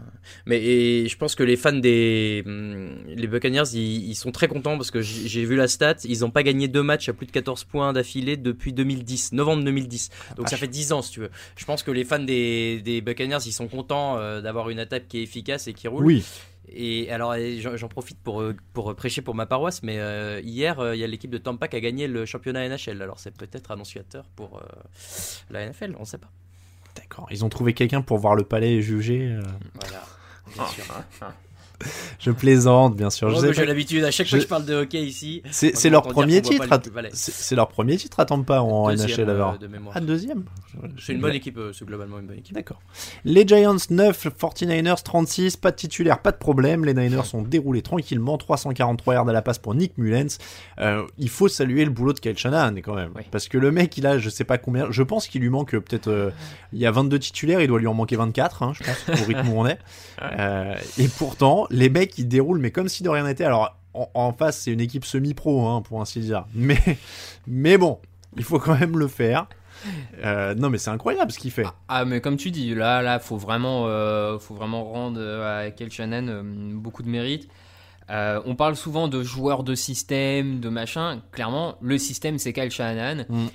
Mais 0.46 0.62
et 0.62 1.08
je 1.08 1.18
pense 1.18 1.36
que 1.36 1.44
les 1.44 1.56
fans 1.56 1.72
des 1.72 2.44
hum, 2.46 2.90
les 3.08 3.28
Buccaneers, 3.28 3.64
ils, 3.74 4.10
ils 4.10 4.16
sont 4.16 4.32
très 4.32 4.48
contents 4.50 4.76
parce 4.78 4.92
que 4.92 5.02
j'ai 5.02 5.46
vu 5.46 5.56
la 5.56 5.68
stat, 5.70 5.96
ils 6.04 6.20
n'ont 6.20 6.32
pas 6.32 6.44
gagné 6.44 6.68
deux 6.68 6.84
matchs 6.84 7.08
à 7.10 7.14
plus 7.14 7.26
de 7.28 7.32
14 7.32 7.64
points 7.64 7.94
d'affilée 7.94 8.36
depuis 8.38 8.74
2010, 8.74 9.32
novembre 9.34 9.64
2010. 9.64 10.10
Donc 10.36 10.50
ça 10.50 10.58
fait 10.58 10.68
10 10.68 10.92
ans 10.92 11.02
si 11.02 11.12
tu 11.12 11.20
veux. 11.22 11.32
Je 11.56 11.64
pense 11.66 11.82
que 11.84 11.92
les 11.92 12.04
fans 12.04 12.20
des, 12.20 12.82
des 12.82 13.00
Buccaneers, 13.02 13.40
ils 13.46 13.54
sont 13.54 13.68
contents 13.70 14.18
euh, 14.18 14.42
d'avoir 14.42 14.70
une 14.70 14.80
attaque 14.80 15.08
qui 15.08 15.20
est 15.20 15.24
efficace 15.24 15.68
et 15.68 15.74
qui 15.74 15.88
roule. 15.88 16.04
Oui, 16.06 16.26
Et 16.74 17.12
alors 17.12 17.36
j'en 17.76 17.88
profite 17.90 18.18
pour, 18.24 18.42
euh, 18.42 18.56
pour 18.74 18.96
prêcher 18.96 19.22
pour 19.22 19.36
ma 19.36 19.46
paroisse, 19.46 19.84
mais 19.84 20.00
euh, 20.00 20.40
hier 20.44 20.80
euh, 20.80 20.96
il 20.96 21.00
y 21.00 21.04
a 21.04 21.08
l'équipe 21.08 21.30
de 21.32 21.38
Tampa 21.38 21.68
qui 21.68 21.76
a 21.76 21.80
gagné 21.82 22.08
le 22.08 22.26
championnat 22.26 22.68
NHL. 22.70 23.02
Alors 23.02 23.20
c'est 23.20 23.36
peut-être 23.38 23.72
annonciateur 23.72 24.26
pour 24.36 24.58
euh, 24.60 24.64
la 25.50 25.68
NFL, 25.70 25.96
on 26.00 26.06
sait 26.06 26.18
pas. 26.18 26.32
d'accord. 26.96 27.28
Ils 27.32 27.44
ont 27.44 27.50
trouvé 27.50 27.74
quelqu'un 27.74 28.02
pour 28.02 28.18
voir 28.20 28.36
le 28.36 28.44
palais 28.44 28.74
et 28.76 28.82
juger. 28.82 29.22
euh. 29.34 29.42
Voilà. 29.82 30.04
Bien 30.54 30.66
sûr. 30.68 30.86
Je 32.20 32.32
plaisante, 32.32 32.96
bien 32.96 33.10
sûr. 33.10 33.30
J'ai 33.42 33.52
pas- 33.54 33.66
l'habitude, 33.66 34.04
à 34.04 34.12
chaque 34.12 34.28
fois 34.28 34.38
que 34.38 34.44
je 34.44 34.48
parle 34.48 34.66
de 34.66 34.76
hockey 34.76 35.02
ici, 35.04 35.42
C'est 35.52 35.90
leur 35.90 36.04
premier 36.04 36.42
titre. 36.42 36.68
pas 36.68 36.76
à-. 36.76 37.10
C'est 37.14 37.56
leur 37.56 37.68
premier 37.68 37.98
titre 37.98 38.20
à 38.20 38.26
Tampa 38.26 38.60
en 38.62 38.90
Deuxième, 38.90 39.10
NHL 39.10 39.30
euh, 39.30 39.36
alors. 39.36 39.58
de. 39.58 39.70
Ah 39.94 40.00
deuxième. 40.00 40.44
C'est 41.00 41.14
une 41.14 41.22
bonne 41.22 41.34
équipe, 41.36 41.58
euh, 41.58 41.72
c'est 41.74 41.86
globalement 41.86 42.20
une 42.20 42.28
bonne 42.28 42.38
équipe. 42.38 42.56
D'accord. 42.56 42.80
Les 43.26 43.46
Giants 43.48 43.76
9, 43.90 44.28
49ers 44.38 45.04
36, 45.04 45.58
pas 45.58 45.72
de 45.72 45.76
titulaire, 45.76 46.22
pas 46.22 46.32
de 46.32 46.38
problème. 46.38 46.86
Les 46.86 46.94
Niners 46.94 47.26
sont 47.26 47.42
déroulés 47.42 47.82
tranquillement, 47.82 48.38
343 48.38 49.14
yards 49.16 49.30
à 49.30 49.34
la 49.34 49.42
passe 49.42 49.60
pour 49.60 49.76
Nick 49.76 49.98
Mullens. 49.98 50.38
Euh, 50.80 51.04
il 51.18 51.30
faut 51.30 51.48
saluer 51.48 51.84
le 51.86 51.92
boulot 51.92 52.14
de 52.14 52.20
Kyle 52.20 52.38
Shanahan 52.38 52.76
quand 52.78 52.96
même, 52.96 53.12
Oui. 53.16 53.24
parce 53.32 53.48
que 53.48 53.58
le 53.58 53.72
mec 53.72 53.98
il 53.98 54.06
a 54.08 54.18
je 54.18 54.30
sais 54.30 54.44
pas 54.44 54.58
combien, 54.58 54.88
je 54.92 55.04
pense 55.04 55.28
qu'il 55.28 55.42
lui 55.42 55.50
manque 55.50 55.72
peut-être, 55.72 56.08
euh, 56.08 56.32
il 56.74 56.80
y 56.80 56.86
a 56.86 56.92
22 56.92 57.20
titulaires, 57.20 57.62
il 57.62 57.68
doit 57.68 57.80
lui 57.80 57.88
en 57.88 57.94
manquer 57.94 58.16
24, 58.16 58.64
hein, 58.64 58.74
je 58.74 58.84
pense 58.84 59.22
au 59.22 59.26
rythme 59.26 59.50
où 59.50 59.60
on 59.60 59.66
est. 59.68 59.80
Euh, 60.22 60.76
et 60.98 61.08
pourtant 61.08 61.68
les 61.72 61.90
mecs 61.90 62.18
ils 62.18 62.28
déroulent 62.28 62.60
mais 62.60 62.72
comme 62.72 62.88
si 62.88 63.02
de 63.04 63.10
rien 63.10 63.24
n'était. 63.24 63.46
Alors 63.46 63.76
en, 63.94 64.10
en 64.14 64.32
face 64.34 64.60
c'est 64.60 64.72
une 64.72 64.80
équipe 64.82 65.06
semi-pro 65.06 65.68
hein, 65.68 65.82
pour 65.82 66.02
ainsi 66.02 66.20
dire, 66.20 66.46
mais 66.54 66.80
mais 67.48 67.78
bon, 67.78 68.00
il 68.38 68.44
faut 68.44 68.60
quand 68.60 68.78
même 68.80 68.98
le 68.98 69.08
faire. 69.08 69.48
Euh, 70.24 70.54
non 70.54 70.70
mais 70.70 70.78
c'est 70.78 70.92
incroyable 70.92 71.32
ce 71.32 71.40
qu'il 71.40 71.50
fait. 71.50 71.66
Ah 71.88 72.06
mais 72.06 72.22
comme 72.22 72.38
tu 72.38 72.52
dis, 72.52 72.76
là 72.76 73.02
là 73.02 73.18
faut 73.20 73.38
vraiment 73.38 73.86
euh, 73.88 74.38
faut 74.38 74.54
vraiment 74.54 74.84
rendre 74.84 75.20
euh, 75.20 75.68
à 75.68 75.72
Kel 75.72 75.90
Shannon 75.92 76.44
beaucoup 76.76 77.02
de 77.02 77.10
mérite. 77.10 77.50
Euh, 78.10 78.42
on 78.46 78.56
parle 78.56 78.76
souvent 78.76 79.08
de 79.08 79.24
joueurs 79.24 79.64
de 79.64 79.74
système, 79.74 80.60
de 80.60 80.70
machin. 80.70 81.22
Clairement, 81.32 81.78
le 81.82 81.98
système 81.98 82.38
c'est 82.38 82.54
Kyle 82.54 82.70
Shanahan. 82.70 83.24
Mm. 83.30 83.48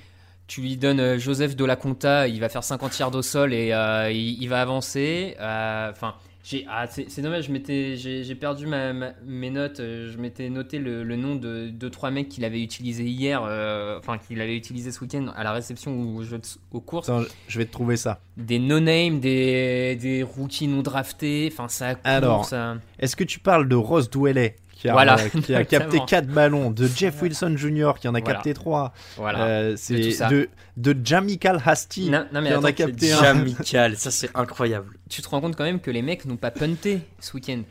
Tu 0.47 0.61
lui 0.61 0.77
donnes 0.77 1.17
Joseph 1.17 1.55
de 1.55 1.65
la 1.65 1.75
Conta, 1.75 2.27
il 2.27 2.39
va 2.39 2.49
faire 2.49 2.63
50 2.63 2.97
yards 2.99 3.15
au 3.15 3.21
sol 3.21 3.53
et 3.53 3.73
euh, 3.73 4.09
il, 4.11 4.41
il 4.41 4.49
va 4.49 4.61
avancer. 4.61 5.35
Euh, 5.39 5.91
Enfin, 5.91 6.15
j'ai 6.49 6.65
ah, 6.69 6.87
c'est 6.87 7.09
c'est 7.09 7.21
dommage, 7.21 7.47
je 7.47 7.51
m'étais 7.51 7.95
j'ai 7.97 8.23
j'ai 8.23 8.35
perdu 8.35 8.67
ma, 8.67 8.93
ma- 8.93 9.13
mes 9.25 9.49
notes. 9.49 9.79
Euh, 9.81 10.09
Je 10.11 10.17
m'étais 10.17 10.49
noté 10.49 10.79
le, 10.79 11.03
le 11.03 11.15
nom 11.17 11.35
de 11.35 11.67
deux 11.69 11.89
trois 11.89 12.09
mecs 12.11 12.29
qu'il 12.29 12.45
avait 12.45 12.61
utilisé 12.61 13.03
hier, 13.03 13.41
euh, 13.43 13.97
enfin 13.99 14.17
qu'il 14.17 14.39
avait 14.41 14.55
utilisé 14.55 14.91
ce 14.91 15.01
week-end 15.01 15.27
à 15.35 15.43
la 15.43 15.51
réception 15.51 15.93
ou 15.93 16.17
au 16.19 16.23
jeu 16.23 16.37
de- 16.37 16.43
aux 16.71 16.79
courses 16.81 17.09
Attends, 17.09 17.23
je 17.47 17.57
vais 17.59 17.65
te 17.65 17.71
trouver 17.71 17.97
ça. 17.97 18.21
des 18.37 18.59
no-name, 18.59 19.19
des, 19.19 19.97
des 19.99 20.23
rookies 20.23 20.67
non 20.67 20.81
draftés, 20.81 21.49
enfin 21.51 21.67
ça 21.67 21.95
court, 21.95 22.01
Alors, 22.05 22.45
ça... 22.45 22.77
Est-ce 22.99 23.15
que 23.15 23.23
tu 23.25 23.39
parles 23.39 23.67
de 23.67 23.75
Ross 23.75 24.09
Dwellet 24.09 24.55
qui 24.77 24.87
a, 24.89 24.93
Voilà, 24.93 25.17
euh, 25.19 25.29
qui 25.41 25.53
a 25.55 25.63
capté 25.65 25.97
exactement. 25.97 26.05
4 26.05 26.27
ballons, 26.27 26.71
de 26.71 26.87
Jeff 26.87 27.21
Wilson 27.21 27.55
Jr. 27.57 27.93
qui 27.99 28.07
en 28.07 28.15
a 28.15 28.19
Voilà. 28.19 28.35
capté 28.35 28.53
3, 28.53 28.93
Voilà. 29.17 29.75
c'est 29.77 29.95
De 29.95 30.29
de, 30.29 30.93
de 30.93 31.05
Jamikal 31.05 31.61
Hasty 31.65 32.09
Non, 32.09 32.25
non, 32.33 32.41
mais 32.41 32.49
qui 32.49 32.55
en 32.55 32.63
a 32.63 32.71
capté 32.71 33.11
un. 33.13 33.21
Jamical, 33.21 33.97
ça 33.97 34.11
c'est 34.11 34.29
incroyable. 34.35 34.97
Tu 35.09 35.21
te 35.21 35.29
rends 35.29 35.41
compte 35.41 35.55
quand 35.55 35.63
même 35.63 35.79
que 35.79 35.91
les 35.91 36.01
mecs 36.01 36.25
n'ont 36.25 36.37
pas 36.37 36.51
punté 36.51 36.99
ce 37.19 37.33
week-end. 37.33 37.61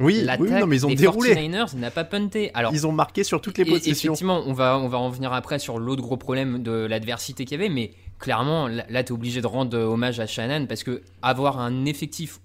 Oui, 0.00 0.26
oui, 0.40 0.50
non, 0.50 0.66
mais 0.66 0.76
ils 0.76 0.86
ont 0.86 0.88
des 0.88 0.96
déroulé. 0.96 1.34
49ers 1.34 1.76
n'a 1.76 1.90
pas 1.92 2.02
punté. 2.02 2.50
Alors, 2.54 2.72
Ils 2.74 2.84
ont 2.84 2.90
marqué 2.90 3.22
sur 3.22 3.40
toutes 3.40 3.58
les 3.58 3.64
possessions. 3.64 4.12
effectivement, 4.12 4.42
on 4.44 4.52
va, 4.52 4.76
on 4.76 4.88
va 4.88 4.98
en 4.98 5.08
venir 5.08 5.32
après 5.32 5.60
sur 5.60 5.78
l'autre 5.78 6.02
gros 6.02 6.16
problème 6.16 6.64
de 6.64 6.72
l'adversité 6.72 7.44
qu'il 7.44 7.60
y 7.60 7.64
avait, 7.64 7.72
mais 7.72 7.92
clairement, 8.18 8.66
là, 8.66 8.84
là 8.88 9.04
tu 9.04 9.12
es 9.12 9.12
obligé 9.14 9.40
de 9.40 9.46
rendre 9.46 9.78
hommage 9.78 10.18
à 10.18 10.26
Shannon 10.26 10.66
parce 10.66 10.82
que 10.82 11.02
avoir 11.22 11.60
un 11.60 11.84
effectif 11.84 12.40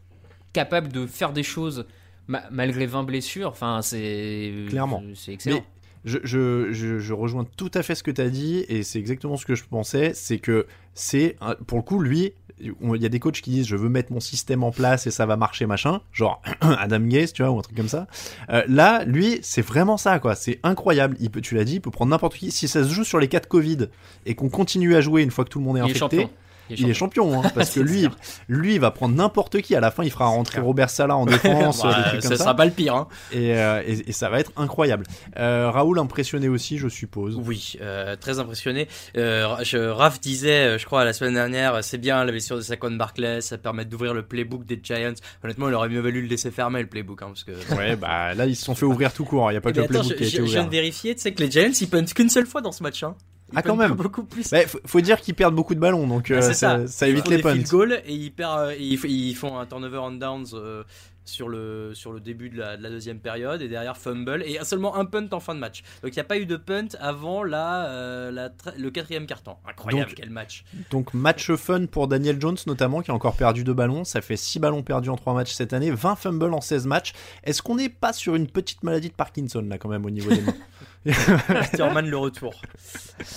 capable 0.53 0.91
de 0.91 1.07
faire 1.07 1.33
des 1.33 1.41
choses 1.43 1.85
ma- 2.29 2.43
malgré 2.51 2.85
20 2.85 3.03
blessures, 3.03 3.49
enfin, 3.49 3.81
c'est. 3.81 4.53
Clairement. 4.69 5.03
C'est 5.15 5.33
excellent. 5.33 5.57
Mais 5.57 5.63
je, 6.05 6.17
je, 6.23 6.71
je, 6.71 6.97
je 6.99 7.13
rejoins 7.13 7.45
tout 7.57 7.71
à 7.73 7.83
fait 7.83 7.93
ce 7.95 8.03
que 8.03 8.11
tu 8.11 8.21
as 8.21 8.29
dit 8.29 8.63
et 8.69 8.83
c'est 8.83 8.99
exactement 8.99 9.35
ce 9.35 9.45
que 9.45 9.55
je 9.55 9.65
pensais. 9.65 10.13
C'est 10.13 10.37
que 10.39 10.65
c'est, 10.93 11.35
un- 11.41 11.55
pour 11.55 11.77
le 11.77 11.83
coup, 11.83 11.99
lui, 11.99 12.31
il 12.61 13.01
y 13.01 13.05
a 13.05 13.09
des 13.09 13.19
coachs 13.19 13.39
qui 13.41 13.49
disent 13.51 13.67
je 13.67 13.75
veux 13.75 13.87
mettre 13.89 14.11
mon 14.13 14.19
système 14.19 14.63
en 14.63 14.71
place 14.71 15.07
et 15.07 15.11
ça 15.11 15.25
va 15.25 15.35
marcher, 15.37 15.65
machin. 15.65 16.01
Genre 16.13 16.41
Adam 16.61 16.99
Gaze, 17.01 17.33
tu 17.33 17.41
vois, 17.41 17.51
ou 17.51 17.59
un 17.59 17.61
truc 17.61 17.75
comme 17.75 17.87
ça. 17.89 18.07
Euh, 18.49 18.63
là, 18.69 19.03
lui, 19.05 19.39
c'est 19.41 19.61
vraiment 19.61 19.97
ça, 19.97 20.19
quoi. 20.19 20.35
C'est 20.35 20.59
incroyable. 20.63 21.17
Il 21.19 21.31
peut, 21.31 21.41
tu 21.41 21.55
l'as 21.55 21.63
dit, 21.65 21.75
il 21.75 21.81
peut 21.81 21.91
prendre 21.91 22.11
n'importe 22.11 22.35
qui. 22.35 22.51
Si 22.51 22.67
ça 22.69 22.83
se 22.83 22.89
joue 22.93 23.03
sur 23.03 23.19
les 23.19 23.27
cas 23.27 23.39
de 23.41 23.45
Covid 23.47 23.87
et 24.25 24.35
qu'on 24.35 24.49
continue 24.49 24.95
à 24.95 25.01
jouer 25.01 25.21
une 25.23 25.31
fois 25.31 25.43
que 25.43 25.49
tout 25.49 25.59
le 25.59 25.65
monde 25.65 25.77
est 25.77 25.81
Il 25.81 25.91
est 25.91 26.29
il 26.69 26.89
est 26.89 26.93
champion, 26.93 27.41
hein, 27.43 27.49
parce 27.55 27.71
que 27.71 27.79
lui, 27.79 28.07
lui, 28.47 28.75
il 28.75 28.79
va 28.79 28.91
prendre 28.91 29.15
n'importe 29.15 29.61
qui. 29.61 29.75
À 29.75 29.79
la 29.79 29.91
fin, 29.91 30.03
il 30.03 30.11
fera 30.11 30.25
rentrer 30.25 30.59
Robert 30.61 30.89
Salah 30.89 31.15
en 31.15 31.25
défense, 31.27 31.81
Bah, 31.83 31.89
des 31.97 32.01
trucs 32.09 32.21
comme 32.21 32.31
ça 32.31 32.37
ça. 32.37 32.43
sera 32.43 32.55
pas 32.55 32.65
le 32.65 32.71
pire. 32.71 32.95
Hein. 32.95 33.07
Et, 33.31 33.55
euh, 33.57 33.81
et- 33.85 34.09
et 34.09 34.11
ça 34.11 34.29
va 34.29 34.39
être 34.39 34.51
incroyable. 34.57 35.05
Euh, 35.37 35.69
Raoul 35.71 35.99
impressionné 35.99 36.47
aussi, 36.49 36.77
je 36.77 36.87
suppose. 36.87 37.35
Oui, 37.45 37.73
euh, 37.81 38.15
très 38.15 38.39
impressionné. 38.39 38.87
Je- 39.15 39.89
Raph 39.89 40.19
disait, 40.19 40.77
je 40.79 40.85
crois, 40.85 41.03
la 41.05 41.13
semaine 41.13 41.33
dernière, 41.33 41.83
c'est 41.83 41.97
bien 41.97 42.23
la 42.23 42.31
blessure 42.31 42.55
de 42.57 42.61
Saquon 42.61 42.91
Barclay, 42.91 43.41
ça 43.41 43.57
permet 43.57 43.85
d'ouvrir 43.85 44.13
le 44.13 44.23
playbook 44.23 44.65
des 44.65 44.79
Giants. 44.81 45.13
Honnêtement, 45.43 45.69
il 45.69 45.73
aurait 45.75 45.89
mieux 45.89 45.99
valu 46.01 46.21
le 46.21 46.27
laisser 46.27 46.51
fermer 46.51 46.81
le 46.81 46.87
playbook, 46.87 47.21
hein, 47.21 47.27
parce 47.27 47.43
que. 47.43 47.51
Ouais, 47.79 47.95
bah 47.95 48.33
là, 48.33 48.45
ils 48.45 48.55
se 48.55 48.65
sont 48.65 48.75
fait 48.75 48.85
ouvrir 48.85 49.13
tout 49.13 49.23
court. 49.25 49.49
Il 49.51 49.53
n'y 49.53 49.57
a 49.57 49.61
pas 49.61 49.69
Eh 49.69 49.73
que 49.73 49.79
le 49.81 49.87
playbook 49.87 50.07
qui 50.15 50.23
a 50.23 50.25
je- 50.25 50.29
été 50.29 50.37
je 50.37 50.41
viens 50.43 50.51
ouvert. 50.61 50.65
de 50.65 50.71
vérifier, 50.71 51.15
tu 51.15 51.21
sais 51.21 51.31
que 51.31 51.41
les 51.43 51.49
Giants, 51.51 51.71
ils 51.79 51.87
puntent 51.87 52.13
qu'une 52.13 52.29
seule 52.29 52.45
fois 52.45 52.61
dans 52.61 52.71
ce 52.71 52.83
match. 52.83 53.03
Ils 53.51 53.57
Ah, 53.57 53.61
quand 53.61 53.75
même. 53.75 53.93
Beaucoup 53.93 54.23
plus. 54.23 54.49
Bah, 54.51 54.61
faut, 54.67 54.79
faut 54.85 55.01
dire 55.01 55.19
qu'ils 55.21 55.35
perdent 55.35 55.55
beaucoup 55.55 55.75
de 55.75 55.79
ballons, 55.79 56.07
donc 56.07 56.29
Bah, 56.29 56.35
euh, 56.37 56.41
ça, 56.41 56.53
ça. 56.53 56.87
ça 56.87 57.07
Ils 57.07 57.11
évite 57.11 57.27
les 57.29 57.39
punts. 57.39 57.53
field 57.53 57.67
goals 57.69 58.01
et 58.05 58.13
ils, 58.13 58.31
perdent, 58.31 58.69
euh, 58.69 58.75
ils, 58.79 58.99
ils 59.05 59.35
font 59.35 59.57
un 59.57 59.65
turnover 59.65 59.97
on 59.97 60.11
downs 60.11 60.45
euh, 60.53 60.83
sur, 61.25 61.47
le, 61.47 61.91
sur 61.93 62.11
le 62.11 62.19
début 62.19 62.49
de 62.49 62.57
la, 62.57 62.75
de 62.75 62.81
la 62.81 62.89
deuxième 62.89 63.19
période 63.19 63.61
et 63.61 63.67
derrière 63.67 63.97
fumble 63.97 64.41
et 64.43 64.57
seulement 64.63 64.95
un 64.95 65.05
punt 65.05 65.27
en 65.31 65.39
fin 65.39 65.53
de 65.53 65.59
match. 65.59 65.83
Donc 66.01 66.11
il 66.11 66.15
n'y 66.15 66.21
a 66.21 66.23
pas 66.23 66.37
eu 66.39 66.47
de 66.47 66.55
punt 66.57 66.87
avant 66.99 67.43
la, 67.43 67.85
euh, 67.85 68.31
la 68.31 68.49
le 68.77 68.89
quatrième 68.89 69.27
carton. 69.27 69.55
Incroyable, 69.67 70.09
Donc- 70.09 70.17
quel 70.17 70.31
match. 70.31 70.63
Donc 70.89 71.13
match 71.13 71.51
fun 71.53 71.85
pour 71.85 72.07
Daniel 72.07 72.41
Jones 72.41 72.57
notamment 72.65 73.01
qui 73.01 73.11
a 73.11 73.13
encore 73.13 73.35
perdu 73.35 73.63
deux 73.63 73.73
ballons, 73.75 74.03
ça 74.05 74.21
fait 74.21 74.37
6 74.37 74.57
ballons 74.59 74.81
perdus 74.81 75.09
en 75.09 75.17
3 75.17 75.35
matchs 75.35 75.51
cette 75.53 75.73
année, 75.73 75.91
20 75.91 76.15
fumbles 76.15 76.51
en 76.53 76.61
16 76.61 76.87
matchs. 76.87 77.13
Est-ce 77.43 77.61
qu'on 77.61 77.75
n'est 77.75 77.89
pas 77.89 78.11
sur 78.11 78.33
une 78.35 78.47
petite 78.47 78.81
maladie 78.83 79.09
de 79.09 79.13
Parkinson 79.15 79.61
là 79.69 79.77
quand 79.77 79.89
même 79.89 80.05
au 80.05 80.09
niveau 80.11 80.29
des 80.31 80.41
mains? 80.41 80.53
Thurman 81.75 82.07
le 82.09 82.17
retour. 82.17 82.53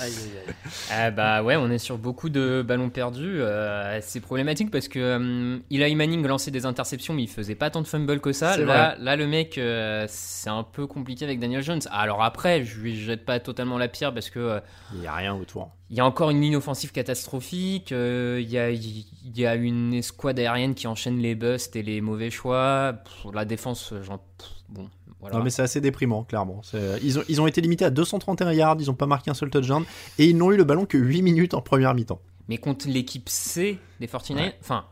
Aïe, 0.01 0.11
aïe, 0.13 0.33
aïe. 0.49 0.55
Ah 0.91 1.11
bah 1.11 1.43
ouais, 1.43 1.57
on 1.57 1.71
est 1.71 1.79
sur 1.79 1.97
beaucoup 1.97 2.29
de 2.29 2.63
ballons 2.67 2.91
perdus. 2.91 3.41
euh, 3.41 3.99
c'est 4.03 4.21
problématique 4.21 4.71
parce 4.71 4.89
que 4.89 4.99
euh, 4.99 5.59
Eli 5.71 5.95
Manning 5.95 6.27
lançait 6.27 6.51
des 6.51 6.67
interceptions, 6.67 7.15
mais 7.15 7.23
il 7.23 7.29
faisait 7.29 7.55
pas 7.55 7.71
tant 7.71 7.81
de 7.81 7.87
fumble 7.87 8.21
que 8.21 8.33
ça. 8.33 8.57
Là, 8.57 8.97
là, 8.99 9.17
le 9.17 9.27
mec, 9.27 9.59
euh, 9.59 10.07
c'est 10.09 10.51
un 10.51 10.65
peu 10.65 10.87
compliqué 10.87 11.25
avec 11.25 11.39
Daniel 11.39 11.63
Jones. 11.63 11.81
Alors 11.93 12.23
après, 12.25 12.65
je 12.65 12.81
lui 12.81 12.97
jette 13.01 13.25
pas 13.25 13.39
totalement 13.39 13.79
la 13.79 13.89
pierre 13.89 14.13
parce 14.13 14.29
que 14.31 14.39
euh, 14.41 14.61
Il 14.93 15.01
n'y 15.01 15.07
a 15.07 15.15
rien 15.15 15.35
autour. 15.35 15.71
il 15.89 15.97
y 15.97 16.01
a 16.01 16.05
encore 16.05 16.31
une 16.31 16.41
ligne 16.41 16.57
offensive 16.57 16.91
catastrophique. 16.93 17.93
euh, 17.93 18.41
Il 18.43 18.51
y, 18.51 18.59
a, 18.59 18.71
il 18.71 19.05
y 19.37 19.47
a 19.47 19.55
une 19.55 19.95
escouade 19.95 20.39
aérienne 20.41 20.75
qui 20.75 20.87
enchaîne 20.89 21.19
les 21.19 21.35
busts 21.37 21.77
et 21.77 21.83
les 21.83 22.01
mauvais 22.01 22.31
choix. 22.31 22.95
Pff, 23.05 23.33
la 23.33 23.45
défense, 23.45 23.91
pff, 23.91 24.49
Bon, 24.69 24.89
voilà. 25.23 25.39
Non 25.39 25.43
mais 25.43 25.49
c'est 25.49 25.63
assez 25.63 25.81
déprimant 25.81 26.25
clairement. 26.25 26.61
C'est- 26.63 26.99
Ils 27.03 27.19
ont, 27.19 27.23
ils 27.31 27.41
ont 27.41 27.47
été 27.47 27.61
limités 27.63 27.87
à 27.87 27.91
231 27.91 28.53
yards, 28.53 28.77
ils 28.81 28.87
n'ont 28.89 28.95
pas 28.95 29.07
marqué 29.07 29.31
un 29.31 29.35
seul 29.35 29.49
touchdown 29.49 29.85
et 30.19 30.27
ils 30.27 30.37
n'ont 30.37 30.53
eu 30.53 30.57
le 30.59 30.65
ballon 30.65 30.85
que 30.85 30.99
8 30.99 31.23
minutes 31.23 31.55
en 31.55 31.63
première 31.63 31.95
mi-temps. 31.95 32.21
Mais 32.49 32.59
contre 32.59 32.87
l'équipe 32.89 33.29
C 33.31 33.79
des 34.01 34.07
49 34.09 34.53
enfin, 34.61 34.85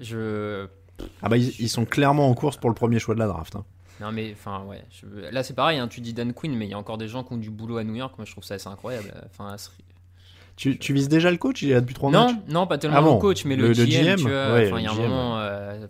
je. 0.00 0.66
Ah 1.22 1.28
bah 1.28 1.36
ils, 1.36 1.52
ils 1.60 1.68
sont 1.68 1.84
clairement 1.84 2.28
en 2.28 2.34
course 2.34 2.56
pour 2.56 2.70
le 2.70 2.74
premier 2.74 2.98
choix 2.98 3.14
de 3.14 3.20
la 3.20 3.26
draft. 3.26 3.54
hein. 3.56 3.64
Non 4.00 4.12
mais 4.12 4.32
enfin 4.38 4.62
ouais, 4.66 4.82
je- 4.90 5.30
là 5.32 5.42
c'est 5.42 5.54
pareil, 5.54 5.78
hein, 5.78 5.88
tu 5.88 6.00
dis 6.00 6.12
Dan 6.12 6.32
Quinn, 6.34 6.54
mais 6.54 6.66
il 6.66 6.70
y 6.70 6.74
a 6.74 6.78
encore 6.78 6.98
des 6.98 7.08
gens 7.08 7.22
qui 7.24 7.32
ont 7.34 7.38
du 7.38 7.50
boulot 7.50 7.76
à 7.78 7.84
New 7.84 7.94
York, 7.94 8.14
moi 8.18 8.24
je 8.26 8.32
trouve 8.32 8.44
ça 8.44 8.54
assez 8.54 8.68
incroyable. 8.68 9.12
Enfin, 9.30 9.56
ce- 9.58 9.70
Tu, 10.56 10.78
tu 10.78 10.94
vises 10.94 11.08
déjà 11.08 11.30
le 11.30 11.36
coach 11.36 11.60
Il 11.62 11.70
est 11.70 11.74
là 11.74 11.80
depuis 11.82 11.94
3 11.94 12.10
non, 12.10 12.26
matchs 12.28 12.36
non, 12.48 12.66
pas 12.66 12.78
tellement 12.78 12.96
Ah 12.96 13.02
bon, 13.02 13.14
le 13.16 13.20
coach, 13.20 13.44
mais 13.44 13.56
le, 13.56 13.72
GM, 13.74 13.84
GM, 13.86 14.16
tu 14.16 14.22
vois, 14.22 14.30
ouais, 14.54 14.66
enfin, 14.68 14.78
il 14.80 14.84
y 14.84 14.86
a 14.86 14.90
un 14.90 14.94
GM, 14.94 15.02
moment... 15.02 15.38
euh, 15.38 15.86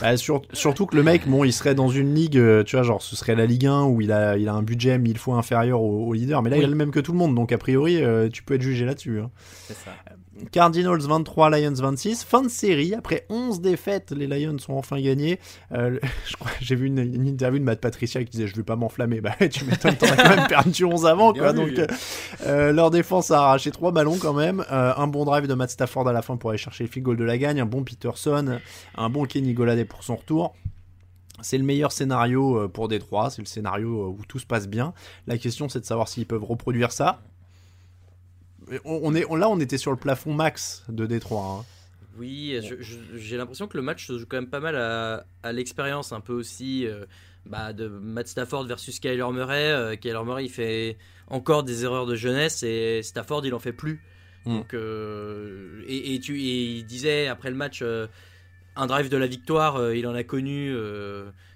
Bah, 0.00 0.16
sur- 0.16 0.42
surtout 0.52 0.86
que 0.86 0.96
le 0.96 1.02
mec, 1.02 1.28
bon, 1.28 1.44
il 1.44 1.52
serait 1.52 1.74
dans 1.74 1.88
une 1.88 2.14
ligue, 2.14 2.38
euh, 2.38 2.62
tu 2.64 2.76
vois, 2.76 2.82
genre 2.84 3.02
ce 3.02 3.16
serait 3.16 3.34
la 3.34 3.44
Ligue 3.46 3.66
1 3.66 3.84
où 3.84 4.00
il 4.00 4.12
a, 4.12 4.36
il 4.38 4.48
a 4.48 4.54
un 4.54 4.62
budget 4.62 4.98
mille 4.98 5.18
fois 5.18 5.36
inférieur 5.36 5.82
au, 5.82 6.06
au 6.06 6.12
leader, 6.14 6.42
mais 6.42 6.50
là 6.50 6.56
il 6.56 6.64
a 6.64 6.68
le 6.68 6.74
même 6.76 6.90
que 6.90 7.00
tout 7.00 7.12
le 7.12 7.18
monde, 7.18 7.34
donc 7.34 7.52
a 7.52 7.58
priori 7.58 8.02
euh, 8.02 8.28
tu 8.30 8.42
peux 8.42 8.54
être 8.54 8.62
jugé 8.62 8.84
là-dessus. 8.86 9.20
hein. 9.20 9.30
c'est 9.68 9.74
ça. 9.76 9.90
Cardinals 10.52 11.00
23, 11.00 11.50
Lions 11.50 11.74
26, 11.74 12.24
fin 12.24 12.42
de 12.42 12.48
série, 12.48 12.94
après 12.94 13.26
11 13.28 13.60
défaites, 13.60 14.10
les 14.12 14.26
Lions 14.26 14.56
ont 14.68 14.78
enfin 14.78 15.00
gagné. 15.00 15.38
Euh, 15.72 15.90
le- 15.90 16.00
je 16.28 16.36
crois 16.36 16.50
j'ai 16.60 16.74
vu 16.76 16.86
une, 16.86 16.98
une 16.98 17.26
interview 17.26 17.58
de 17.58 17.64
Matt 17.64 17.80
Patricia 17.80 18.22
qui 18.24 18.30
disait 18.30 18.46
je 18.46 18.56
vais 18.56 18.62
pas 18.62 18.76
m'enflammer, 18.76 19.20
bah 19.22 19.32
tu 19.50 19.64
m'étonnes, 19.64 19.96
t'en 19.96 20.06
as 20.06 20.16
quand 20.16 20.36
même 20.36 20.46
perdu 20.48 20.84
11 20.84 21.06
avant, 21.06 21.32
quoi, 21.32 21.52
donc 21.52 21.70
euh, 21.78 21.86
euh, 22.46 22.72
leur 22.72 22.90
défense 22.90 23.30
a 23.30 23.40
arraché 23.42 23.70
3 23.70 23.92
ballons 23.92 24.18
quand 24.18 24.34
même, 24.34 24.64
Euh, 24.72 24.92
un 24.96 25.06
bon 25.06 25.24
drive 25.24 25.46
de 25.46 25.54
Matt 25.54 25.70
Stafford 25.70 26.08
à 26.08 26.12
la 26.12 26.22
fin 26.22 26.36
pour 26.36 26.50
aller 26.50 26.58
chercher 26.58 26.84
le 26.84 26.90
field 26.90 27.04
goal 27.04 27.16
de 27.16 27.24
la 27.24 27.38
gagne, 27.38 27.60
un 27.60 27.66
bon 27.66 27.82
Peterson, 27.84 28.58
un 28.96 29.10
bon 29.10 29.24
Kenny 29.24 29.52
Golladay 29.54 29.84
pour 29.84 30.02
son 30.04 30.16
retour. 30.16 30.54
C'est 31.42 31.56
le 31.58 31.64
meilleur 31.64 31.90
scénario 31.90 32.68
pour 32.68 32.88
Détroit, 32.88 33.30
c'est 33.30 33.40
le 33.40 33.46
scénario 33.46 34.14
où 34.18 34.24
tout 34.28 34.38
se 34.38 34.44
passe 34.46 34.68
bien. 34.68 34.92
La 35.26 35.38
question 35.38 35.68
c'est 35.70 35.80
de 35.80 35.86
savoir 35.86 36.06
s'ils 36.08 36.26
peuvent 36.26 36.44
reproduire 36.44 36.92
ça. 36.92 37.20
On, 38.84 39.14
est, 39.14 39.24
on- 39.28 39.36
là 39.36 39.48
on 39.48 39.58
était 39.60 39.78
sur 39.78 39.90
le 39.90 39.96
plafond 39.96 40.32
max 40.34 40.84
de 40.88 41.06
Détroit. 41.06 41.58
hein. 41.60 41.64
Oui, 42.18 42.58
j'ai 43.16 43.36
l'impression 43.36 43.66
que 43.66 43.76
le 43.78 43.82
match 43.82 44.06
se 44.06 44.18
joue 44.18 44.26
quand 44.28 44.36
même 44.36 44.50
pas 44.50 44.60
mal 44.60 44.76
à, 44.76 45.24
à 45.42 45.52
l'expérience, 45.52 46.12
un 46.12 46.20
peu 46.20 46.34
aussi 46.34 46.86
euh, 46.86 47.06
bah, 47.46 47.72
de 47.72 47.88
Matt 47.88 48.28
Stafford 48.28 48.66
versus 48.66 48.98
Kyler 49.00 49.24
Murray. 49.32 49.70
Euh, 49.72 49.96
Kyler 49.96 50.20
Murray, 50.24 50.44
il 50.44 50.50
fait 50.50 50.98
encore 51.28 51.62
des 51.62 51.84
erreurs 51.84 52.06
de 52.06 52.16
jeunesse 52.16 52.62
et 52.62 53.00
Stafford, 53.02 53.46
il 53.46 53.54
en 53.54 53.58
fait 53.58 53.72
plus. 53.72 54.00
Mm. 54.44 54.56
Donc, 54.58 54.74
euh, 54.74 55.82
et, 55.86 56.14
et 56.14 56.20
tu, 56.20 56.38
et 56.42 56.64
il 56.78 56.84
disait 56.84 57.28
après 57.28 57.48
le 57.50 57.56
match, 57.56 57.80
euh, 57.82 58.06
un 58.76 58.86
drive 58.86 59.08
de 59.08 59.16
la 59.16 59.26
victoire, 59.26 59.92
il 59.94 60.06
en 60.06 60.14
a 60.14 60.22
connu. 60.24 60.74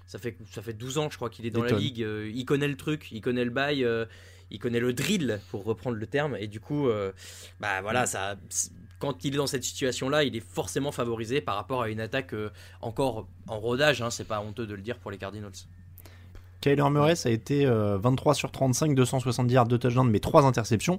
ça, 0.07 0.17
fait, 0.17 0.35
ça 0.51 0.61
fait 0.63 0.73
12 0.73 0.97
ans, 0.97 1.09
je 1.11 1.17
crois, 1.17 1.29
qu'il 1.29 1.45
est 1.45 1.51
dans 1.51 1.61
la 1.63 1.69
ligue. 1.77 1.99
il 2.33 2.45
connaît 2.45 2.67
le 2.67 2.77
truc, 2.77 3.09
il 3.11 3.21
connaît 3.21 3.45
le 3.45 3.51
bail. 3.51 3.85
Euh, 4.51 4.51
il 4.51 4.59
connaît 4.59 4.79
le 4.79 4.93
drill, 4.93 5.39
pour 5.51 5.63
reprendre 5.63 5.97
le 5.97 6.07
terme, 6.07 6.35
et 6.39 6.47
du 6.47 6.59
coup, 6.59 6.87
euh, 6.87 7.11
bah 7.59 7.81
voilà, 7.81 8.05
ça, 8.05 8.35
quand 8.99 9.25
il 9.25 9.33
est 9.33 9.37
dans 9.37 9.47
cette 9.47 9.63
situation-là, 9.63 10.23
il 10.23 10.35
est 10.35 10.45
forcément 10.45 10.91
favorisé 10.91 11.41
par 11.41 11.55
rapport 11.55 11.81
à 11.83 11.89
une 11.89 11.99
attaque 11.99 12.33
euh, 12.33 12.49
encore 12.81 13.27
en 13.47 13.59
rodage. 13.59 14.01
Hein, 14.01 14.09
c'est 14.09 14.23
pas 14.27 14.39
honteux 14.41 14.65
de 14.67 14.73
le 14.75 14.81
dire 14.81 14.97
pour 14.99 15.11
les 15.11 15.17
Cardinals. 15.17 15.51
Kyler 16.61 16.89
Murray, 16.89 17.15
ça 17.15 17.29
a 17.29 17.31
été 17.31 17.65
euh, 17.65 17.97
23 17.97 18.33
sur 18.33 18.51
35, 18.51 18.95
270 18.95 19.53
yards, 19.53 19.67
2 19.67 19.77
touchdowns, 19.77 20.09
mais 20.09 20.19
3 20.19 20.45
interceptions. 20.45 20.97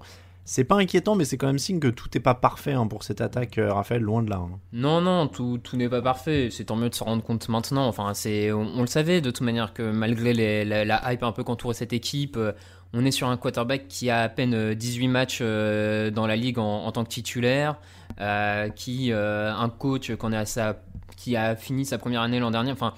C'est 0.49 0.63
pas 0.63 0.77
inquiétant, 0.77 1.17
mais 1.17 1.25
c'est 1.25 1.37
quand 1.39 1.49
même 1.49 1.59
signe 1.59 1.81
que 1.81 1.89
tout 1.89 2.09
n'est 2.15 2.21
pas 2.21 2.37
parfait 2.37 2.73
hein, 2.75 2.87
pour 2.87 3.03
cette 3.03 3.21
attaque, 3.21 3.59
euh, 3.59 3.73
Raphaël, 3.73 4.01
loin 4.01 4.23
de 4.23 4.31
là. 4.31 4.37
hein. 4.37 4.61
Non, 4.73 5.01
non, 5.01 5.27
tout, 5.27 5.59
tout 5.61 5.77
n'est 5.77 5.89
pas 5.89 6.03
parfait. 6.03 6.51
C'est 6.53 6.67
tant 6.67 6.77
mieux 6.77 6.89
de 6.89 6.95
se 6.95 7.03
rendre 7.03 7.25
compte 7.25 7.49
maintenant. 7.49 7.89
Enfin, 7.89 8.15
c'est, 8.15 8.53
on, 8.53 8.61
on 8.61 8.81
le 8.83 8.87
savait 8.87 9.21
de 9.21 9.31
toute 9.33 9.41
manière 9.41 9.75
que 9.75 9.83
malgré 9.91 10.35
les- 10.35 10.65
la, 10.65 10.85
la 10.85 11.13
hype 11.13 11.25
un 11.25 11.33
peu 11.33 11.43
qu'entourait 11.43 11.75
cette 11.75 11.93
équipe, 11.93 12.37
euh, 12.37 12.53
on 12.95 13.05
est 13.05 13.11
sur 13.11 13.29
un 13.29 13.37
quarterback 13.37 13.89
qui 13.89 14.11
a 14.11 14.21
à 14.23 14.29
peine 14.29 14.55
euh, 14.55 14.75
18 14.75 15.09
matchs 15.09 15.39
euh, 15.43 16.11
dans 16.11 16.27
la 16.27 16.37
ligue 16.37 16.59
en, 16.59 16.85
en 16.85 16.93
tant 16.93 17.05
que 17.05 17.09
titulaire, 17.11 17.77
euh, 18.21 18.69
qui 18.71 19.13
euh, 19.13 19.53
un 19.55 19.69
coach 19.69 20.15
qu'on 20.17 20.33
à 20.33 20.45
sa, 20.47 20.77
qui 21.17 21.37
a 21.37 21.57
fini 21.57 21.85
sa 21.85 21.99
première 21.99 22.23
année 22.23 22.39
l'an 22.41 22.51
dernier. 22.51 22.73
Enfin, 22.73 22.95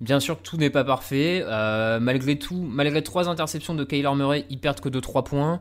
bien 0.00 0.20
sûr, 0.20 0.38
tout 0.40 0.56
n'est 0.56 0.70
pas 0.70 0.84
parfait. 0.84 1.42
Euh, 1.46 1.98
malgré 2.00 2.38
tout, 2.38 2.66
malgré 2.68 3.02
trois 3.02 3.28
interceptions 3.28 3.74
de 3.74 3.84
Kyler 3.84 4.14
Murray, 4.14 4.44
ils 4.50 4.58
perdent 4.58 4.80
que 4.80 4.88
de 4.88 5.00
3 5.00 5.24
points. 5.24 5.60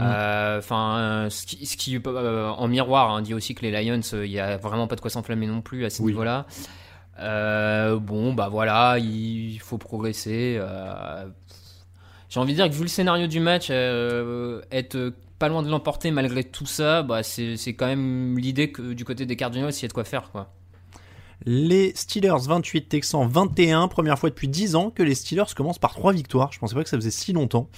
Euh, 0.00 0.58
Enfin, 0.58 0.96
euh, 0.98 1.30
ce 1.30 1.46
qui, 1.46 1.66
ce 1.66 1.76
qui, 1.76 2.00
euh, 2.04 2.48
en 2.48 2.66
miroir 2.66 3.12
hein, 3.14 3.22
dit 3.22 3.32
aussi 3.34 3.54
que 3.54 3.62
les 3.64 3.70
Lions, 3.70 4.00
euh, 4.14 4.26
il 4.26 4.32
y 4.32 4.40
a 4.40 4.56
vraiment 4.56 4.88
pas 4.88 4.96
de 4.96 5.00
quoi 5.00 5.10
s'enflammer 5.10 5.46
non 5.46 5.60
plus 5.60 5.84
à 5.84 5.90
ce 5.90 6.02
Oui. 6.02 6.08
niveau-là. 6.12 6.46
Euh, 7.20 7.96
bon, 8.00 8.34
bah 8.34 8.48
voilà, 8.50 8.98
il 8.98 9.56
faut 9.60 9.78
progresser. 9.78 10.58
Euh, 12.34 12.40
J'ai 12.40 12.40
envie 12.40 12.52
de 12.52 12.56
dire 12.56 12.68
que 12.68 12.74
vu 12.74 12.82
le 12.82 12.88
scénario 12.88 13.26
du 13.26 13.40
match, 13.40 13.68
euh, 13.70 14.60
être 14.70 15.12
pas 15.38 15.48
loin 15.48 15.62
de 15.62 15.68
l'emporter 15.70 16.10
malgré 16.10 16.44
tout 16.44 16.66
ça, 16.66 17.02
bah 17.02 17.22
c'est 17.22 17.56
quand 17.76 17.86
même 17.86 18.38
l'idée 18.38 18.70
que 18.72 18.92
du 18.92 19.04
côté 19.04 19.26
des 19.26 19.36
Cardinals, 19.36 19.72
il 19.74 19.82
y 19.82 19.84
a 19.84 19.88
de 19.88 19.92
quoi 19.92 20.04
faire, 20.04 20.30
quoi. 20.30 20.50
Les 21.46 21.92
Steelers 21.94 22.46
28, 22.46 22.88
Texans 22.88 23.26
21, 23.28 23.88
première 23.88 24.18
fois 24.18 24.30
depuis 24.30 24.48
10 24.48 24.76
ans 24.76 24.90
que 24.90 25.02
les 25.02 25.14
Steelers 25.14 25.52
commencent 25.54 25.78
par 25.80 25.92
3 25.94 26.12
victoires. 26.12 26.52
Je 26.52 26.58
pensais 26.58 26.74
pas 26.74 26.82
que 26.84 26.88
ça 26.88 26.96
faisait 26.96 27.10
si 27.10 27.32
longtemps. 27.32 27.68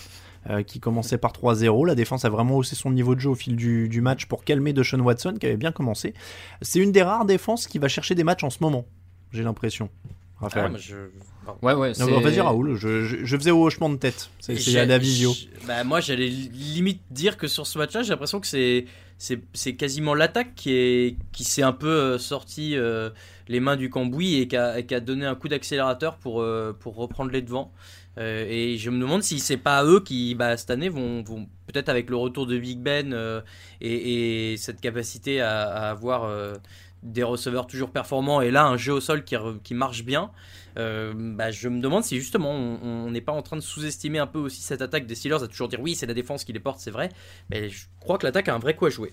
euh, 0.49 0.63
qui 0.63 0.79
commençait 0.79 1.19
par 1.19 1.33
3-0. 1.33 1.87
La 1.89 1.97
défense 1.97 2.25
a 2.25 2.29
vraiment 2.29 2.57
haussé 2.57 2.77
son 2.77 2.93
niveau 2.93 3.17
de 3.17 3.21
jeu 3.21 3.31
au 3.31 3.35
fil 3.35 3.57
du, 3.57 3.89
du 3.89 4.01
match 4.01 4.27
pour 4.27 4.45
calmer 4.45 4.73
Deshaun 4.73 5.01
Watson 5.01 5.35
qui 5.41 5.47
avait 5.47 5.57
bien 5.57 5.73
commencé. 5.73 6.15
C'est 6.63 6.79
une 6.79 6.93
des 6.93 7.03
rares 7.03 7.25
défenses 7.25 7.67
qui 7.67 7.81
va 7.81 7.89
chercher 7.89 8.15
des 8.15 8.23
matchs 8.23 8.45
en 8.45 8.51
ce 8.51 8.59
moment, 8.61 8.85
j'ai 9.33 9.43
l'impression. 9.43 9.91
Raphaël. 10.37 10.71
Ah, 10.73 10.79
je- 10.79 11.11
pardon. 11.47 11.59
Ouais, 11.63 11.73
ouais, 11.75 11.89
Non, 11.99 12.07
c'est- 12.07 12.11
bah, 12.11 12.21
Vas-y 12.21 12.41
Raoul, 12.41 12.75
je, 12.77 13.05
je- 13.05 13.25
je 13.25 13.37
faisais 13.37 13.51
au 13.51 13.65
hochement 13.65 13.89
de 13.89 13.97
tête. 13.97 14.29
C'est 14.41 14.79
à 14.79 14.85
la 14.85 14.99
visio. 14.99 15.33
Bah, 15.67 15.83
moi, 15.85 16.01
j'allais 16.01 16.29
limite 16.29 17.01
dire 17.11 17.37
que 17.39 17.47
sur 17.47 17.67
ce 17.67 17.79
match-là, 17.79 18.03
j'ai 18.03 18.11
l'impression 18.11 18.41
que 18.41 18.47
c'est 18.47 18.85
c'est 19.19 19.41
c'est 19.55 19.77
quasiment 19.77 20.13
l'attaque 20.15 20.55
qui 20.55 20.73
est 20.75 21.17
qui 21.33 21.45
s'est 21.45 21.63
un 21.63 21.73
peu 21.73 21.89
euh, 21.89 22.19
sorti 22.19 22.77
euh, 22.77 23.09
les 23.49 23.61
mains 23.61 23.77
du 23.77 23.89
cambouis 23.89 24.35
et 24.43 24.47
qui 24.49 24.57
a, 24.59 24.79
et 24.79 24.85
qui 24.85 24.95
a 24.95 25.01
donné 25.01 25.25
un 25.25 25.35
coup 25.35 25.49
d'accélérateur 25.49 26.17
pour 26.19 26.43
euh, 26.43 26.77
pour 26.79 26.97
reprendre 26.97 27.31
les 27.31 27.41
devants. 27.41 27.73
Euh, 28.19 28.47
et 28.49 28.77
je 28.79 28.89
me 28.91 28.99
demande 29.01 29.23
si 29.23 29.41
c'est 29.41 29.57
pas 29.59 29.85
eux 29.85 30.01
qui 30.01 30.35
bah, 30.35 30.57
cette 30.57 30.71
année 30.71 30.89
vont, 30.91 31.23
vont 31.23 31.47
peut-être 31.67 31.89
avec 31.91 32.09
le 32.11 32.17
retour 32.17 32.47
de 32.47 32.59
Big 32.59 32.79
Ben 32.79 33.13
euh, 33.13 33.41
et, 33.83 34.53
et 34.53 34.57
cette 34.59 34.81
capacité 34.81 35.41
à, 35.43 35.63
à 35.65 35.91
avoir 35.91 36.25
euh, 36.25 36.55
des 37.03 37.23
receveurs 37.23 37.67
toujours 37.67 37.91
performants 37.91 38.41
et 38.41 38.51
là 38.51 38.65
un 38.67 38.77
jeu 38.79 38.95
au 38.95 39.01
sol 39.01 39.23
qui 39.25 39.75
marche 39.75 40.03
bien. 40.05 40.31
Euh, 40.79 41.13
bah, 41.17 41.51
je 41.51 41.69
me 41.69 41.81
demande 41.81 42.05
si 42.05 42.19
justement 42.19 42.51
on 42.51 43.11
n'est 43.11 43.21
pas 43.21 43.33
en 43.33 43.43
train 43.43 43.57
de 43.57 43.63
sous-estimer 43.63 44.19
un 44.19 44.27
peu 44.27 44.39
aussi 44.39 44.61
cette 44.61 44.83
attaque 44.83 45.07
des 45.07 45.15
Steelers, 45.15 45.43
à 45.43 45.49
toujours 45.49 45.69
dire 45.69 45.81
oui 45.81 45.95
c'est 45.95 46.07
la 46.07 46.15
défense 46.15 46.45
qui 46.45 46.53
les 46.53 46.61
porte, 46.61 46.81
c'est 46.81 46.91
vrai, 46.91 47.09
mais 47.51 47.71
je 47.71 47.87
crois 48.01 48.19
que 48.19 48.27
l'attaque 48.27 48.49
a 48.49 48.55
un 48.55 48.59
vrai 48.59 48.77
coup 48.77 48.87
à 48.87 48.91
jouer. 48.91 49.13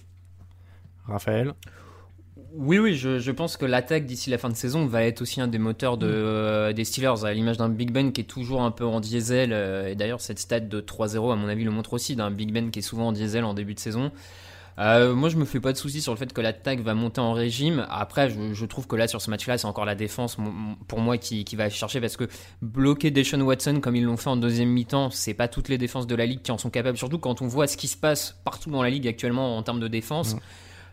Raphaël? 1.06 1.54
Oui, 2.56 2.78
oui, 2.78 2.96
je, 2.96 3.18
je 3.18 3.32
pense 3.32 3.58
que 3.58 3.66
l'attaque 3.66 4.06
d'ici 4.06 4.30
la 4.30 4.38
fin 4.38 4.50
de 4.50 4.56
saison 4.56 4.86
va 4.86 5.04
être 5.04 5.22
aussi 5.22 5.42
un 5.42 5.48
des 5.48 5.58
moteurs 5.58 5.98
de, 5.98 6.08
euh, 6.08 6.72
des 6.72 6.86
Steelers, 6.86 7.26
à 7.26 7.34
l'image 7.34 7.58
d'un 7.58 7.70
Big 7.70 7.92
Ben 7.92 8.12
qui 8.12 8.22
est 8.22 8.26
toujours 8.26 8.62
un 8.62 8.70
peu 8.70 8.86
en 8.86 9.00
diesel. 9.00 9.52
euh, 9.54 9.88
et 9.88 9.96
d'ailleurs, 9.96 10.22
cette 10.22 10.38
stat 10.38 10.60
de 10.60 10.80
3-0, 10.80 11.32
à 11.32 11.36
mon 11.36 11.48
avis, 11.48 11.64
le 11.64 11.72
montre 11.72 11.94
aussi, 11.94 12.16
d'un 12.16 12.30
Big 12.30 12.52
Ben 12.54 12.70
qui 12.70 12.80
est 12.80 12.84
souvent 12.84 13.08
en 13.08 13.12
diesel 13.12 13.44
en 13.44 13.56
début 13.56 13.74
de 13.74 13.80
saison. 13.80 14.12
Euh, 14.80 15.14
moi, 15.14 15.30
je 15.30 15.38
me 15.38 15.46
fais 15.46 15.60
pas 15.60 15.72
de 15.72 15.78
soucis 15.78 16.02
sur 16.02 16.14
le 16.14 16.18
fait 16.18 16.34
que 16.34 16.42
l'attaque 16.42 16.80
va 16.80 16.94
monter 16.94 17.22
en 17.22 17.34
régime. 17.34 17.86
Après, 17.90 18.30
je, 18.30 18.54
je 18.54 18.66
trouve 18.66 18.88
que 18.88 18.96
là, 18.96 19.08
sur 19.08 19.22
ce 19.22 19.30
match-là, 19.30 19.58
c'est 19.58 19.68
encore 19.68 19.86
la 19.86 19.96
défense, 19.96 20.38
pour 20.88 21.00
moi, 21.00 21.18
qui, 21.18 21.44
qui 21.46 21.56
va 21.56 21.70
chercher 21.70 22.02
parce 22.02 22.18
que 22.18 22.28
bloquer 22.62 23.12
Deshaun 23.12 23.42
Watson 23.42 23.80
comme 23.82 23.96
ils 23.96 24.04
l'ont 24.04 24.18
fait 24.18 24.30
en 24.30 24.38
deuxième 24.38 24.70
mi-temps, 24.70 25.10
c'est 25.12 25.34
pas 25.34 25.48
toutes 25.48 25.70
les 25.70 25.78
défenses 25.78 26.08
de 26.08 26.16
la 26.16 26.26
ligue 26.26 26.42
qui 26.42 26.52
en 26.52 26.58
sont 26.58 26.70
capables. 26.70 26.98
Surtout 26.98 27.20
quand 27.20 27.42
on 27.42 27.48
voit 27.48 27.68
ce 27.68 27.78
qui 27.78 27.88
se 27.88 27.98
passe 27.98 28.40
partout 28.44 28.72
dans 28.72 28.82
la 28.82 28.90
ligue 28.90 29.08
actuellement 29.08 29.58
en 29.58 29.64
termes 29.64 29.80
de 29.80 29.88
défense. 29.88 30.36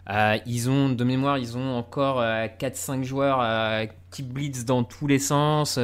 Euh, 0.09 0.39
ils 0.47 0.68
ont, 0.68 0.89
de 0.89 1.05
mémoire, 1.05 1.39
ils 1.39 1.57
ont 1.57 1.76
encore 1.76 2.20
euh, 2.20 2.47
4-5 2.47 3.05
joueurs 3.05 3.39
euh, 3.41 3.87
qui 4.11 4.22
blitz 4.22 4.64
dans 4.64 4.83
tous 4.83 5.07
les 5.07 5.18
sens. 5.18 5.78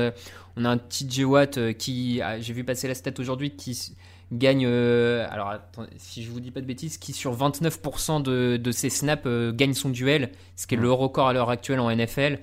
On 0.56 0.64
a 0.64 0.70
un 0.70 0.78
TJ 0.78 1.20
Watt 1.20 1.74
qui, 1.74 2.20
ah, 2.22 2.40
j'ai 2.40 2.52
vu 2.52 2.64
passer 2.64 2.88
la 2.88 2.94
stat 2.94 3.12
aujourd'hui, 3.18 3.50
qui 3.50 3.94
gagne, 4.32 4.64
euh, 4.66 5.26
alors 5.30 5.54
si 5.98 6.22
je 6.24 6.30
vous 6.30 6.40
dis 6.40 6.50
pas 6.50 6.60
de 6.60 6.66
bêtises, 6.66 6.98
qui 6.98 7.12
sur 7.12 7.36
29% 7.36 8.22
de, 8.22 8.56
de 8.56 8.70
ses 8.72 8.90
snaps 8.90 9.22
euh, 9.26 9.52
gagne 9.52 9.74
son 9.74 9.88
duel, 9.90 10.30
ce 10.56 10.66
qui 10.66 10.74
est 10.74 10.78
le 10.78 10.90
record 10.92 11.28
à 11.28 11.32
l'heure 11.32 11.50
actuelle 11.50 11.80
en 11.80 11.90
NFL. 11.94 12.40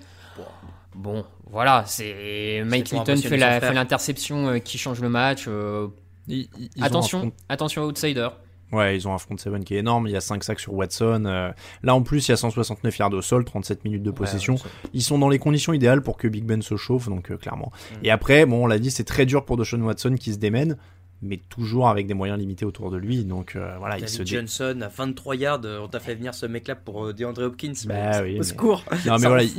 Bon, 0.96 1.26
voilà, 1.50 1.84
c'est 1.88 2.64
Mike 2.66 2.94
impressionner 2.94 3.38
fait 3.60 3.74
l'interception 3.74 4.48
euh, 4.50 4.58
qui 4.60 4.78
change 4.78 5.02
le 5.02 5.10
match. 5.10 5.46
euh, 5.48 5.88
Ils- 6.28 6.48
ils- 6.76 6.84
attention, 6.84 7.20
front- 7.20 7.32
attention 7.50 7.84
outsider. 7.84 8.30
Ouais, 8.72 8.96
ils 8.96 9.08
ont 9.08 9.14
un 9.14 9.18
front 9.20 9.38
seven 9.38 9.64
qui 9.64 9.76
est 9.76 9.80
énorme. 9.80 10.08
Il 10.08 10.12
y 10.14 10.16
a 10.16 10.22
5 10.22 10.44
sacs 10.44 10.60
sur 10.60 10.74
Watson. 10.74 11.26
Euh, 11.28 11.52
là, 11.84 11.94
en 11.94 12.02
plus, 12.02 12.28
il 12.28 12.32
y 12.32 12.34
a 12.34 12.38
169 12.38 12.98
yards 12.98 13.14
au 13.14 13.22
sol, 13.22 13.46
37 13.46 13.84
minutes 13.86 14.02
de 14.02 14.10
possession. 14.10 14.56
ouais, 14.56 14.62
Ils 14.94 15.04
sont 15.04 15.20
dans 15.20 15.30
les 15.30 15.38
conditions 15.38 15.74
idéales 15.74 16.02
pour 16.02 16.18
que 16.18 16.28
Big 16.28 16.44
Ben 16.44 16.62
se 16.64 16.76
chauffe, 16.76 17.08
donc 17.08 17.30
euh, 17.32 17.38
clairement. 17.38 17.72
Mm. 18.02 18.06
Et 18.06 18.10
après, 18.12 18.46
bon, 18.48 18.64
on 18.64 18.68
l'a 18.68 18.80
dit, 18.80 18.90
c'est 18.90 19.04
très 19.04 19.26
dur 19.28 19.46
pour 19.46 19.58
Deshaun 19.58 19.82
Watson 19.84 20.16
qui 20.20 20.34
se 20.34 20.38
démène, 20.40 20.78
mais 21.24 21.40
toujours 21.50 21.90
avec 21.90 22.08
des 22.08 22.14
moyens 22.14 22.40
limités 22.40 22.66
autour 22.66 22.92
de 22.92 22.98
lui. 22.98 23.24
Donc 23.26 23.56
euh, 23.56 23.76
voilà, 23.80 23.98
il 23.98 24.08
se 24.10 24.24
dé- 24.24 24.36
Johnson 24.36 24.78
à 24.82 24.88
23 24.88 25.36
yards, 25.36 25.62
euh, 25.66 25.80
on 25.82 25.88
t'a 25.88 26.00
fait 26.00 26.16
venir 26.16 26.34
ce 26.34 26.46
mec-là 26.46 26.76
pour 26.76 27.06
euh, 27.08 27.14
DeAndre 27.14 27.44
Hopkins. 27.44 27.74
Bah 27.86 28.22
mais 28.22 28.22
oui, 28.22 28.36
au 28.36 28.38
mais- 28.40 28.44
secours. 28.44 28.84
Non, 29.06 29.18
mais 29.20 29.28
voilà, 29.28 29.44
ils, 29.44 29.52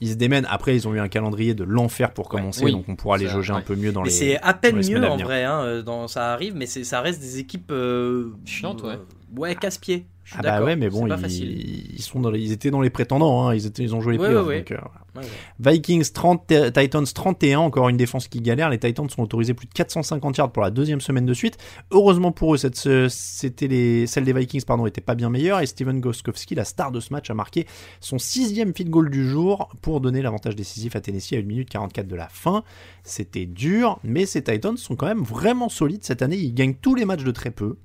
ils 0.00 0.08
se 0.10 0.14
démènent. 0.14 0.46
Après, 0.50 0.74
ils 0.74 0.88
ont 0.88 0.94
eu 0.94 1.00
un 1.00 1.08
calendrier 1.08 1.54
de 1.54 1.64
l'enfer 1.64 2.12
pour 2.12 2.28
commencer, 2.28 2.64
oui, 2.64 2.72
donc 2.72 2.88
on 2.88 2.96
pourra 2.96 3.18
les 3.18 3.28
jauger 3.28 3.52
un 3.52 3.60
peu 3.60 3.76
mieux 3.76 3.92
dans 3.92 4.00
Mais 4.02 4.08
les. 4.08 4.14
c'est 4.14 4.40
à 4.40 4.54
peine 4.54 4.76
mieux 4.76 5.02
à 5.04 5.10
en 5.10 5.16
vrai, 5.16 5.44
hein, 5.44 5.82
dans, 5.82 6.08
ça 6.08 6.32
arrive, 6.32 6.54
mais 6.56 6.66
c'est- 6.66 6.84
ça 6.84 7.00
reste 7.00 7.20
des 7.20 7.38
équipes 7.38 7.70
euh, 7.70 8.30
Chiantes, 8.44 8.82
ouais. 8.82 8.94
euh, 8.94 9.38
ouais, 9.38 9.54
casse-pied. 9.54 10.06
Je 10.32 10.36
Ah 10.38 10.42
bah 10.42 10.62
ouais, 10.64 10.76
mais 10.76 10.88
bon, 10.90 11.06
ils, 11.08 11.92
ils 11.96 12.02
sont 12.02 12.20
dans 12.20 12.30
les- 12.30 12.40
ils 12.40 12.52
étaient 12.52 12.70
dans 12.70 12.80
les 12.80 12.90
prétendants, 12.90 13.48
hein. 13.48 13.54
ils, 13.54 13.66
étaient, 13.66 13.82
ils 13.82 13.94
ont 13.96 14.00
joué 14.00 14.12
les 14.12 14.18
Ouais, 14.20 14.26
playoffs. 14.28 14.46
ouais, 14.46 14.54
ouais. 14.54 14.58
donc, 14.60 14.72
euh. 14.72 15.20
Vikings 15.58 16.08
30, 16.12 16.46
T- 16.46 16.70
Titans 16.72 17.04
31, 17.04 17.58
encore 17.58 17.88
une 17.88 17.96
défense 17.96 18.28
qui 18.28 18.40
galère. 18.40 18.70
Les 18.70 18.78
Titans 18.78 19.08
sont 19.10 19.22
autorisés 19.22 19.54
plus 19.54 19.66
de 19.66 19.72
450 19.72 20.36
yards 20.38 20.52
pour 20.52 20.62
la 20.62 20.70
deuxième 20.70 21.00
semaine 21.00 21.26
de 21.26 21.34
suite. 21.34 21.58
Heureusement 21.90 22.30
pour 22.32 22.54
eux, 22.54 22.56
cette, 22.58 22.76
ce- 22.76 23.08
c'était 23.10 23.66
les, 23.66 24.06
celle 24.06 24.22
des 24.24 24.32
Vikings 24.32 24.62
pardon, 24.64 24.86
était 24.86 25.00
pas 25.00 25.16
bien 25.16 25.30
meilleure 25.30 25.60
et 25.60 25.66
Steven 25.66 26.00
Goskowski, 26.00 26.54
la 26.54 26.64
star 26.64 26.92
de 26.92 27.00
ce 27.00 27.12
match, 27.12 27.28
a 27.28 27.34
marqué 27.34 27.66
son 28.00 28.18
sixième 28.18 28.72
field 28.72 28.90
goal 28.90 29.10
du 29.10 29.28
jour 29.28 29.68
pour 29.82 30.00
donner 30.00 30.22
l'avantage 30.22 30.54
décisif 30.54 30.94
à 30.94 31.00
Tennessee 31.00 31.32
à 31.32 31.38
1 31.38 31.42
minute 31.42 31.68
44 31.68 32.06
de 32.06 32.16
la 32.16 32.28
fin. 32.28 32.62
C'était 33.02 33.46
dur, 33.46 33.98
mais 34.04 34.26
ces 34.26 34.42
Titans 34.44 34.76
sont 34.76 34.94
quand 34.94 35.06
même 35.06 35.22
vraiment 35.24 35.68
solides 35.68 36.04
cette 36.04 36.22
année. 36.22 36.36
Ils 36.36 36.54
gagnent 36.54 36.74
tous 36.80 36.94
les 36.94 37.04
matchs 37.04 37.24
de 37.24 37.32
très 37.32 37.50
peu. 37.50 37.76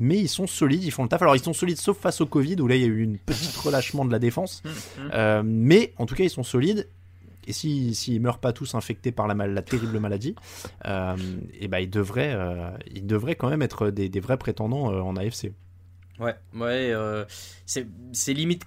Mais 0.00 0.18
ils 0.18 0.28
sont 0.28 0.46
solides, 0.46 0.82
ils 0.84 0.90
font 0.90 1.04
le 1.04 1.08
taf. 1.08 1.22
Alors 1.22 1.36
ils 1.36 1.42
sont 1.42 1.52
solides 1.52 1.76
sauf 1.78 1.98
face 1.98 2.20
au 2.20 2.26
Covid 2.26 2.56
où 2.60 2.66
là 2.66 2.74
il 2.74 2.80
y 2.82 2.84
a 2.84 2.88
eu 2.88 3.00
une 3.02 3.18
petite 3.18 3.54
relâchement 3.64 4.04
de 4.04 4.10
la 4.12 4.18
défense. 4.18 4.62
Euh, 5.12 5.42
mais 5.44 5.92
en 5.98 6.06
tout 6.06 6.14
cas 6.14 6.24
ils 6.24 6.30
sont 6.30 6.42
solides. 6.42 6.88
Et 7.46 7.52
s'ils 7.52 7.94
si, 7.94 8.12
s'ils 8.12 8.20
meurent 8.22 8.38
pas 8.38 8.52
tous 8.54 8.74
infectés 8.74 9.12
par 9.12 9.26
la, 9.28 9.34
mal- 9.34 9.52
la 9.52 9.60
terrible 9.62 10.00
maladie, 10.00 10.34
euh, 10.86 11.14
et 11.60 11.68
ben 11.68 11.78
ils 11.78 11.90
devraient, 11.90 12.32
euh, 12.34 12.70
ils 12.94 13.06
devraient 13.06 13.34
quand 13.36 13.50
même 13.50 13.60
être 13.60 13.90
des, 13.90 14.08
des 14.08 14.20
vrais 14.20 14.38
prétendants 14.38 14.86
en 14.86 15.14
AFC. 15.16 15.52
Ouais, 16.18 16.34
ouais, 16.54 16.94
c'est 17.66 18.32
limite 18.32 18.62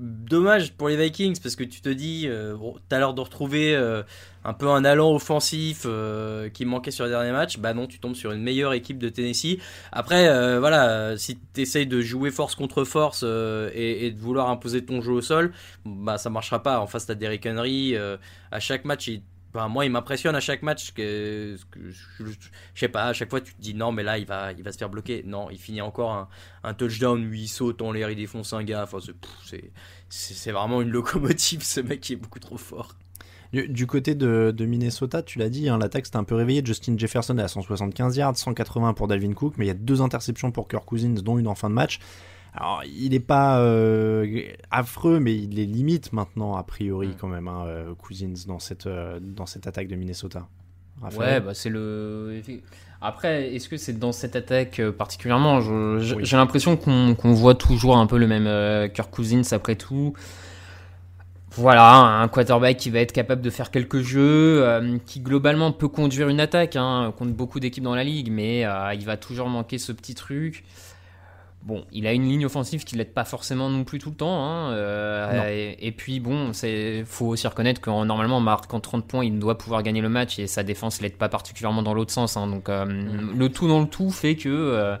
dommage 0.00 0.72
pour 0.72 0.88
les 0.88 0.96
Vikings 0.96 1.38
parce 1.40 1.56
que 1.56 1.64
tu 1.64 1.80
te 1.80 1.88
dis, 1.88 2.24
euh, 2.26 2.56
bon, 2.56 2.76
t'as 2.88 2.98
l'air 2.98 3.14
de 3.14 3.20
retrouver 3.20 3.74
euh, 3.74 4.02
un 4.44 4.54
peu 4.54 4.68
un 4.68 4.84
allant 4.84 5.14
offensif 5.14 5.82
euh, 5.84 6.48
qui 6.48 6.64
manquait 6.64 6.90
sur 6.90 7.04
les 7.04 7.10
derniers 7.10 7.32
matchs. 7.32 7.58
Bah 7.58 7.74
non, 7.74 7.86
tu 7.86 7.98
tombes 7.98 8.14
sur 8.14 8.32
une 8.32 8.42
meilleure 8.42 8.72
équipe 8.72 8.98
de 8.98 9.08
Tennessee. 9.08 9.58
Après, 9.92 10.58
voilà, 10.58 11.16
si 11.18 11.36
t'essayes 11.36 11.86
de 11.86 12.00
jouer 12.00 12.30
force 12.30 12.54
contre 12.54 12.84
force 12.84 13.22
et, 13.22 14.10
de 14.10 14.20
vouloir 14.20 14.48
imposer 14.50 14.84
ton 14.84 15.00
jeu 15.00 15.12
au 15.12 15.20
sol, 15.20 15.52
bah 15.84 16.18
ça 16.18 16.30
marchera 16.30 16.62
pas. 16.62 16.80
En 16.80 16.86
face, 16.86 17.06
t'as 17.06 17.14
Derrick 17.14 17.46
Henry. 17.46 17.94
à 17.96 18.60
chaque 18.60 18.84
match, 18.84 19.08
il 19.08 19.22
Moi, 19.54 19.84
il 19.84 19.90
m'impressionne 19.90 20.34
à 20.34 20.40
chaque 20.40 20.62
match. 20.62 20.92
Que, 20.92 21.56
je, 21.76 22.32
sais 22.74 22.88
pas, 22.88 23.04
à 23.04 23.12
chaque 23.12 23.30
fois, 23.30 23.40
tu 23.40 23.54
te 23.54 23.60
dis 23.60 23.74
non, 23.74 23.92
mais 23.92 24.02
là, 24.02 24.18
il 24.18 24.26
va, 24.26 24.52
il 24.52 24.62
va 24.62 24.72
se 24.72 24.78
faire 24.78 24.90
bloquer. 24.90 25.22
Non, 25.26 25.50
il 25.50 25.58
finit 25.58 25.80
encore 25.80 26.28
un, 26.62 26.74
touchdown 26.74 27.30
il 27.32 27.48
saute 27.48 27.82
en 27.82 27.92
l'air, 27.92 28.10
il 28.10 28.16
défonce 28.16 28.52
un 28.52 28.62
gars. 28.62 28.84
Enfin, 28.84 28.98
c'est- 30.08 30.50
vraiment 30.50 30.82
une 30.82 30.90
locomotive, 30.90 31.62
ce 31.62 31.80
mec 31.80 32.00
qui 32.00 32.14
est 32.14 32.16
beaucoup 32.16 32.38
trop 32.38 32.56
fort. 32.56 32.94
Du, 33.52 33.86
côté 33.88 34.14
de, 34.14 34.64
Minnesota, 34.64 35.22
tu 35.22 35.40
l'as 35.40 35.48
dit, 35.48 35.68
hein, 35.68 35.78
l'attaque 35.78 36.06
s'était 36.06 36.18
un 36.18 36.24
peu 36.24 36.36
réveillée. 36.36 36.62
Justin 36.64 36.96
Jefferson 36.96 37.36
est 37.38 37.42
à 37.42 37.48
175 37.48 38.16
yards, 38.16 38.36
180 38.36 38.94
pour 38.94 39.08
Dalvin 39.08 39.32
Cook, 39.32 39.54
mais 39.56 39.64
il 39.64 39.68
y 39.68 39.72
a 39.72 39.74
deux 39.74 40.02
interceptions 40.02 40.52
pour 40.52 40.68
Kirk 40.68 40.84
Cousins, 40.84 41.14
dont 41.14 41.36
une 41.36 41.48
en 41.48 41.56
fin 41.56 41.68
de 41.68 41.74
match. 41.74 41.98
Alors, 42.54 42.82
il 42.84 43.10
n'est 43.10 43.20
pas 43.20 43.60
euh, 43.60 44.42
affreux, 44.70 45.20
mais 45.20 45.34
il 45.36 45.58
est 45.58 45.66
limite 45.66 46.12
maintenant, 46.12 46.56
a 46.56 46.62
priori, 46.62 47.14
quand 47.18 47.28
même, 47.28 47.48
hein, 47.48 47.64
euh, 47.66 47.94
Cousins, 47.94 48.46
dans 48.46 48.58
cette, 48.58 48.86
euh, 48.86 49.20
dans 49.20 49.46
cette 49.46 49.66
attaque 49.66 49.88
de 49.88 49.96
Minnesota. 49.96 50.48
Raphaël 51.00 51.20
Ouais, 51.20 51.40
bah 51.40 51.54
c'est 51.54 51.70
le. 51.70 52.42
Après, 53.00 53.54
est-ce 53.54 53.70
que 53.70 53.78
c'est 53.78 53.98
dans 53.98 54.12
cette 54.12 54.36
attaque 54.36 54.82
particulièrement? 54.98 55.58
Oui. 55.60 56.04
J'ai 56.22 56.36
l'impression 56.36 56.76
qu'on 56.76 57.14
qu'on 57.14 57.32
voit 57.32 57.54
toujours 57.54 57.96
un 57.96 58.06
peu 58.06 58.18
le 58.18 58.26
même 58.26 58.90
Kirk 58.90 59.10
Cousins 59.10 59.40
après 59.52 59.76
tout. 59.76 60.12
Voilà, 61.56 62.20
un 62.22 62.28
quarterback 62.28 62.76
qui 62.76 62.90
va 62.90 63.00
être 63.00 63.10
capable 63.10 63.42
de 63.42 63.50
faire 63.50 63.72
quelques 63.72 64.02
jeux, 64.02 64.62
euh, 64.62 64.98
qui 65.04 65.18
globalement 65.18 65.72
peut 65.72 65.88
conduire 65.88 66.28
une 66.28 66.38
attaque 66.38 66.76
hein, 66.76 67.12
contre 67.18 67.32
beaucoup 67.32 67.58
d'équipes 67.58 67.82
dans 67.82 67.96
la 67.96 68.04
ligue, 68.04 68.30
mais 68.30 68.64
euh, 68.64 68.94
il 68.94 69.04
va 69.04 69.16
toujours 69.16 69.48
manquer 69.48 69.76
ce 69.78 69.90
petit 69.90 70.14
truc. 70.14 70.64
Bon, 71.62 71.84
il 71.92 72.06
a 72.06 72.12
une 72.14 72.26
ligne 72.26 72.46
offensive 72.46 72.84
qui 72.84 72.96
l'aide 72.96 73.12
pas 73.12 73.24
forcément 73.26 73.68
non 73.68 73.84
plus 73.84 73.98
tout 73.98 74.08
le 74.10 74.16
temps. 74.16 74.44
hein, 74.46 74.72
euh, 74.72 75.48
et, 75.50 75.86
et 75.88 75.92
puis 75.92 76.18
bon, 76.18 76.54
c'est 76.54 77.04
faut 77.06 77.26
aussi 77.26 77.46
reconnaître 77.46 77.80
qu'en 77.82 78.06
normalement 78.06 78.38
en 78.38 78.40
marquant 78.40 78.80
30 78.80 79.06
points, 79.06 79.24
il 79.24 79.38
doit 79.38 79.58
pouvoir 79.58 79.82
gagner 79.82 80.00
le 80.00 80.08
match 80.08 80.38
et 80.38 80.46
sa 80.46 80.62
défense 80.62 81.02
l'aide 81.02 81.16
pas 81.16 81.28
particulièrement 81.28 81.82
dans 81.82 81.92
l'autre 81.92 82.12
sens. 82.12 82.36
hein, 82.38 82.46
donc 82.46 82.68
euh, 82.70 82.86
le 82.86 83.48
tout 83.50 83.68
dans 83.68 83.80
le 83.80 83.86
tout 83.86 84.10
fait 84.10 84.36
que 84.36 84.48
euh, 84.48 84.96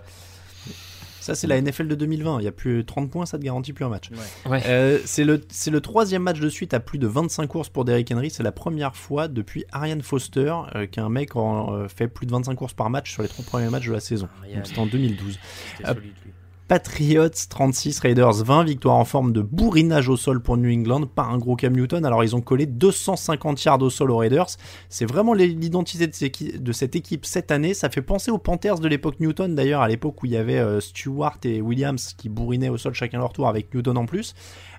Ça, 1.20 1.34
c'est 1.34 1.46
la 1.46 1.60
NFL 1.60 1.86
de 1.88 1.94
2020. 1.94 2.40
Il 2.40 2.44
y 2.44 2.48
a 2.48 2.52
plus 2.52 2.84
30 2.84 3.10
points, 3.10 3.26
ça 3.26 3.38
te 3.38 3.42
garantit 3.44 3.72
plus 3.72 3.84
un 3.84 3.88
match. 3.90 4.10
Ouais. 4.46 4.60
Euh, 4.66 4.98
c'est 5.04 5.24
le, 5.24 5.40
c'est 5.50 5.70
le 5.70 5.80
troisième 5.80 6.22
match 6.22 6.40
de 6.40 6.48
suite 6.48 6.72
à 6.74 6.80
plus 6.80 6.98
de 6.98 7.06
25 7.06 7.46
courses 7.46 7.68
pour 7.70 7.84
Derrick 7.84 8.10
Henry. 8.12 8.30
C'est 8.30 8.42
la 8.42 8.52
première 8.52 8.96
fois 8.96 9.28
depuis 9.28 9.64
Ariane 9.72 10.02
Foster 10.02 10.54
euh, 10.74 10.86
qu'un 10.86 11.08
mec 11.08 11.36
en, 11.36 11.74
euh, 11.74 11.88
fait 11.88 12.08
plus 12.08 12.26
de 12.26 12.32
25 12.32 12.54
courses 12.54 12.72
par 12.74 12.88
match 12.90 13.12
sur 13.12 13.22
les 13.22 13.28
trois 13.28 13.44
premiers 13.44 13.68
matchs 13.70 13.86
de 13.86 13.92
la 13.92 14.00
saison. 14.00 14.28
C'était 14.64 14.78
en 14.78 14.86
2012. 14.86 15.38
C'était 15.76 15.88
Euh, 15.88 15.94
solide, 15.94 16.12
lui. 16.24 16.32
Patriots 16.70 17.48
36, 17.48 17.98
Raiders 17.98 18.44
20, 18.44 18.62
victoire 18.62 18.94
en 18.94 19.04
forme 19.04 19.32
de 19.32 19.42
bourrinage 19.42 20.08
au 20.08 20.16
sol 20.16 20.40
pour 20.40 20.56
New 20.56 20.70
England 20.72 21.04
par 21.04 21.32
un 21.32 21.36
gros 21.36 21.56
Cam 21.56 21.74
Newton. 21.74 22.04
Alors 22.04 22.22
ils 22.22 22.36
ont 22.36 22.40
collé 22.40 22.66
250 22.66 23.64
yards 23.64 23.82
au 23.82 23.90
sol 23.90 24.12
aux 24.12 24.18
Raiders. 24.18 24.46
C'est 24.88 25.04
vraiment 25.04 25.34
l'identité 25.34 26.06
de 26.06 26.72
cette 26.72 26.94
équipe 26.94 27.26
cette 27.26 27.50
année. 27.50 27.74
Ça 27.74 27.90
fait 27.90 28.02
penser 28.02 28.30
aux 28.30 28.38
Panthers 28.38 28.78
de 28.78 28.86
l'époque 28.86 29.18
Newton 29.18 29.56
d'ailleurs, 29.56 29.80
à 29.80 29.88
l'époque 29.88 30.22
où 30.22 30.26
il 30.26 30.32
y 30.32 30.36
avait 30.36 30.60
euh, 30.60 30.78
Stewart 30.78 31.38
et 31.42 31.60
Williams 31.60 32.14
qui 32.16 32.28
bourrinaient 32.28 32.68
au 32.68 32.76
sol 32.76 32.94
chacun 32.94 33.18
leur 33.18 33.32
tour 33.32 33.48
avec 33.48 33.74
Newton 33.74 33.98
en 33.98 34.06
plus. 34.06 34.36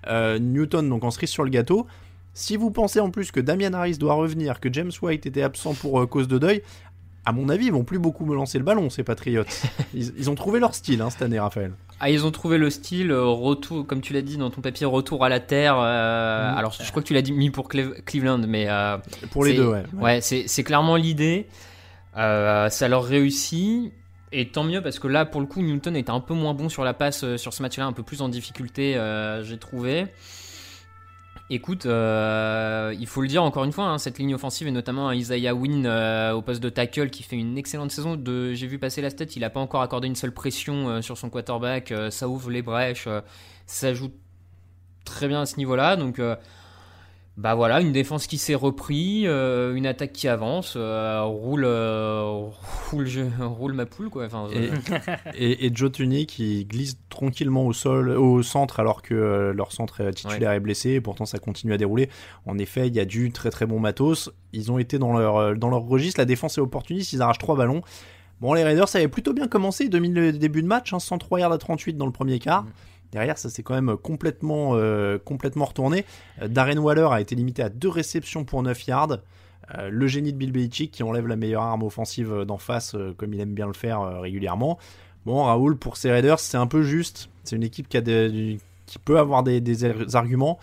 Euh, 0.07 0.39
Newton 0.39 0.87
donc 0.87 1.03
en 1.03 1.11
cerise 1.11 1.31
sur 1.31 1.43
le 1.43 1.49
gâteau. 1.49 1.87
Si 2.33 2.55
vous 2.55 2.71
pensez 2.71 3.01
en 3.01 3.09
plus 3.11 3.31
que 3.31 3.41
Damian 3.41 3.73
Harris 3.73 3.97
doit 3.97 4.13
revenir, 4.13 4.61
que 4.61 4.71
James 4.71 4.91
White 5.01 5.25
était 5.25 5.41
absent 5.41 5.73
pour 5.73 5.99
euh, 5.99 6.05
cause 6.05 6.29
de 6.29 6.37
deuil, 6.37 6.61
à 7.25 7.31
mon 7.31 7.49
avis, 7.49 7.67
ils 7.67 7.71
vont 7.71 7.83
plus 7.83 7.99
beaucoup 7.99 8.25
me 8.25 8.33
lancer 8.35 8.57
le 8.57 8.63
ballon, 8.63 8.89
ces 8.89 9.03
Patriots. 9.03 9.43
Ils, 9.93 10.11
ils 10.17 10.29
ont 10.29 10.35
trouvé 10.35 10.59
leur 10.59 10.73
style 10.73 11.01
hein, 11.01 11.09
cette 11.09 11.21
année, 11.21 11.39
Raphaël. 11.39 11.73
Ah, 11.99 12.09
ils 12.09 12.25
ont 12.25 12.31
trouvé 12.31 12.57
le 12.57 12.71
style, 12.71 13.11
euh, 13.11 13.25
retour, 13.25 13.85
comme 13.85 14.01
tu 14.01 14.11
l'as 14.13 14.23
dit 14.23 14.37
dans 14.37 14.49
ton 14.49 14.61
papier, 14.61 14.87
retour 14.87 15.23
à 15.23 15.29
la 15.29 15.39
terre. 15.39 15.75
euh, 15.77 16.51
Mhm. 16.51 16.57
Alors, 16.57 16.71
je 16.71 16.89
crois 16.89 17.03
que 17.03 17.07
tu 17.07 17.13
l'as 17.13 17.21
dit 17.21 17.31
mis 17.31 17.51
pour 17.51 17.67
Cleve- 17.69 18.01
Cleveland, 18.05 18.39
mais. 18.47 18.65
euh, 18.69 18.97
Pour 19.29 19.43
les 19.45 19.51
c'est- 19.51 19.57
deux, 19.57 19.67
ouais. 19.67 19.83
Ouais, 19.99 20.21
c'est 20.21 20.45
c'est 20.47 20.63
clairement 20.63 20.95
l'idée. 20.95 21.45
Euh, 22.17 22.69
ça 22.69 22.87
leur 22.87 23.03
réussit. 23.03 23.91
Et 24.33 24.47
tant 24.47 24.63
mieux 24.63 24.81
parce 24.81 24.97
que 24.97 25.07
là, 25.07 25.25
pour 25.25 25.41
le 25.41 25.47
coup, 25.47 25.61
Newton 25.61 25.95
était 25.95 26.09
un 26.09 26.21
peu 26.21 26.33
moins 26.33 26.53
bon 26.53 26.69
sur 26.69 26.83
la 26.85 26.93
passe 26.93 27.23
euh, 27.23 27.37
sur 27.37 27.53
ce 27.53 27.61
match-là, 27.61 27.85
un 27.85 27.91
peu 27.93 28.01
plus 28.03 28.21
en 28.21 28.29
difficulté, 28.29 28.95
euh, 28.95 29.43
j'ai 29.43 29.57
trouvé. 29.57 30.07
Écoute, 31.53 31.85
euh, 31.85 32.95
il 32.97 33.07
faut 33.07 33.21
le 33.21 33.27
dire 33.27 33.43
encore 33.43 33.65
une 33.65 33.73
fois, 33.73 33.83
hein, 33.83 33.97
cette 33.97 34.17
ligne 34.19 34.33
offensive 34.33 34.69
et 34.69 34.71
notamment 34.71 35.11
Isaiah 35.11 35.53
Wynn 35.53 35.85
euh, 35.85 36.31
au 36.31 36.41
poste 36.41 36.63
de 36.63 36.69
tackle 36.69 37.09
qui 37.09 37.23
fait 37.23 37.35
une 37.35 37.57
excellente 37.57 37.91
saison. 37.91 38.15
De, 38.15 38.53
j'ai 38.53 38.67
vu 38.67 38.79
passer 38.79 39.01
la 39.01 39.09
stat, 39.09 39.25
il 39.35 39.41
n'a 39.41 39.49
pas 39.49 39.59
encore 39.59 39.81
accordé 39.81 40.07
une 40.07 40.15
seule 40.15 40.33
pression 40.33 40.87
euh, 40.87 41.01
sur 41.01 41.17
son 41.17 41.29
quarterback. 41.29 41.93
ça 42.09 42.29
ouvre 42.29 42.51
les 42.51 42.61
brèches, 42.61 43.09
ça 43.65 43.93
joue 43.93 44.11
très 45.03 45.27
bien 45.27 45.41
à 45.41 45.45
ce 45.45 45.57
niveau-là. 45.57 45.97
Donc, 45.97 46.21
bah 47.37 47.55
voilà, 47.55 47.79
une 47.79 47.93
défense 47.93 48.27
qui 48.27 48.37
s'est 48.37 48.55
repris, 48.55 49.25
euh, 49.25 49.73
une 49.73 49.85
attaque 49.85 50.11
qui 50.11 50.27
avance, 50.27 50.73
euh, 50.75 51.21
roule, 51.23 51.65
roule, 52.91 53.07
roule 53.39 53.73
ma 53.73 53.85
poule 53.85 54.09
quoi. 54.09 54.25
Enfin, 54.25 54.47
et, 55.33 55.65
et, 55.65 55.71
Joe 55.73 55.91
Tunney 55.91 56.25
qui 56.25 56.65
glisse 56.65 56.97
tranquillement 57.09 57.65
au 57.65 57.73
sol, 57.73 58.09
au 58.09 58.43
centre 58.43 58.79
alors 58.81 59.01
que 59.01 59.53
leur 59.55 59.71
centre 59.71 60.11
titulaire 60.11 60.51
est 60.51 60.59
blessé. 60.59 60.91
Et 60.91 61.01
pourtant, 61.01 61.25
ça 61.25 61.39
continue 61.39 61.73
à 61.73 61.77
dérouler. 61.77 62.09
En 62.45 62.57
effet, 62.57 62.87
il 62.87 62.95
y 62.95 62.99
a 62.99 63.05
du 63.05 63.31
très 63.31 63.49
très 63.49 63.65
bon 63.65 63.79
matos. 63.79 64.29
Ils 64.51 64.71
ont 64.71 64.77
été 64.77 64.99
dans 64.99 65.17
leur 65.17 65.55
dans 65.55 65.69
leur 65.69 65.83
registre. 65.83 66.19
La 66.19 66.25
défense 66.25 66.57
est 66.57 66.61
opportuniste. 66.61 67.13
Ils 67.13 67.21
arrachent 67.21 67.39
trois 67.39 67.55
ballons. 67.55 67.81
Bon, 68.41 68.53
les 68.55 68.63
Raiders, 68.63 68.89
ça 68.89 68.97
avait 68.97 69.07
plutôt 69.07 69.33
bien 69.33 69.47
commencé, 69.47 69.87
2000 69.87 70.13
le 70.13 70.33
début 70.33 70.63
de 70.63 70.67
match, 70.67 70.93
hein, 70.93 70.99
103 70.99 71.41
yards 71.41 71.51
à 71.51 71.59
38 71.59 71.93
dans 71.93 72.07
le 72.07 72.11
premier 72.11 72.39
quart. 72.39 72.65
Derrière, 73.11 73.37
ça 73.37 73.49
s'est 73.49 73.63
quand 73.63 73.73
même 73.73 73.97
complètement, 73.97 74.71
euh, 74.73 75.17
complètement 75.17 75.65
retourné. 75.65 76.05
Euh, 76.41 76.47
Darren 76.47 76.77
Waller 76.77 77.07
a 77.11 77.19
été 77.19 77.35
limité 77.35 77.61
à 77.61 77.69
deux 77.69 77.89
réceptions 77.89 78.45
pour 78.45 78.63
9 78.63 78.87
yards. 78.87 79.17
Euh, 79.75 79.89
le 79.89 80.07
génie 80.07 80.31
de 80.33 80.37
Bill 80.37 80.51
Belichick 80.51 80.91
qui 80.91 81.03
enlève 81.03 81.27
la 81.27 81.35
meilleure 81.35 81.63
arme 81.63 81.83
offensive 81.83 82.45
d'en 82.47 82.57
face, 82.57 82.95
comme 83.17 83.33
il 83.33 83.39
aime 83.39 83.53
bien 83.53 83.67
le 83.67 83.73
faire 83.73 84.01
régulièrement. 84.21 84.77
Bon, 85.25 85.43
Raoul, 85.43 85.77
pour 85.77 85.97
ces 85.97 86.11
Raiders, 86.11 86.39
c'est 86.39 86.57
un 86.57 86.67
peu 86.67 86.83
juste. 86.83 87.29
C'est 87.43 87.55
une 87.55 87.63
équipe 87.63 87.87
qui, 87.89 88.99
peut 89.05 89.19
avoir 89.19 89.43
des, 89.43 90.15
arguments, 90.15 90.57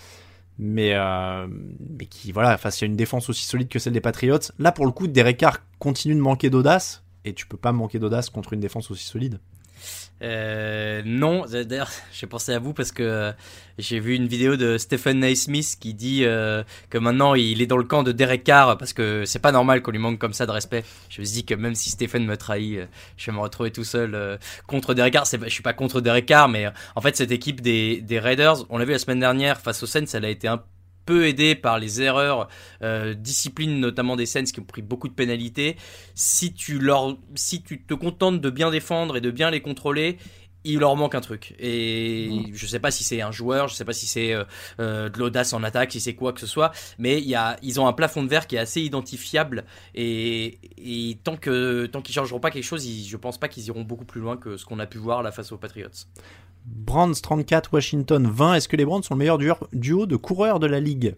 mais, 0.58 0.94
mais 1.96 2.06
qui, 2.06 2.32
voilà, 2.32 2.58
face 2.58 2.82
à 2.82 2.86
une 2.86 2.96
défense 2.96 3.30
aussi 3.30 3.44
solide 3.44 3.68
que 3.68 3.78
celle 3.78 3.92
des 3.92 4.00
Patriots. 4.00 4.38
Là, 4.58 4.72
pour 4.72 4.84
le 4.84 4.92
coup, 4.92 5.06
Derek 5.06 5.36
Carr 5.36 5.58
continue 5.78 6.14
de 6.14 6.20
manquer 6.20 6.50
d'audace, 6.50 7.04
et 7.24 7.34
tu 7.34 7.46
peux 7.46 7.56
pas 7.56 7.72
manquer 7.72 7.98
d'audace 7.98 8.30
contre 8.30 8.52
une 8.52 8.60
défense 8.60 8.90
aussi 8.90 9.06
solide. 9.06 9.38
Euh, 10.22 11.02
non, 11.04 11.44
d'ailleurs, 11.46 11.90
j'ai 12.12 12.26
pensé 12.26 12.52
à 12.52 12.58
vous 12.58 12.72
parce 12.72 12.92
que 12.92 13.02
euh, 13.02 13.32
j'ai 13.78 14.00
vu 14.00 14.14
une 14.14 14.26
vidéo 14.26 14.56
de 14.56 14.76
Stephen 14.78 15.20
Naismith 15.20 15.76
qui 15.78 15.94
dit 15.94 16.24
euh, 16.24 16.64
que 16.90 16.98
maintenant 16.98 17.34
il 17.34 17.62
est 17.62 17.66
dans 17.66 17.76
le 17.76 17.84
camp 17.84 18.02
de 18.02 18.12
Derek 18.12 18.42
Carr 18.42 18.76
parce 18.78 18.92
que 18.92 19.24
c'est 19.24 19.38
pas 19.38 19.52
normal 19.52 19.82
qu'on 19.82 19.92
lui 19.92 19.98
manque 19.98 20.18
comme 20.18 20.32
ça 20.32 20.46
de 20.46 20.50
respect. 20.50 20.84
Je 21.08 21.20
me 21.20 21.26
dis 21.26 21.44
que 21.44 21.54
même 21.54 21.74
si 21.74 21.90
Stephen 21.90 22.26
me 22.26 22.36
trahit, 22.36 22.80
je 23.16 23.30
vais 23.30 23.36
me 23.36 23.40
retrouver 23.40 23.70
tout 23.70 23.84
seul 23.84 24.38
contre 24.66 24.94
Derek 24.94 25.12
Carr. 25.12 25.24
Je 25.24 25.48
suis 25.48 25.62
pas 25.62 25.72
contre 25.72 26.00
Derek 26.00 26.26
Carr, 26.26 26.48
mais 26.48 26.66
en 26.96 27.00
fait 27.00 27.16
cette 27.16 27.30
équipe 27.30 27.60
des, 27.60 28.00
des 28.00 28.18
Raiders, 28.18 28.64
on 28.70 28.78
l'a 28.78 28.84
vu 28.84 28.92
la 28.92 28.98
semaine 28.98 29.20
dernière 29.20 29.60
face 29.60 29.82
aux 29.82 29.86
Saints, 29.86 30.04
elle 30.12 30.24
a 30.24 30.30
été 30.30 30.48
un 30.48 30.58
peu 30.58 30.64
aidé 31.10 31.54
par 31.54 31.78
les 31.78 32.02
erreurs, 32.02 32.48
euh, 32.82 33.14
discipline 33.14 33.80
notamment 33.80 34.16
des 34.16 34.26
Saints 34.26 34.44
qui 34.44 34.60
ont 34.60 34.64
pris 34.64 34.82
beaucoup 34.82 35.08
de 35.08 35.14
pénalités. 35.14 35.76
Si 36.14 36.52
tu, 36.52 36.78
leur, 36.78 37.16
si 37.34 37.62
tu 37.62 37.82
te 37.82 37.94
contentes 37.94 38.40
de 38.40 38.50
bien 38.50 38.70
défendre 38.70 39.16
et 39.16 39.20
de 39.20 39.30
bien 39.30 39.50
les 39.50 39.60
contrôler, 39.60 40.18
il 40.64 40.80
leur 40.80 40.96
manque 40.96 41.14
un 41.14 41.20
truc. 41.20 41.54
Et 41.58 42.28
mm. 42.30 42.54
je 42.54 42.66
sais 42.66 42.80
pas 42.80 42.90
si 42.90 43.04
c'est 43.04 43.20
un 43.20 43.32
joueur, 43.32 43.68
je 43.68 43.74
sais 43.74 43.84
pas 43.84 43.92
si 43.92 44.06
c'est 44.06 44.32
euh, 44.32 44.44
euh, 44.80 45.08
de 45.08 45.18
l'audace 45.18 45.52
en 45.52 45.62
attaque, 45.62 45.92
si 45.92 46.00
c'est 46.00 46.14
quoi 46.14 46.32
que 46.32 46.40
ce 46.40 46.46
soit, 46.46 46.72
mais 46.98 47.20
y 47.20 47.34
a, 47.34 47.56
ils 47.62 47.80
ont 47.80 47.86
un 47.86 47.92
plafond 47.92 48.22
de 48.22 48.28
verre 48.28 48.46
qui 48.46 48.56
est 48.56 48.60
assez 48.60 48.80
identifiable. 48.80 49.64
Et, 49.94 50.58
tant 51.24 51.36
que 51.36 51.86
tant 51.86 52.02
qu'ils 52.02 52.14
changeront 52.14 52.40
pas 52.40 52.50
quelque 52.50 52.64
chose, 52.64 52.86
je 52.86 53.16
pense 53.16 53.38
pas 53.38 53.48
qu'ils 53.48 53.66
iront 53.66 53.82
beaucoup 53.82 54.04
plus 54.04 54.20
loin 54.20 54.36
que 54.36 54.56
ce 54.56 54.64
qu'on 54.64 54.78
a 54.78 54.86
pu 54.86 54.98
voir 54.98 55.22
là 55.22 55.32
face 55.32 55.52
aux 55.52 55.58
Patriots. 55.58 55.88
Brands 56.74 57.12
34, 57.12 57.72
Washington 57.72 58.26
20. 58.26 58.54
Est-ce 58.54 58.68
que 58.68 58.76
les 58.76 58.84
Brands 58.84 59.02
sont 59.02 59.14
le 59.14 59.18
meilleur 59.18 59.38
duo 59.72 60.06
de 60.06 60.16
coureurs 60.16 60.60
de 60.60 60.66
la 60.66 60.80
ligue? 60.80 61.16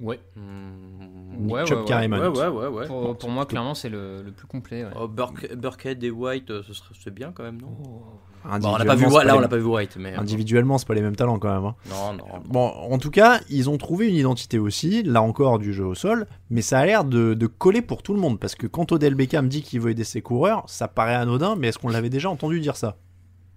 Ouais. 0.00 0.20
Mmh, 0.34 1.50
ouais, 1.50 1.62
ouais, 1.62 2.66
ouais, 2.68 2.86
Pour, 2.86 3.16
pour 3.16 3.30
moi, 3.30 3.46
clairement, 3.46 3.74
c'est 3.74 3.88
le, 3.88 4.22
le, 4.22 4.30
plus 4.30 4.46
complet. 4.46 4.84
Oh, 4.98 5.08
Burkhead 5.08 6.02
et 6.04 6.10
White, 6.10 6.50
euh, 6.50 6.62
ce 6.62 6.72
serait 6.74 7.10
bien 7.10 7.32
quand 7.32 7.44
même, 7.44 7.60
non? 7.60 7.68
Oh. 7.82 8.58
bon, 8.60 8.74
on 8.74 8.78
n'a 8.78 8.84
pas 8.84 8.94
vu 8.94 9.06
là, 9.06 9.36
on 9.36 9.40
n'a 9.40 9.48
pas 9.48 9.56
vu 9.56 9.64
White, 9.64 9.96
mais 9.98 10.14
euh, 10.14 10.20
individuellement, 10.20 10.76
c'est 10.78 10.86
pas 10.86 10.94
les 10.94 11.02
mêmes 11.02 11.16
talents 11.16 11.38
quand 11.38 11.52
même. 11.52 11.64
Hein. 11.64 11.74
Non, 11.88 12.12
non. 12.12 12.24
Bon, 12.46 12.66
en 12.68 12.98
tout 12.98 13.10
cas, 13.10 13.40
ils 13.48 13.70
ont 13.70 13.78
trouvé 13.78 14.08
une 14.08 14.16
identité 14.16 14.58
aussi, 14.58 15.02
là 15.02 15.22
encore 15.22 15.58
du 15.58 15.72
jeu 15.72 15.84
au 15.84 15.94
sol, 15.94 16.26
mais 16.50 16.62
ça 16.62 16.78
a 16.78 16.86
l'air 16.86 17.04
de, 17.04 17.34
de 17.34 17.46
coller 17.46 17.82
pour 17.82 18.02
tout 18.02 18.12
le 18.12 18.20
monde 18.20 18.38
parce 18.38 18.54
que 18.54 18.66
quand 18.66 18.92
Odell 18.92 19.14
Beckham 19.14 19.48
dit 19.48 19.62
qu'il 19.62 19.80
veut 19.80 19.90
aider 19.90 20.04
ses 20.04 20.20
coureurs, 20.20 20.64
ça 20.66 20.88
paraît 20.88 21.14
anodin, 21.14 21.56
mais 21.56 21.68
est-ce 21.68 21.78
qu'on 21.78 21.88
l'avait 21.88 22.10
déjà 22.10 22.28
entendu 22.28 22.60
dire 22.60 22.76
ça? 22.76 22.96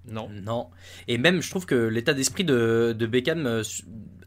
Non. 0.05 0.29
Non. 0.29 0.69
Et 1.07 1.17
même, 1.17 1.41
je 1.41 1.49
trouve 1.49 1.65
que 1.65 1.75
l'état 1.75 2.13
d'esprit 2.13 2.43
de, 2.43 2.95
de 2.97 3.05
Beckham 3.05 3.45
euh, 3.45 3.63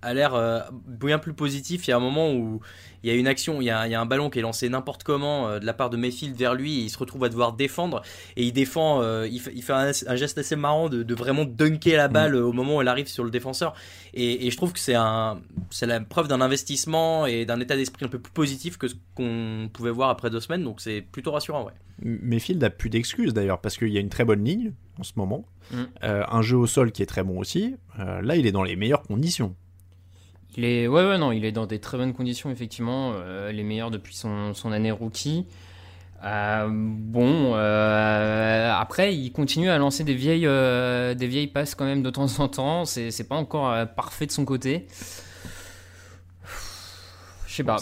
a 0.03 0.15
l'air 0.15 0.35
euh, 0.35 0.61
bien 0.87 1.19
plus 1.19 1.33
positif. 1.33 1.87
Il 1.87 1.91
y 1.91 1.93
a 1.93 1.97
un 1.97 2.01
moment 2.01 2.33
où 2.33 2.61
il 3.03 3.11
y 3.11 3.13
a 3.13 3.17
une 3.17 3.27
action, 3.27 3.61
il 3.61 3.65
y 3.65 3.71
a, 3.71 4.01
un 4.01 4.07
ballon 4.07 4.31
qui 4.31 4.39
est 4.39 4.43
lancé 4.43 4.69
n'importe 4.69 5.03
comment 5.03 5.49
euh, 5.49 5.59
de 5.59 5.67
la 5.67 5.73
part 5.73 5.91
de 5.91 5.97
Mayfield 5.97 6.37
vers 6.37 6.55
lui 6.55 6.81
et 6.81 6.83
il 6.83 6.91
se 6.91 6.99
retrouve 6.99 7.25
à 7.25 7.29
devoir 7.29 7.53
défendre 7.53 8.03
et 8.37 8.45
il 8.45 8.53
défend, 8.53 9.03
il, 9.25 9.41
fait, 9.41 9.73
un, 9.73 10.17
geste 10.17 10.39
assez 10.39 10.57
marrant 10.57 10.89
de, 10.89 11.15
vraiment 11.15 11.45
dunker 11.45 11.97
la 11.97 12.09
balle 12.09 12.35
au 12.35 12.53
moment 12.53 12.77
où 12.77 12.81
elle 12.81 12.89
arrive 12.89 13.09
sur 13.09 13.25
le 13.25 13.31
défenseur 13.31 13.75
et, 14.15 14.51
je 14.51 14.57
trouve 14.57 14.73
que 14.73 14.79
c'est 14.79 14.95
un, 14.95 15.41
c'est 15.71 15.87
la 15.87 16.01
preuve 16.01 16.29
d'un 16.29 16.41
investissement 16.41 17.27
et 17.27 17.45
d'un 17.45 17.61
état 17.61 17.77
d'esprit 17.77 18.05
un 18.05 18.09
peu 18.09 18.19
plus 18.19 18.33
positif 18.33 18.77
que 18.77 18.89
ce 18.89 18.95
qu'on 19.15 19.71
pouvait 19.73 19.91
voir 19.91 20.11
après 20.11 20.31
deux 20.31 20.41
semaines 20.41 20.65
donc 20.65 20.81
c'est 20.81 21.01
plutôt 21.01 21.33
rassurant 21.33 21.65
ouais. 21.65 21.73
Mayfield 22.03 22.63
a 22.65 22.71
plus 22.71 22.91
d'excuses 22.91 23.35
d'ailleurs 23.35 23.61
parce 23.61 23.77
qu'il 23.77 23.89
y 23.89 23.97
a 23.97 24.01
une 24.01 24.09
très 24.09 24.25
bonne 24.25 24.45
ligne 24.45 24.73
en 24.99 25.05
ce 25.05 25.13
moment, 25.17 25.45
mm. 25.71 25.77
un 26.03 26.43
jeu 26.43 26.57
au 26.57 26.67
sol 26.67 26.93
qui 26.93 27.03
est 27.03 27.07
très 27.07 27.23
bon 27.23 27.39
aussi. 27.39 27.77
là, 27.99 28.37
il 28.37 28.47
est 28.47 28.53
dans 28.53 28.63
les 28.63 28.77
meilleures 28.77 29.03
conditions. 29.03 29.55
Il 30.57 30.65
est, 30.65 30.87
ouais, 30.87 31.17
non, 31.19 31.33
il 31.33 31.45
est 31.45 31.53
dans 31.53 31.67
des 31.67 31.79
très 31.79 31.97
bonnes 31.97 32.13
conditions, 32.13 32.51
effectivement, 32.51 33.13
euh, 33.15 33.53
les 33.53 33.63
meilleures 33.63 33.91
depuis 33.91 34.15
son, 34.15 34.53
année 34.71 34.91
rookie. 34.91 35.47
Euh, 36.25 36.69
bon, 36.71 37.53
euh, 37.55 38.73
après, 38.73 39.15
il 39.15 39.33
continue 39.33 39.71
à 39.71 39.79
lancer 39.79 40.05
des 40.05 40.15
vieilles, 40.15 40.47
des 41.17 41.27
vieilles 41.27 41.47
passes 41.47 41.75
quand 41.75 41.87
même 41.87 42.03
de 42.03 42.11
temps 42.11 42.39
en 42.39 42.49
temps. 42.49 42.85
C'est 42.85 43.29
pas 43.29 43.37
encore 43.37 43.75
parfait 43.97 44.27
de 44.27 44.33
son 44.33 44.45
côté. 44.45 44.87
Je 47.47 47.55
sais 47.55 47.65
pas 47.65 47.79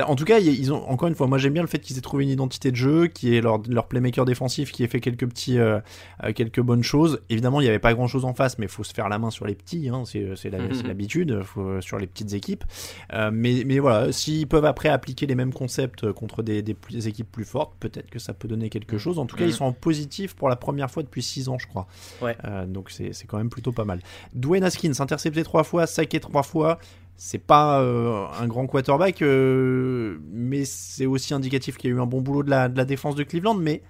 en 0.00 0.16
tout 0.16 0.24
cas, 0.24 0.38
ils 0.38 0.72
ont 0.72 0.88
encore 0.88 1.08
une 1.08 1.14
fois, 1.14 1.26
moi 1.26 1.38
j'aime 1.38 1.52
bien 1.52 1.62
le 1.62 1.68
fait 1.68 1.78
qu'ils 1.78 1.98
aient 1.98 2.02
trouvé 2.02 2.24
une 2.24 2.30
identité 2.30 2.70
de 2.70 2.76
jeu, 2.76 3.06
qui 3.08 3.36
est 3.36 3.40
leur, 3.40 3.60
leur 3.68 3.86
playmaker 3.86 4.24
défensif, 4.24 4.72
qui 4.72 4.84
ait 4.84 4.88
fait 4.88 5.00
quelques 5.00 5.28
petits, 5.28 5.58
euh, 5.58 5.80
euh, 6.24 6.32
quelques 6.32 6.60
bonnes 6.60 6.82
choses. 6.82 7.20
Évidemment, 7.28 7.60
il 7.60 7.64
n'y 7.64 7.68
avait 7.68 7.78
pas 7.78 7.94
grand 7.94 8.06
chose 8.06 8.24
en 8.24 8.34
face, 8.34 8.58
mais 8.58 8.66
il 8.66 8.70
faut 8.70 8.84
se 8.84 8.94
faire 8.94 9.08
la 9.08 9.18
main 9.18 9.30
sur 9.30 9.46
les 9.46 9.54
petits, 9.54 9.88
hein, 9.88 10.04
c'est 10.04 10.50
mhm. 10.50 10.86
l'habitude, 10.86 11.42
sur 11.80 11.98
les 11.98 12.06
petites 12.06 12.32
équipes. 12.32 12.64
Euh, 13.12 13.30
mais, 13.32 13.64
mais 13.66 13.78
voilà, 13.78 14.12
s'ils 14.12 14.46
peuvent 14.46 14.64
après 14.64 14.88
appliquer 14.88 15.26
les 15.26 15.34
mêmes 15.34 15.52
concepts 15.52 16.10
contre 16.12 16.42
des, 16.42 16.62
des, 16.62 16.76
équipes 17.08 17.30
plus 17.30 17.44
fortes, 17.44 17.74
peut-être 17.80 18.10
que 18.10 18.18
ça 18.18 18.32
peut 18.32 18.48
donner 18.48 18.70
quelque 18.70 18.98
chose. 18.98 19.18
En 19.18 19.26
tout 19.26 19.36
cas, 19.36 19.44
ils 19.44 19.48
mhm. 19.48 19.52
sont 19.52 19.64
en 19.64 19.72
positif 19.72 20.34
pour 20.34 20.48
la 20.48 20.56
première 20.56 20.90
fois 20.90 21.02
depuis 21.02 21.22
6 21.22 21.48
ans, 21.48 21.58
je 21.58 21.66
crois. 21.66 21.86
Ouais. 22.20 22.36
donc 22.66 22.90
c'est 22.90 23.26
quand 23.26 23.38
même 23.38 23.50
plutôt 23.50 23.72
pas 23.72 23.84
mal. 23.84 24.00
Dwayne 24.34 24.64
Haskins, 24.64 24.92
intercepté 25.00 25.42
3 25.42 25.64
fois, 25.64 25.86
saqué 25.86 26.20
3 26.20 26.42
fois 26.42 26.78
c'est 27.24 27.38
pas 27.38 27.80
euh, 27.80 28.26
un 28.40 28.48
grand 28.48 28.66
quarterback, 28.66 29.22
euh, 29.22 30.18
mais 30.32 30.64
c'est 30.64 31.06
aussi 31.06 31.32
indicatif 31.32 31.76
qu'il 31.76 31.88
y 31.88 31.92
a 31.92 31.96
eu 31.96 32.00
un 32.00 32.06
bon 32.06 32.20
boulot 32.20 32.42
de 32.42 32.50
la, 32.50 32.68
défense 32.68 33.14
de 33.14 33.22
Cleveland. 33.22 33.54
Mais 33.54 33.80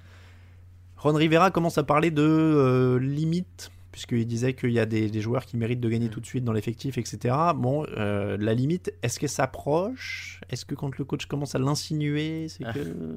Ron 0.98 1.14
Rivera 1.14 1.50
commence 1.50 1.78
à 1.78 1.82
parler 1.82 2.10
de 2.10 2.22
euh, 2.22 2.98
limite, 2.98 3.72
puisqu'il 3.90 4.26
disait 4.26 4.52
qu'il 4.52 4.72
y 4.72 4.78
a 4.78 4.84
des, 4.84 5.20
joueurs 5.22 5.46
qui 5.46 5.56
méritent 5.56 5.80
de 5.80 5.88
gagner 5.88 6.10
tout 6.10 6.20
de 6.20 6.26
suite 6.26 6.44
dans 6.44 6.52
l'effectif, 6.52 6.98
etc. 6.98 7.34
Bon, 7.56 7.86
la 7.96 8.52
limite, 8.52 8.92
est-ce 9.02 9.18
qu'elle 9.18 9.30
s'approche? 9.30 10.42
Est-ce 10.50 10.66
que 10.66 10.74
quand 10.74 10.98
le 10.98 11.04
coach 11.06 11.24
commence 11.24 11.54
à 11.54 11.58
l'insinuer, 11.58 12.48
c'est 12.48 12.64
que. 12.64 13.16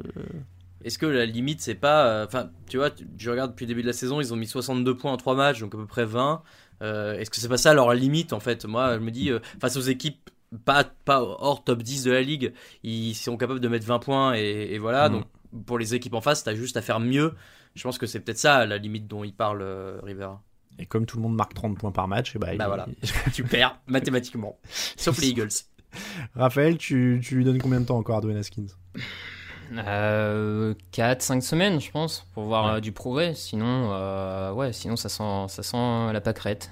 Est-ce 0.86 0.97
que 0.97 1.07
la 1.07 1.26
limite, 1.26 1.59
c'est 1.59 1.76
pas. 1.76 2.24
Enfin, 2.24 2.51
tu 2.70 2.78
vois, 2.78 2.91
je 3.18 3.30
regarde 3.30 3.51
depuis 3.51 3.66
le 3.66 3.70
début 3.70 3.82
de 3.82 3.88
la 3.88 3.93
saison, 3.93 4.22
ils 4.22 4.34
ont 4.34 4.38
mis 4.38 4.47
62 4.47 4.95
points 4.95 5.11
en 5.11 5.18
3 5.18 5.36
matchs, 5.36 5.59
donc 5.59 5.76
à 5.76 5.78
peu 5.78 5.88
près 5.88 6.05
20. 6.05 6.41
Euh, 6.82 7.17
est-ce 7.17 7.30
que 7.30 7.38
c'est 7.38 7.47
pas 7.47 7.57
ça 7.57 7.73
leur 7.73 7.93
limite 7.93 8.34
en 8.34 8.39
fait? 8.39 8.65
Moi, 8.65 8.95
je 8.95 8.99
me 8.99 9.11
dis, 9.11 9.32
euh, 9.32 9.39
face 9.59 9.78
aux 9.78 9.82
équipes 9.82 10.30
pas, 10.63 10.84
pas 10.84 11.21
hors 11.21 11.63
top 11.63 11.84
10 11.84 12.03
de 12.03 12.11
la 12.11 12.21
ligue, 12.21 12.53
ils 12.84 13.13
sont 13.13 13.38
capables 13.38 13.59
de 13.59 13.67
mettre 13.67 13.86
20 13.86 13.99
points 13.99 14.34
et, 14.34 14.78
voilà. 14.78 15.09
Mm. 15.09 15.13
Donc 15.13 15.26
pour 15.65 15.80
les 15.80 15.95
équipes 15.95 16.13
en 16.13 16.21
face, 16.21 16.43
t'as 16.43 16.55
juste 16.55 16.78
à 16.78 16.82
faire 16.82 16.99
mieux. 16.99 17.34
Je 17.76 17.84
pense 17.84 17.97
que 17.97 18.05
c'est 18.05 18.19
peut-être 18.19 18.38
ça 18.38 18.65
la 18.65 18.78
limite 18.78 19.07
dont 19.07 19.23
il 19.23 19.34
parle 19.34 19.61
euh, 19.61 19.99
Rivera. 20.03 20.41
Et 20.78 20.86
comme 20.86 21.05
tout 21.05 21.17
le 21.17 21.23
monde 21.23 21.36
marque 21.36 21.53
30 21.53 21.78
points 21.78 21.91
par 21.91 22.07
match, 22.07 22.36
et 22.36 22.39
bah, 22.39 22.55
bah 22.57 22.67
voilà, 22.67 22.88
tu 23.34 23.43
perds 23.43 23.80
mathématiquement. 23.88 24.59
Sauf 24.69 25.19
les 25.19 25.30
Eagles. 25.30 25.49
Raphaël, 26.36 26.78
tu, 26.78 27.21
tu, 27.23 27.36
lui 27.36 27.45
donnes 27.45 27.61
combien 27.61 27.80
de 27.80 27.86
temps 27.86 27.97
encore 27.97 28.17
à 28.17 28.21
Dwayne 28.21 28.38
Haskins? 28.38 28.67
4-5 29.74 29.78
euh, 29.88 31.41
semaines, 31.41 31.82
je 31.82 31.91
pense, 31.91 32.28
pour 32.34 32.43
voir 32.43 32.68
euh, 32.68 32.80
du 32.80 32.91
progrès. 32.91 33.34
Sinon, 33.34 33.89
euh, 33.91 34.51
ouais, 34.51 34.74
sinon 34.74 34.95
ça 34.95 35.09
sent, 35.09 35.45
ça 35.47 35.63
sent 35.63 36.13
la 36.13 36.22
pâquerette. 36.22 36.72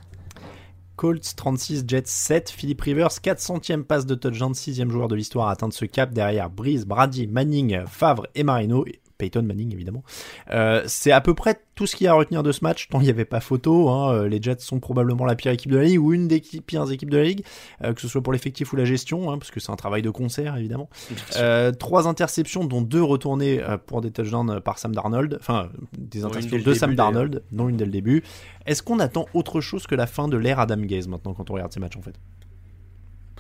Colts 0.96 1.36
36, 1.36 1.86
Jets 1.88 2.04
7, 2.06 2.50
Philippe 2.50 2.82
Rivers 2.82 3.10
400e 3.10 3.84
passe 3.84 4.06
de 4.06 4.16
touchdown, 4.16 4.52
6e 4.54 4.90
joueur 4.90 5.08
de 5.08 5.16
l'histoire 5.16 5.48
à 5.48 5.52
atteindre 5.52 5.74
ce 5.74 5.86
cap 5.86 6.14
derrière 6.14 6.50
Breeze, 6.50 6.86
Brady, 6.86 7.28
Manning, 7.28 7.86
Favre 7.88 8.28
et 8.36 8.44
Marino. 8.44 8.86
Peyton 9.18 9.44
Manning 9.44 9.74
évidemment. 9.74 10.04
Euh, 10.52 10.84
c'est 10.88 11.12
à 11.12 11.22
peu 11.22 11.34
près 11.34 11.60
tout 11.76 11.88
ce 11.88 11.96
qu'il 11.96 12.06
y 12.06 12.08
a 12.08 12.12
à 12.12 12.16
retenir 12.16 12.44
de 12.44 12.52
ce 12.52 12.64
match, 12.64 12.88
tant 12.90 13.00
il 13.00 13.06
n'y 13.06 13.10
avait 13.10 13.26
pas 13.26 13.40
photo. 13.40 13.90
Hein, 13.90 14.14
euh, 14.14 14.28
les 14.28 14.42
Jets 14.42 14.60
sont 14.60 14.80
probablement 14.80 15.26
la 15.26 15.36
pire 15.36 15.52
équipe 15.52 15.72
de 15.72 15.78
la 15.78 15.84
ligue 15.84 16.00
ou 16.00 16.14
une 16.14 16.28
des 16.28 16.40
pires 16.40 16.90
équipes 16.92 17.10
de 17.10 17.18
la 17.18 17.24
ligue, 17.24 17.44
euh, 17.84 17.94
que 17.94 18.02
ce 18.02 18.08
soit 18.08 18.22
pour 18.22 18.34
l'effectif 18.34 18.74
ou 18.74 18.76
la 18.76 18.86
gestion, 18.86 19.32
hein, 19.32 19.38
parce 19.38 19.52
que 19.52 19.60
c'est 19.60 19.72
un 19.72 19.76
travail 19.76 20.02
de 20.02 20.10
concert 20.10 20.56
évidemment. 20.58 20.90
Euh, 21.38 21.72
trois 21.72 22.08
interceptions, 22.08 22.66
dont 22.66 22.82
deux 22.82 23.04
retournées 23.04 23.62
pour 23.88 24.02
des 24.02 24.12
touchdowns 24.12 24.60
par 24.62 24.78
Sam 24.78 24.94
Darnold, 24.94 25.38
enfin 25.40 25.70
des 25.98 26.24
interceptions 26.24 26.60
de 26.60 26.74
Sam 26.74 26.96
Darnold, 26.96 27.44
dont 27.52 27.70
une 27.70 27.78
dès 27.78 27.86
le 27.86 27.92
début. 27.92 28.24
Est-ce 28.66 28.84
qu'on 28.84 29.00
attend 29.00 29.26
autre 29.34 29.62
chose 29.62 29.88
que 29.88 29.96
la 29.96 30.08
fin 30.08 30.28
de 30.28 30.38
l'ère 30.38 30.60
Adam 30.60 30.78
Gaze 30.78 31.08
maintenant 31.08 31.34
quand 31.34 31.50
on 31.50 31.54
regarde 31.54 31.74
ces 31.74 31.80
matchs 31.80 31.98
en 31.98 32.02
fait? 32.02 32.16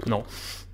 Non. 0.07 0.23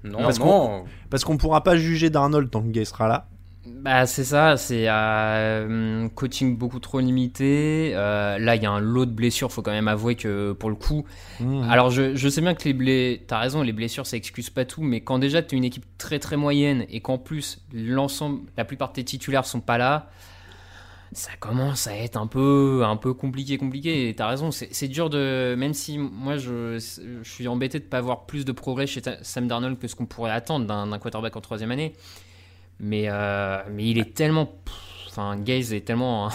Non, 0.04 0.20
parce 0.20 0.40
non. 0.40 0.46
qu'on 0.46 0.84
parce 1.10 1.26
qu'on 1.26 1.38
pourra 1.38 1.62
pas 1.62 1.76
juger 1.76 2.10
Darnold 2.10 2.50
tant 2.50 2.62
que 2.62 2.70
Gaze 2.70 2.88
sera 2.90 3.08
là. 3.08 3.28
Bah 3.72 4.06
c'est 4.06 4.24
ça, 4.24 4.58
c'est 4.58 4.86
euh, 4.90 6.10
coaching 6.10 6.58
beaucoup 6.58 6.80
trop 6.80 7.00
limité. 7.00 7.92
Euh, 7.94 8.38
là 8.38 8.56
il 8.56 8.64
y 8.64 8.66
a 8.66 8.72
un 8.72 8.80
lot 8.80 9.06
de 9.06 9.12
blessures, 9.12 9.52
faut 9.52 9.62
quand 9.62 9.72
même 9.72 9.88
avouer 9.88 10.16
que 10.16 10.54
pour 10.54 10.70
le 10.70 10.76
coup. 10.76 11.06
Mmh. 11.40 11.64
Alors 11.70 11.90
je, 11.90 12.16
je 12.16 12.30
sais 12.30 12.42
bien 12.42 12.56
que 12.56 12.64
les 12.66 12.74
blessures, 12.74 13.26
t'as 13.28 13.40
raison, 13.40 13.62
les 13.62 13.72
blessures 13.72 14.06
ça 14.06 14.18
excuse 14.18 14.50
pas 14.50 14.66
tout, 14.66 14.82
mais 14.82 15.02
quand 15.02 15.20
déjà 15.20 15.42
t'es 15.42 15.56
une 15.56 15.64
équipe 15.64 15.86
très 15.98 16.20
très 16.20 16.36
moyenne 16.36 16.86
et 16.90 17.00
qu'en 17.00 17.18
plus 17.18 17.62
l'ensemble, 17.74 18.42
la 18.58 18.66
plupart 18.66 18.90
de 18.90 18.94
tes 18.94 19.04
titulaires 19.04 19.46
sont 19.46 19.62
pas 19.62 19.78
là, 19.78 20.10
ça 21.12 21.32
commence 21.40 21.88
à 21.88 21.96
être 21.96 22.18
un 22.18 22.28
peu 22.28 22.84
un 22.86 22.98
peu 22.98 23.14
compliqué 23.14 23.58
compliqué. 23.58 24.10
Et 24.10 24.16
t'as 24.16 24.28
raison, 24.28 24.52
c'est 24.52 24.88
dur 24.88 25.10
de 25.10 25.56
même 25.58 25.74
si 25.74 25.98
moi 25.98 26.38
je, 26.38 26.80
je 27.24 27.30
suis 27.30 27.48
embêté 27.48 27.80
de 27.80 27.86
pas 27.86 27.98
avoir 28.00 28.26
plus 28.26 28.46
de 28.46 28.52
progrès 28.52 28.88
chez 28.88 29.02
Sam 29.22 29.48
Darnold 29.48 29.80
que 29.80 29.88
ce 29.88 29.96
qu'on 29.96 30.06
pourrait 30.06 30.32
attendre 30.32 30.66
d'un 30.66 31.00
quarterback 31.00 31.36
en 31.36 31.42
troisième 31.42 31.72
année. 31.72 31.94
Mais, 32.80 33.06
euh, 33.10 33.60
mais 33.72 33.86
il 33.90 33.98
est 33.98 34.14
tellement. 34.14 34.54
Enfin, 35.08 35.36
Gaze 35.38 35.74
est 35.74 35.82
tellement. 35.82 36.30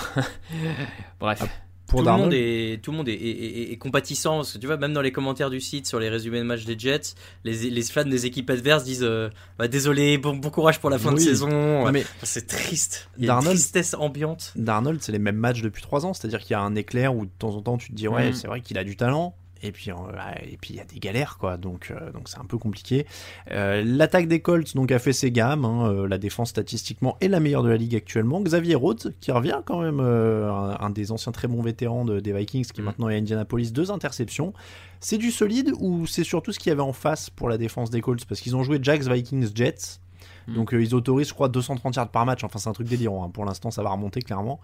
Bref. 1.21 1.43
Pour 1.87 2.01
tout 2.03 2.07
le 2.07 2.13
monde 2.17 2.33
est 2.33 2.83
tout 2.83 2.91
le 2.93 2.97
monde 2.97 3.09
est, 3.11 3.13
est- 3.13 3.45
est- 3.69 3.73
est 3.73 3.77
compatissant 3.77 4.37
parce 4.37 4.55
que 4.55 4.59
tu 4.59 4.67
vois 4.67 4.79
même 4.79 4.95
dans 4.95 5.03
les 5.03 5.13
commentaires 5.13 5.51
du 5.51 5.61
site 5.61 5.87
sur 5.87 6.01
les 6.01 6.09
résumés 6.09 6.39
de 6.39 6.45
matchs 6.45 6.65
des 6.65 6.77
Jets 6.79 7.13
les, 7.45 7.71
les 7.71 7.83
fans 7.83 8.05
des 8.07 8.25
équipes 8.27 8.49
adverses 8.51 8.85
disent 8.85 9.05
euh, 9.05 9.29
bah, 9.59 9.69
désolé 9.69 10.17
bon, 10.17 10.35
bon 10.35 10.49
courage 10.49 10.81
pour 10.81 10.89
la 10.89 10.99
fin 10.99 11.13
de 11.13 11.19
saison 11.21 11.91
mais 11.93 12.05
c'est 12.23 12.47
triste 12.47 13.11
il 13.19 13.27
y 13.27 13.29
a 13.29 13.35
une 13.35 13.39
Darnold- 13.41 13.51
tristesse 13.55 13.95
ambiante 13.95 14.53
Darnold, 14.57 15.03
c'est 15.03 15.13
les 15.13 15.19
mêmes 15.21 15.37
matchs 15.37 15.61
depuis 15.61 15.83
3 15.83 16.07
ans, 16.07 16.15
c'est-à-dire 16.15 16.41
qu'il 16.41 16.53
y 16.53 16.55
a 16.55 16.61
un 16.63 16.75
éclair 16.75 17.15
où 17.15 17.27
de 17.27 17.31
temps 17.39 17.55
en 17.55 17.61
temps 17.61 17.77
tu 17.77 17.91
te 17.91 17.95
dis 17.95 18.09
ouais, 18.09 18.29
Mhm. 18.29 18.35
c'est 18.35 18.49
vrai 18.49 18.61
qu'il 18.63 18.79
a 18.79 18.83
du 18.83 18.97
talent. 18.97 19.37
Et 19.67 19.73
puis, 19.73 19.91
euh, 19.91 19.95
et 20.43 20.59
puis 20.59 20.75
il 20.75 20.77
y 20.77 20.81
a 20.81 20.85
des 20.85 20.99
galères 21.01 21.39
quoi, 21.39 21.57
donc 21.57 21.91
euh, 21.91 22.13
donc 22.13 22.29
c'est 22.29 22.39
un 22.39 22.45
peu 22.45 22.59
compliqué. 22.59 23.07
Euh, 23.51 23.83
L'attaque 23.85 24.29
des 24.29 24.41
Colts 24.41 24.75
donc 24.77 24.93
a 24.93 24.99
fait 24.99 25.15
ses 25.15 25.31
gammes, 25.33 25.65
hein, 25.65 26.07
la 26.07 26.19
défense 26.19 26.51
statistiquement 26.51 27.17
est 27.23 27.29
la 27.29 27.41
meilleure 27.41 27.63
de 27.63 27.71
la 27.71 27.77
ligue 27.79 27.97
actuellement. 27.97 28.43
Xavier 28.43 28.75
Rhodes 28.75 29.15
qui 29.21 29.33
revient 29.33 29.61
quand 29.65 29.81
même, 29.81 30.01
un, 30.01 30.77
un 30.79 30.91
des 30.91 31.13
anciens 31.13 31.33
très 31.33 31.49
bons 31.49 31.63
vétérans 31.63 32.05
de- 32.05 32.21
des 32.21 32.33
Vikings 32.35 32.67
qui 32.67 32.81
Mhm. 32.83 32.85
maintenant 32.87 33.09
est 33.09 33.15
à 33.15 33.19
Indianapolis, 33.19 33.73
deux 33.73 33.91
interceptions. 33.91 34.53
C'est 35.01 35.17
du 35.19 35.31
solide 35.31 35.73
ou 35.81 36.07
c'est 36.07 36.25
surtout 36.25 36.53
ce 36.53 36.59
qu'il 36.59 36.69
y 36.69 36.73
avait 36.73 36.83
en 36.83 36.93
face 36.93 37.31
pour 37.31 37.49
la 37.49 37.57
défense 37.57 37.89
des 37.91 38.03
Colts? 38.03 38.25
Parce 38.27 38.41
qu'ils 38.43 38.57
ont 38.57 38.63
joué 38.65 38.79
Jacks, 38.83 39.03
Vikings, 39.05 39.49
Jets. 39.55 39.99
Mhm. 40.47 40.55
Donc 40.57 40.75
euh, 40.75 40.83
ils 40.83 40.95
autorisent, 40.95 41.29
je 41.29 41.35
crois, 41.35 41.49
230 41.49 41.97
yards 41.97 42.11
par 42.11 42.27
match. 42.27 42.45
Enfin, 42.45 42.59
c'est 42.59 42.69
un 42.69 42.73
truc 42.75 42.87
délirant. 42.89 43.25
hein. 43.25 43.31
Pour 43.31 43.47
l'instant, 43.47 43.71
ça 43.71 43.83
va 43.83 43.91
remonter 43.91 44.21
clairement. 44.21 44.61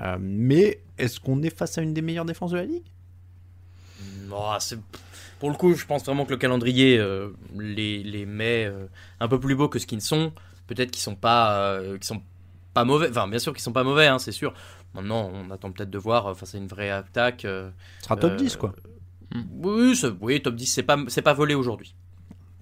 Euh, 0.00 0.16
mais 0.20 0.80
est-ce 0.98 1.18
qu'on 1.18 1.42
est 1.42 1.50
face 1.56 1.78
à 1.78 1.82
une 1.82 1.94
des 1.94 2.02
meilleures 2.02 2.24
défenses 2.24 2.52
de 2.52 2.56
la 2.58 2.64
ligue? 2.64 2.84
Oh, 4.32 4.54
c'est- 4.58 4.78
pour 5.38 5.50
le 5.50 5.56
coup 5.56 5.74
je 5.74 5.84
pense 5.86 6.04
vraiment 6.04 6.24
que 6.24 6.30
le 6.30 6.36
calendrier 6.38 6.98
euh, 6.98 7.30
les, 7.56 8.02
les 8.02 8.24
met 8.26 8.64
euh, 8.64 8.86
un 9.20 9.28
peu 9.28 9.38
plus 9.38 9.54
beaux 9.54 9.68
que 9.68 9.78
ce 9.78 9.86
qu'ils 9.86 9.98
ne 9.98 10.02
sont 10.02 10.32
peut-être 10.66 10.90
qu'ils 10.90 11.02
sont 11.02 11.14
pas 11.16 11.58
euh, 11.58 11.94
qu'ils 11.98 12.04
sont 12.06 12.22
pas 12.74 12.84
mauvais 12.84 13.08
enfin 13.10 13.28
bien 13.28 13.38
sûr 13.38 13.52
qu'ils 13.52 13.62
sont 13.62 13.72
pas 13.72 13.84
mauvais 13.84 14.06
hein, 14.06 14.18
c'est 14.18 14.32
sûr 14.32 14.54
maintenant 14.94 15.30
on 15.34 15.50
attend 15.50 15.70
peut-être 15.72 15.90
de 15.90 15.98
voir 15.98 16.34
face 16.36 16.54
à 16.54 16.58
une 16.58 16.66
vraie 16.68 16.90
attaque 16.90 17.44
euh, 17.44 17.70
Ce 17.98 18.04
sera 18.04 18.16
top 18.16 18.32
Euh, 18.32 18.36
10, 18.36 18.56
quoi. 18.56 18.74
oui, 19.62 19.94
c'est- 19.96 20.12
oui, 20.20 20.40
top 20.42 20.54
10, 20.54 20.66
c'est 20.66 20.82
pas, 20.82 20.96
c'est 21.08 21.22
pas 21.22 21.34
volé 21.34 21.54
aujourd'hui. 21.54 21.94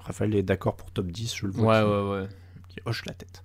Raphaël 0.01 0.35
est 0.35 0.43
d'accord 0.43 0.77
pour 0.77 0.91
top 0.91 1.07
10, 1.07 1.35
je 1.37 1.47
le 1.47 1.53
vois. 1.53 1.67
Ouais, 1.67 1.81
qui- 1.85 1.91
ouais, 1.91 2.21
ouais. 2.23 2.29
qui 2.69 2.79
hoche 2.87 3.05
la 3.07 3.15
tête. 3.15 3.43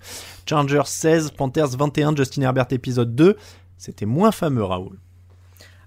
Chargers 0.48 0.82
16, 0.86 1.32
Panthers 1.32 1.70
21, 1.78 2.16
Justin 2.16 2.42
Herbert 2.42 2.66
épisode 2.72 3.16
2. 3.16 3.38
C'était 3.78 4.06
moins 4.08 4.32
fameux, 4.32 4.64
Raoul. 4.64 4.98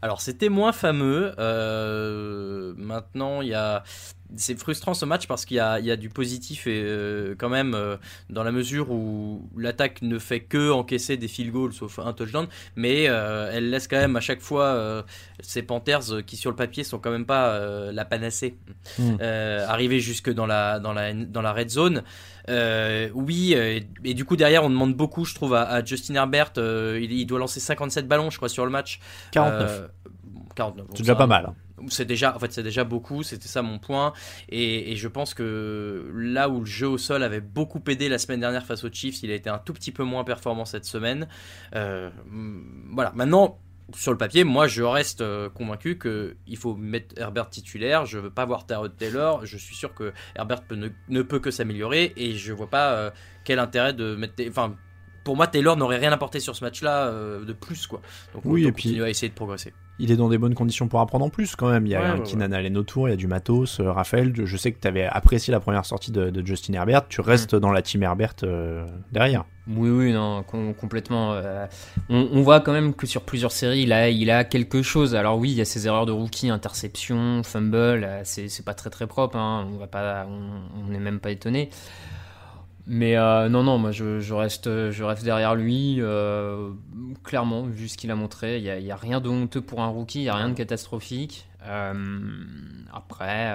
Alors, 0.03 0.20
c'était 0.20 0.49
moins 0.49 0.73
fameux. 0.73 1.33
euh, 1.39 2.74
maintenant, 2.77 3.41
il 3.43 3.49
y 3.49 3.55
a. 3.55 3.83
C'est 4.35 4.59
frustrant 4.59 4.95
ce 4.95 5.05
match 5.05 5.27
parce 5.27 5.45
qu'il 5.45 5.59
y 5.59 5.61
a, 5.61 5.79
il 5.79 5.85
y 5.85 5.91
a 5.91 5.97
du 5.97 6.09
positif 6.09 6.66
et 6.66 6.83
euh, 6.83 7.35
quand 7.37 7.51
même 7.51 7.74
euh, 7.74 7.99
dans 8.31 8.43
la 8.43 8.51
mesure 8.51 8.91
où 8.91 9.47
l'attaque 9.59 10.01
ne 10.01 10.19
fait 10.19 10.41
que 10.41 10.70
encaisser 10.70 11.19
des 11.19 11.29
field 11.29 11.53
goals 11.53 11.74
sauf 11.74 11.99
un 11.99 12.15
touchdown, 12.15 12.47
mais 12.74 13.11
euh, 13.11 13.51
elle 13.53 13.69
laisse 13.69 13.89
quand 13.89 13.99
même 13.99 14.16
à 14.16 14.20
chaque 14.20 14.41
fois 14.41 15.05
ces 15.41 15.62
Panthers 15.62 16.24
qui 16.24 16.39
sur 16.39 16.49
le 16.49 16.57
papier 16.57 16.83
sont 16.83 16.99
quand 16.99 17.11
même 17.11 17.27
pas 17.27 17.93
la 17.93 18.05
panacée 18.07 18.57
Mm. 18.99 19.16
euh, 19.20 19.66
arriver 19.69 20.01
jusque 20.01 20.31
dans 20.33 20.47
la 20.47 20.81
dans 20.81 20.93
la 20.95 21.12
dans 21.12 21.43
la 21.43 21.53
red 21.53 21.69
zone. 21.69 22.03
Euh, 22.48 23.09
oui, 23.14 23.55
euh, 23.56 23.81
et 24.05 24.14
du 24.14 24.24
coup 24.24 24.36
derrière 24.36 24.64
on 24.64 24.70
demande 24.70 24.94
beaucoup, 24.94 25.24
je 25.24 25.35
trouve, 25.35 25.55
à, 25.55 25.62
à 25.62 25.85
Justin 25.85 26.14
Herbert. 26.14 26.52
euh, 26.59 26.98
il, 27.01 27.12
il 27.12 27.27
doit 27.27 27.39
lancer 27.39 27.60
57 27.60 28.09
ballons, 28.09 28.31
je 28.31 28.36
crois, 28.36 28.48
sur 28.48 28.64
le 28.64 28.70
match. 28.70 29.01
49. 29.32 29.70
Euh, 29.70 29.89
bon, 30.24 30.43
49. 30.56 30.86
bon, 30.86 30.93
C'est 30.97 31.02
déjà 31.02 31.14
pas 31.14 31.27
mal. 31.27 31.47
hein. 31.47 31.55
C'est 31.89 32.05
déjà, 32.05 32.36
en 32.36 32.39
fait, 32.39 32.52
c'est 32.52 32.62
déjà 32.62 32.85
beaucoup. 32.85 33.24
C'était 33.24 33.48
ça 33.48 33.60
mon 33.60 33.81
point. 33.81 34.12
Et, 34.48 34.93
et 34.93 34.97
je 34.97 35.09
pense 35.09 35.35
que 35.35 36.09
là 36.14 36.48
où 36.48 36.60
le 36.60 36.64
jeu 36.64 36.86
au 36.86 36.97
sol 36.98 37.24
avait 37.24 37.40
beaucoup 37.40 37.82
aidé 37.89 38.09
la 38.09 38.19
semaine 38.19 38.39
dernière 38.39 38.64
face 38.64 38.85
aux 38.85 38.90
Chiefs, 38.93 39.24
il 39.24 39.32
a 39.32 39.35
été 39.35 39.51
un 39.51 39.59
tout 39.59 39.73
petit 39.73 39.90
peu 39.90 40.05
moins 40.05 40.23
performant 40.23 40.64
cette 40.64 40.85
semaine. 40.85 41.27
Euh, 41.74 42.09
voilà. 42.93 43.10
Maintenant, 43.16 43.59
sur 43.95 44.13
le 44.13 44.19
papier, 44.19 44.45
moi, 44.45 44.67
je 44.67 44.83
reste 44.83 45.21
euh, 45.21 45.49
convaincu 45.51 45.99
que 45.99 46.37
il 46.47 46.57
faut 46.57 46.75
mettre 46.75 47.15
Herbert 47.21 47.51
titulaire. 47.51 48.07
Je 48.07 48.19
veux 48.19 48.31
pas 48.31 48.45
voir 48.45 48.65
Taylor. 48.67 49.45
Je 49.45 49.57
suis 49.57 49.75
sûr 49.75 49.95
que 49.95 50.13
Herbert 50.37 50.63
peut 50.63 50.77
ne, 50.77 50.89
ne 51.09 51.23
peut 51.23 51.39
que 51.41 51.51
s'améliorer 51.51 52.13
et 52.17 52.33
je 52.35 52.53
vois 52.53 52.71
pas 52.71 52.93
euh, 52.93 53.11
quel 53.45 53.59
intérêt 53.59 53.93
de 53.93 54.15
mettre. 54.17 54.35
Enfin, 54.49 54.75
pour 55.25 55.37
moi, 55.37 55.47
Taylor 55.47 55.77
n'aurait 55.77 55.99
rien 55.99 56.11
apporté 56.13 56.41
sur 56.41 56.57
ce 56.57 56.65
match-là 56.65 57.07
euh, 57.07 57.45
de 57.45 57.53
plus, 57.53 57.87
quoi. 57.87 58.01
Donc, 58.35 58.43
Oui, 58.45 58.63
autant 58.63 58.69
et 58.69 58.73
puis- 58.73 58.83
continuer 58.89 59.05
à 59.07 59.11
essayer 59.11 59.29
de 59.29 59.35
progresser. 59.35 59.73
Il 59.99 60.11
est 60.11 60.17
dans 60.17 60.29
des 60.31 60.39
bonnes 60.39 60.55
conditions 60.55 60.89
pour 60.89 61.01
apprendre 61.01 61.25
en 61.25 61.29
plus 61.31 61.55
quand 61.55 61.71
même. 61.71 61.87
Il 61.87 61.91
y 61.91 61.95
a 61.95 62.01
Ouais, 62.01 62.07
un 62.07 62.19
ouais, 62.49 62.55
Allen 62.57 62.77
autour, 62.77 63.09
il 63.09 63.11
y 63.13 63.15
a 63.15 63.17
du 63.17 63.27
matos. 63.29 63.79
Euh, 63.79 63.93
Raphaël, 63.93 64.33
je, 64.35 64.57
sais 64.57 64.73
que 64.73 64.81
tu 64.81 64.89
avais 64.89 65.05
apprécié 65.05 65.53
la 65.53 65.61
première 65.61 65.85
sortie 65.85 66.11
de, 66.11 66.31
de 66.31 66.45
Justin 66.47 66.73
Herbert. 66.73 67.07
Tu 67.09 67.21
restes 67.21 67.55
dans 67.55 67.71
la 67.71 67.83
team 67.83 68.03
Herbert 68.03 68.35
euh, 68.43 68.85
derrière. 69.13 69.45
Oui, 69.68 69.90
oui, 69.90 70.12
non, 70.12 70.43
com- 70.43 70.74
complètement. 70.74 71.34
euh, 71.34 71.66
on, 72.09 72.43
voit 72.43 72.60
quand 72.60 72.72
même 72.72 72.94
que 72.94 73.06
sur 73.06 73.22
plusieurs 73.22 73.52
séries, 73.52 73.82
il 73.82 73.93
a, 73.93 74.09
il 74.10 74.28
a 74.30 74.43
quelque 74.43 74.82
chose. 74.82 75.14
Alors 75.14 75.39
oui, 75.39 75.52
il 75.52 75.56
y 75.56 75.60
a 75.60 75.64
ses 75.64 75.86
erreurs 75.86 76.05
de 76.05 76.10
rookie, 76.10 76.51
interception, 76.51 77.43
fumble, 77.44 77.76
euh, 78.05 78.22
c'est 78.24 78.64
pas 78.64 78.74
très 78.74 78.90
très 78.90 79.06
propre. 79.06 79.36
hein, 79.36 79.68
on 79.72 79.76
va 79.78 79.86
pas, 79.86 80.26
on 80.28 80.90
n'est 80.90 80.98
même 80.98 81.20
pas 81.20 81.30
étonné. 81.30 81.70
Mais 82.89 83.16
euh, 83.16 83.48
non, 83.48 83.62
non, 83.62 83.78
moi 83.78 83.93
je, 83.93 84.32
reste, 84.34 84.90
je 84.90 85.05
reste 85.05 85.22
derrière 85.22 85.55
lui. 85.55 86.01
clairement, 87.22 87.62
vu 87.62 87.86
ce 87.89 87.97
qu'il 87.97 88.10
a 88.10 88.16
montré, 88.16 88.59
il 88.59 88.64
y 88.64 88.90
a, 88.90 88.94
a 88.94 88.97
rien 88.97 89.20
de 89.20 89.28
honteux 89.28 89.60
pour 89.60 89.80
un 89.82 89.86
rookie, 89.89 90.22
il 90.22 90.24
y 90.24 90.28
a 90.28 90.34
rien 90.34 90.48
de 90.48 90.55
catastrophique. 90.55 91.47
Après, 92.93 93.55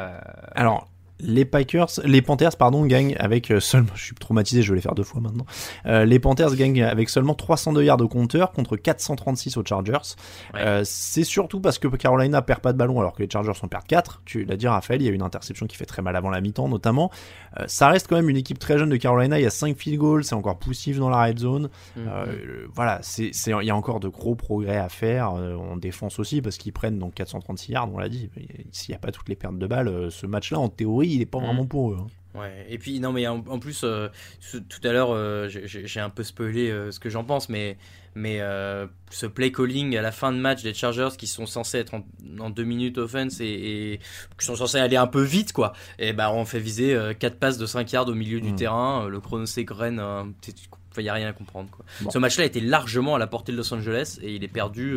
Alors, 0.55 0.87
les 1.19 1.45
Packers, 1.45 1.87
les 2.03 2.21
Panthers, 2.21 2.55
pardon, 2.57 2.85
gagnent 2.85 3.15
avec 3.19 3.51
euh, 3.51 3.59
seulement, 3.59 3.89
je 3.95 4.03
suis 4.03 4.15
traumatisé, 4.15 4.61
je 4.61 4.71
vais 4.71 4.75
les 4.75 4.81
faire 4.81 4.95
deux 4.95 5.03
fois 5.03 5.21
maintenant. 5.21 5.45
Euh, 5.85 6.05
les 6.05 6.19
Panthers 6.19 6.55
gagnent 6.55 6.83
avec 6.83 7.09
seulement 7.09 7.33
302 7.33 7.83
yards 7.83 8.01
au 8.01 8.07
compteur 8.07 8.51
contre 8.51 8.77
436 8.77 9.57
aux 9.57 9.65
Chargers. 9.65 10.15
Ouais. 10.53 10.59
Euh, 10.59 10.81
c'est 10.85 11.23
surtout 11.23 11.59
parce 11.59 11.79
que 11.79 11.87
Carolina 11.87 12.41
perd 12.41 12.61
pas 12.61 12.73
de 12.73 12.77
ballon 12.77 12.99
alors 12.99 13.13
que 13.13 13.23
les 13.23 13.29
Chargers 13.29 13.53
en 13.61 13.67
perdent 13.67 13.87
4. 13.87 14.21
Tu 14.25 14.45
l'as 14.45 14.57
dit, 14.57 14.67
Raphaël, 14.67 15.01
il 15.01 15.05
y 15.05 15.09
a 15.09 15.11
une 15.11 15.21
interception 15.21 15.65
qui 15.65 15.75
fait 15.75 15.85
très 15.85 16.01
mal 16.01 16.15
avant 16.15 16.29
la 16.29 16.41
mi-temps, 16.41 16.67
notamment. 16.67 17.11
Euh, 17.59 17.63
ça 17.67 17.87
reste 17.87 18.07
quand 18.07 18.15
même 18.15 18.29
une 18.29 18.37
équipe 18.37 18.59
très 18.59 18.77
jeune 18.77 18.89
de 18.89 18.97
Carolina. 18.97 19.39
Il 19.39 19.43
y 19.43 19.47
a 19.47 19.51
5 19.51 19.77
field 19.77 19.97
goals, 19.97 20.23
c'est 20.23 20.35
encore 20.35 20.59
poussif 20.59 20.99
dans 20.99 21.09
la 21.09 21.23
red 21.23 21.39
zone. 21.39 21.69
Mhm. 21.95 22.07
Voilà, 22.73 22.99
c'est, 23.01 23.31
il 23.47 23.65
y 23.65 23.69
a 23.69 23.75
encore 23.75 23.99
de 23.99 24.07
gros 24.07 24.35
progrès 24.35 24.77
à 24.77 24.89
faire 24.89 25.31
en 25.31 25.77
défense 25.77 26.19
aussi 26.19 26.41
parce 26.41 26.57
qu'ils 26.57 26.73
prennent 26.73 26.99
donc 26.99 27.15
436 27.15 27.71
yards, 27.71 27.89
on 27.93 27.97
l'a 27.97 28.09
dit. 28.09 28.29
S'il 28.71 28.91
n'y 28.91 28.95
a 28.95 28.99
pas 28.99 29.11
toutes 29.11 29.29
les 29.29 29.35
pertes 29.35 29.57
de 29.57 29.67
balles, 29.67 30.11
ce 30.11 30.25
match-là, 30.25 30.59
en 30.59 30.69
théorie, 30.69 31.06
il 31.09 31.21
est 31.21 31.25
pas 31.25 31.39
vraiment 31.39 31.65
pour 31.65 31.91
eux. 31.91 31.97
hein. 31.99 32.07
Ouais, 32.39 32.67
et 32.69 32.77
puis 32.77 32.99
non, 32.99 33.13
mais 33.13 33.25
en, 33.27 33.43
en 33.47 33.57
plus, 33.57 33.81
euh, 33.83 34.09
tout 34.51 34.87
à 34.87 34.91
l'heure, 34.91 35.09
euh, 35.11 35.47
j'ai- 35.49 35.99
un 35.99 36.11
peu 36.11 36.21
spoilé 36.23 36.69
euh, 36.69 36.91
ce 36.91 36.99
que 36.99 37.09
j'en 37.09 37.23
pense, 37.23 37.49
mais, 37.49 37.77
mais 38.13 38.39
ce 39.09 39.25
play 39.25 39.51
calling 39.51 39.97
à 39.97 40.03
la 40.03 40.11
fin 40.11 40.31
de 40.31 40.37
match 40.37 40.61
des 40.61 40.75
Chargers 40.75 41.09
qui 41.17 41.25
sont 41.25 41.47
censés 41.47 41.79
être 41.79 41.95
en, 41.95 42.05
en 42.39 42.51
deux 42.51 42.63
minutes 42.63 42.99
offense 42.99 43.39
et, 43.39 43.45
et 43.45 43.99
qui 44.39 44.45
sont 44.45 44.55
censés 44.55 44.77
aller 44.77 44.97
un 44.97 45.07
peu 45.07 45.23
vite, 45.23 45.51
quoi, 45.51 45.73
et 45.97 46.13
bah 46.13 46.31
on 46.31 46.45
fait 46.45 46.59
viser 46.59 46.95
quatre 47.17 47.39
passes 47.39 47.57
de 47.57 47.65
5 47.65 47.91
yards 47.91 48.07
au 48.09 48.13
milieu 48.13 48.39
du 48.39 48.51
Mm. 48.51 48.55
terrain, 48.55 49.07
le 49.07 49.19
chrono 49.19 49.47
s'égrène, 49.47 49.99
il 50.97 51.03
n'y 51.03 51.09
a 51.09 51.13
rien 51.13 51.29
à 51.29 51.33
comprendre. 51.33 51.69
Quoi. 51.71 51.85
Bon. 52.01 52.11
Ce 52.11 52.17
match-là 52.19 52.45
était 52.45 52.59
largement 52.59 53.15
à 53.15 53.19
la 53.19 53.27
portée 53.27 53.51
de 53.51 53.57
Los 53.57 53.73
Angeles 53.73 54.19
et 54.21 54.35
il 54.35 54.43
est 54.43 54.47
perdu 54.47 54.95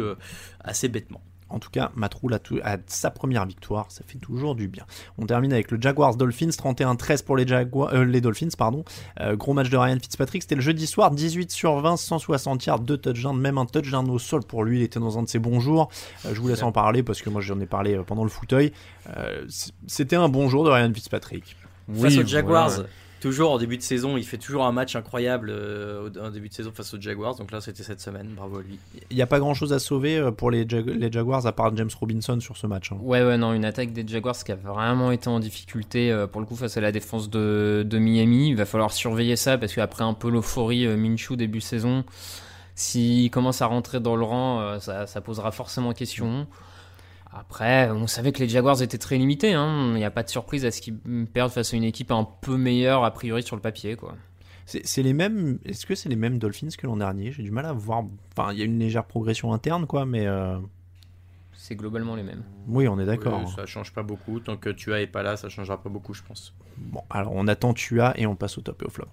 assez 0.63 0.89
bêtement. 0.89 1.23
En 1.51 1.59
tout 1.59 1.71
cas, 1.71 1.91
Matt 1.95 2.15
Rule 2.15 2.35
a, 2.35 2.39
tout- 2.39 2.61
a 2.65 2.77
sa 2.87 3.11
première 3.11 3.45
victoire, 3.47 3.87
ça 3.91 4.03
fait 4.07 4.19
toujours 4.19 4.55
du 4.55 4.69
bien. 4.69 4.85
On 5.19 5.27
termine 5.27 5.53
avec 5.53 5.71
le 5.71 5.79
Jaguars 5.81 6.17
Dolphins, 6.17 6.49
31-13 6.51 7.25
pour 7.25 7.37
les, 7.37 7.47
Jaguars, 7.47 7.93
euh, 7.93 8.05
les 8.05 8.21
Dolphins. 8.21 8.49
pardon. 8.57 8.85
Euh, 9.21 9.37
gros 9.37 9.53
match 9.53 9.69
de 9.71 9.77
Ryan 9.77 9.97
Fitzpatrick, 10.01 10.43
c'était 10.43 10.55
le 10.55 10.61
jeudi 10.61 10.87
soir, 10.87 11.11
18 11.11 11.51
sur 11.51 11.81
20, 11.81 11.97
160 11.97 12.65
yards, 12.67 12.81
2 12.81 12.97
touchdowns, 12.97 13.39
même 13.39 13.59
un 13.59 13.67
touchdown 13.67 14.09
au 14.11 14.19
sol 14.19 14.43
pour 14.45 14.65
lui, 14.65 14.79
il 14.79 14.83
était 14.83 15.01
dans 15.01 15.19
un 15.19 15.23
de 15.25 15.29
ses 15.29 15.39
bons 15.39 15.61
jours. 15.61 15.91
Euh, 16.25 16.31
je 16.35 16.41
vous 16.41 16.49
laisse 16.49 16.63
en 16.63 16.73
parler 16.73 17.03
parce 17.03 17.21
que 17.23 17.31
moi 17.31 17.41
j'en 17.41 17.59
ai 17.61 17.67
parlé 17.67 17.99
pendant 18.07 18.25
le 18.25 18.31
fauteuil. 18.31 18.73
Euh, 19.17 19.45
c'était 19.87 20.17
un 20.17 20.29
bon 20.29 20.49
jour 20.49 20.65
de 20.65 20.71
Ryan 20.71 20.93
Fitzpatrick. 20.95 21.57
face 21.93 22.17
aux 22.19 22.27
Jaguars. 22.27 22.71
Toujours 23.21 23.51
en 23.53 23.59
début 23.59 23.77
de 23.77 23.83
saison, 23.83 24.17
il 24.17 24.25
fait 24.25 24.39
toujours 24.39 24.65
un 24.65 24.73
match 24.73 24.97
incroyable 24.97 25.51
euh, 25.51 26.09
au- 26.09 26.19
en 26.19 26.31
début 26.31 26.49
de 26.49 26.55
saison 26.55 26.73
face 26.75 26.95
aux 26.95 27.01
Jaguars. 27.01 27.35
Donc 27.37 27.53
là, 27.53 27.61
c'était 27.61 27.83
cette 27.83 28.01
semaine. 28.01 28.29
Bravo 28.35 28.59
à 28.59 28.63
lui. 28.63 28.79
Il 29.11 29.17
n'y 29.17 29.23
a 29.23 29.27
pas 29.27 29.39
grand 29.39 29.53
chose 29.53 29.73
à 29.75 29.79
sauver 29.79 30.17
euh, 30.17 30.31
pour 30.31 30.51
les, 30.51 30.67
Jag- 30.67 30.89
les 30.89 31.13
Jaguars 31.13 31.47
à 31.47 31.53
part 31.53 31.77
James 31.77 31.91
Robinson 32.01 32.41
sur 32.41 32.57
ce 32.57 32.67
match. 32.67 32.93
hein. 32.93 32.99
Ouais, 33.03 33.23
ouais, 33.23 33.37
non, 33.37 33.53
une 33.53 33.65
attaque 33.67 33.93
des 33.93 34.07
Jaguars 34.09 34.37
qui 34.43 34.53
a 34.53 34.57
vraiment 34.57 35.11
été 35.13 35.29
en 35.29 35.39
difficulté 35.39 36.11
euh, 36.11 36.27
pour 36.27 36.41
le 36.41 36.47
coup 36.47 36.57
face 36.57 36.77
à 36.79 36.81
la 36.81 36.93
défense 36.93 37.29
de, 37.29 37.85
de 37.87 37.99
Miami. 37.99 38.49
Il 38.49 38.57
va 38.57 38.65
falloir 38.65 38.91
surveiller 38.91 39.37
ça 39.37 39.59
parce 39.59 39.75
qu'après 39.75 40.03
un 40.05 40.15
peu 40.15 40.31
l'euphorie 40.31 40.87
euh, 40.87 40.97
Minshew 40.97 41.37
début 41.37 41.61
saison, 41.61 42.05
s'il 42.75 43.31
commence 43.31 43.61
à 43.63 43.67
rentrer 43.67 44.01
dans 44.01 44.17
le 44.17 44.25
rang, 44.25 44.61
euh, 44.61 44.79
ça, 44.79 45.07
ça 45.07 45.21
posera 45.21 45.53
forcément 45.53 45.93
question. 45.93 46.47
Après, 47.33 47.91
on 47.91 48.07
savait 48.09 48.33
que 48.33 48.41
les 48.41 48.49
Jaguars 48.49 48.83
étaient 48.83 48.99
très 48.99 49.17
limités. 49.17 49.53
hein. 49.55 49.91
Il 49.93 49.99
n'y 49.99 50.05
a 50.05 50.11
pas 50.11 50.23
de 50.25 50.29
surprise 50.29 50.65
à 50.65 50.71
ce 50.71 50.81
qu'ils 50.81 50.97
perdent 51.33 51.53
face 51.53 51.73
à 51.73 51.77
une 51.77 51.85
équipe 51.85 52.11
un 52.11 52.25
peu 52.25 52.57
meilleure 52.57 53.05
a 53.05 53.11
priori 53.13 53.43
sur 53.43 53.55
le 53.57 53.63
papier, 53.63 53.95
quoi. 53.97 54.17
C'est 54.67 55.03
les 55.03 55.13
mêmes. 55.13 55.59
Est-ce 55.65 55.85
que 55.87 55.95
c'est 55.97 56.09
les 56.09 56.17
mêmes 56.17 56.39
Dolphins 56.39 56.69
que 56.79 56.87
l'an 56.87 56.97
dernier? 56.97 57.33
J'ai 57.33 57.43
du 57.43 57.51
mal 57.51 57.67
à 57.67 57.73
voir. 57.73 58.05
Enfin, 58.37 58.53
il 58.53 58.59
y 58.59 58.63
a 58.63 58.65
une 58.65 58.79
légère 58.79 59.05
progression 59.05 59.53
interne, 59.53 59.87
quoi, 59.87 60.07
mais. 60.07 60.27
euh, 60.29 60.59
C'est 61.55 61.75
globalement 61.77 62.15
les 62.15 62.23
mêmes. 62.23 62.43
Oui, 62.69 62.87
on 62.87 62.99
est 63.01 63.07
d'accord. 63.07 63.41
Ouais, 63.41 63.47
ça 63.55 63.67
change 63.67 63.93
pas 63.93 64.03
beaucoup. 64.05 64.39
Tant 64.41 64.57
que 64.57 64.71
tu 64.71 64.93
as 64.93 65.01
est 65.01 65.07
pas 65.09 65.23
là, 65.25 65.37
ça 65.37 65.49
changera 65.49 65.83
pas 65.83 65.89
beaucoup, 65.89 66.15
je 66.15 66.23
pense. 66.23 66.55
Bon, 66.77 67.03
alors 67.11 67.33
on 67.35 67.47
attend 67.49 67.75
Tua 67.75 68.13
et 68.17 68.27
on 68.27 68.37
passe 68.37 68.59
au 68.59 68.61
top 68.61 68.83
et 68.83 68.87
au 68.87 68.91
flop. 68.91 69.07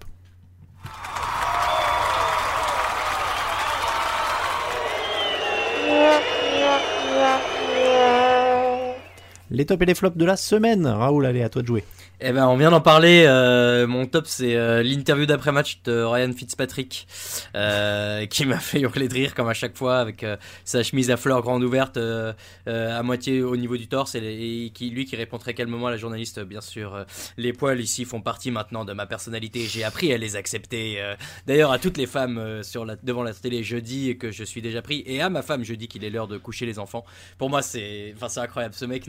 Les 9.50 9.64
tops 9.64 9.82
et 9.82 9.86
les 9.86 9.94
flops 9.94 10.16
de 10.16 10.24
la 10.24 10.36
semaine. 10.36 10.86
Raoul, 10.86 11.26
allez, 11.26 11.42
à 11.42 11.48
toi 11.48 11.62
de 11.62 11.66
jouer. 11.66 11.84
Eh 12.20 12.32
ben, 12.32 12.48
on 12.48 12.56
vient 12.56 12.72
d'en 12.72 12.80
parler. 12.80 13.24
euh, 13.28 13.86
mon 13.86 14.04
top, 14.06 14.26
c'est 14.26 14.56
euh, 14.56 14.82
l'interview 14.82 15.24
d'après-match 15.24 15.82
de 15.84 16.02
Ryan 16.02 16.32
Fitzpatrick, 16.32 17.06
euh, 17.54 18.26
qui 18.26 18.44
m'a 18.44 18.58
fait 18.58 18.80
hurler 18.80 19.06
de 19.06 19.14
rire 19.14 19.34
comme 19.36 19.48
à 19.48 19.54
chaque 19.54 19.76
fois 19.76 19.98
avec 20.00 20.24
euh, 20.24 20.36
sa 20.64 20.82
chemise 20.82 21.12
à 21.12 21.16
fleurs 21.16 21.42
grande 21.42 21.62
ouverte 21.62 21.96
euh, 21.96 22.32
euh, 22.66 22.98
à 22.98 23.04
moitié 23.04 23.40
au 23.42 23.56
niveau 23.56 23.76
du 23.76 23.86
torse 23.86 24.16
et, 24.16 24.20
les- 24.20 24.64
et 24.66 24.70
qui 24.70 24.90
lui 24.90 25.04
qui 25.04 25.14
répond 25.14 25.38
très 25.38 25.54
calmement 25.54 25.86
à 25.86 25.90
la 25.92 25.96
journaliste. 25.96 26.40
Bien 26.40 26.60
sûr, 26.60 26.92
euh, 26.92 27.04
les 27.36 27.52
poils 27.52 27.80
ici 27.80 28.04
font 28.04 28.20
partie 28.20 28.50
maintenant 28.50 28.84
de 28.84 28.92
ma 28.94 29.06
personnalité. 29.06 29.60
J'ai 29.60 29.84
appris 29.84 30.12
à 30.12 30.18
les 30.18 30.34
accepter. 30.34 31.00
euh. 31.00 31.14
D'ailleurs, 31.46 31.70
à 31.70 31.78
toutes 31.78 31.98
les 31.98 32.06
femmes 32.06 32.38
euh, 32.38 32.64
sur 32.64 32.84
la, 32.84 32.96
devant 32.96 33.22
la 33.22 33.32
télé, 33.32 33.62
je 33.62 33.76
dis 33.76 34.18
que 34.18 34.32
je 34.32 34.42
suis 34.42 34.60
déjà 34.60 34.82
pris, 34.82 35.04
et 35.06 35.20
à 35.20 35.30
ma 35.30 35.42
femme, 35.42 35.62
je 35.62 35.74
dis 35.74 35.86
qu'il 35.86 36.02
est 36.04 36.10
l'heure 36.10 36.26
de 36.26 36.36
coucher 36.36 36.66
les 36.66 36.80
enfants. 36.80 37.04
Pour 37.38 37.48
moi, 37.48 37.62
c'est, 37.62 38.12
enfin, 38.16 38.28
c'est 38.28 38.40
incroyable. 38.40 38.74
Ce 38.74 38.84
mec 38.86 39.04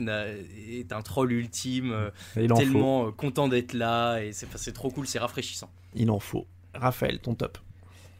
est 0.70 0.92
un 0.92 1.02
troll 1.02 1.32
ultime. 1.32 1.90
euh, 1.92 2.10
il 2.36 2.52
tellement 2.52 2.99
euh, 3.08 3.10
content 3.10 3.48
d'être 3.48 3.72
là 3.72 4.18
et 4.20 4.32
c'est 4.32 4.72
trop 4.72 4.90
cool, 4.90 5.06
c'est 5.06 5.18
rafraîchissant. 5.18 5.70
Il 5.94 6.10
en 6.10 6.18
faut. 6.20 6.46
Raphaël, 6.74 7.18
ton 7.18 7.34
top. 7.34 7.58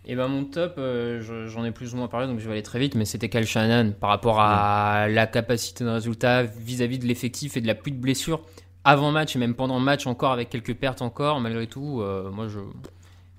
Et 0.07 0.17
ben 0.17 0.29
mon 0.29 0.45
top, 0.45 0.75
euh, 0.79 1.21
je- 1.21 1.47
j'en 1.47 1.65
ai 1.65 1.71
plus 1.73 1.93
ou 1.95 1.99
moins 1.99 2.09
parlé, 2.09 2.27
donc 2.27 2.39
je 2.41 2.47
vais 2.47 2.53
aller 2.53 2.63
très 2.63 2.79
vite, 2.79 2.95
mais 2.95 3.05
c'était 3.05 3.29
Kyle 3.29 3.45
Shanahan 3.47 3.93
par 3.93 4.09
rapport 4.11 4.41
à 4.41 5.07
la 5.09 5.27
capacité 5.27 5.85
de 5.85 5.91
résultat 5.91 6.43
vis-à-vis 6.45 6.99
de 6.99 7.07
l'effectif 7.07 7.57
et 7.57 7.61
de 7.61 7.67
la 7.67 7.75
pluie 7.75 7.93
de 7.93 7.99
blessures 8.01 8.41
avant 8.83 9.13
match 9.13 9.37
et 9.37 9.39
même 9.39 9.55
pendant 9.55 9.79
match 9.79 10.07
encore 10.07 10.33
avec 10.33 10.49
quelques 10.49 10.75
pertes 10.75 11.03
encore. 11.03 11.39
Malgré 11.41 11.67
tout, 11.67 12.01
euh, 12.01 12.31
moi 12.31 12.49
je 12.49 12.61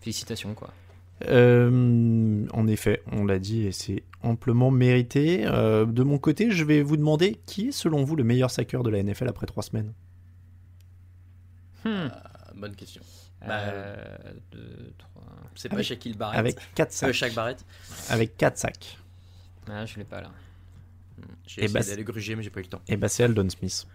félicitations 0.01 0.53
quoi. 0.53 0.69
Euh, 1.27 2.45
en 2.53 2.67
effet, 2.67 3.01
on 3.11 3.25
l'a 3.25 3.39
dit 3.39 3.65
et 3.67 3.71
c'est 3.71 4.03
amplement 4.23 4.71
mérité. 4.71 5.43
Euh, 5.45 5.85
de 5.85 6.03
mon 6.03 6.17
côté, 6.17 6.51
je 6.51 6.63
vais 6.63 6.81
vous 6.81 6.97
demander 6.97 7.39
qui 7.45 7.69
est 7.69 7.71
selon 7.71 8.03
vous 8.03 8.15
le 8.15 8.23
meilleur 8.23 8.51
sacker 8.51 8.83
de 8.83 8.89
la 8.89 8.99
NFL 9.03 9.27
après 9.27 9.45
trois 9.45 9.63
semaines? 9.63 9.93
Hmm. 11.83 11.87
Euh, 11.89 12.09
bonne 12.55 12.75
question. 12.75 13.01
Bah, 13.45 13.59
Euh, 13.59 14.05
deux, 14.51 14.93
trois. 14.97 15.23
C'est 15.55 15.69
pas 15.69 15.75
avec- 15.75 15.87
Shaquille 15.87 16.13
Barrett. 16.15 16.39
Avec 16.39 16.57
4 16.75 16.89
Euh, 16.89 16.91
sacs. 16.91 17.13
Shaq 17.13 17.33
Barrett. 17.33 17.65
Avec 18.09 18.37
4 18.37 18.57
sacs. 18.57 18.97
Ah, 19.67 19.85
je 19.85 19.97
l'ai 19.97 20.03
pas 20.03 20.21
là. 20.21 20.31
J'ai 21.47 21.61
Eh 21.61 21.65
essayé 21.65 21.79
bah, 21.79 21.85
d'aller 21.85 22.03
gruger, 22.03 22.35
mais 22.35 22.43
j'ai 22.43 22.49
pas 22.49 22.59
eu 22.59 22.63
le 22.63 22.69
temps. 22.69 22.81
Et 22.87 22.97
bah 22.97 23.07
c'est 23.09 23.23
Aldon 23.23 23.47
Smith. 23.49 23.85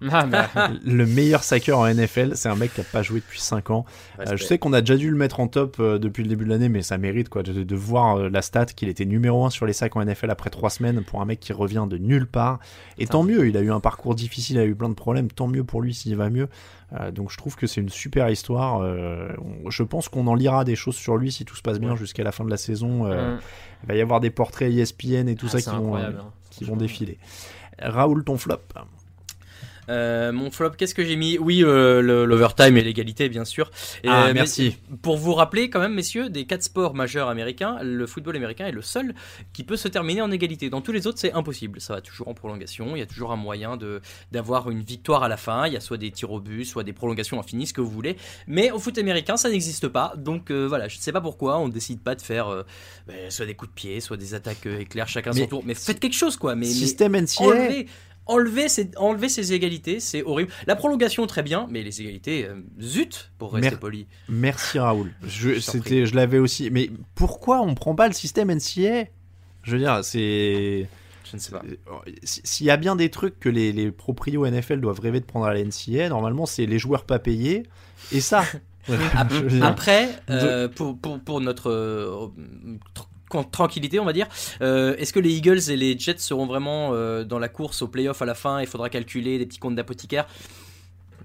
Ah, 0.10 0.26
bah. 0.26 0.48
le 0.84 1.06
meilleur 1.06 1.42
sacker 1.42 1.78
en 1.78 1.86
NFL, 1.86 2.32
c'est 2.36 2.50
un 2.50 2.54
mec 2.54 2.74
qui 2.74 2.82
a 2.82 2.84
pas 2.84 3.02
joué 3.02 3.20
depuis 3.20 3.40
5 3.40 3.70
ans. 3.70 3.86
Euh, 4.20 4.36
je 4.36 4.44
sais 4.44 4.58
qu'on 4.58 4.72
a 4.74 4.80
déjà 4.82 4.96
dû 4.96 5.10
le 5.10 5.16
mettre 5.16 5.40
en 5.40 5.48
top 5.48 5.76
euh, 5.80 5.98
depuis 5.98 6.22
le 6.22 6.28
début 6.28 6.44
de 6.44 6.50
l'année, 6.50 6.68
mais 6.68 6.82
ça 6.82 6.98
mérite 6.98 7.30
quoi 7.30 7.42
de, 7.42 7.62
de 7.62 7.76
voir 7.76 8.16
euh, 8.18 8.28
la 8.28 8.42
stat 8.42 8.66
qu'il 8.66 8.90
était 8.90 9.06
numéro 9.06 9.46
1 9.46 9.50
sur 9.50 9.64
les 9.64 9.72
sacs 9.72 9.96
en 9.96 10.04
NFL 10.04 10.30
après 10.30 10.50
3 10.50 10.68
semaines 10.68 11.02
pour 11.02 11.22
un 11.22 11.24
mec 11.24 11.40
qui 11.40 11.54
revient 11.54 11.86
de 11.88 11.96
nulle 11.96 12.26
part. 12.26 12.58
Et 12.98 13.06
tant 13.06 13.22
mieux, 13.22 13.48
il 13.48 13.56
a 13.56 13.60
eu 13.60 13.70
un 13.72 13.80
parcours 13.80 14.14
difficile, 14.14 14.56
il 14.56 14.60
a 14.60 14.66
eu 14.66 14.74
plein 14.74 14.90
de 14.90 14.94
problèmes, 14.94 15.30
tant 15.30 15.46
mieux 15.46 15.64
pour 15.64 15.80
lui 15.80 15.94
s'il 15.94 16.14
va 16.14 16.28
mieux. 16.28 16.48
Euh, 16.92 17.10
donc 17.10 17.32
je 17.32 17.38
trouve 17.38 17.56
que 17.56 17.66
c'est 17.66 17.80
une 17.80 17.88
super 17.88 18.28
histoire. 18.28 18.80
euh, 18.82 19.30
je 19.70 19.82
pense 19.82 20.08
qu'on 20.10 20.26
en 20.26 20.34
lira 20.34 20.64
des 20.64 20.76
choses 20.76 20.94
sur 20.96 21.16
lui 21.16 21.32
si 21.32 21.44
tout 21.46 21.56
se 21.56 21.62
passe 21.62 21.80
bien 21.80 21.92
Ouais. 21.92 21.96
jusqu'à 21.96 22.22
la 22.22 22.32
fin 22.32 22.44
de 22.44 22.50
la 22.50 22.58
saison. 22.58 23.06
euh. 23.06 23.38
Il 23.82 23.88
va 23.88 23.94
y 23.94 24.00
avoir 24.02 24.20
des 24.20 24.30
portraits 24.30 24.70
ESPN 24.72 25.26
et 25.28 25.36
tout 25.36 25.46
Ah, 25.48 25.58
ça 25.58 25.70
qui 25.70 25.76
vont, 25.76 25.96
euh, 25.96 26.10
hein. 26.10 26.30
qui 26.50 26.64
vont 26.64 26.76
défiler. 26.76 27.18
Raoul, 27.80 28.24
ton 28.24 28.36
flop 28.36 28.60
Euh, 29.88 30.32
mon 30.32 30.50
flop, 30.50 30.70
qu'est-ce 30.70 30.94
que 30.94 31.04
j'ai 31.04 31.16
mis? 31.16 31.38
Oui, 31.38 31.62
euh, 31.64 32.00
l'overtime 32.26 32.76
et 32.76 32.82
l'égalité, 32.82 33.28
bien 33.28 33.44
sûr. 33.44 33.70
Et, 34.02 34.08
Ah, 34.08 34.24
euh, 34.24 34.26
mais- 34.28 34.34
merci. 34.34 34.76
Pour 35.02 35.16
vous 35.16 35.34
rappeler, 35.34 35.70
quand 35.70 35.80
même, 35.80 35.94
messieurs, 35.94 36.28
des 36.28 36.44
quatre 36.46 36.62
sports 36.62 36.94
majeurs 36.94 37.28
américains, 37.28 37.78
le 37.82 38.06
football 38.06 38.36
américain 38.36 38.66
est 38.66 38.72
le 38.72 38.82
seul 38.82 39.14
qui 39.52 39.62
peut 39.64 39.76
se 39.76 39.88
terminer 39.88 40.22
en 40.22 40.30
égalité. 40.30 40.70
Dans 40.70 40.80
tous 40.80 40.92
les 40.92 41.06
autres, 41.06 41.18
c'est 41.18 41.32
impossible. 41.32 41.80
Ça 41.80 41.94
va 41.94 42.00
toujours 42.00 42.28
en 42.28 42.34
prolongation. 42.34 42.96
Il 42.96 42.98
y 42.98 43.02
a 43.02 43.06
toujours 43.06 43.32
un 43.32 43.36
moyen 43.36 43.78
d'avoir 44.32 44.70
une 44.70 44.82
victoire 44.82 45.22
à 45.22 45.28
la 45.28 45.36
fin. 45.36 45.66
Il 45.66 45.72
y 45.72 45.76
a 45.76 45.80
soit 45.80 45.96
des 45.98 46.10
tirs 46.10 46.32
au 46.32 46.40
but, 46.40 46.64
soit 46.64 46.84
des 46.84 46.92
prolongations 46.92 47.38
infinies, 47.38 47.66
ce 47.66 47.72
que 47.72 47.80
vous 47.80 47.90
voulez. 47.90 48.16
Mais 48.46 48.70
au 48.70 48.78
foot 48.78 48.98
américain, 48.98 49.36
ça 49.36 49.48
n'existe 49.50 49.88
pas. 49.88 50.14
Donc 50.16 50.50
euh, 50.50 50.66
voilà, 50.66 50.88
je 50.88 50.96
ne 50.96 51.00
sais 51.00 51.12
pas 51.12 51.20
pourquoi 51.20 51.58
on 51.58 51.68
décide 51.68 52.00
pas 52.00 52.14
de 52.14 52.22
faire 52.22 52.64
ben, 53.06 53.30
soit 53.30 53.46
des 53.46 53.54
coups 53.54 53.70
de 53.70 53.74
pied, 53.74 54.00
soit 54.00 54.16
des 54.16 54.34
attaques 54.34 54.66
éclairs, 54.66 55.08
chacun 55.08 55.30
Mais 55.34 55.40
son 55.42 55.46
tour. 55.46 55.62
Mais 55.64 55.74
faites 55.74 56.00
quelque 56.00 56.14
chose, 56.16 56.36
quoi. 56.36 56.54
Mais, 56.54 56.66
mais 56.66 56.72
Système 56.72 57.14
NCAA. 57.16 57.44
enlevez, 57.44 57.86
enlever 58.26 58.68
ces, 58.68 58.90
enlever 58.96 59.28
ces 59.28 59.52
égalités, 59.52 60.00
c'est 60.00 60.22
horrible. 60.22 60.50
La 60.66 60.76
prolongation, 60.76 61.26
très 61.26 61.42
bien, 61.42 61.66
mais 61.70 61.82
les 61.82 62.00
égalités, 62.00 62.44
euh, 62.46 62.60
zut, 62.80 63.30
pour 63.38 63.52
rester 63.54 63.70
Mer- 63.70 63.78
poli. 63.80 64.06
Merci 64.28 64.78
Raoul. 64.78 65.12
Je, 65.26 66.14
l'avais 66.14 66.38
aussi. 66.38 66.70
Mais 66.70 66.90
pourquoi 67.14 67.60
on 67.62 67.74
prend 67.74 67.94
pas 67.94 68.08
le 68.08 68.14
système 68.14 68.50
NCA 68.52 69.04
Je 69.62 69.72
veux 69.72 69.78
dire, 69.78 70.00
c'est. 70.04 70.86
Je 71.30 71.36
ne 71.36 71.40
sais 71.40 71.50
pas. 71.50 71.62
Si- 72.22 72.40
S'il 72.44 72.66
y 72.66 72.70
a 72.70 72.76
bien 72.76 72.94
des 72.96 73.10
trucs 73.10 73.40
que 73.40 73.48
les, 73.48 73.72
les 73.72 73.90
proprios 73.90 74.46
NFL 74.46 74.80
doivent 74.80 75.00
rêver 75.00 75.18
de 75.20 75.24
prendre 75.24 75.46
à 75.46 75.54
la 75.54 75.62
NCA, 75.64 76.08
normalement 76.08 76.46
c'est 76.46 76.66
les 76.66 76.78
joueurs 76.78 77.04
pas 77.04 77.18
payés 77.18 77.64
et 78.12 78.20
ça. 78.20 78.44
Après, 79.62 80.08
euh, 80.30 80.68
pour, 80.68 80.96
pour, 80.96 81.18
pour 81.18 81.40
notre 81.40 81.70
euh, 81.70 82.28
tranquillité, 83.50 84.00
on 84.00 84.04
va 84.04 84.12
dire, 84.12 84.26
euh, 84.62 84.96
est-ce 84.98 85.12
que 85.12 85.20
les 85.20 85.32
Eagles 85.32 85.70
et 85.70 85.76
les 85.76 85.98
Jets 85.98 86.18
seront 86.18 86.46
vraiment 86.46 86.90
euh, 86.92 87.24
dans 87.24 87.38
la 87.38 87.48
course 87.48 87.82
au 87.82 87.88
playoff 87.88 88.22
à 88.22 88.24
la 88.26 88.34
fin? 88.34 88.60
Il 88.60 88.66
faudra 88.66 88.88
calculer 88.88 89.38
des 89.38 89.46
petits 89.46 89.58
comptes 89.58 89.74
d'apothicaire. 89.76 90.26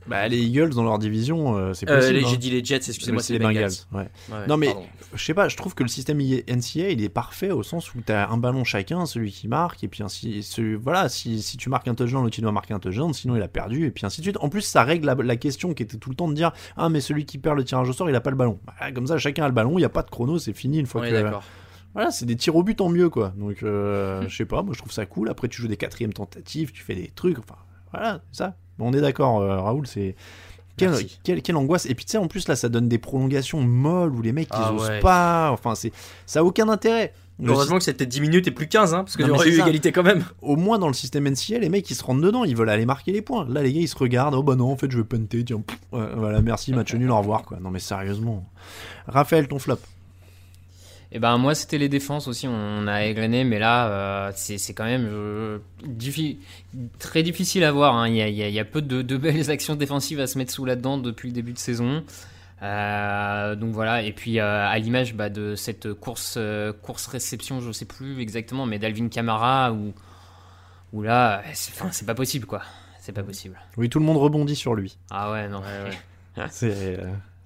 Bah, 0.07 0.28
les 0.28 0.40
Eagles 0.41 0.72
dans 0.72 0.84
leur 0.84 0.98
division, 0.98 1.56
euh, 1.56 1.73
c'est 1.73 1.86
possible. 1.86 2.15
les- 2.18 2.23
hein. 2.23 2.28
J'ai 2.32 2.38
dit 2.38 2.49
les 2.49 2.65
Jets, 2.65 2.78
excusez-moi, 2.78 3.22
c'est 3.22 3.34
les 3.34 3.40
Bengals. 3.40 3.69
ouais. 3.94 4.10
Ouais, 4.32 4.48
non 4.48 4.57
mais 4.57 4.68
pardon. 4.68 4.86
je 5.14 5.23
sais 5.23 5.36
pas, 5.36 5.48
je 5.48 5.56
trouve 5.56 5.76
que 5.76 5.84
le 5.84 5.90
système 5.90 6.19
NCA 6.19 6.90
il 6.90 7.03
est 7.03 7.07
parfait 7.10 7.52
au 7.52 7.61
sens 7.61 7.94
où 7.94 8.02
t'as 8.03 8.28
un 8.28 8.38
ballon 8.38 8.64
chacun, 8.64 9.06
celui 9.06 9.32
qui 9.32 9.48
marque 9.48 9.84
et 9.84 9.88
puis 9.88 10.02
ainsi, 10.02 10.41
celui, 10.41 10.73
voilà, 10.73 11.07
si, 11.07 11.44
si 11.44 11.56
tu 11.56 11.69
marques 11.69 11.88
un 11.88 11.94
touchdown, 11.94 12.23
l'autre 12.23 12.36
il 12.40 12.41
doit 12.41 12.52
marquer 12.52 12.73
un 12.73 12.80
touchdown, 12.80 13.14
sinon 13.14 13.36
il 13.36 13.44
a 13.44 13.48
perdu 13.48 13.86
et 13.86 13.91
puis 13.91 14.03
ainsi 14.03 14.22
de 14.22 14.26
suite. 14.26 14.38
En 14.41 14.49
plus 14.49 14.61
ça 14.61 14.84
règle 14.84 15.06
la, 15.06 15.14
la 15.14 15.36
question 15.36 15.76
qui 15.76 15.84
était 15.84 15.98
tout 15.98 16.10
le 16.10 16.15
temps 16.15 16.28
de 16.28 16.34
dire 16.34 16.52
ah 16.78 16.90
mais 16.90 16.99
celui 16.99 17.26
qui 17.26 17.38
perd 17.38 17.56
le 17.57 17.64
tirage 17.64 17.88
au 17.88 17.94
sort 17.94 18.10
il 18.10 18.15
a 18.15 18.22
pas 18.22 18.32
le 18.32 18.36
ballon. 18.38 18.60
Bah, 18.65 18.91
comme 18.91 19.06
ça 19.06 19.19
chacun 19.19 19.44
a 19.45 19.48
le 19.49 19.53
ballon, 19.53 19.78
il 19.78 19.84
y 19.84 19.86
a 19.86 19.90
pas 19.90 20.02
de 20.02 20.10
chrono, 20.10 20.40
c'est 20.40 20.53
fini 20.53 20.80
une 20.80 20.88
fois 20.88 21.02
On 21.02 21.03
que. 21.03 21.32
Voilà, 21.94 22.12
c'est 22.12 22.26
des 22.26 22.36
tirs 22.36 22.56
au 22.56 22.64
but 22.64 22.80
en 22.82 22.90
mieux 22.90 23.10
quoi. 23.10 23.34
Donc 23.38 23.64
euh, 23.64 24.24
je 24.28 24.36
sais 24.36 24.46
pas, 24.46 24.62
moi 24.64 24.74
je 24.74 24.80
trouve 24.80 24.92
ça 24.92 25.06
cool. 25.06 25.30
Après 25.30 25.48
tu 25.48 25.62
joues 25.62 25.68
des 25.68 25.78
quatrièmes 25.78 26.14
tentatives, 26.14 26.72
tu 26.72 26.84
fais 26.84 26.96
des 26.96 27.12
trucs, 27.14 27.40
enfin 27.40 27.56
voilà, 27.92 28.22
c'est 28.32 28.40
ça. 28.40 28.56
Bon, 28.78 28.90
on 28.90 28.94
est 28.94 29.02
d'accord, 29.02 29.42
euh, 29.42 29.60
Raoul, 29.60 29.86
c'est 29.88 30.16
quelle, 30.78 30.94
quelle, 31.24 31.42
quelle 31.42 31.56
angoisse. 31.58 31.86
Et 31.86 31.94
puis 31.94 32.06
tu 32.06 32.12
sais, 32.12 32.18
en 32.18 32.28
plus 32.28 32.48
là, 32.48 32.56
ça 32.56 32.70
donne 32.70 32.88
des 32.88 32.98
prolongations 32.98 33.62
molles 33.62 34.14
où 34.16 34.22
les 34.22 34.32
mecs 34.32 34.48
ils 34.54 34.58
Ah 34.58 34.74
osent 34.74 34.88
ouais. 34.90 35.00
pas. 35.00 35.52
Enfin, 35.52 35.76
c'est 35.76 35.92
ça 36.26 36.40
a 36.40 36.44
aucun 36.44 36.70
intérêt. 36.70 37.14
Heureusement 37.44 37.80
que 37.80 37.84
c'était 37.84 38.06
10 38.06 38.22
minutes 38.22 38.48
et 38.48 38.52
plus 38.52 38.68
15, 38.68 38.94
hein, 38.94 39.04
parce 39.04 39.18
mais 39.18 39.26
j'aurais 39.26 39.46
c'est 39.46 39.50
eu 39.52 39.58
ça. 39.58 39.64
égalité 39.64 39.92
quand 39.92 40.04
même. 40.04 40.24
Au 40.44 40.56
moins 40.56 40.78
dans 40.78 40.88
le 40.88 40.94
système 40.94 41.28
NCA, 41.28 41.58
les 41.58 41.70
mecs 41.70 41.90
ils 41.90 41.96
se 41.96 42.04
rentrent 42.04 42.22
dedans, 42.22 42.44
ils 42.44 42.56
veulent 42.56 42.70
aller 42.70 42.86
marquer 42.86 43.12
les 43.12 43.24
points. 43.24 43.48
Là, 43.50 43.64
les 43.64 43.74
gars 43.74 43.80
ils 43.82 43.88
se 43.88 43.98
regardent, 43.98 44.36
oh 44.36 44.44
bah 44.44 44.56
non, 44.56 44.72
en 44.72 44.78
fait 44.78 44.92
je 44.92 44.98
veux 44.98 45.04
punter, 45.04 45.44
tiens, 45.44 45.62
pff, 45.62 45.78
voilà, 45.92 46.42
merci, 46.42 46.72
match 46.72 46.94
nul, 46.94 47.10
au 47.10 47.18
revoir 47.18 47.42
quoi. 47.44 47.58
Non 47.60 47.72
mais 47.72 47.80
sérieusement. 47.80 48.46
Raphaël, 49.08 49.48
ton 49.48 49.58
flop. 49.58 49.78
Et 51.14 51.20
ben 51.20 51.38
moi 51.38 51.56
c'était 51.56 51.78
les 51.78 51.90
défenses 51.90 52.28
aussi, 52.30 52.48
on 52.48 52.88
a 52.88 53.04
égrené, 53.06 53.44
mais 53.44 53.60
là 53.60 53.88
euh, 53.90 54.32
c'est 54.34 54.58
c'est 54.58 54.74
quand 54.74 54.86
même 54.86 55.10
euh, 55.12 55.58
diffi- 55.86 56.38
très 57.00 57.22
difficile 57.22 57.64
à 57.66 57.72
voir. 57.74 57.96
hein. 57.98 58.08
Il 58.08 58.16
y, 58.16 58.22
a, 58.22 58.28
il 58.30 58.36
y 58.36 58.44
a- 58.44 58.48
il 58.48 58.54
y 58.54 58.60
a 58.60 58.66
peu 58.66 58.82
de, 58.82 59.02
de 59.02 59.18
belles 59.18 59.52
actions 59.52 59.76
défensives 59.76 60.22
à 60.22 60.28
se 60.28 60.38
mettre 60.38 60.54
sous 60.54 60.64
la 60.64 60.78
dent 60.78 60.98
depuis 60.98 61.28
le 61.30 61.34
début 61.34 61.52
de 61.54 61.58
saison. 61.60 62.04
Euh, 62.62 63.56
donc 63.56 63.72
voilà, 63.74 64.04
et 64.04 64.14
puis 64.14 64.40
euh, 64.40 64.68
à 64.68 64.78
l'image 64.78 65.14
bah, 65.16 65.30
de 65.30 65.56
cette 65.56 65.94
course 65.94 66.36
euh, 66.38 66.72
course 66.72 67.08
réception, 67.08 67.60
je 67.60 67.72
sais 67.72 67.86
plus 67.86 68.22
exactement, 68.22 68.66
mais 68.66 68.80
d'Alvin 68.80 69.10
Kamara 69.10 69.74
où 69.74 69.94
où 70.94 71.02
là 71.02 71.42
c'est 71.54 72.06
pas 72.06 72.16
possible 72.16 72.46
quoi, 72.46 72.62
c'est 73.00 73.12
pas 73.14 73.24
possible. 73.24 73.60
Oui, 73.78 73.90
tout 73.90 74.00
le 74.00 74.06
monde 74.06 74.18
rebondit 74.18 74.56
sur 74.56 74.76
lui. 74.76 74.98
Ah 75.10 75.32
ouais 75.32 75.48
non. 75.50 75.62
C'est. 76.50 77.00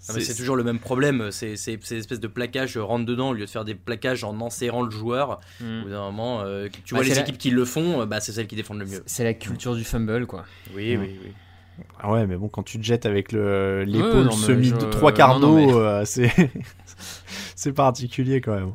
C'est 0.07 0.35
toujours 0.35 0.55
le 0.55 0.63
même 0.63 0.79
problème, 0.79 1.31
c'est 1.31 1.55
c'est- 1.57 1.83
ces 1.83 1.97
espèces 1.97 2.19
de 2.19 2.27
plaquages 2.27 2.77
euh, 2.77 2.83
rentre 2.83 3.05
dedans 3.05 3.29
au 3.29 3.33
lieu 3.33 3.45
de 3.45 3.49
faire 3.49 3.65
des 3.65 3.75
plaquages 3.75 4.23
en 4.23 4.39
enserrant 4.39 4.83
le 4.83 4.91
joueur. 4.91 5.39
Mm. 5.61 5.79
Au 5.79 5.83
bout 5.83 5.89
d'un 5.89 6.01
moment, 6.03 6.41
euh, 6.41 6.67
tu 6.85 6.93
Bah, 6.93 6.99
vois 7.01 7.03
les 7.09 7.15
la- 7.15 7.21
équipes 7.21 7.37
qui 7.37 7.49
le 7.51 7.65
font, 7.65 8.01
euh, 8.01 8.05
bah, 8.05 8.19
c'est 8.21 8.31
celles 8.31 8.47
qui 8.47 8.55
défendent 8.55 8.79
le 8.79 8.85
mieux. 8.85 9.03
C'est 9.05 9.23
la 9.23 9.33
culture 9.33 9.75
du 9.75 9.83
fumble 9.83 10.25
quoi. 10.27 10.45
Oui, 10.75 10.95
Mm. 10.95 11.01
oui, 11.01 11.19
oui. 11.25 11.31
Ah 11.99 12.11
ouais, 12.11 12.25
mais 12.25 12.37
bon, 12.37 12.47
quand 12.47 12.63
tu 12.63 12.79
te 12.79 12.83
jettes 12.85 13.05
avec 13.05 13.31
le- 13.33 13.79
Ouais, 13.79 13.85
l'épaule 13.85 14.23
non, 14.25 14.35
mais 14.37 14.45
semi 14.45 14.67
je- 14.67 14.75
de 14.75 14.85
trois 14.91 15.11
quarts 15.11 15.39
d'eau, 15.41 15.55
mais- 15.57 15.73
euh, 15.73 16.05
c'est 16.05 16.31
c'est 17.57 17.73
particulier 17.73 18.41
quand 18.41 18.53
même. 18.55 18.71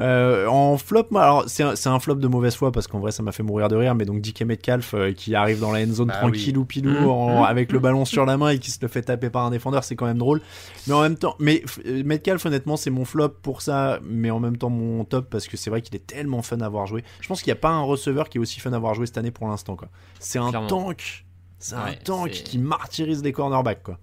Euh, 0.00 0.46
en 0.46 0.76
flop, 0.78 1.06
alors 1.14 1.44
c'est 1.48 1.86
un, 1.86 1.98
flop 2.00 2.16
de 2.16 2.26
mauvaise 2.28 2.54
foi 2.54 2.72
parce 2.72 2.86
qu'en 2.86 2.98
vrai 2.98 3.12
ça 3.12 3.22
m'a 3.22 3.32
fait 3.32 3.42
mourir 3.42 3.68
de 3.68 3.76
rire, 3.76 3.94
mais 3.94 4.04
donc 4.04 4.20
DK 4.20 4.42
Metcalf 4.42 4.94
euh, 4.94 5.12
qui 5.12 5.34
arrive 5.34 5.60
dans 5.60 5.70
la 5.72 5.80
end 5.82 5.92
zone 5.92 6.08
Bah 6.08 6.14
tranquille 6.20 6.56
ou 6.58 6.64
pilou 6.64 6.90
Mmh, 6.90 7.06
en- 7.08 7.40
mmh. 7.42 7.44
avec 7.44 7.72
le 7.72 7.78
ballon 7.78 8.04
sur 8.04 8.24
la 8.26 8.36
main 8.36 8.48
et 8.50 8.58
qui 8.58 8.70
se 8.70 8.78
le 8.82 8.88
fait 8.88 9.02
taper 9.02 9.30
par 9.30 9.44
un 9.44 9.50
défendeur, 9.50 9.84
c'est 9.84 9.94
quand 9.96 10.06
même 10.06 10.18
drôle. 10.18 10.40
Mais 10.86 10.94
en 10.94 11.02
même 11.02 11.16
temps, 11.16 11.36
mais 11.38 11.62
euh, 11.86 12.02
Metcalf 12.04 12.44
honnêtement 12.46 12.76
c'est 12.76 12.90
mon 12.90 13.04
flop 13.04 13.28
pour 13.42 13.62
ça, 13.62 14.00
mais 14.02 14.30
en 14.30 14.40
même 14.40 14.56
temps 14.56 14.70
mon 14.70 15.04
top 15.04 15.28
parce 15.30 15.46
que 15.46 15.56
c'est 15.56 15.70
vrai 15.70 15.82
qu'il 15.82 15.94
est 15.94 16.06
tellement 16.06 16.42
fun 16.42 16.58
à 16.60 16.66
avoir 16.66 16.86
joué. 16.86 17.04
Je 17.20 17.28
pense 17.28 17.42
qu'il 17.42 17.50
n'y 17.52 17.58
a 17.58 17.60
pas 17.60 17.70
un 17.70 17.82
receveur 17.82 18.28
qui 18.28 18.38
est 18.38 18.40
aussi 18.40 18.60
fun 18.60 18.72
à 18.72 18.76
avoir 18.76 18.94
joué 18.94 19.06
cette 19.06 19.18
année 19.18 19.30
pour 19.30 19.46
l'instant 19.48 19.76
quoi. 19.76 19.88
C'est 20.18 20.38
un 20.38 20.48
Clairement. 20.50 20.66
tank. 20.68 21.24
C'est 21.58 21.76
un 21.76 21.92
tank 22.04 22.30
qui 22.30 22.58
martyrise 22.58 23.22
les 23.22 23.32
cornerbacks 23.32 23.82
quoi. 23.84 23.98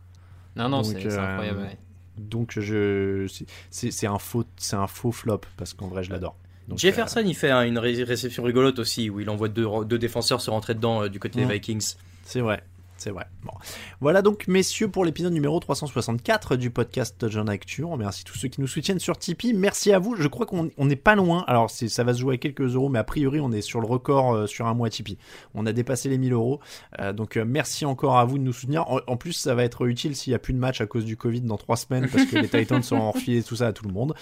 Non 0.55 0.69
non 0.69 0.83
c'est 0.83 0.99
c'est 1.01 1.17
euh, 1.17 1.21
incroyable. 1.31 1.59
ouais. 1.59 1.77
Donc 2.19 2.59
je 2.59 3.25
c'est- 3.71 4.07
un 4.07 4.19
faux 4.19 4.43
c'est 4.57 4.75
un 4.75 4.87
faux 4.87 5.11
flop 5.11 5.41
parce 5.57 5.73
qu'en 5.73 5.87
vrai 5.87 6.03
je 6.03 6.11
l'adore. 6.11 6.35
Donc, 6.67 6.77
Jefferson, 6.77 7.23
il 7.25 7.33
fait 7.35 7.49
hein, 7.49 7.63
une 7.63 7.79
ré- 7.79 8.03
réception 8.03 8.43
rigolote 8.43 8.77
aussi, 8.77 9.09
où 9.09 9.19
il 9.19 9.29
envoie 9.31 9.47
deux, 9.49 9.65
deux 9.85 9.97
défenseurs 9.97 10.39
se 10.39 10.51
rentrer 10.51 10.75
dedans 10.75 11.01
euh, 11.03 11.09
du 11.09 11.19
côté 11.19 11.39
des 11.39 11.51
Vikings. 11.53 11.93
euh, 11.95 12.01
c'est 12.25 12.41
vrai. 12.41 12.61
C'est 12.99 13.11
vrai. 13.11 13.27
Bon. 13.43 13.53
Voilà 14.01 14.21
donc, 14.21 14.49
messieurs, 14.49 14.89
pour 14.89 15.05
l'épisode 15.05 15.31
numéro 15.31 15.57
364 15.57 16.57
du 16.57 16.69
podcast 16.69 17.15
Touchdown 17.17 17.47
Actu. 17.47 17.85
On 17.85 17.91
remercie 17.91 18.25
tous 18.25 18.37
ceux 18.37 18.49
qui 18.49 18.59
nous 18.59 18.67
soutiennent 18.67 18.99
sur 18.99 19.17
Tipeee. 19.17 19.53
Merci 19.53 19.93
à 19.93 19.99
vous. 19.99 20.17
Je 20.17 20.27
crois 20.27 20.45
qu'on 20.45 20.69
on 20.77 20.85
n'est 20.85 20.97
pas 20.97 21.15
loin. 21.15 21.45
Alors, 21.47 21.69
ça 21.69 22.03
va 22.03 22.13
se 22.13 22.19
jouer 22.19 22.35
à 22.35 22.37
quelques 22.37 22.75
euros, 22.75 22.89
mais 22.89 22.99
a 22.99 23.05
priori, 23.05 23.39
on 23.39 23.53
est 23.53 23.61
sur 23.61 23.79
le 23.79 23.87
record 23.87 24.33
euh, 24.33 24.47
sur 24.47 24.67
un 24.67 24.73
mois 24.73 24.89
Tipeee. 24.89 25.17
On 25.55 25.65
a 25.65 25.71
dépassé 25.71 26.09
les 26.09 26.17
1000 26.17 26.33
euros. 26.33 26.59
Euh, 26.99 27.13
donc, 27.13 27.37
euh, 27.37 27.45
merci 27.47 27.85
encore 27.85 28.17
à 28.17 28.25
vous 28.25 28.37
de 28.37 28.43
nous 28.43 28.51
soutenir. 28.51 28.85
En, 28.91 28.99
en 29.07 29.15
plus, 29.15 29.31
ça 29.31 29.55
va 29.55 29.63
être 29.63 29.85
utile 29.87 30.13
s'il 30.13 30.31
n'y 30.31 30.35
a 30.35 30.39
plus 30.39 30.53
de 30.53 30.59
match 30.59 30.81
à 30.81 30.85
cause 30.85 31.05
du 31.05 31.15
Covid 31.15 31.39
dans 31.41 31.57
trois 31.57 31.77
semaines, 31.77 32.09
parce 32.11 32.25
que 32.25 32.35
les 32.37 32.49
Titans 32.65 32.83
sont 32.83 33.11
refilés 33.13 33.43
tout 33.43 33.55
ça 33.55 33.67
à 33.67 33.71
tout 33.73 33.87
le 33.87 33.93
monde. 33.93 34.13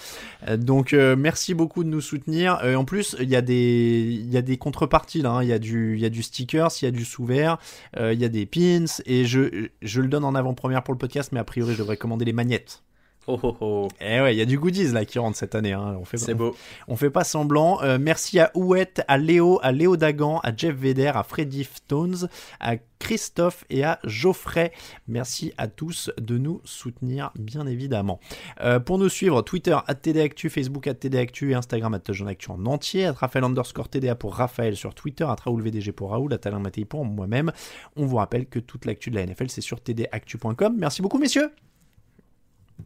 Donc, 0.56 0.94
merci 0.94 1.56
beaucoup 1.56 1.84
de 1.84 1.90
nous 1.90 2.02
soutenir. 2.02 2.60
En 2.78 2.86
plus, 2.86 3.16
il 3.20 3.30
y 3.30 3.36
a 3.36 3.42
des, 3.42 4.06
il 4.22 4.32
y 4.32 4.38
a 4.38 4.44
des 4.44 4.58
contreparties 4.58 5.24
là. 5.24 5.32
hein. 5.32 5.44
Il 5.44 5.50
y 5.50 5.54
a 5.54 5.58
du, 5.60 5.98
y 5.98 6.06
a 6.06 6.10
du 6.10 6.22
stickers, 6.22 6.70
il 6.82 6.86
y 6.86 6.88
a 6.88 6.92
du 6.92 7.06
sous-vert, 7.06 7.58
il 8.00 8.20
y 8.20 8.26
a 8.26 8.30
des 8.30 8.46
pins, 8.46 8.67
et 9.06 9.26
je, 9.26 9.70
je 9.82 10.02
le 10.02 10.08
donne 10.08 10.24
en 10.24 10.36
avant-première 10.36 10.84
pour 10.84 10.94
le 10.94 10.98
podcast, 10.98 11.32
mais 11.32 11.40
a 11.40 11.44
priori, 11.44 11.74
je 11.74 11.80
devrais 11.80 11.98
commander 11.98 12.26
les 12.26 12.34
magnettes. 12.34 12.84
Oh 13.30 13.38
oh 13.44 13.58
oh. 13.60 13.88
Eh 14.00 14.22
ouais, 14.22 14.34
il 14.34 14.38
y 14.38 14.42
a 14.42 14.46
du 14.46 14.58
goodies 14.58 14.94
là 14.94 15.04
qui 15.04 15.20
rentre 15.20 15.38
cette 15.38 15.54
année. 15.54 15.74
Hein. 15.74 15.98
On 16.00 16.06
fait, 16.06 16.18
C'est 16.18 16.34
beau. 16.34 16.56
On 16.88 16.96
fait 16.96 17.10
pas 17.10 17.26
semblant. 17.26 17.82
Euh, 17.82 17.98
merci 18.00 18.40
à 18.40 18.52
Ouette, 18.56 19.04
à 19.10 19.18
Léo, 19.18 19.60
à 19.62 19.74
Léo 19.74 19.98
Dagan, 19.98 20.40
à 20.44 20.56
Jeff 20.56 20.74
Vedder, 20.74 21.12
à 21.14 21.24
Freddy 21.24 21.66
Stones, 21.66 22.30
à 22.62 22.78
Christophe 23.00 23.66
et 23.70 23.84
à 23.84 24.00
Geoffrey. 24.06 24.72
Merci 25.10 25.52
à 25.58 25.68
tous 25.68 26.10
de 26.18 26.38
nous 26.38 26.62
soutenir, 26.64 27.32
bien 27.38 27.68
évidemment. 27.68 28.22
Euh, 28.62 28.80
pour 28.80 28.98
nous 28.98 29.10
suivre, 29.10 29.42
Twitter, 29.42 29.78
TDActu, 30.02 30.50
Facebook, 30.50 30.90
TDActu 30.98 31.52
et 31.52 31.56
Instagram, 31.56 31.96
Actu 31.96 32.52
en 32.52 32.66
entier. 32.66 33.08
À 33.08 33.12
Raphaël 33.12 33.44
underscore 33.44 33.90
TDA 33.90 34.16
pour 34.16 34.36
Raphaël 34.36 34.78
sur 34.78 34.96
Twitter, 34.96 35.26
à 35.26 35.36
Raoul 35.36 35.62
VDG 35.62 35.92
pour 35.92 36.12
Raoul, 36.12 36.34
à 36.34 36.38
Talin 36.38 36.60
Mattei 36.60 36.86
pour 36.86 37.04
moi-même. 37.04 37.52
On 37.98 38.06
vous 38.06 38.16
rappelle 38.16 38.46
que 38.46 38.60
toute 38.60 38.86
l'actu 38.86 39.12
de 39.12 39.16
la 39.16 39.26
NFL, 39.26 39.50
c'est 39.50 39.60
sur 39.60 39.82
tdactu.com. 39.82 40.76
Merci 40.78 41.02
beaucoup, 41.02 41.18
messieurs. 41.18 41.52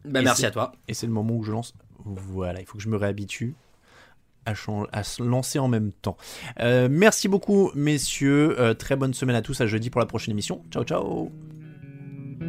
Bah, 0.04 0.22
merci 0.22 0.46
à 0.46 0.50
toi. 0.50 0.72
Et 0.88 0.94
c'est 0.94 1.06
le 1.06 1.12
moment 1.12 1.34
où 1.34 1.42
je 1.42 1.52
lance. 1.52 1.74
Voilà, 2.04 2.60
il 2.60 2.66
faut 2.66 2.78
que 2.78 2.82
je 2.82 2.88
me 2.88 2.96
réhabitue 2.96 3.54
à, 4.44 4.54
se 5.04 5.22
lancer 5.22 5.58
en 5.58 5.68
même 5.68 5.92
temps. 5.92 6.16
Euh, 6.60 6.88
merci 6.90 7.28
beaucoup, 7.28 7.70
messieurs. 7.74 8.60
Euh, 8.60 8.74
très 8.74 8.96
bonne 8.96 9.14
semaine 9.14 9.36
à 9.36 9.42
tous. 9.42 9.60
À 9.60 9.66
jeudi 9.66 9.90
pour 9.90 10.00
la 10.00 10.06
prochaine 10.06 10.32
émission. 10.32 10.62
Ciao, 10.70 10.84
ciao. 10.84 11.30
Les 12.40 12.48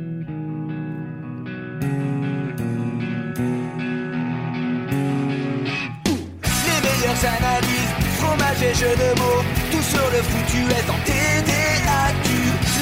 meilleures 6.82 7.26
analyses, 7.38 7.94
fromage 8.18 8.64
et 8.64 8.74
jeux 8.74 8.96
de 8.96 9.20
mots, 9.20 9.44
tout 9.72 9.84
sur 9.84 10.12
le 10.12 10.22
foutu 10.24 10.62
est 10.72 10.90
en 10.90 11.00
TDAQ. 11.06 12.33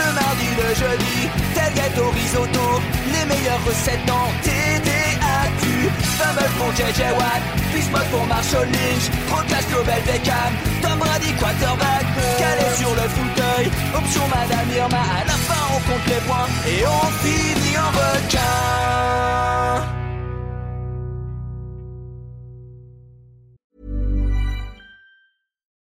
Le 0.01 0.13
mardi, 0.13 0.49
le 0.61 0.69
jeudi, 0.81 1.17
tel 1.53 1.73
gâteau 1.75 2.09
risotto, 2.09 2.65
les 3.13 3.25
meilleures 3.29 3.63
recettes 3.65 4.09
en 4.09 4.27
TDAQ. 4.45 5.63
Fumble 6.17 6.49
pour 6.57 6.71
JJ 6.77 7.01
Watt, 7.19 7.43
Bismuth 7.73 8.09
pour 8.11 8.25
Marshall 8.25 8.67
Lynch, 8.75 9.05
Proclash 9.29 9.67
Global 9.67 10.01
Beckham, 10.07 10.51
Tom 10.81 10.97
Brady 10.99 11.31
quarterback, 11.39 12.05
calé 12.39 12.67
sur 12.79 12.89
le 12.99 13.05
fauteuil, 13.15 13.65
option 13.95 14.25
Madame 14.27 14.69
Irma, 14.75 15.03
à 15.19 15.23
la 15.25 15.37
fin 15.47 15.63
on 15.75 15.79
compte 15.87 16.07
les 16.07 16.21
points 16.27 16.49
et 16.67 16.81
on 16.85 17.05
finit 17.21 17.77
en 17.77 17.91
requin. 18.01 18.41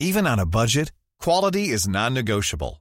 Even 0.00 0.26
on 0.26 0.38
a 0.38 0.46
budget, 0.46 0.92
quality 1.18 1.70
is 1.70 1.88
non-negotiable. 1.88 2.80